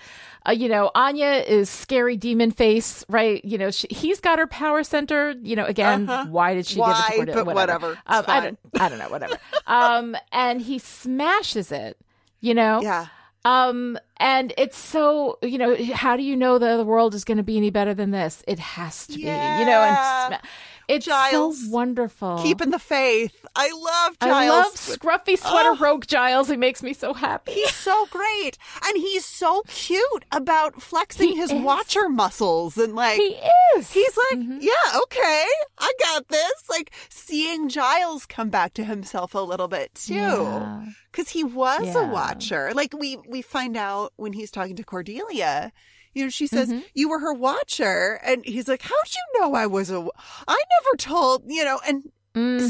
Uh, 0.48 0.52
you 0.52 0.68
know, 0.68 0.92
Anya 0.94 1.44
is 1.48 1.70
scary 1.70 2.18
demon 2.18 2.52
face, 2.52 3.06
right? 3.08 3.44
You 3.46 3.58
know, 3.58 3.72
she, 3.72 3.88
he's 3.90 4.20
got 4.20 4.40
her 4.40 4.48
power 4.48 4.84
center. 4.84 5.34
You 5.42 5.56
know, 5.56 5.66
again, 5.66 6.10
Uh-huh. 6.10 6.26
why 6.30 6.54
did 6.54 6.66
she 6.66 6.80
Why? 6.80 6.94
give 7.12 7.22
it 7.22 7.26
to 7.28 7.32
Cordelia? 7.34 7.46
But 7.46 7.56
whatever. 7.56 7.92
It's 7.92 8.00
Um, 8.08 8.26
I 8.28 8.40
don't. 8.42 8.60
I 8.80 8.90
don't 8.90 9.00
know. 9.00 9.10
Whatever. 9.10 9.38
um, 9.68 10.18
and 10.32 10.62
he 10.62 10.80
smashes 10.80 11.72
it. 11.72 11.98
You 12.42 12.54
know. 12.54 12.82
Yeah. 12.82 13.08
Um, 13.46 13.98
and 14.18 14.54
it's 14.58 14.78
so, 14.78 15.38
you 15.42 15.58
know, 15.58 15.76
how 15.94 16.16
do 16.16 16.24
you 16.24 16.38
know 16.38 16.60
the, 16.60 16.78
the 16.78 16.86
world 16.86 17.14
is 17.14 17.26
going 17.26 17.38
to 17.38 17.44
be 17.44 17.58
any 17.58 17.72
better 17.72 17.94
than 17.94 18.12
this? 18.12 18.42
It 18.48 18.58
has 18.58 19.06
to 19.08 19.16
be, 19.16 19.22
you 19.24 19.28
know, 19.28 19.82
and 19.82 20.40
it's 20.88 21.06
Giles, 21.06 21.64
so 21.66 21.70
wonderful. 21.72 22.40
Keeping 22.42 22.72
the 22.72 22.80
faith. 22.80 23.46
I 23.56 23.72
love 23.72 24.20
Giles. 24.20 24.34
I 24.34 24.50
love 24.50 24.74
scruffy 24.74 25.38
sweater 25.38 25.70
Oh. 25.72 25.78
rogue 25.80 26.06
Giles. 26.08 26.50
He 26.50 26.58
makes 26.58 26.82
me 26.84 26.94
so 26.94 27.14
happy. 27.14 27.52
He's 27.54 27.74
so 27.76 28.08
great. 28.08 28.58
And 28.86 28.98
he's 28.98 29.26
so 29.26 29.64
cute 29.68 30.26
about 30.32 30.82
flexing 30.82 31.30
He 31.30 31.36
his 31.36 31.52
is. 31.52 31.62
watcher 31.62 32.10
muscles 32.10 32.78
and 32.78 32.96
like 32.96 33.18
He 33.18 33.40
is. 33.78 33.92
He's 33.92 34.18
like, 34.32 34.40
Mhm. 34.40 34.58
yeah, 34.62 35.00
okay, 35.04 35.46
I 35.78 35.92
got 36.00 36.28
this. 36.30 36.70
Like 36.70 36.92
seeing 37.10 37.70
Giles 37.70 38.26
come 38.26 38.50
back 38.50 38.74
to 38.76 38.84
himself 38.84 39.34
a 39.36 39.40
little 39.40 39.68
bit 39.68 39.94
too, 39.96 40.14
Yeah. 40.16 40.86
because 41.12 41.30
he 41.30 41.44
was 41.44 41.96
a 41.96 42.04
watcher. 42.06 42.72
Like 42.74 42.94
we 42.98 43.18
we 43.28 43.42
find 43.42 43.78
out 43.78 44.14
when 44.18 44.34
he's 44.34 44.52
talking 44.52 44.76
to 44.76 44.84
Cordelia. 44.84 45.72
You 46.14 46.26
know, 46.26 46.30
she 46.30 46.48
says 46.48 46.70
Mhm. 46.70 46.84
you 46.94 47.10
were 47.10 47.20
her 47.20 47.34
watcher, 47.34 48.20
and 48.24 48.46
he's 48.46 48.68
like, 48.68 48.82
"How'd 48.84 49.14
you 49.16 49.42
know 49.42 49.54
I 49.56 49.66
was 49.68 49.90
a, 49.90 50.08
I 50.48 50.58
never 50.82 50.98
told 50.98 51.44
you 51.48 51.64
know." 51.66 51.80
And 51.86 52.04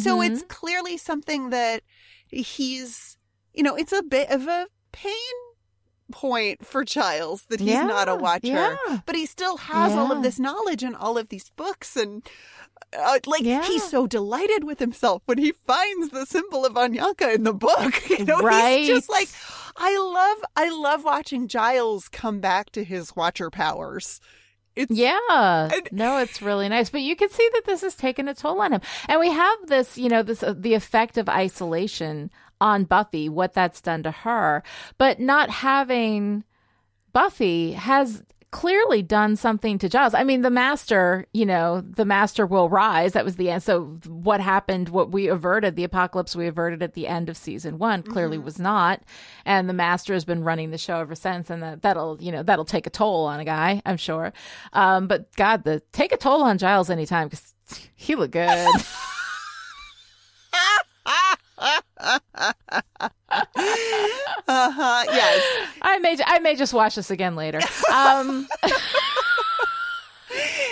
so 0.01 0.17
Mhm. 0.19 0.27
it's 0.29 0.43
clearly 0.47 0.97
something 0.97 1.49
that 1.49 1.83
he's, 2.27 3.17
you 3.53 3.63
know, 3.63 3.75
it's 3.75 3.93
a 3.93 4.03
bit 4.03 4.29
of 4.29 4.47
a 4.47 4.67
pain 4.91 5.13
point 6.11 6.65
for 6.65 6.83
Giles 6.83 7.43
that 7.49 7.59
he's 7.59 7.81
not 7.81 8.09
a 8.09 8.15
watcher, 8.15 8.47
yeah. 8.87 8.99
but 9.05 9.15
he 9.15 9.25
still 9.25 9.57
has 9.57 9.95
all 9.95 10.11
of 10.11 10.21
this 10.21 10.37
knowledge 10.39 10.83
and 10.83 10.95
all 10.95 11.17
of 11.17 11.29
these 11.29 11.49
books 11.51 11.95
and. 11.95 12.23
Uh, 12.95 13.17
like 13.25 13.41
Yeah. 13.41 13.63
he's 13.63 13.83
so 13.89 14.05
delighted 14.05 14.63
with 14.65 14.77
himself 14.77 15.23
when 15.25 15.39
he 15.39 15.51
finds 15.65 16.09
the 16.09 16.27
symbol 16.27 16.63
of 16.63 16.73
Anyanka 16.73 17.33
in 17.33 17.43
the 17.43 17.53
book. 17.53 18.07
You 18.19 18.25
know, 18.25 18.37
he's 18.47 18.87
just 18.87 19.09
like, 19.09 19.29
I 19.75 19.97
love, 19.97 20.45
I 20.55 20.69
love 20.69 21.03
watching 21.03 21.47
Giles 21.47 22.07
come 22.09 22.39
back 22.39 22.71
to 22.71 22.83
his 22.83 23.15
watcher 23.15 23.49
powers. 23.49 24.19
It's 24.75 24.91
Yeah. 24.91 25.69
And- 25.71 25.89
no, 25.91 26.17
it's 26.17 26.41
really 26.41 26.67
nice. 26.69 26.89
But 26.89 27.01
you 27.01 27.15
can 27.15 27.29
see 27.29 27.47
that 27.53 27.65
this 27.65 27.81
has 27.81 27.95
taken 27.95 28.27
a 28.27 28.33
toll 28.33 28.61
on 28.61 28.73
him. 28.73 28.81
And 29.07 29.19
we 29.19 29.29
have 29.31 29.67
this, 29.67 29.97
you 29.97 30.09
know, 30.09 30.23
this 30.23 30.41
uh, 30.43 30.53
the 30.57 30.73
effect 30.73 31.17
of 31.17 31.29
isolation 31.29 32.31
on 32.59 32.85
Buffy, 32.85 33.29
what 33.29 33.53
that's 33.53 33.81
done 33.81 34.03
to 34.03 34.11
her. 34.11 34.63
But 34.97 35.19
not 35.19 35.49
having 35.49 36.43
Buffy 37.11 37.73
has 37.73 38.23
clearly 38.53 39.01
done 39.01 39.35
something 39.35 39.79
to 39.79 39.89
Giles. 39.89 40.13
I 40.13 40.23
mean, 40.23 40.43
the 40.43 40.51
master, 40.51 41.25
you 41.33 41.43
know, 41.43 41.81
the 41.81 42.05
master 42.05 42.45
will 42.45 42.69
rise. 42.69 43.13
That 43.13 43.25
was 43.25 43.35
the 43.35 43.49
end. 43.49 43.63
So 43.63 43.99
what 44.05 44.41
happened, 44.41 44.89
what 44.89 45.11
we 45.11 45.27
averted, 45.27 45.75
the 45.75 45.83
apocalypse 45.83 46.35
we 46.35 46.45
averted 46.45 46.83
at 46.83 46.93
the 46.93 47.07
end 47.07 47.29
of 47.29 47.35
season 47.35 47.79
one 47.79 48.03
clearly 48.03 48.37
was 48.37 48.59
not. 48.59 49.01
And 49.43 49.67
the 49.67 49.73
master 49.73 50.13
has 50.13 50.23
been 50.23 50.43
running 50.43 50.69
the 50.69 50.77
show 50.77 50.99
ever 50.99 51.15
since. 51.15 51.49
And 51.49 51.63
that, 51.63 51.81
that'll, 51.81 52.21
you 52.21 52.31
know, 52.31 52.43
that'll 52.43 52.63
take 52.63 52.85
a 52.85 52.91
toll 52.91 53.25
on 53.25 53.39
a 53.39 53.45
guy, 53.45 53.81
I'm 53.87 53.97
sure. 53.97 54.31
Um, 54.71 55.07
but 55.07 55.35
God, 55.35 55.63
the 55.63 55.81
take 55.91 56.11
a 56.11 56.17
toll 56.17 56.43
on 56.43 56.59
Giles 56.59 56.91
anytime 56.91 57.29
because 57.29 57.55
he 57.95 58.13
looked 58.13 58.33
good. 58.33 58.67
uh-huh. 64.47 65.03
Yes. 65.07 65.67
I 65.81 65.99
may, 65.99 66.17
I 66.25 66.39
may 66.39 66.55
just 66.55 66.73
watch 66.73 66.95
this 66.95 67.09
again 67.11 67.35
later. 67.35 67.59
Um, 67.93 68.47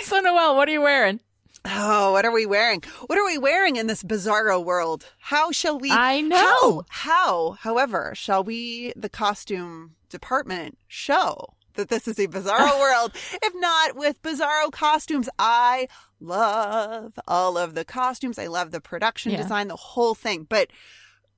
so 0.04 0.18
Noelle, 0.20 0.56
what 0.56 0.68
are 0.68 0.72
you 0.72 0.82
wearing? 0.82 1.20
Oh, 1.64 2.10
what 2.12 2.24
are 2.24 2.32
we 2.32 2.44
wearing? 2.44 2.82
What 3.06 3.18
are 3.18 3.24
we 3.24 3.38
wearing 3.38 3.76
in 3.76 3.86
this 3.86 4.02
bizarro 4.02 4.62
world? 4.64 5.06
How 5.20 5.52
shall 5.52 5.78
we? 5.78 5.90
I 5.92 6.20
know. 6.20 6.36
How, 6.38 6.84
how, 6.88 7.50
however, 7.60 8.12
shall 8.16 8.42
we, 8.42 8.92
the 8.96 9.08
costume 9.08 9.92
department, 10.08 10.76
show 10.88 11.54
that 11.74 11.88
this 11.88 12.08
is 12.08 12.18
a 12.18 12.26
bizarro 12.26 12.80
world? 12.80 13.12
If 13.14 13.52
not 13.54 13.94
with 13.96 14.20
bizarro 14.22 14.72
costumes, 14.72 15.28
I 15.38 15.86
love 16.20 17.12
all 17.28 17.56
of 17.56 17.74
the 17.76 17.84
costumes. 17.84 18.40
I 18.40 18.48
love 18.48 18.72
the 18.72 18.80
production 18.80 19.30
Yeah. 19.30 19.42
design, 19.42 19.68
the 19.68 19.76
whole 19.76 20.16
thing. 20.16 20.44
But 20.48 20.68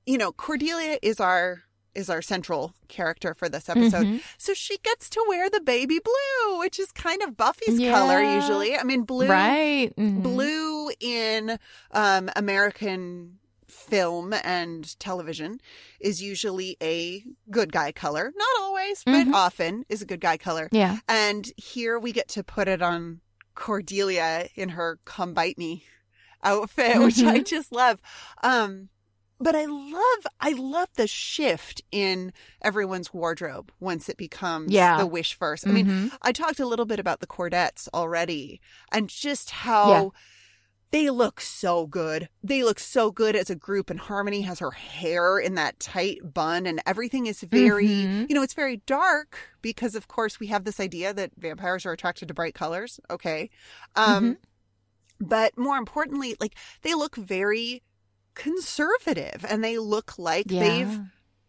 you 0.05 0.17
know, 0.17 0.31
Cordelia 0.31 0.97
is 1.01 1.19
our 1.19 1.63
is 1.93 2.09
our 2.09 2.21
central 2.21 2.73
character 2.89 3.33
for 3.33 3.47
this 3.47 3.69
episode. 3.69 4.05
Mhm. 4.05 4.21
So 4.37 4.53
she 4.53 4.77
gets 4.79 5.09
to 5.11 5.23
wear 5.29 5.49
the 5.49 5.61
baby 5.61 5.99
blue, 6.03 6.59
which 6.59 6.77
is 6.77 6.91
kind 6.91 7.21
of 7.21 7.37
Buffy's 7.37 7.79
color 7.79 8.21
usually. 8.21 8.75
I 8.77 8.83
mean, 8.83 9.03
blue 9.03 9.27
Right. 9.29 9.95
Mhm. 9.95 10.21
blue 10.21 10.89
in 10.99 11.57
um, 11.91 12.29
American 12.35 13.39
film 13.69 14.33
and 14.43 14.99
television 14.99 15.61
is 16.01 16.21
usually 16.21 16.75
a 16.83 17.23
good 17.49 17.71
guy 17.71 17.93
color. 17.93 18.33
Not 18.35 18.61
always, 18.61 19.01
but 19.05 19.27
Mhm. 19.27 19.33
often 19.33 19.85
is 19.87 20.01
a 20.01 20.05
good 20.05 20.19
guy 20.19 20.35
color. 20.35 20.67
Yeah. 20.73 20.97
And 21.07 21.49
here 21.55 21.97
we 21.97 22.11
get 22.11 22.27
to 22.29 22.43
put 22.43 22.67
it 22.67 22.81
on 22.81 23.21
Cordelia 23.55 24.49
in 24.55 24.69
her 24.69 24.99
come 25.05 25.33
bite 25.33 25.57
me 25.57 25.85
outfit, 26.43 26.99
which 26.99 27.19
I 27.23 27.39
Mhm. 27.39 27.45
just 27.45 27.71
love. 27.71 28.01
Um, 28.43 28.89
but 29.39 29.55
I 29.55 29.65
love, 29.65 30.27
I 30.39 30.51
love 30.51 30.89
the 30.95 31.07
shift 31.07 31.81
in 31.91 32.31
everyone's 32.61 33.13
wardrobe 33.13 33.71
once 33.79 34.07
it 34.09 34.17
becomes 34.17 34.71
Yeah. 34.71 34.97
the 34.97 35.05
wish 35.07 35.33
first. 35.33 35.67
I 35.67 35.71
mean, 35.71 35.85
Mhm. 35.87 36.17
I 36.21 36.31
talked 36.31 36.59
a 36.59 36.65
little 36.65 36.85
bit 36.85 36.99
about 36.99 37.19
the 37.19 37.27
Cordettes 37.27 37.89
already 37.93 38.61
and 38.91 39.09
just 39.09 39.49
how 39.49 39.89
Yeah. 39.89 40.09
they 40.91 41.09
look 41.09 41.41
so 41.41 41.85
good. 41.87 42.29
They 42.41 42.63
look 42.63 42.79
so 42.79 43.11
good 43.11 43.35
as 43.35 43.49
a 43.49 43.55
group 43.55 43.89
and 43.89 43.99
Harmony 43.99 44.41
has 44.43 44.59
her 44.59 44.71
hair 44.71 45.37
in 45.37 45.55
that 45.55 45.79
tight 45.79 46.33
bun 46.33 46.65
and 46.65 46.81
everything 46.85 47.25
is 47.27 47.41
very, 47.41 47.87
Mhm. 47.87 48.29
you 48.29 48.35
know, 48.35 48.41
it's 48.43 48.53
very 48.53 48.77
dark 48.85 49.37
because 49.61 49.95
of 49.95 50.07
course 50.07 50.39
we 50.39 50.47
have 50.47 50.63
this 50.63 50.79
idea 50.79 51.13
that 51.13 51.31
vampires 51.37 51.85
are 51.85 51.91
attracted 51.91 52.29
to 52.29 52.33
bright 52.33 52.53
colors. 52.55 52.99
Okay. 53.09 53.49
Um 53.95 54.37
but 55.19 55.57
more 55.57 55.77
importantly, 55.77 56.35
like 56.39 56.55
they 56.81 56.93
look 56.93 57.15
very 57.15 57.83
conservative 58.35 59.45
and 59.49 59.63
they 59.63 59.77
look 59.77 60.17
like 60.19 60.45
Yeah. 60.49 60.63
they've 60.63 60.99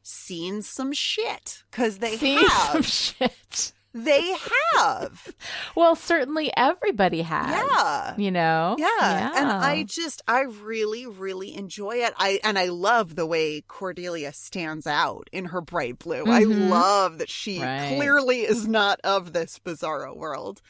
seen 0.03 0.63
some 0.63 0.93
shit 0.93 1.63
because 1.71 1.99
they 1.99 2.17
See 2.17 2.35
have 2.37 2.49
some 2.73 2.83
shit. 2.83 3.73
they 3.93 4.35
have. 4.75 5.35
Well, 5.75 5.95
certainly 5.95 6.51
everybody 6.57 7.21
has. 7.23 7.51
Yeah. 7.51 8.15
You 8.17 8.31
know? 8.31 8.77
Yeah. 8.79 9.33
And 9.37 9.51
I 9.51 9.83
just 9.83 10.23
I 10.27 10.43
really, 10.43 11.07
really 11.07 11.55
enjoy 11.55 11.97
it. 11.97 12.15
I 12.17 12.41
and 12.45 12.59
I 12.59 12.67
love 12.67 13.15
the 13.15 13.27
way 13.27 13.61
Cordelia 13.63 14.33
stands 14.33 14.87
out 14.87 15.29
in 15.33 15.47
her 15.47 15.61
bright 15.61 15.99
blue. 15.99 16.23
I 16.27 16.45
Mhm. 16.45 16.71
love 16.71 17.19
that 17.19 17.29
she 17.29 17.61
Right. 17.63 17.95
clearly 17.97 18.41
is 18.43 18.67
not 18.67 19.01
of 19.05 19.33
this 19.35 19.59
bizarro 19.59 20.17
world. 20.17 20.63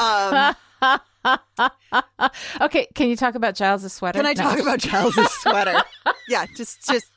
Um 0.00 0.56
okay, 2.60 2.86
can 2.94 3.08
you 3.08 3.16
talk 3.16 3.34
about 3.34 3.54
Giles' 3.54 3.92
sweater? 3.92 4.18
Can 4.18 4.26
I 4.26 4.32
No. 4.32 4.42
talk 4.42 4.58
about 4.58 4.80
Giles's 4.80 5.30
sweater? 5.40 5.82
yeah, 6.28 6.46
just 6.56 6.86
just 6.86 7.10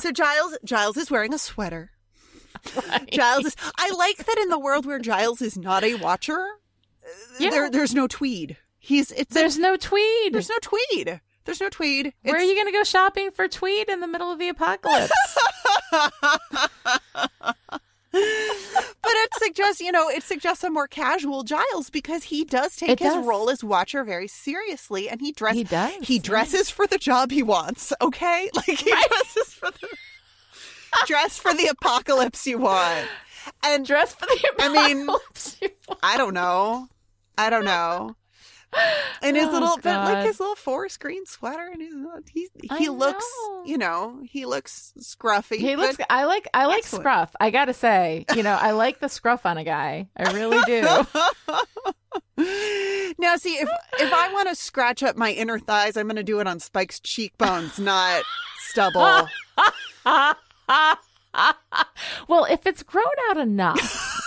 so 0.00 0.12
Giles 0.12 0.56
Giles 0.64 0.96
is 0.96 1.10
wearing 1.10 1.34
a 1.34 1.38
sweater. 1.38 1.90
Giles 3.12 3.44
is 3.46 3.56
I 3.76 3.90
like 3.90 4.24
that 4.24 4.38
in 4.38 4.48
the 4.48 4.58
world 4.58 4.86
where 4.86 4.98
Giles 4.98 5.42
is 5.42 5.58
not 5.58 5.84
a 5.84 5.94
watcher, 5.96 6.46
Yeah. 7.38 7.50
there 7.50 7.70
there's 7.70 7.94
no 7.94 8.06
tweed. 8.06 8.56
He's 8.78 9.10
it's 9.12 9.34
There's 9.34 9.56
a, 9.56 9.60
no 9.62 9.76
tweed. 9.76 10.32
there's 10.34 10.48
no 10.50 10.58
tweed. 10.62 11.20
There's 11.44 11.60
no 11.60 11.68
tweed. 11.68 12.14
Where 12.22 12.36
are 12.36 12.42
you 12.42 12.54
going 12.54 12.66
to 12.66 12.72
go 12.72 12.84
shopping 12.84 13.30
for 13.30 13.48
tweed 13.48 13.88
in 13.90 14.00
the 14.00 14.06
middle 14.06 14.30
of 14.32 14.38
the 14.38 14.48
apocalypse? 14.48 15.12
but 19.04 19.12
it 19.14 19.34
suggests, 19.34 19.80
you 19.80 19.92
know, 19.92 20.08
it 20.08 20.22
suggests 20.22 20.64
a 20.64 20.70
more 20.70 20.88
casual 20.88 21.42
Giles 21.44 21.90
because 21.90 22.24
he 22.24 22.44
does 22.44 22.74
take 22.76 22.90
It 22.90 22.98
his 23.00 23.12
does. 23.14 23.26
role 23.26 23.50
as 23.50 23.62
watcher 23.62 24.02
very 24.04 24.26
seriously, 24.28 25.08
and 25.08 25.20
he 25.20 25.32
dresses. 25.32 25.58
He 25.58 25.64
does, 25.64 25.92
He 26.02 26.16
yeah. 26.16 26.22
dresses 26.22 26.70
for 26.70 26.86
the 26.86 26.98
job 26.98 27.30
he 27.30 27.42
wants. 27.42 27.92
Okay, 28.00 28.50
like 28.54 28.66
he 28.66 28.90
dresses 28.90 29.52
for 29.54 29.70
the 29.70 29.88
dress 31.06 31.38
for 31.38 31.52
the 31.54 31.66
apocalypse 31.66 32.46
you 32.46 32.58
want. 32.58 33.06
And 33.62 33.84
Dress 33.84 34.14
for 34.14 34.26
the 34.26 34.48
apocalypse. 34.54 35.58
I 35.60 35.66
mean. 35.66 35.96
I 36.02 36.16
don't 36.16 36.32
know. 36.34 36.88
I 37.36 37.50
don't 37.50 37.64
know. 37.66 38.16
And 39.22 39.36
his 39.36 39.46
Oh, 39.48 39.52
little, 39.52 39.78
but 39.82 40.04
like 40.04 40.26
his 40.26 40.40
little 40.40 40.56
forest 40.56 41.00
green 41.00 41.24
sweater, 41.26 41.70
and 41.72 41.80
his, 41.80 41.92
he 42.60 42.68
I 42.70 42.78
he 42.78 42.88
looks, 42.88 43.24
know. 43.48 43.62
you 43.64 43.78
know, 43.78 44.20
he 44.24 44.44
looks 44.46 44.92
scruffy. 44.98 45.56
He 45.56 45.76
looks. 45.76 45.96
I 46.10 46.24
like. 46.24 46.48
I 46.52 46.66
like 46.66 46.78
Excellent. 46.78 47.02
scruff. 47.02 47.36
I 47.40 47.50
gotta 47.50 47.74
say, 47.74 48.24
you 48.34 48.42
know, 48.42 48.58
I 48.60 48.72
like 48.72 49.00
the 49.00 49.08
scruff 49.08 49.46
on 49.46 49.58
a 49.58 49.64
guy. 49.64 50.08
I 50.16 50.32
really 50.32 50.60
do. 50.66 50.82
now, 53.18 53.36
see, 53.36 53.54
if 53.54 53.68
if 54.00 54.12
I 54.12 54.32
want 54.32 54.48
to 54.48 54.54
scratch 54.54 55.02
up 55.02 55.16
my 55.16 55.30
inner 55.32 55.58
thighs, 55.58 55.96
I'm 55.96 56.06
going 56.06 56.16
to 56.16 56.22
do 56.22 56.40
it 56.40 56.46
on 56.46 56.60
Spike's 56.60 57.00
cheekbones, 57.00 57.78
not 57.78 58.22
stubble. 58.70 59.00
well, 62.28 62.44
if 62.50 62.66
it's 62.66 62.82
grown 62.82 63.04
out 63.30 63.36
enough, 63.38 64.20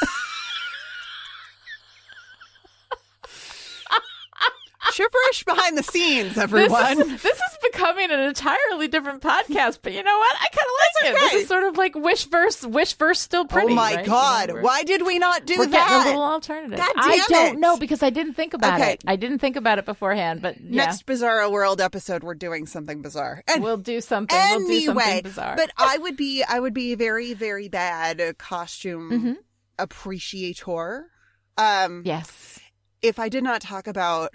Chipperish 4.94 5.46
behind 5.46 5.78
the 5.78 5.84
scenes, 5.84 6.36
this 6.36 6.44
everyone. 6.44 7.02
is, 7.02 7.22
this 7.24 7.36
is 7.38 7.58
becoming 7.72 8.12
an 8.12 8.20
entirely 8.20 8.88
different 8.88 9.22
podcast. 9.22 9.80
But 9.82 9.94
you 9.94 10.04
know 10.04 10.18
what? 10.18 10.36
I 10.36 10.48
kind 10.50 10.68
of 10.68 10.74
like 10.84 11.06
it. 11.06 11.16
okay. 11.26 11.36
This 11.36 11.44
is 11.44 11.48
sort 11.48 11.64
of 11.64 11.78
like 11.78 11.96
wish 11.96 12.26
verse. 12.26 12.64
Wish 12.64 12.94
verse 12.96 13.20
still 13.20 13.46
pretty. 13.46 13.72
oh 13.74 13.76
my 13.76 13.96
right? 13.96 14.06
You 14.06 14.12
know, 14.12 14.14
God! 14.14 14.52
Why 14.62 14.84
did 14.84 15.06
we 15.06 15.20
not 15.20 15.46
do 15.46 15.58
We're 15.58 15.68
that? 15.68 15.90
getting 15.90 16.02
a 16.02 16.06
little 16.06 16.22
alternative. 16.24 16.80
I 16.82 17.24
don't 17.30 17.56
it. 17.56 17.60
know 17.60 17.78
because 17.78 18.02
I 18.04 18.10
didn't 18.10 18.34
think 18.34 18.54
about 18.54 18.80
Okay. 18.80 18.94
it. 18.94 19.04
I 19.08 19.16
didn't 19.16 19.40
think 19.40 19.56
about 19.56 19.80
it 19.80 19.86
beforehand. 19.86 20.42
But 20.42 20.60
yeah, 20.62 20.86
Next 20.86 21.06
Bizarro 21.06 21.52
World 21.52 21.82
episode, 21.82 22.24
we're 22.24 22.36
doing 22.36 22.66
something 22.66 23.02
bizarre. 23.02 23.44
And 23.48 23.64
we'll 23.64 23.78
do 23.78 24.02
something. 24.02 24.38
we'll 24.38 24.60
do 24.60 24.66
anyway, 24.66 25.04
something 25.04 25.24
bizarre. 25.24 25.56
but 25.56 25.72
I 25.78 25.98
would 25.98 26.18
be, 26.18 26.44
I 26.44 26.60
would 26.60 26.74
be 26.74 26.96
very, 26.96 27.34
very 27.34 27.68
bad 27.70 28.38
costume 28.38 29.12
Mhm. 29.12 29.36
appreciator. 29.80 31.10
Um, 31.58 32.04
yes. 32.06 32.60
if 33.02 33.20
I 33.20 33.30
did 33.30 33.44
not 33.44 33.62
talk 33.62 33.88
about 33.88 34.32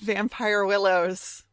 Vampire 0.00 0.64
Willows. 0.64 1.44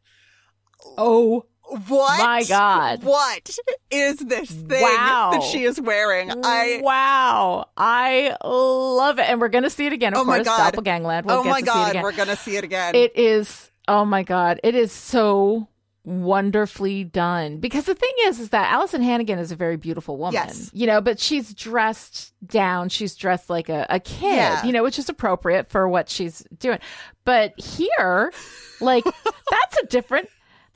Oh 0.98 1.46
What? 1.62 2.18
My 2.18 2.44
God. 2.44 3.02
What 3.04 3.56
is 3.90 4.18
this 4.18 4.50
thing 4.50 4.82
Wow. 4.82 5.30
that 5.32 5.42
she 5.42 5.64
is 5.64 5.80
wearing? 5.80 6.30
I 6.44 6.80
wow, 6.82 7.68
I 7.76 8.36
love 8.44 9.18
it, 9.18 9.28
and 9.28 9.40
we're 9.40 9.48
gonna 9.48 9.70
see 9.70 9.86
it 9.86 9.92
again. 9.94 10.12
Of 10.14 10.20
Oh 10.20 10.24
my 10.24 10.36
course, 10.36 10.46
God. 10.46 10.74
Doppelgangland. 10.74 11.24
We'll 11.24 11.38
Oh 11.38 11.44
my 11.44 11.60
to 11.60 11.66
god, 11.66 12.02
we're 12.02 12.12
gonna 12.12 12.36
see 12.36 12.56
it 12.56 12.64
again. 12.64 12.94
It 12.94 13.16
is. 13.16 13.70
Oh 13.88 14.04
my 14.04 14.22
god, 14.22 14.60
it 14.62 14.74
is 14.74 14.92
so 14.92 15.68
wonderfully 16.04 17.04
done. 17.04 17.58
Because 17.58 17.84
the 17.84 17.94
thing 17.94 18.12
is, 18.22 18.38
is 18.38 18.50
that 18.50 18.72
Alyson 18.72 19.02
Hannigan 19.02 19.38
is 19.38 19.50
a 19.50 19.56
very 19.56 19.76
beautiful 19.76 20.16
woman. 20.16 20.34
Yes. 20.34 20.70
You 20.72 20.86
know, 20.86 21.00
but 21.00 21.18
she's 21.18 21.54
dressed 21.54 22.32
down. 22.46 22.88
She's 22.90 23.14
dressed 23.14 23.50
like 23.50 23.68
a, 23.68 23.86
a 23.88 24.00
kid. 24.00 24.36
Yeah. 24.36 24.64
You 24.64 24.72
know, 24.72 24.82
which 24.82 24.98
is 24.98 25.08
appropriate 25.08 25.68
for 25.68 25.88
what 25.88 26.08
she's 26.08 26.44
doing. 26.58 26.78
But 27.24 27.58
here, 27.58 28.32
like, 28.80 29.04
that's 29.50 29.78
a 29.82 29.86
different. 29.86 30.28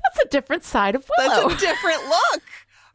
That's 0.04 0.24
a 0.24 0.28
different 0.28 0.64
side 0.64 0.94
of 0.94 1.08
Willow. 1.18 1.48
That's 1.48 1.62
a 1.62 1.66
different 1.66 2.02
look. 2.04 2.42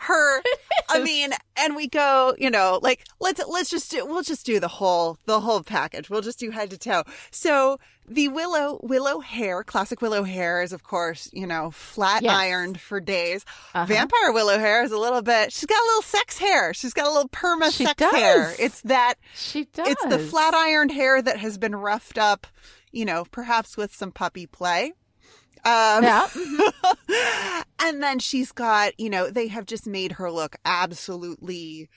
Her, 0.04 0.42
I 0.90 1.02
mean, 1.02 1.32
and 1.58 1.76
we 1.76 1.88
go, 1.88 2.36
you 2.38 2.50
know, 2.50 2.80
like 2.82 3.06
let's 3.20 3.42
let's 3.48 3.70
just 3.70 3.92
do, 3.92 4.06
we'll 4.06 4.24
just 4.24 4.46
do 4.46 4.60
the 4.60 4.68
whole 4.68 5.18
the 5.26 5.40
whole 5.40 5.64
package. 5.64 6.10
We'll 6.10 6.22
just 6.22 6.40
do 6.40 6.52
head 6.52 6.70
to 6.72 6.78
toe. 6.78 7.04
So 7.32 7.80
the 8.08 8.28
willow 8.28 8.80
willow 8.84 9.20
hair, 9.22 9.64
classic 9.64 10.02
willow 10.02 10.24
hair, 10.24 10.62
is 10.62 10.74
of 10.74 10.84
course, 10.84 11.30
you 11.32 11.48
know, 11.48 11.72
flat 11.72 12.22
Yes. 12.22 12.34
ironed 12.36 12.82
for 12.82 13.00
days. 13.00 13.46
Uh-huh. 13.74 13.86
Vampire 13.86 14.32
willow 14.34 14.60
hair 14.60 14.84
is 14.84 14.92
a 14.92 14.98
little 14.98 15.22
bit. 15.22 15.54
She's 15.54 15.66
got 15.66 15.82
a 15.82 15.86
little 15.88 16.02
sex 16.02 16.38
hair. 16.38 16.74
She's 16.74 16.94
got 16.94 17.06
a 17.08 17.12
little 17.12 17.30
perma 17.30 17.72
She 17.76 17.86
sex 17.86 17.96
does. 17.98 18.14
hair. 18.14 18.54
It's 18.60 18.82
that. 18.82 19.16
she 19.36 19.66
does. 19.66 19.88
It's 19.88 20.06
the 20.08 20.20
flat 20.20 20.54
ironed 20.54 20.92
hair 20.92 21.22
that 21.22 21.38
has 21.38 21.58
been 21.58 21.76
roughed 21.76 22.18
up, 22.18 22.46
you 22.92 23.06
know, 23.06 23.26
perhaps 23.32 23.78
with 23.78 23.96
some 23.96 24.12
puppy 24.12 24.46
play. 24.48 24.92
Um, 25.66 26.04
Yeah. 26.04 26.28
and 27.80 28.02
then 28.04 28.20
she's 28.20 28.52
got, 28.52 29.00
you 29.00 29.10
know, 29.10 29.30
they 29.30 29.48
have 29.48 29.66
just 29.66 29.88
made 29.88 30.14
her 30.14 30.32
look 30.32 30.56
absolutely 30.66 31.90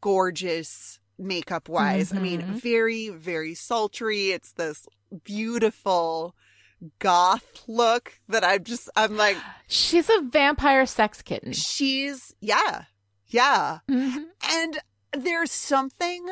gorgeous 0.00 0.98
makeup 1.18 1.68
wise. 1.68 2.12
I 2.12 2.18
mean, 2.18 2.42
Mhm. 2.42 2.60
very, 2.60 3.08
very 3.08 3.54
sultry. 3.54 4.30
It's 4.30 4.52
this 4.52 4.86
beautiful 5.24 6.34
goth 6.98 7.62
look 7.66 8.20
that 8.28 8.44
I'm 8.44 8.64
just, 8.64 8.90
I'm 8.96 9.16
like, 9.16 9.36
She's 9.66 10.10
a 10.10 10.20
vampire 10.20 10.84
sex 10.86 11.22
kitten. 11.22 11.52
she's, 11.52 12.34
yeah, 12.40 12.84
yeah. 13.28 13.78
Mhm. 13.88 14.26
And 14.50 14.78
there's 15.16 15.50
something, 15.52 16.26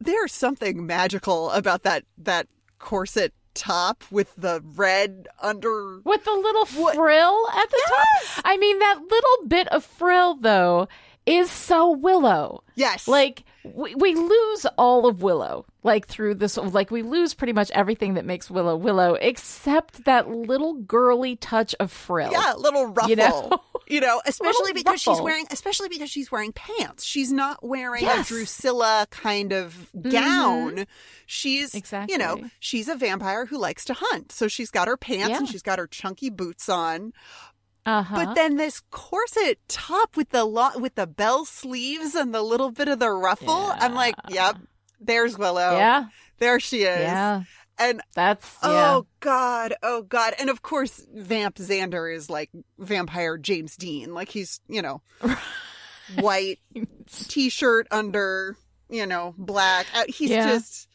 there's 0.00 0.32
something 0.32 0.86
magical 0.86 1.50
about 1.50 1.82
that, 1.82 2.04
that 2.18 2.46
corset 2.78 3.32
top 3.56 4.04
with 4.10 4.34
the 4.36 4.62
red 4.74 5.28
under. 5.42 6.00
with 6.04 6.24
the 6.24 6.32
little 6.32 6.66
frill 6.66 7.48
at 7.48 7.70
the 7.70 7.82
top. 7.88 8.42
I 8.44 8.56
mean, 8.56 8.78
that 8.78 9.00
little 9.00 9.48
bit 9.48 9.68
of 9.68 9.84
frill 9.84 10.36
though 10.36 10.88
is 11.26 11.50
so 11.50 11.90
Willow. 11.90 12.62
Yes. 12.76 13.06
Like 13.08 13.44
we, 13.64 13.94
we 13.96 14.14
lose 14.14 14.64
all 14.78 15.06
of 15.06 15.22
Willow, 15.22 15.66
like 15.82 16.06
through 16.06 16.34
this, 16.36 16.56
like 16.56 16.90
we 16.92 17.02
lose 17.02 17.34
pretty 17.34 17.52
much 17.52 17.70
everything 17.72 18.14
that 18.14 18.24
makes 18.24 18.48
Willow 18.50 18.76
Willow, 18.76 19.14
except 19.14 20.04
that 20.04 20.28
little 20.30 20.74
girly 20.74 21.34
touch 21.36 21.74
of 21.80 21.90
frill. 21.90 22.30
Yeah, 22.30 22.54
little 22.56 22.86
ruffle. 22.86 23.10
You 23.10 23.16
know? 23.16 23.60
You 23.88 24.00
know, 24.00 24.20
especially 24.26 24.72
because 24.72 25.00
she's 25.00 25.20
wearing 25.20 25.46
especially 25.52 25.88
because 25.88 26.10
she's 26.10 26.32
wearing 26.32 26.50
pants. 26.50 27.04
She's 27.04 27.30
not 27.30 27.62
wearing 27.62 28.02
Yes. 28.02 28.26
Mm-hmm. 28.26 28.34
a 28.34 28.36
Drusilla 28.38 29.06
kind 29.12 29.52
of 29.52 29.88
gown. 30.10 30.86
She's 31.26 31.72
exactly. 31.72 32.12
you 32.12 32.18
know, 32.18 32.50
she's 32.58 32.88
a 32.88 32.96
vampire 32.96 33.46
who 33.46 33.58
likes 33.58 33.84
to 33.84 33.94
hunt. 33.94 34.32
So 34.32 34.48
she's 34.48 34.72
got 34.72 34.88
her 34.88 34.96
pants 34.96 35.28
Yeah. 35.28 35.36
and 35.38 35.48
she's 35.48 35.62
got 35.62 35.78
her 35.78 35.86
chunky 35.86 36.30
boots 36.30 36.68
on. 36.68 37.12
Uh 37.86 38.02
huh. 38.02 38.16
But 38.16 38.34
then 38.34 38.56
this 38.56 38.80
corset 38.90 39.60
top 39.68 40.16
with 40.16 40.30
the 40.30 40.44
lo- 40.44 40.76
with 40.76 40.96
the 40.96 41.06
bell 41.06 41.44
sleeves 41.44 42.14
and 42.16 42.34
the 42.34 42.42
little 42.42 42.72
bit 42.72 42.88
of 42.88 42.98
the 42.98 43.10
ruffle. 43.10 43.72
I'm 43.74 43.94
like, 43.94 44.16
yep, 44.28 44.56
there's 45.00 45.38
Willow. 45.38 45.76
yeah, 45.76 46.06
There 46.38 46.58
she 46.58 46.82
is. 46.82 47.00
yeah, 47.00 47.44
And 47.78 48.00
that's 48.14 48.44
yeah. 48.62 48.94
Oh 48.96 49.06
God, 49.20 49.74
oh 49.84 50.02
God. 50.02 50.34
And 50.40 50.50
of 50.50 50.62
course 50.62 51.06
Vamp 51.14 51.56
Xander 51.56 52.12
is 52.12 52.28
like 52.28 52.50
vampire 52.78 53.38
James 53.38 53.76
Dean. 53.76 54.12
Like 54.12 54.30
he's, 54.30 54.60
you 54.68 54.82
know, 54.82 55.00
white 56.18 56.58
t-shirt 57.28 57.86
under, 57.90 58.56
you 58.88 59.06
know, 59.06 59.34
black. 59.38 59.86
Uh, 59.94 60.04
he's 60.08 60.30
Yeah. 60.30 60.46
just 60.48 60.85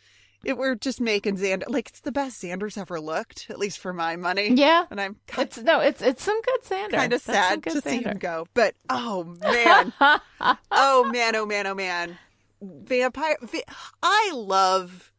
it, 0.43 0.57
we're 0.57 0.75
just 0.75 0.99
making 1.01 1.37
Xander 1.37 1.63
like 1.67 1.89
it's 1.89 1.99
the 2.01 2.11
best 2.11 2.41
Xander's 2.41 2.77
ever 2.77 2.99
looked, 2.99 3.47
at 3.49 3.59
least 3.59 3.79
for 3.79 3.93
my 3.93 4.15
money. 4.15 4.53
Yeah. 4.53 4.85
And 4.89 4.99
I'm 4.99 5.17
kind, 5.27 5.47
It's 5.47 5.57
no, 5.59 5.79
it's 5.79 6.01
it's 6.01 6.23
some 6.23 6.39
good 6.41 6.61
Xander. 6.63 6.91
kind 6.91 7.13
of 7.13 7.21
sad 7.21 7.63
to 7.63 7.81
see 7.81 8.01
him 8.03 8.17
go. 8.17 8.47
But 8.53 8.75
oh 8.89 9.23
man. 9.41 9.93
oh 10.71 11.03
man, 11.11 11.35
oh 11.35 11.45
man, 11.45 11.67
oh 11.67 11.75
man. 11.75 12.17
Vampire 12.61 13.37
va- 13.41 13.73
I 14.03 14.31
love 14.33 15.11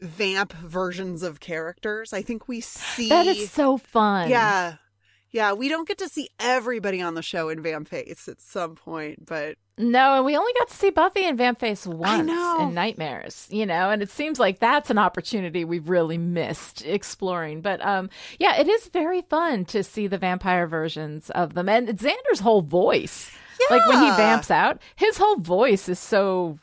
vamp 0.00 0.52
versions 0.52 1.22
of 1.22 1.40
characters. 1.40 2.12
I 2.12 2.22
think 2.22 2.48
we 2.48 2.60
see 2.60 3.08
That 3.08 3.26
is 3.26 3.50
so 3.50 3.76
fun. 3.78 4.28
yeah. 4.30 4.76
Yeah, 5.32 5.52
we 5.52 5.68
don't 5.68 5.86
get 5.88 5.98
to 5.98 6.08
see 6.08 6.30
everybody 6.40 7.02
on 7.02 7.14
the 7.14 7.22
show 7.22 7.48
in 7.48 7.62
Vamface 7.62 8.28
at 8.28 8.40
some 8.40 8.74
point, 8.74 9.26
but 9.26 9.56
No, 9.76 10.14
and 10.16 10.24
we 10.24 10.36
only 10.36 10.52
got 10.54 10.68
to 10.68 10.74
see 10.74 10.90
Buffy 10.90 11.24
and 11.24 11.38
Vamface 11.38 11.86
once 11.86 12.30
in 12.62 12.74
Nightmares, 12.74 13.46
you 13.50 13.66
know, 13.66 13.90
and 13.90 14.02
it 14.02 14.10
seems 14.10 14.38
like 14.38 14.60
that's 14.60 14.88
an 14.88 14.98
opportunity 14.98 15.64
we've 15.64 15.88
really 15.88 16.16
missed 16.16 16.84
exploring. 16.86 17.60
But 17.60 17.84
um 17.84 18.08
yeah, 18.38 18.56
it 18.58 18.68
is 18.68 18.88
very 18.88 19.22
fun 19.22 19.64
to 19.66 19.82
see 19.82 20.06
the 20.06 20.18
vampire 20.18 20.66
versions 20.66 21.28
of 21.30 21.54
them. 21.54 21.68
And 21.68 21.88
Xander's 21.88 22.40
whole 22.40 22.62
voice. 22.62 23.30
Like 23.70 23.86
when 23.88 24.02
he 24.02 24.10
vamps 24.10 24.50
out, 24.50 24.80
his 24.96 25.16
whole 25.16 25.36
voice 25.36 25.88
is 25.88 25.98
so 25.98 26.58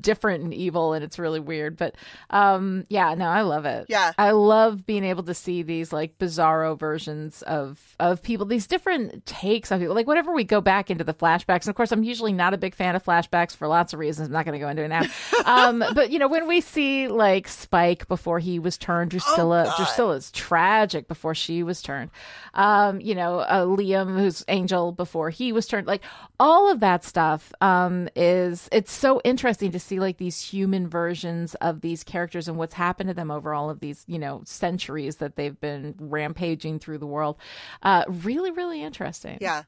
different 0.00 0.42
and 0.42 0.52
evil 0.52 0.92
and 0.92 1.04
it's 1.04 1.18
really 1.18 1.40
weird. 1.40 1.76
But 1.76 1.94
um 2.30 2.86
yeah 2.88 3.14
no 3.14 3.26
i 3.26 3.42
love 3.42 3.64
it. 3.64 3.86
Yeah. 3.88 4.12
i 4.18 4.32
love 4.32 4.84
being 4.84 5.04
able 5.04 5.22
to 5.24 5.34
see 5.34 5.62
these 5.62 5.92
like 5.92 6.18
bizarro 6.18 6.78
versions 6.78 7.42
of 7.42 7.94
of 8.00 8.22
people 8.22 8.46
these 8.46 8.66
different 8.66 9.24
takes 9.26 9.70
on 9.70 9.78
people. 9.80 9.94
Like 9.94 10.06
whenever 10.06 10.32
we 10.32 10.44
go 10.44 10.60
back 10.60 10.90
into 10.90 11.04
the 11.04 11.14
flashbacks 11.14 11.62
and 11.62 11.68
of 11.68 11.76
course 11.76 11.92
i'm 11.92 12.02
usually 12.02 12.32
not 12.32 12.52
a 12.54 12.58
big 12.58 12.74
fan 12.74 12.96
of 12.96 13.04
flashbacks 13.04 13.54
for 13.54 13.68
lots 13.68 13.92
of 13.92 13.98
reasons. 14.00 14.26
I'm 14.28 14.32
not 14.32 14.44
going 14.44 14.58
to 14.58 14.64
go 14.64 14.68
into 14.68 14.82
it 14.82 14.88
now. 14.88 15.02
Um 15.46 15.84
but 15.94 16.10
you 16.10 16.18
know 16.18 16.28
when 16.28 16.48
we 16.48 16.60
see 16.60 17.06
like 17.08 17.46
spike 17.46 18.08
before 18.08 18.38
he 18.40 18.58
was 18.58 18.76
turned 18.76 19.10
drusilla 19.12 19.72
drusilla's 19.76 20.30
tragic 20.32 21.06
before 21.06 21.34
she 21.34 21.62
was 21.62 21.80
turned. 21.82 22.10
Um 22.54 23.00
you 23.00 23.14
know 23.14 23.38
uh, 23.40 23.64
liam 23.64 24.18
who's 24.18 24.44
angel 24.48 24.90
before 24.92 25.30
he 25.30 25.52
was 25.52 25.66
turned. 25.66 25.86
Like 25.86 26.02
all 26.40 26.70
of 26.70 26.80
that 26.80 27.04
stuff 27.04 27.52
um 27.60 28.08
is 28.16 28.68
it's 28.72 28.92
so 28.92 29.20
interesting 29.24 29.70
to 29.76 29.84
see 29.84 30.00
like 30.00 30.16
these 30.16 30.40
human 30.40 30.88
versions 30.88 31.54
of 31.56 31.80
these 31.82 32.02
characters 32.02 32.48
and 32.48 32.56
what's 32.56 32.74
happened 32.74 33.08
to 33.08 33.14
them 33.14 33.30
over 33.30 33.52
all 33.54 33.68
of 33.70 33.80
these 33.80 34.04
you 34.06 34.18
know 34.18 34.42
centuries 34.44 35.16
that 35.16 35.36
they've 35.36 35.60
been 35.60 35.94
rampaging 35.98 36.78
through 36.78 36.98
the 36.98 37.06
world 37.06 37.36
uh 37.82 38.04
really 38.08 38.50
really 38.50 38.82
interesting 38.82 39.38
yeah. 39.40 39.62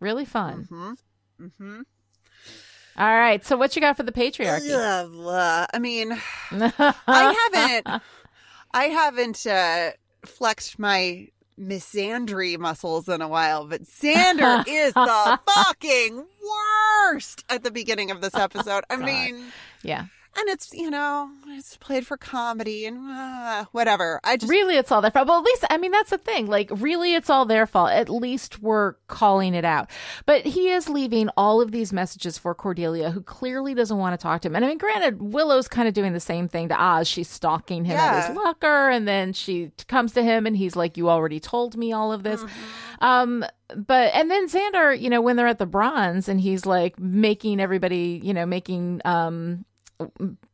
really 0.00 0.24
fun 0.24 0.68
Mm-hmm. 0.70 1.44
Mm-hmm. 1.44 1.80
all 2.98 3.14
right 3.18 3.44
so 3.44 3.56
what 3.56 3.74
you 3.76 3.82
got 3.82 3.96
for 3.96 4.02
the 4.02 4.12
patriarchy 4.12 4.68
Blah, 4.68 5.06
blah. 5.06 5.66
I 5.72 5.78
mean, 5.78 6.12
I 6.52 7.36
haven't, 7.52 8.02
I 8.72 8.84
haven't 8.84 9.46
uh, 9.46 9.90
flexed 10.26 10.78
my 10.78 11.28
misandry 11.58 12.58
muscles 12.58 13.08
in 13.08 13.20
a 13.20 13.28
while, 13.28 13.66
but 13.66 13.82
Xander 13.84 14.64
is 14.68 14.92
the 14.94 15.40
fucking 15.54 16.24
worst 17.02 17.44
at 17.48 17.62
the 17.62 17.70
beginning 17.70 18.10
of 18.10 18.20
this 18.20 18.34
episode. 18.36 18.84
I 18.90 18.96
mean, 18.96 19.52
yeah 19.82 20.06
and 20.36 20.48
it's 20.48 20.72
you 20.72 20.90
know, 20.90 21.30
it's 21.48 21.76
played 21.76 22.06
for 22.06 22.16
comedy 22.16 22.86
and 22.86 22.98
uh, 23.10 23.64
whatever. 23.72 24.20
I 24.24 24.36
just 24.36 24.50
really 24.50 24.76
it's 24.76 24.92
all 24.92 25.00
their 25.00 25.10
fault. 25.10 25.28
Well 25.28 25.38
at 25.38 25.44
least 25.44 25.64
i 25.70 25.78
mean 25.78 25.90
that's 25.90 26.10
the 26.10 26.18
thing. 26.18 26.46
Like 26.46 26.70
really 26.72 27.14
it's 27.14 27.30
all 27.30 27.44
their 27.44 27.66
fault. 27.66 27.90
At 27.90 28.08
least 28.08 28.60
we're 28.62 28.94
calling 29.06 29.54
it 29.54 29.64
out. 29.64 29.90
But 30.26 30.44
he 30.44 30.70
is 30.70 30.88
leaving 30.88 31.28
all 31.36 31.60
of 31.60 31.72
these 31.72 31.92
messages 31.92 32.38
for 32.38 32.54
cordelia 32.54 33.10
who 33.10 33.22
clearly 33.22 33.74
doesn't 33.74 33.98
want 33.98 34.18
to 34.18 34.22
talk 34.22 34.42
to 34.42 34.48
him. 34.48 34.56
And 34.56 34.64
i 34.64 34.68
mean 34.68 34.78
granted 34.78 35.20
willow's 35.20 35.68
kind 35.68 35.88
of 35.88 35.94
doing 35.94 36.12
the 36.12 36.20
same 36.20 36.48
thing 36.48 36.68
to 36.68 36.80
oz. 36.82 37.08
She's 37.08 37.28
stalking 37.28 37.84
him 37.84 37.96
at 37.96 38.28
his 38.28 38.36
locker 38.36 38.90
and 38.90 39.06
then 39.08 39.32
she 39.32 39.72
comes 39.88 40.12
to 40.12 40.22
him 40.22 40.46
and 40.46 40.56
he's 40.56 40.76
like 40.76 40.96
you 40.96 41.08
already 41.08 41.40
told 41.40 41.76
me 41.76 41.92
all 41.92 42.12
of 42.12 42.22
this. 42.22 42.44
Um 43.00 43.44
but 43.76 44.14
and 44.14 44.30
then 44.30 44.48
xander 44.48 44.98
you 44.98 45.10
know 45.10 45.20
when 45.20 45.36
they're 45.36 45.46
at 45.46 45.58
the 45.58 45.66
bronze 45.66 46.28
and 46.28 46.40
he's 46.40 46.64
like 46.64 46.98
making 46.98 47.60
everybody 47.60 48.18
you 48.24 48.32
know 48.32 48.46
making 48.46 49.02
um 49.04 49.64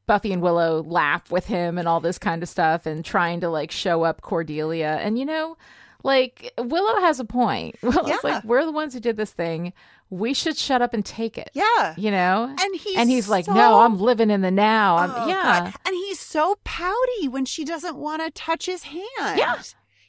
Buffy 0.07 0.33
and 0.33 0.43
Willow 0.43 0.83
laugh 0.83 1.31
with 1.31 1.47
him 1.47 1.79
and 1.79 1.89
all 1.89 2.01
this 2.01 2.19
kind 2.19 2.43
of 2.43 2.49
stuff 2.49 2.87
and 2.87 3.05
trying 3.05 3.41
to 3.41 3.49
like 3.49 3.71
show 3.71 4.03
up 4.03 4.21
Cordelia. 4.23 4.99
And 5.03 5.19
you 5.19 5.25
know, 5.25 5.57
like 6.03 6.53
Willow 6.59 7.01
has 7.01 7.21
a 7.21 7.25
point. 7.25 7.77
Willow's 7.83 8.09
Yeah. 8.09 8.19
like, 8.23 8.45
we're 8.45 8.65
the 8.65 8.73
ones 8.73 8.95
who 8.95 9.01
did 9.01 9.16
this 9.16 9.33
thing. 9.33 9.73
We 10.11 10.35
should 10.35 10.57
shut 10.57 10.83
up 10.83 10.93
and 10.95 11.05
take 11.05 11.39
it. 11.39 11.51
yeah. 11.55 11.95
You 11.97 12.11
know? 12.11 12.45
And 12.61 12.77
he's 12.77 12.97
and 12.97 13.09
he's 13.11 13.29
like, 13.29 13.47
so- 13.47 13.55
no, 13.55 13.81
I'm 13.81 13.99
living 13.99 14.31
in 14.31 14.43
the 14.43 14.51
now. 14.51 14.97
I'm, 14.97 15.11
Oh, 15.11 15.27
yeah. 15.27 15.61
God. 15.65 15.75
And 15.87 15.95
he's 15.95 16.21
so 16.21 16.57
pouty 16.65 17.29
when 17.29 17.47
she 17.47 17.65
doesn't 17.65 17.97
want 17.97 18.23
to 18.23 18.31
touch 18.31 18.66
his 18.66 18.85
hand. 18.85 19.03
Yeah. 19.39 19.61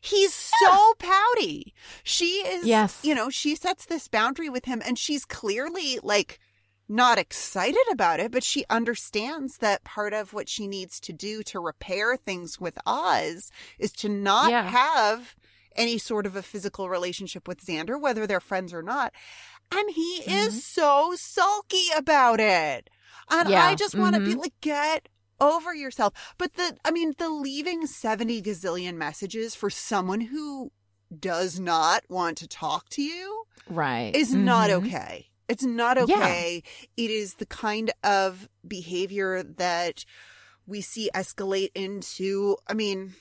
He's 0.02 0.34
so 0.34 0.94
pouty. 1.00 1.74
She 2.04 2.26
is, 2.46 2.68
Yes. 2.68 3.00
you 3.04 3.16
know, 3.16 3.30
she 3.32 3.56
sets 3.56 3.86
this 3.88 4.08
boundary 4.08 4.50
with 4.50 4.66
him 4.66 4.82
and 4.86 5.00
she's 5.00 5.26
clearly 5.26 5.98
like 6.04 6.40
not 6.88 7.18
excited 7.18 7.82
about 7.92 8.20
it, 8.20 8.32
but 8.32 8.44
she 8.44 8.64
understands 8.70 9.58
that 9.58 9.84
part 9.84 10.14
of 10.14 10.34
what 10.34 10.48
she 10.48 10.68
needs 10.68 11.00
to 11.02 11.14
do 11.14 11.42
to 11.44 11.60
repair 11.60 12.16
things 12.16 12.60
with 12.60 12.78
Oz 12.86 13.52
is 13.80 13.92
to 13.94 14.10
not 14.10 14.52
Yeah. 14.52 14.70
have 14.70 15.36
any 15.76 15.98
sort 15.98 16.26
of 16.26 16.36
a 16.36 16.42
physical 16.44 16.88
relationship 16.90 17.48
with 17.48 17.66
Xander, 17.66 18.00
whether 18.00 18.26
they're 18.28 18.40
friends 18.40 18.74
or 18.74 18.82
not. 18.84 19.14
And 19.72 19.90
he 19.92 20.22
Mm-hmm. 20.22 20.32
is 20.32 20.64
so 20.66 21.16
sulky 21.18 21.88
about 21.98 22.40
it. 22.40 22.90
And 23.30 23.50
Yeah. 23.50 23.66
I 23.66 23.76
just 23.76 23.96
want 23.96 24.16
to 24.16 24.22
be 24.22 24.36
Mhm. 24.36 24.42
like, 24.42 24.54
get 24.62 25.10
over 25.42 25.74
yourself. 25.74 26.14
But 26.38 26.54
the, 26.54 26.78
I 26.86 26.92
mean, 26.92 27.14
the 27.18 27.30
leaving 27.30 27.88
70 27.88 28.42
gazillion 28.42 28.96
messages 28.96 29.56
for 29.56 29.70
someone 29.70 30.22
who 30.22 30.72
does 31.20 31.60
not 31.60 32.04
want 32.10 32.38
to 32.38 32.48
talk 32.48 32.88
to 32.90 33.02
you 33.02 33.44
Right. 33.68 34.16
is 34.16 34.34
not 34.34 34.70
Mhm. 34.70 34.86
okay. 34.86 35.30
It's 35.48 35.64
not 35.64 35.98
Yeah. 35.98 36.04
okay. 36.16 36.64
It 36.98 37.12
is 37.12 37.36
the 37.36 37.46
kind 37.46 37.92
of 38.04 38.50
behavior 38.68 39.44
that 39.44 40.06
we 40.66 40.82
see 40.82 41.10
escalate 41.14 41.70
into, 41.76 42.58
I 42.68 42.74
mean, 42.74 43.14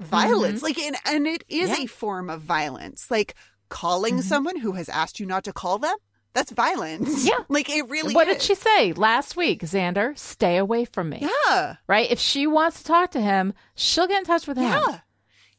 violence. 0.00 0.62
Like, 0.62 0.78
and, 0.78 0.96
and 1.06 1.26
it 1.26 1.44
is 1.48 1.70
Mm-hmm. 1.70 1.78
Yeah. 1.80 1.84
a 1.84 1.88
form 1.88 2.30
of 2.30 2.42
violence. 2.42 3.10
Like, 3.10 3.34
calling 3.68 4.18
Mhm. 4.18 4.22
someone 4.22 4.56
who 4.58 4.72
has 4.72 4.88
asked 4.88 5.20
you 5.20 5.26
not 5.26 5.44
to 5.44 5.52
call 5.52 5.78
them, 5.78 5.96
that's 6.34 6.52
violence. 6.52 7.24
Yeah. 7.24 7.38
like, 7.48 7.68
it 7.70 7.88
really 7.88 8.14
what 8.14 8.28
is. 8.28 8.34
did 8.36 8.42
she 8.42 8.54
say 8.54 8.92
last 8.92 9.36
week? 9.36 9.62
Xander, 9.62 10.16
stay 10.18 10.56
away 10.56 10.84
from 10.84 11.08
me. 11.08 11.26
Yeah. 11.48 11.76
Right? 11.86 12.10
If 12.10 12.18
she 12.20 12.46
wants 12.46 12.78
to 12.78 12.84
talk 12.84 13.10
to 13.12 13.20
him, 13.20 13.54
she'll 13.74 14.06
get 14.06 14.18
in 14.18 14.24
touch 14.24 14.46
with 14.46 14.56
him. 14.56 14.64
Yeah. 14.64 15.00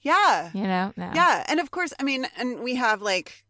Yeah. 0.02 0.52
You 0.54 0.64
know? 0.64 0.94
No. 0.98 1.12
Yeah. 1.14 1.46
And 1.48 1.60
of 1.60 1.72
course, 1.72 1.94
I 2.00 2.04
mean, 2.04 2.28
and 2.38 2.60
we 2.62 2.76
have 2.76 3.02
like 3.02 3.44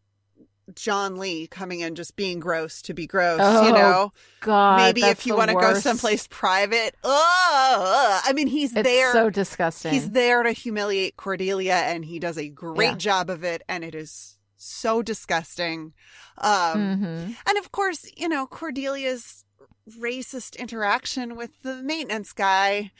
John 0.76 1.18
Lee 1.18 1.48
coming 1.48 1.80
in 1.81 1.95
just 1.95 2.15
being 2.15 2.39
gross 2.39 2.81
to 2.84 2.93
be 2.93 3.07
gross, 3.07 3.39
Oh, 3.41 3.68
you 3.68 3.73
know? 3.73 4.11
God. 4.41 4.77
Maybe 4.77 5.03
if 5.03 5.26
you 5.26 5.35
want 5.35 5.49
to 5.49 5.56
go 5.56 5.73
someplace 5.76 6.27
private. 6.27 6.95
Ugh, 7.03 8.22
I 8.26 8.34
mean, 8.34 8.48
he's 8.48 8.73
It's 8.76 8.84
there. 8.84 9.14
so 9.14 9.30
disgusting. 9.30 9.91
He's 9.93 10.11
there 10.11 10.43
to 10.43 10.52
humiliate 10.52 11.18
Cordelia, 11.18 11.76
and 11.76 12.06
he 12.06 12.19
does 12.19 12.38
a 12.38 12.49
great 12.49 12.85
Yeah. 12.91 12.95
job 12.95 13.30
of 13.30 13.43
it, 13.43 13.61
and 13.68 13.84
it 13.84 13.95
is 13.95 14.38
so 14.57 15.02
disgusting. 15.02 15.93
Um, 16.38 16.80
Mhm. 16.80 17.35
And 17.48 17.57
of 17.57 17.72
course, 17.72 18.06
you 18.15 18.27
know, 18.30 18.48
Cordelia's 18.48 19.43
racist 19.89 20.57
interaction 20.57 21.35
with 21.35 21.52
the 21.64 21.76
maintenance 21.81 22.31
guy 22.34 22.91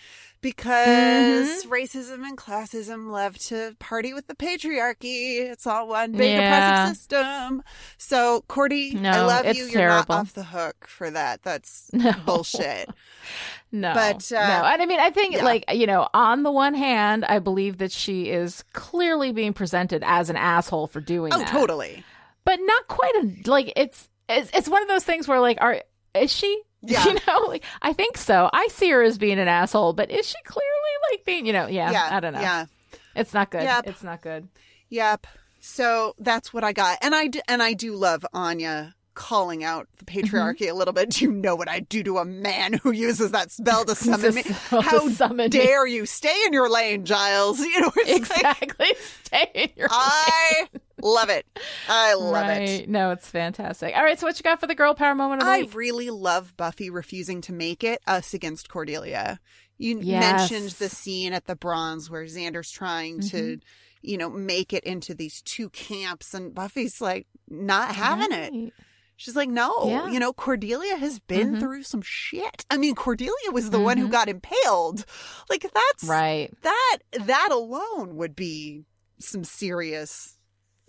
because 0.41 1.63
Mm-hmm. 1.63 1.72
racism 1.72 2.23
and 2.27 2.38
classism 2.38 3.09
love 3.11 3.38
to 3.39 3.76
party 3.80 4.13
with 4.13 4.27
the 4.27 4.35
patriarchy. 4.35 5.39
It's 5.49 5.65
all 5.68 5.88
one 5.88 6.11
big 6.13 6.31
Yeah. 6.35 6.45
oppressive 6.80 6.97
system. 6.97 7.63
So, 7.97 8.43
Cordy, 8.47 8.97
I 9.05 9.22
love 9.22 9.45
you. 9.55 9.65
You're 9.65 9.88
not 9.88 10.09
off 10.09 10.34
the 10.34 10.43
hook 10.43 10.88
for 10.88 11.09
that. 11.11 11.43
That's 11.43 11.89
No. 11.93 12.13
bullshit. 12.26 12.89
No, 13.73 13.93
But, 13.93 14.30
uh, 14.34 14.47
no, 14.47 14.65
and 14.65 14.81
I 14.81 14.85
mean, 14.85 14.99
I 14.99 15.11
think 15.11 15.35
yeah. 15.35 15.45
like 15.45 15.63
you 15.72 15.88
know, 15.88 16.09
on 16.13 16.43
the 16.43 16.51
one 16.51 16.73
hand, 16.73 17.23
I 17.23 17.39
believe 17.39 17.77
that 17.77 17.91
she 17.93 18.30
is 18.30 18.65
clearly 18.73 19.31
being 19.31 19.53
presented 19.53 20.03
as 20.05 20.30
an 20.30 20.35
asshole 20.35 20.88
for 20.88 20.99
doing 20.99 21.31
Oh, 21.34 21.38
that, 21.38 21.47
totally. 21.47 22.03
but 22.43 22.59
not 22.61 22.88
quite 22.89 23.13
a 23.15 23.49
like 23.49 23.72
it's 23.77 24.09
it's 24.27 24.49
it's 24.53 24.68
one 24.68 24.81
of 24.81 24.89
those 24.89 25.05
things 25.05 25.26
where 25.26 25.39
like, 25.39 25.59
are 25.61 25.81
is 26.15 26.34
she? 26.34 26.61
Yeah. 26.87 27.05
You 27.05 27.13
know, 27.27 27.45
like 27.47 27.63
I 27.81 27.93
think 27.93 28.17
so. 28.17 28.49
I 28.51 28.67
see 28.69 28.89
her 28.89 29.03
as 29.03 29.17
being 29.19 29.37
an 29.39 29.47
asshole, 29.47 29.93
but 29.93 30.09
is 30.09 30.27
she 30.27 30.35
clearly 30.45 30.93
like 31.11 31.25
being? 31.25 31.45
You 31.45 31.53
know, 31.53 31.67
yeah. 31.67 31.91
Yeah. 31.91 32.09
I 32.11 32.19
don't 32.19 32.33
know. 32.33 32.41
Yeah. 32.41 32.65
It's 33.15 33.33
not 33.33 33.51
good. 33.51 33.63
Yep. 33.63 33.87
It's 33.87 34.03
not 34.03 34.21
good. 34.21 34.47
Yep. 34.89 35.27
So 35.59 36.15
that's 36.17 36.51
what 36.53 36.63
I 36.63 36.73
got, 36.73 36.97
and 37.03 37.13
I 37.13 37.27
d- 37.27 37.41
and 37.47 37.61
I 37.61 37.73
do 37.73 37.93
love 37.95 38.25
Anya 38.33 38.95
calling 39.13 39.63
out 39.63 39.88
the 39.97 40.05
patriarchy 40.05 40.69
a 40.69 40.73
little 40.73 40.93
bit. 40.93 41.09
Do 41.09 41.25
you 41.25 41.31
know 41.31 41.55
what 41.55 41.67
I 41.69 41.81
do 41.81 42.01
to 42.03 42.17
a 42.19 42.25
man 42.25 42.73
who 42.73 42.91
uses 42.91 43.31
that 43.31 43.51
spell 43.51 43.83
to 43.85 43.95
summon 43.95 44.35
me? 44.35 44.43
How 44.43 45.09
summon 45.09 45.38
me. 45.38 45.49
dare 45.49 45.85
you 45.85 46.05
stay 46.05 46.35
in 46.47 46.53
your 46.53 46.69
lane, 46.69 47.05
Giles? 47.05 47.59
You 47.65 47.81
know, 47.81 47.91
it's 47.95 48.29
like 48.29 48.39
Exactly. 48.71 48.93
Stay 49.23 49.51
in 49.53 49.69
your 49.75 49.88
I 49.91 50.67
love 51.01 51.29
it. 51.29 51.45
I 51.88 52.13
love 52.15 52.47
right. 52.47 52.69
it. 52.69 52.89
No, 52.89 53.11
it's 53.11 53.27
fantastic. 53.29 53.95
All 53.95 54.03
right, 54.03 54.19
so 54.19 54.27
what 54.27 54.38
you 54.38 54.43
got 54.43 54.59
for 54.59 54.67
the 54.67 54.75
girl 54.75 54.93
power 54.93 55.15
moment 55.15 55.41
of 55.41 55.47
the 55.47 55.51
I 55.53 55.59
week? 55.61 55.73
really 55.75 56.09
love 56.09 56.55
Buffy 56.57 56.89
refusing 56.89 57.41
to 57.41 57.53
make 57.53 57.83
it 57.83 58.01
us 58.07 58.33
against 58.33 58.69
Cordelia. 58.69 59.39
You 59.77 59.99
Yes. 60.01 60.51
mentioned 60.51 60.71
the 60.71 60.89
scene 60.89 61.33
at 61.33 61.45
the 61.47 61.55
Bronze 61.55 62.09
where 62.09 62.23
Xander's 62.25 62.71
trying 62.71 63.19
to, 63.29 63.38
Mm-hmm. 63.57 63.59
you 64.03 64.17
know, 64.17 64.29
make 64.29 64.73
it 64.73 64.83
into 64.83 65.13
these 65.15 65.41
two 65.41 65.69
camps, 65.69 66.33
and 66.33 66.53
Buffy's 66.53 66.99
like 67.01 67.27
not 67.49 67.95
having 67.95 68.31
it. 68.31 68.73
She's 69.22 69.35
like, 69.35 69.49
no, 69.49 69.88
Yeah. 69.88 70.07
you 70.10 70.19
know, 70.19 70.34
Cordelia 70.34 70.98
has 70.98 71.19
been 71.19 71.52
Mhm. 71.56 71.60
through 71.60 71.84
some 71.84 72.02
shit. 72.02 72.65
I 72.72 72.77
mean, 72.77 72.95
Cordelia 72.95 73.52
was 73.52 73.69
the 73.69 73.80
one 73.80 73.99
who 73.99 74.07
Mhm. 74.07 74.11
got 74.11 74.30
impaled. 74.30 75.06
Like 75.48 75.61
that's 75.61 76.06
Right. 76.06 76.52
that 76.64 76.98
that 77.11 77.49
alone 77.52 78.15
would 78.15 78.35
be 78.35 78.85
some 79.19 79.43
serious 79.43 80.39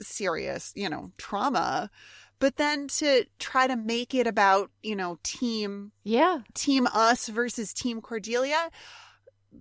serious, 0.01 0.73
you 0.75 0.89
know, 0.89 1.13
trauma. 1.19 1.91
But 2.39 2.57
then 2.57 2.89
to 2.89 3.27
try 3.39 3.67
to 3.67 3.77
make 3.77 4.15
it 4.15 4.27
about, 4.27 4.71
you 4.83 4.97
know, 4.97 5.19
team 5.23 5.93
Yeah. 6.03 6.39
team 6.55 6.87
us 6.87 7.29
versus 7.29 7.75
team 7.75 8.01
Cordelia, 8.01 8.71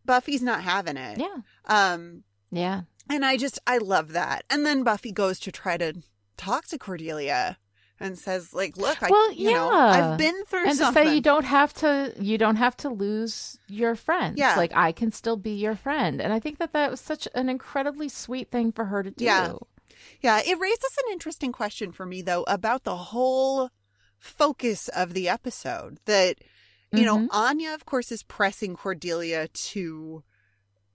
Buffy's 0.05 0.41
not 0.41 0.63
having 0.63 0.95
it. 0.95 1.19
Yeah. 1.19 1.39
Um 1.65 2.23
Yeah. 2.49 2.83
and 3.09 3.25
I 3.25 3.35
just 3.35 3.59
I 3.67 3.79
love 3.79 4.13
that. 4.13 4.45
And 4.49 4.65
then 4.65 4.83
Buffy 4.83 5.11
goes 5.11 5.39
to 5.41 5.51
try 5.51 5.75
to 5.75 6.01
talk 6.37 6.67
to 6.67 6.77
Cordelia 6.79 7.57
and 8.01 8.17
says 8.17 8.53
like, 8.53 8.75
"Look, 8.77 9.01
I 9.03 9.09
Well, 9.09 9.31
you 9.33 9.51
know, 9.53 9.71
yeah. 9.71 10.11
I've 10.11 10.17
been 10.17 10.43
through 10.45 10.67
and 10.67 10.77
something." 10.77 11.03
to 11.03 11.09
say 11.09 11.15
you 11.15 11.21
don't 11.21 11.45
have 11.45 11.73
to 11.75 12.13
you 12.19 12.37
don't 12.37 12.55
have 12.57 12.75
to 12.77 12.89
lose 12.89 13.57
your 13.67 13.95
friends 13.95 14.37
Yeah. 14.37 14.55
like 14.57 14.71
i 14.75 14.91
can 14.91 15.11
still 15.11 15.37
be 15.37 15.51
your 15.51 15.75
friend 15.75 16.21
and 16.21 16.33
i 16.33 16.39
think 16.39 16.57
that 16.59 16.73
that 16.73 16.91
was 16.91 16.99
such 16.99 17.27
an 17.35 17.47
incredibly 17.49 18.09
sweet 18.09 18.51
thing 18.51 18.71
for 18.71 18.85
her 18.85 19.03
to 19.03 19.11
do 19.11 19.23
Yeah. 19.25 19.53
Yeah, 20.19 20.39
it 20.45 20.59
raises 20.59 20.97
an 21.05 21.11
interesting 21.13 21.51
question 21.51 21.91
for 21.91 22.05
me 22.05 22.21
though 22.21 22.43
about 22.47 22.83
the 22.83 22.95
whole 22.97 23.69
focus 24.17 24.87
of 24.89 25.13
the 25.13 25.29
episode. 25.29 25.99
That 26.05 26.37
you 26.91 27.05
know, 27.05 27.17
Mhm. 27.19 27.27
Anya 27.31 27.73
of 27.73 27.85
course 27.85 28.11
is 28.11 28.23
pressing 28.23 28.75
Cordelia 28.75 29.47
to 29.47 30.23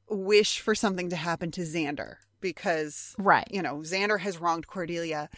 wish 0.09 0.61
for 0.61 0.75
something 0.75 1.09
to 1.11 1.17
happen 1.17 1.51
to 1.53 1.63
Xander 1.63 2.17
because 2.41 3.15
right 3.19 3.47
you 3.51 3.63
know, 3.63 3.77
Xander 3.79 4.21
has 4.21 4.39
wronged 4.39 4.67
Cordelia 4.67 5.29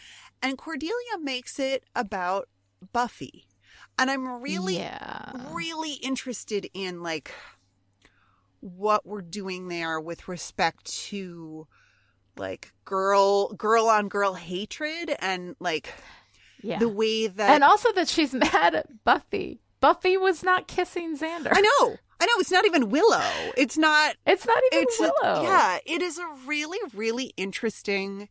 and 0.41 0.57
Cordelia 0.57 1.17
makes 1.21 1.59
it 1.59 1.83
about 1.95 2.47
Buffy. 2.93 3.47
And 3.97 4.09
I'm 4.09 4.41
really 4.41 4.77
yeah. 4.77 5.31
really 5.51 5.93
interested 5.93 6.69
in 6.73 7.03
like 7.03 7.33
what 8.61 9.05
we're 9.05 9.21
doing 9.21 9.67
there 9.67 9.99
with 9.99 10.27
respect 10.27 10.85
to 10.85 11.67
like 12.37 12.73
girl 12.85 13.53
girl 13.53 13.87
on 13.87 14.07
girl 14.07 14.33
hatred 14.33 15.15
and 15.19 15.55
like 15.59 15.93
yeah. 16.61 16.79
the 16.79 16.89
way 16.89 17.27
that 17.27 17.49
and 17.51 17.63
also 17.63 17.91
that 17.93 18.07
she's 18.07 18.33
mad 18.53 18.75
at 18.75 19.03
buffy. 19.03 19.61
Buffy 19.81 20.17
was 20.17 20.43
not 20.43 20.67
kissing 20.67 21.17
xander. 21.17 21.51
I 21.51 21.61
know. 21.61 21.95
I 22.21 22.25
know. 22.25 22.33
It's 22.39 22.51
not 22.51 22.65
even 22.65 22.89
Willow. 22.89 23.23
It's 23.55 23.77
not 23.77 24.15
it's 24.25 24.45
not 24.45 24.61
even 24.71 24.83
it's 24.83 24.99
willow. 24.99 25.43
Yeah. 25.43 25.77
It 25.85 26.01
is 26.01 26.17
a 26.17 26.27
really 26.45 26.79
really 26.93 27.33
interesting 27.37 28.29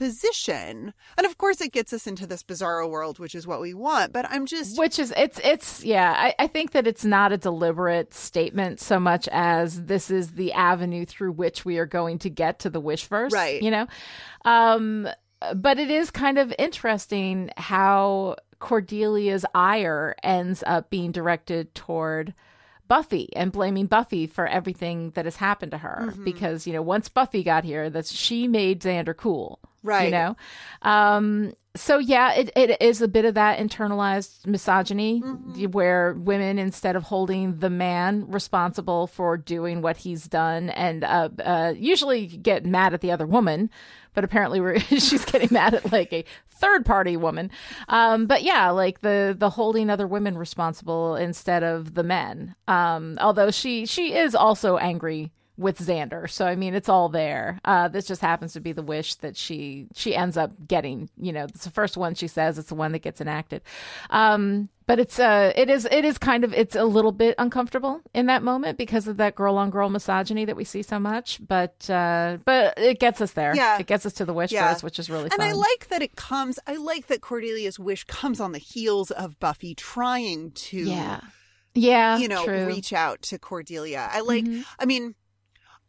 position 0.00 0.94
and 1.18 1.26
of 1.26 1.36
course 1.36 1.60
it 1.60 1.72
gets 1.72 1.92
us 1.92 2.06
into 2.06 2.26
this 2.26 2.42
bizarro 2.42 2.88
world 2.88 3.18
which 3.18 3.34
is 3.34 3.46
what 3.46 3.60
we 3.60 3.74
want 3.74 4.14
but 4.14 4.24
I'm 4.30 4.46
just 4.46 4.78
which 4.78 4.98
is 4.98 5.12
it's 5.14 5.38
it's 5.44 5.84
yeah 5.84 6.14
I, 6.16 6.34
I 6.38 6.46
think 6.46 6.70
that 6.70 6.86
it's 6.86 7.04
not 7.04 7.32
a 7.32 7.36
deliberate 7.36 8.14
statement 8.14 8.80
so 8.80 8.98
much 8.98 9.28
as 9.30 9.84
this 9.84 10.10
is 10.10 10.32
the 10.32 10.54
avenue 10.54 11.04
through 11.04 11.32
which 11.32 11.66
we 11.66 11.76
are 11.76 11.84
going 11.84 12.18
to 12.20 12.30
get 12.30 12.60
to 12.60 12.70
the 12.70 12.80
wishverse 12.80 13.30
Right. 13.30 13.62
you 13.62 13.70
know 13.70 13.86
um 14.46 15.06
but 15.54 15.78
it 15.78 15.90
is 15.90 16.10
kind 16.10 16.38
of 16.38 16.50
interesting 16.58 17.50
how 17.58 18.36
cordelia's 18.58 19.44
ire 19.54 20.16
ends 20.22 20.64
up 20.66 20.88
being 20.88 21.12
directed 21.12 21.74
toward 21.74 22.32
Buffy 22.90 23.28
and 23.36 23.52
blaming 23.52 23.86
Buffy 23.86 24.26
for 24.26 24.46
everything 24.46 25.12
that 25.12 25.24
has 25.24 25.36
happened 25.36 25.70
to 25.70 25.78
her 25.78 26.08
Mm-hmm. 26.10 26.24
because 26.24 26.66
you 26.66 26.72
know 26.72 26.82
once 26.82 27.08
Buffy 27.08 27.44
got 27.44 27.62
here 27.64 27.88
that 27.88 28.06
she 28.06 28.48
made 28.48 28.82
Xander 28.82 29.16
cool 29.16 29.60
Right. 29.84 30.06
you 30.06 30.10
know 30.10 30.36
um 30.82 31.52
so 31.76 31.98
yeah 31.98 32.32
it, 32.34 32.50
it 32.56 32.80
is 32.82 33.00
a 33.00 33.06
bit 33.08 33.24
of 33.24 33.34
that 33.34 33.58
internalized 33.58 34.46
misogyny 34.46 35.22
Mm-hmm. 35.22 35.64
where 35.70 36.14
women 36.14 36.58
instead 36.58 36.96
of 36.96 37.04
holding 37.04 37.58
the 37.58 37.70
man 37.70 38.28
responsible 38.28 39.06
for 39.06 39.36
doing 39.36 39.80
what 39.82 39.96
he's 39.98 40.24
done 40.26 40.70
and 40.70 41.04
uh, 41.04 41.28
uh 41.44 41.72
usually 41.76 42.26
get 42.26 42.64
mad 42.66 42.92
at 42.94 43.00
the 43.00 43.12
other 43.12 43.26
woman 43.26 43.70
but 44.14 44.24
apparently 44.24 44.60
we're 44.60 44.78
she's 44.80 45.24
getting 45.24 45.48
mad 45.52 45.74
at 45.74 45.92
like 45.92 46.12
a 46.12 46.24
third 46.48 46.84
party 46.84 47.16
woman 47.16 47.50
um 47.88 48.26
but 48.26 48.42
yeah 48.42 48.70
like 48.70 49.00
the 49.00 49.34
the 49.38 49.50
holding 49.50 49.90
other 49.90 50.06
women 50.06 50.36
responsible 50.36 51.14
instead 51.16 51.62
of 51.62 51.94
the 51.94 52.02
men 52.02 52.54
um 52.66 53.16
although 53.20 53.50
she 53.50 53.86
she 53.86 54.14
is 54.14 54.34
also 54.34 54.76
angry 54.76 55.30
with 55.60 55.78
Xander. 55.78 56.28
So 56.28 56.46
I 56.46 56.56
mean, 56.56 56.74
it's 56.74 56.88
all 56.88 57.08
there. 57.10 57.60
Uh, 57.64 57.86
this 57.88 58.06
just 58.06 58.20
happens 58.22 58.54
to 58.54 58.60
be 58.60 58.72
the 58.72 58.82
wish 58.82 59.14
that 59.16 59.36
she 59.36 59.86
she 59.94 60.16
ends 60.16 60.36
up 60.36 60.50
getting. 60.66 61.08
You 61.16 61.32
know, 61.32 61.44
it's 61.44 61.64
the 61.64 61.70
first 61.70 61.96
one 61.96 62.14
she 62.14 62.26
says. 62.26 62.58
It's 62.58 62.70
the 62.70 62.74
one 62.74 62.92
that 62.92 63.00
gets 63.00 63.20
enacted. 63.20 63.62
Um, 64.08 64.70
but 64.86 64.98
it's 64.98 65.20
uh, 65.20 65.52
it 65.54 65.70
is 65.70 65.86
it 65.90 66.04
is 66.04 66.18
kind 66.18 66.42
of 66.42 66.52
it's 66.52 66.74
a 66.74 66.84
little 66.84 67.12
bit 67.12 67.34
uncomfortable 67.38 68.00
in 68.14 68.26
that 68.26 68.42
moment 68.42 68.76
because 68.78 69.06
of 69.06 69.18
that 69.18 69.36
girl 69.36 69.56
on 69.56 69.70
girl 69.70 69.88
misogyny 69.88 70.44
that 70.46 70.56
we 70.56 70.64
see 70.64 70.82
so 70.82 70.98
much. 70.98 71.38
But 71.46 71.88
uh, 71.88 72.38
but 72.44 72.76
it 72.76 72.98
gets 72.98 73.20
us 73.20 73.32
there. 73.32 73.54
Yeah. 73.54 73.78
it 73.78 73.86
gets 73.86 74.04
us 74.06 74.14
to 74.14 74.24
the 74.24 74.32
wish 74.34 74.50
Yeah. 74.50 74.72
verse, 74.72 74.82
which 74.82 74.98
is 74.98 75.08
really 75.08 75.24
and 75.24 75.34
fun. 75.34 75.46
I 75.46 75.52
like 75.52 75.88
that 75.90 76.02
it 76.02 76.16
comes. 76.16 76.58
I 76.66 76.76
like 76.76 77.06
that 77.06 77.20
Cordelia's 77.20 77.78
wish 77.78 78.02
comes 78.04 78.40
on 78.40 78.50
the 78.52 78.58
heels 78.58 79.10
of 79.12 79.38
Buffy 79.38 79.74
trying 79.76 80.50
to, 80.52 80.78
yeah, 80.78 81.20
yeah, 81.74 82.18
you 82.18 82.26
know, 82.26 82.44
true. 82.44 82.54
Mm-hmm. 82.56 82.66
reach 82.68 82.92
out 82.92 83.22
to 83.22 83.38
Cordelia. 83.38 84.08
I 84.10 84.20
like. 84.22 84.44
I 84.80 84.86
mean, 84.86 85.14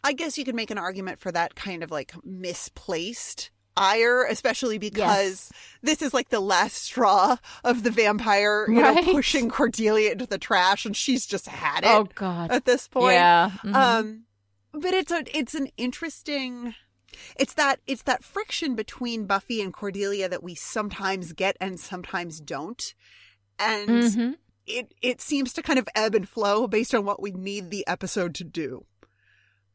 I 0.03 0.13
guess 0.13 0.37
you 0.37 0.45
could 0.45 0.55
make 0.55 0.71
an 0.71 0.77
argument 0.77 1.19
for 1.19 1.31
that 1.31 1.55
kind 1.55 1.83
of 1.83 1.91
like 1.91 2.13
misplaced 2.25 3.51
ire, 3.77 4.25
especially 4.25 4.77
because 4.77 5.49
this 5.81 6.01
is 6.01 6.13
like 6.13 6.29
the 6.29 6.39
last 6.39 6.75
straw 6.83 7.37
of 7.63 7.83
the 7.83 7.91
vampire, 7.91 8.65
you 8.69 8.81
Right. 8.81 9.05
know, 9.05 9.13
pushing 9.13 9.49
Cordelia 9.49 10.11
into 10.11 10.25
the 10.25 10.37
trash, 10.37 10.85
and 10.85 10.95
she's 10.95 11.25
just 11.25 11.47
had 11.47 11.83
it 11.83 11.89
Oh 11.89 12.07
God, 12.15 12.51
at 12.51 12.65
this 12.65 12.87
point. 12.87 13.13
yeah. 13.13 13.51
mhm. 13.63 13.73
Um, 13.75 14.23
but 14.73 14.93
it's 14.93 15.11
a 15.11 15.23
it's 15.37 15.53
an 15.55 15.67
interesting. 15.77 16.75
It's 17.37 17.53
that 17.55 17.79
it's 17.87 18.03
that 18.03 18.23
friction 18.23 18.73
between 18.75 19.25
Buffy 19.25 19.61
and 19.61 19.73
Cordelia 19.73 20.27
that 20.29 20.43
we 20.43 20.55
sometimes 20.55 21.33
get 21.33 21.57
and 21.61 21.79
sometimes 21.79 22.39
don't, 22.39 22.93
and 23.59 23.89
Mhm. 23.89 24.35
it 24.65 24.93
it 25.01 25.21
seems 25.21 25.53
to 25.53 25.61
kind 25.61 25.77
of 25.79 25.87
ebb 25.95 26.15
and 26.15 26.27
flow 26.27 26.67
based 26.67 26.95
on 26.95 27.05
what 27.05 27.21
we 27.21 27.31
need 27.31 27.69
the 27.69 27.85
episode 27.87 28.33
to 28.35 28.43
do. 28.43 28.85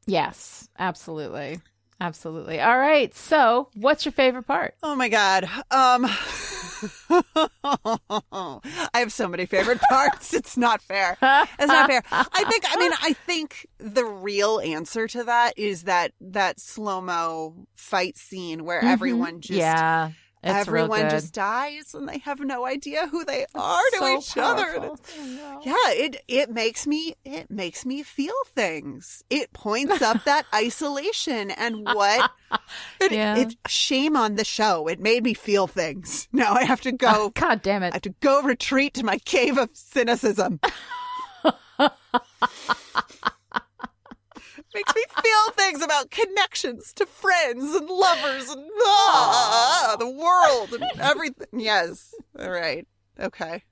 Yes, 0.06 0.68
absolutely. 0.78 1.60
Absolutely. 2.00 2.60
All 2.60 2.78
right. 2.78 3.14
So, 3.14 3.68
what's 3.74 4.04
your 4.04 4.12
favorite 4.12 4.42
part? 4.46 4.74
Oh 4.82 4.94
my 4.94 5.08
god. 5.08 5.44
Um 5.70 6.06
I 7.10 8.90
have 8.94 9.12
so 9.12 9.28
many 9.28 9.46
favorite 9.46 9.80
parts. 9.88 10.34
It's 10.34 10.56
not 10.56 10.82
fair. 10.82 11.16
It's 11.22 11.66
not 11.68 11.88
fair. 11.88 12.02
I 12.10 12.44
think 12.44 12.64
I 12.68 12.76
mean 12.76 12.92
I 13.02 13.12
think 13.14 13.66
the 13.78 14.04
real 14.04 14.60
answer 14.60 15.06
to 15.08 15.24
that 15.24 15.54
is 15.58 15.84
that 15.84 16.12
that 16.20 16.60
slow-mo 16.60 17.66
fight 17.74 18.16
scene 18.18 18.64
where 18.64 18.82
everyone 18.82 19.40
just 19.40 19.56
Mm-hmm. 19.56 19.60
yeah, 19.76 20.10
it's 20.46 20.68
everyone 20.68 21.10
just 21.10 21.32
dies 21.34 21.94
and 21.94 22.08
they 22.08 22.18
have 22.18 22.40
no 22.40 22.66
idea 22.66 23.06
who 23.08 23.24
they 23.24 23.46
are 23.54 23.82
to 23.92 23.96
so 23.98 24.18
each 24.18 24.36
other. 24.36 24.64
Powerful. 24.80 24.94
it's- 24.94 25.66
Yeah, 25.66 25.74
it 25.88 26.22
it 26.28 26.50
makes 26.50 26.86
me 26.86 27.14
it 27.24 27.50
makes 27.50 27.84
me 27.86 28.02
feel 28.02 28.34
things. 28.54 29.22
It 29.30 29.52
points 29.52 30.02
up 30.02 30.24
that 30.24 30.46
isolation 30.54 31.50
and 31.50 31.84
what 31.84 32.30
it, 33.00 33.12
Yeah. 33.12 33.36
it 33.36 33.56
shame 33.66 34.16
on 34.16 34.34
the 34.36 34.44
show. 34.44 34.86
It 34.88 35.00
made 35.00 35.24
me 35.24 35.34
feel 35.34 35.66
things. 35.66 36.28
Now 36.32 36.52
I 36.54 36.64
have 36.64 36.80
to 36.82 36.92
go 36.92 37.26
ah, 37.34 37.40
God 37.40 37.62
damn 37.62 37.82
it. 37.82 37.92
I 37.92 37.96
have 37.96 38.02
to 38.02 38.14
go 38.20 38.42
retreat 38.42 38.94
to 38.94 39.04
my 39.04 39.18
cave 39.18 39.58
of 39.58 39.70
cynicism. 39.74 40.60
Makes 44.76 44.94
me 44.94 45.04
feel 45.22 45.52
things 45.54 45.82
about 45.82 46.10
connections 46.10 46.92
to 46.96 47.06
friends 47.06 47.74
and 47.74 47.88
lovers 47.88 48.50
and 48.50 48.62
ah, 48.82 49.96
the 49.98 50.06
world 50.06 50.74
and 50.74 51.00
everything. 51.00 51.46
Yes. 51.58 52.14
All 52.38 52.50
right. 52.50 52.86
Okay. 53.18 53.64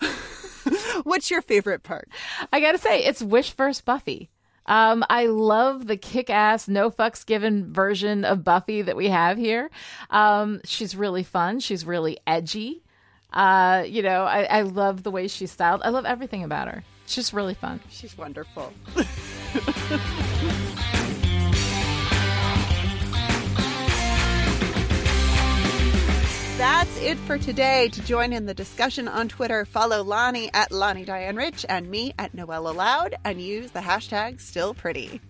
What's 1.02 1.30
your 1.30 1.42
favorite 1.42 1.82
part? 1.82 2.08
I 2.50 2.60
gotta 2.60 2.78
say, 2.78 3.04
it's 3.04 3.20
Wish 3.20 3.52
versus 3.52 3.82
Buffy. 3.82 4.30
Um, 4.64 5.04
I 5.10 5.26
love 5.26 5.86
the 5.86 5.98
kick-ass, 5.98 6.66
no 6.66 6.90
fucks 6.90 7.26
given 7.26 7.70
version 7.70 8.24
of 8.24 8.42
Buffy 8.42 8.80
that 8.80 8.96
we 8.96 9.08
have 9.08 9.36
here. 9.36 9.70
Um, 10.08 10.62
she's 10.64 10.96
really 10.96 11.24
fun. 11.24 11.60
She's 11.60 11.84
really 11.84 12.16
edgy. 12.26 12.82
Uh, 13.34 13.84
you 13.86 14.00
know, 14.00 14.22
I, 14.24 14.44
I 14.44 14.62
love 14.62 15.02
the 15.02 15.10
way 15.10 15.28
she's 15.28 15.52
styled. 15.52 15.82
I 15.84 15.90
love 15.90 16.06
everything 16.06 16.42
about 16.42 16.68
her. 16.68 16.84
She's 17.04 17.16
just 17.16 17.32
really 17.34 17.54
fun. 17.54 17.80
She's 17.90 18.16
wonderful. 18.16 18.72
That's 26.58 26.98
it 27.00 27.16
for 27.18 27.38
today. 27.38 27.88
To 27.88 28.02
join 28.02 28.32
in 28.32 28.46
the 28.46 28.54
discussion 28.54 29.08
on 29.08 29.28
Twitter, 29.28 29.64
follow 29.64 30.02
Lani 30.02 30.50
at 30.52 30.72
Lani 30.72 31.04
Diane 31.04 31.36
Rich 31.36 31.64
and 31.68 31.88
me 31.88 32.12
at 32.18 32.34
Noella 32.34 32.74
Loud 32.74 33.14
and 33.24 33.40
use 33.40 33.70
the 33.70 33.80
hashtag 33.80 34.40
still 34.40 34.74
pretty. 34.74 35.20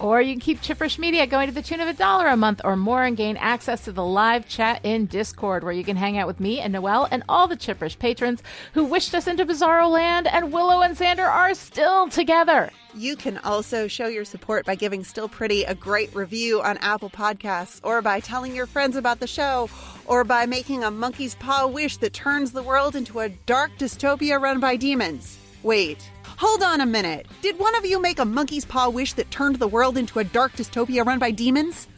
Or 0.00 0.22
you 0.22 0.34
can 0.34 0.40
keep 0.40 0.60
Chipperish 0.60 0.98
Media 0.98 1.26
going 1.26 1.48
to 1.48 1.54
the 1.54 1.62
tune 1.62 1.80
of 1.80 1.88
a 1.88 1.92
dollar 1.92 2.28
a 2.28 2.36
month 2.36 2.60
or 2.64 2.76
more 2.76 3.02
and 3.02 3.16
gain 3.16 3.36
access 3.36 3.84
to 3.84 3.92
the 3.92 4.04
live 4.04 4.48
chat 4.48 4.80
in 4.84 5.06
Discord 5.06 5.64
where 5.64 5.72
you 5.72 5.82
can 5.82 5.96
hang 5.96 6.16
out 6.18 6.28
with 6.28 6.38
me 6.38 6.60
and 6.60 6.72
Noelle 6.72 7.08
and 7.10 7.24
all 7.28 7.48
the 7.48 7.56
Chipperish 7.56 7.98
patrons 7.98 8.42
who 8.74 8.84
wished 8.84 9.14
us 9.14 9.26
into 9.26 9.44
Bizarro 9.44 9.90
Land 9.90 10.28
and 10.28 10.52
Willow 10.52 10.82
and 10.82 10.96
Xander 10.96 11.28
are 11.28 11.52
still 11.54 12.08
together. 12.08 12.70
You 12.94 13.16
can 13.16 13.38
also 13.38 13.86
show 13.86 14.06
your 14.06 14.24
support 14.24 14.64
by 14.64 14.74
giving 14.74 15.04
Still 15.04 15.28
Pretty 15.28 15.64
a 15.64 15.74
great 15.74 16.14
review 16.14 16.62
on 16.62 16.78
Apple 16.78 17.10
Podcasts, 17.10 17.80
or 17.84 18.00
by 18.00 18.18
telling 18.18 18.56
your 18.56 18.66
friends 18.66 18.96
about 18.96 19.20
the 19.20 19.26
show, 19.26 19.68
or 20.06 20.24
by 20.24 20.46
making 20.46 20.82
a 20.82 20.90
monkey's 20.90 21.34
paw 21.34 21.66
wish 21.66 21.98
that 21.98 22.14
turns 22.14 22.52
the 22.52 22.62
world 22.62 22.96
into 22.96 23.20
a 23.20 23.28
dark 23.28 23.72
dystopia 23.78 24.40
run 24.40 24.58
by 24.58 24.74
demons. 24.74 25.38
Wait, 25.62 26.10
hold 26.38 26.62
on 26.62 26.80
a 26.80 26.86
minute. 26.86 27.26
Did 27.42 27.58
one 27.58 27.74
of 27.74 27.84
you 27.84 28.00
make 28.00 28.18
a 28.18 28.24
monkey's 28.24 28.64
paw 28.64 28.88
wish 28.88 29.12
that 29.14 29.30
turned 29.30 29.56
the 29.56 29.68
world 29.68 29.98
into 29.98 30.20
a 30.20 30.24
dark 30.24 30.52
dystopia 30.52 31.04
run 31.04 31.18
by 31.18 31.30
demons? 31.30 31.88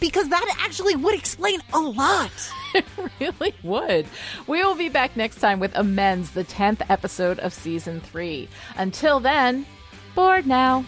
Because 0.00 0.30
that 0.30 0.56
actually 0.60 0.96
would 0.96 1.14
explain 1.14 1.60
a 1.72 1.78
lot. 1.78 2.32
It 2.72 2.84
really 3.18 3.52
would. 3.64 4.06
We 4.46 4.62
will 4.62 4.76
be 4.76 4.88
back 4.88 5.16
next 5.16 5.40
time 5.40 5.58
with 5.58 5.72
Amends, 5.74 6.30
the 6.30 6.44
10th 6.44 6.82
episode 6.88 7.40
of 7.40 7.52
season 7.52 8.00
three. 8.00 8.48
Until 8.76 9.18
then, 9.18 9.66
bored 10.14 10.46
now. 10.46 10.84